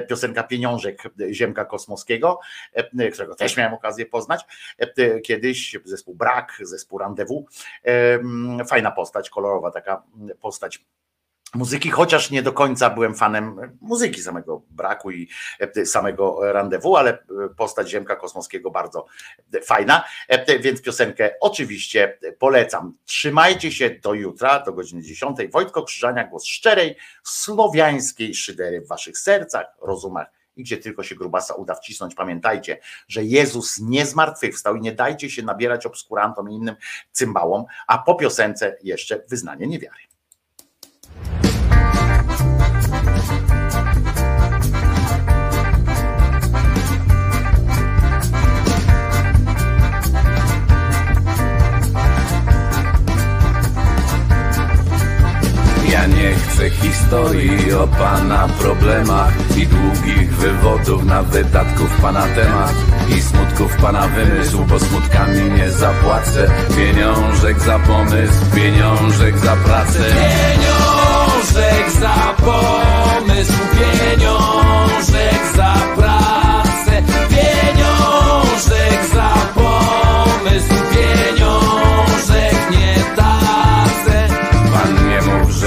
[0.09, 2.39] Piosenka Pieniążek Ziemka Kosmowskiego,
[3.13, 4.45] którego też miałem okazję poznać
[5.23, 5.77] kiedyś.
[5.85, 7.45] Zespół Brak, zespół Rendezvous.
[8.67, 10.03] Fajna postać, kolorowa taka
[10.41, 10.85] postać
[11.57, 15.29] muzyki, chociaż nie do końca byłem fanem muzyki samego braku i
[15.85, 17.23] samego randewu, ale
[17.57, 19.05] postać Ziemka Kosmowskiego bardzo
[19.63, 20.03] fajna,
[20.59, 22.97] więc piosenkę oczywiście polecam.
[23.05, 25.37] Trzymajcie się do jutra, do godziny 10.
[25.51, 31.53] Wojtko Krzyżania, głos szczerej, słowiańskiej szydery w waszych sercach, rozumach i gdzie tylko się grubasa
[31.53, 32.15] uda wcisnąć.
[32.15, 36.75] Pamiętajcie, że Jezus nie zmartwychwstał i nie dajcie się nabierać obskurantom i innym
[37.11, 40.06] cymbałom, a po piosence jeszcze wyznanie niewiary.
[57.07, 62.73] Historii o pana problemach I długich wywodów na wydatków pana temat
[63.17, 66.51] I smutków pana wymysł, bo smutkami nie zapłacę.
[66.77, 69.99] Pieniążek za pomysł, pieniążek za pracę.
[69.99, 77.03] Pieniążek za pomysł, pieniążek za pracę.
[77.29, 79.56] Pieniążek za pomysł,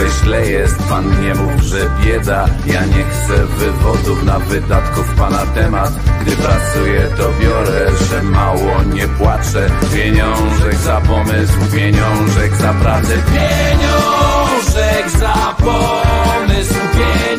[0.01, 2.47] że źle jest, pan nie mów, że bieda.
[2.67, 5.93] Ja nie chcę wywodów na wydatków pana temat.
[6.21, 9.71] Gdy pracuję to biorę, że mało nie płaczę.
[9.95, 13.15] Pieniążek za pomysł, pieniążek za pracę.
[13.33, 17.30] Pieniążek za pomysł, pieniążek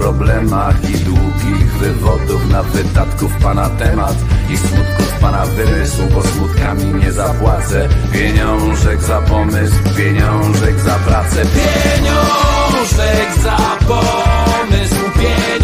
[0.00, 4.14] problemach i długich wywodów na wydatków pana temat
[4.50, 7.88] i smutków pana wymysłu, bo smutkami nie zapłacę.
[8.12, 13.56] Pieniążek za pomysł, pieniążek za pracę, pieniążek za
[13.88, 15.59] pomysł, pieniążek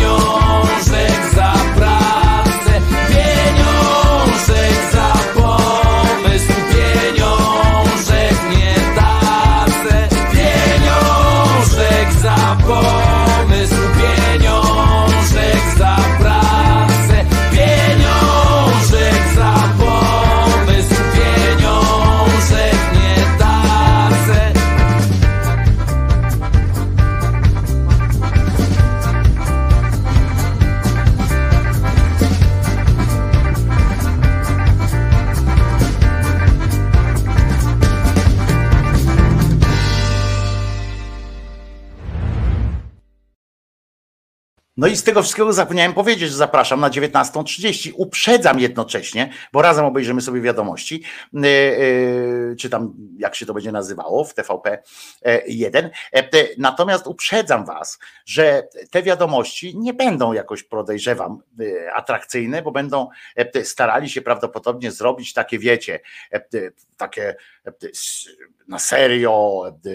[44.87, 47.93] No i z tego wszystkiego zapomniałem powiedzieć, że zapraszam na 19.30.
[47.95, 53.73] Uprzedzam jednocześnie, bo razem obejrzymy sobie wiadomości, yy, yy, czy tam jak się to będzie
[53.73, 54.83] nazywało w TVP
[55.47, 55.91] 1.
[56.59, 63.65] Natomiast uprzedzam Was, że te wiadomości nie będą jakoś podejrzewam yy, atrakcyjne, bo będą e,
[63.65, 66.01] starali się prawdopodobnie zrobić takie, wiecie,
[66.33, 66.41] e,
[66.97, 67.37] takie e,
[68.69, 69.91] na serio, e,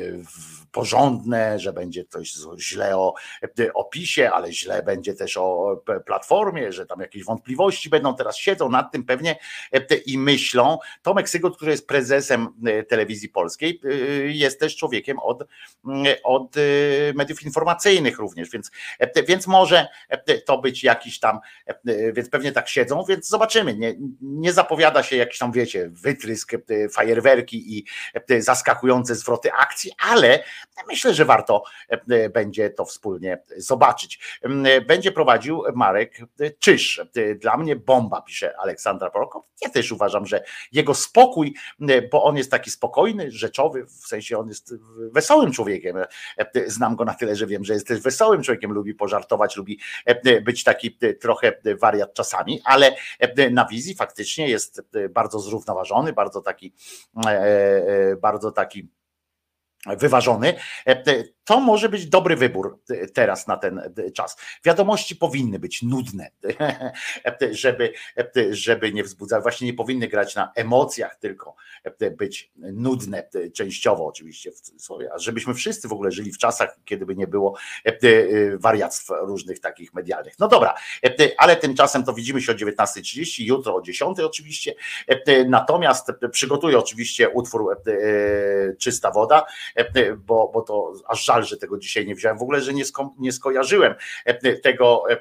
[0.72, 3.14] porządne, że będzie coś źle o
[3.60, 8.16] e, opisie, ale źle będzie też o platformie, że tam jakieś wątpliwości będą.
[8.16, 9.40] Teraz siedzą nad tym pewnie
[9.74, 10.78] e, i myślą.
[11.02, 13.94] Tomek Sygot, który jest prezesem e, telewizji polskiej, e,
[14.28, 15.44] jest też człowiekiem od,
[15.86, 16.60] mm, od e,
[17.16, 22.52] mediów informacyjnych również, więc, e, więc może e, to być jakiś tam, e, więc pewnie
[22.52, 23.78] tak siedzą, więc zobaczymy.
[23.78, 26.60] Nie, nie zapowiada się jakiś tam, wiecie, wytrysk, e,
[27.62, 27.86] i
[28.40, 30.44] zaskakujące zwroty akcji, ale
[30.88, 34.40] myślę, że warto e, będzie to wspólnie zobaczyć.
[34.88, 36.18] Będzie prowadził Marek
[36.60, 37.02] Czyż.
[37.36, 39.46] Dla mnie bomba, pisze Aleksandra Prokop.
[39.62, 41.56] Ja też uważam, że jego spokój,
[42.12, 44.76] bo on jest taki spokojny, rzeczowy, w sensie on jest
[45.12, 45.98] wesołym człowiekiem.
[45.98, 46.06] E,
[46.68, 50.42] Znam go na tyle, że wiem, że jest też wesołym człowiekiem, lubi pożartować, lubi e,
[50.42, 52.96] być taki trochę wariat czasami, ale
[53.52, 56.74] na wizji faktycznie jest bardzo zrównoważony, bardzo taki,
[58.22, 58.90] bardzo taki
[59.88, 60.54] wyważony.
[60.86, 64.38] E, To może być dobry wybór e, teraz na ten e, czas.
[64.66, 66.32] Wiadomości powinny być nudne,
[67.52, 67.94] żeby,
[68.52, 71.56] żeby nie wzbudzać, właśnie nie powinny grać na emocjach, tylko
[72.18, 74.52] być nudne, częściowo oczywiście,
[75.16, 77.58] a żebyśmy wszyscy w ogóle żyli w czasach, kiedy by nie było
[78.56, 80.34] wariactw różnych takich medialnych.
[80.40, 80.76] No dobra,
[81.38, 84.76] ale tymczasem to widzimy się o 19.30, jutro o 10.00 oczywiście,
[85.48, 87.82] natomiast przygotuję oczywiście utwór
[88.80, 89.46] Czysta Woda,
[90.18, 92.38] bo, bo to aż żal, że tego dzisiaj nie wziąłem.
[92.38, 95.18] W ogóle, że nie, sko, nie skojarzyłem e, tego e,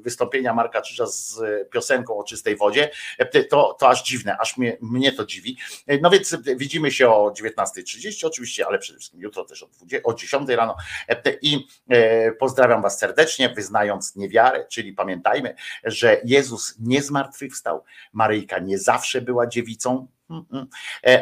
[0.00, 2.90] wystąpienia Marka Czyża z piosenką o czystej wodzie.
[3.18, 5.56] E, To, to aż dziwne, aż mnie, mnie to dziwi.
[5.86, 9.98] E, No więc widzimy się o 19.30 oczywiście, ale przede wszystkim jutro też o, 20,
[10.04, 10.76] o 10 rano
[11.08, 15.54] E, i e, pozdrawiam Was serdecznie, wyznając niewiarę, czyli pamiętajmy,
[15.84, 20.08] że Jezus nie zmartwychwstał, Maryjka nie zawsze była dziewicą.
[20.12, 20.15] E,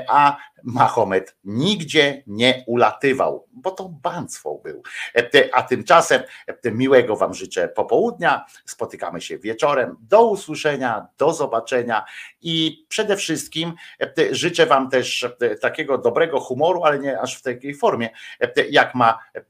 [0.09, 4.83] a Mahomet nigdzie nie ulatywał, bo to banstwo był.
[5.17, 6.23] E, A tymczasem
[6.65, 12.05] e, miłego Wam życzę popołudnia, spotykamy się wieczorem, do usłyszenia, do zobaczenia
[12.43, 17.43] i przede wszystkim e, życzę Wam też e, takiego dobrego humoru, ale nie aż w
[17.43, 18.11] takiej formie,
[18.41, 19.41] e, jak ma e,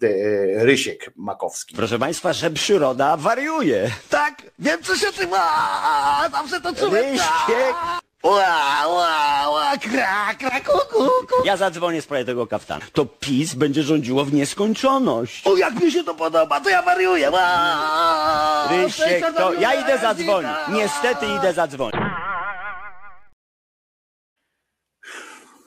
[0.65, 1.75] Rysiek Makowski.
[1.77, 3.91] Proszę Państwa, że przyroda wariuje.
[4.11, 7.05] Tak, wiem co się ty ma, zawsze to czułem.
[7.05, 8.04] Rysiek.
[8.25, 11.45] Ła, ła, ła, kra, kra, ku, ku, ku.
[11.45, 12.85] Ja zadzwonię w sprawie tego kaftana.
[12.93, 15.47] To PiS będzie rządziło w nieskończoność.
[15.47, 17.31] O, jak mi się to podoba, to ja wariuję.
[17.31, 20.51] Ła, Rysiek, to ja idę zadzwonić.
[20.69, 22.01] Niestety idę zadzwonić.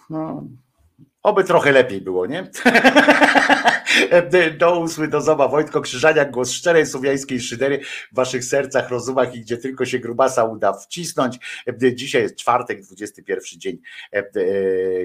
[0.09, 0.43] No,
[1.23, 2.47] oby trochę lepiej było, nie?
[4.59, 5.47] Do usły, do zoba.
[5.47, 7.79] Wojtko Krzyżaniak, głos szczerej słowiańskiej szydery
[8.11, 11.39] w waszych sercach, rozumach i gdzie tylko się grubasa uda wcisnąć.
[11.93, 13.77] Dzisiaj jest czwartek, 21 dzień
[14.11, 14.23] e,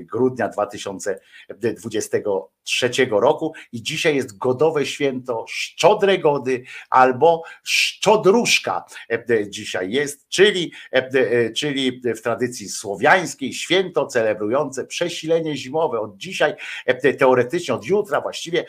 [0.03, 10.29] grudnia 2023 roku i dzisiaj jest godowe święto Szczodre Gody albo Szczodruszka e, dzisiaj jest,
[10.29, 16.01] czyli, e, czyli w tradycji słowiańskiej święto celebrujące przesilenie zimowe.
[16.01, 16.55] Od dzisiaj,
[16.87, 18.65] e, teoretycznie od jutra właściwie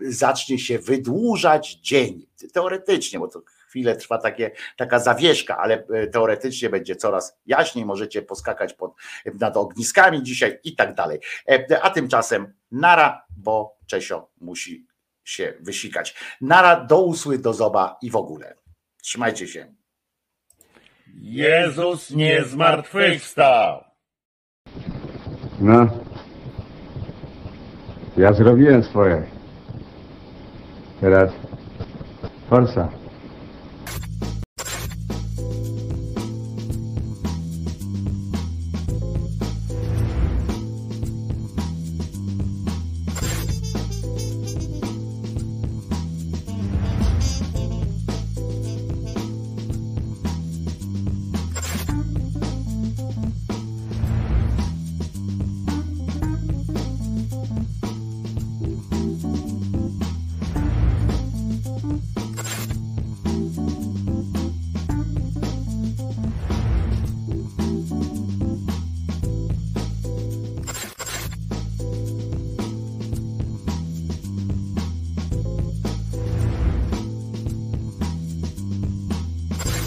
[0.00, 2.26] zacznie się wydłużać dzień.
[2.52, 8.22] Teoretycznie, bo to chwilę trwa takie, taka zawieszka, ale e, teoretycznie będzie coraz jaśniej, możecie
[8.22, 8.92] poskakać pod,
[9.40, 11.20] nad ogniskami dzisiaj i tak dalej.
[11.48, 14.86] E, A tymczasem nara, bo Czesio musi
[15.24, 16.14] się wysikać.
[16.40, 18.54] Nara do usły, do zoba i w ogóle.
[19.02, 19.74] Trzymajcie się.
[21.20, 23.84] Jezus nie zmartwychwstał.
[25.60, 25.88] No.
[28.16, 29.37] Ja zrobiłem swoje.
[31.00, 31.30] Teraz
[32.48, 32.97] forsa.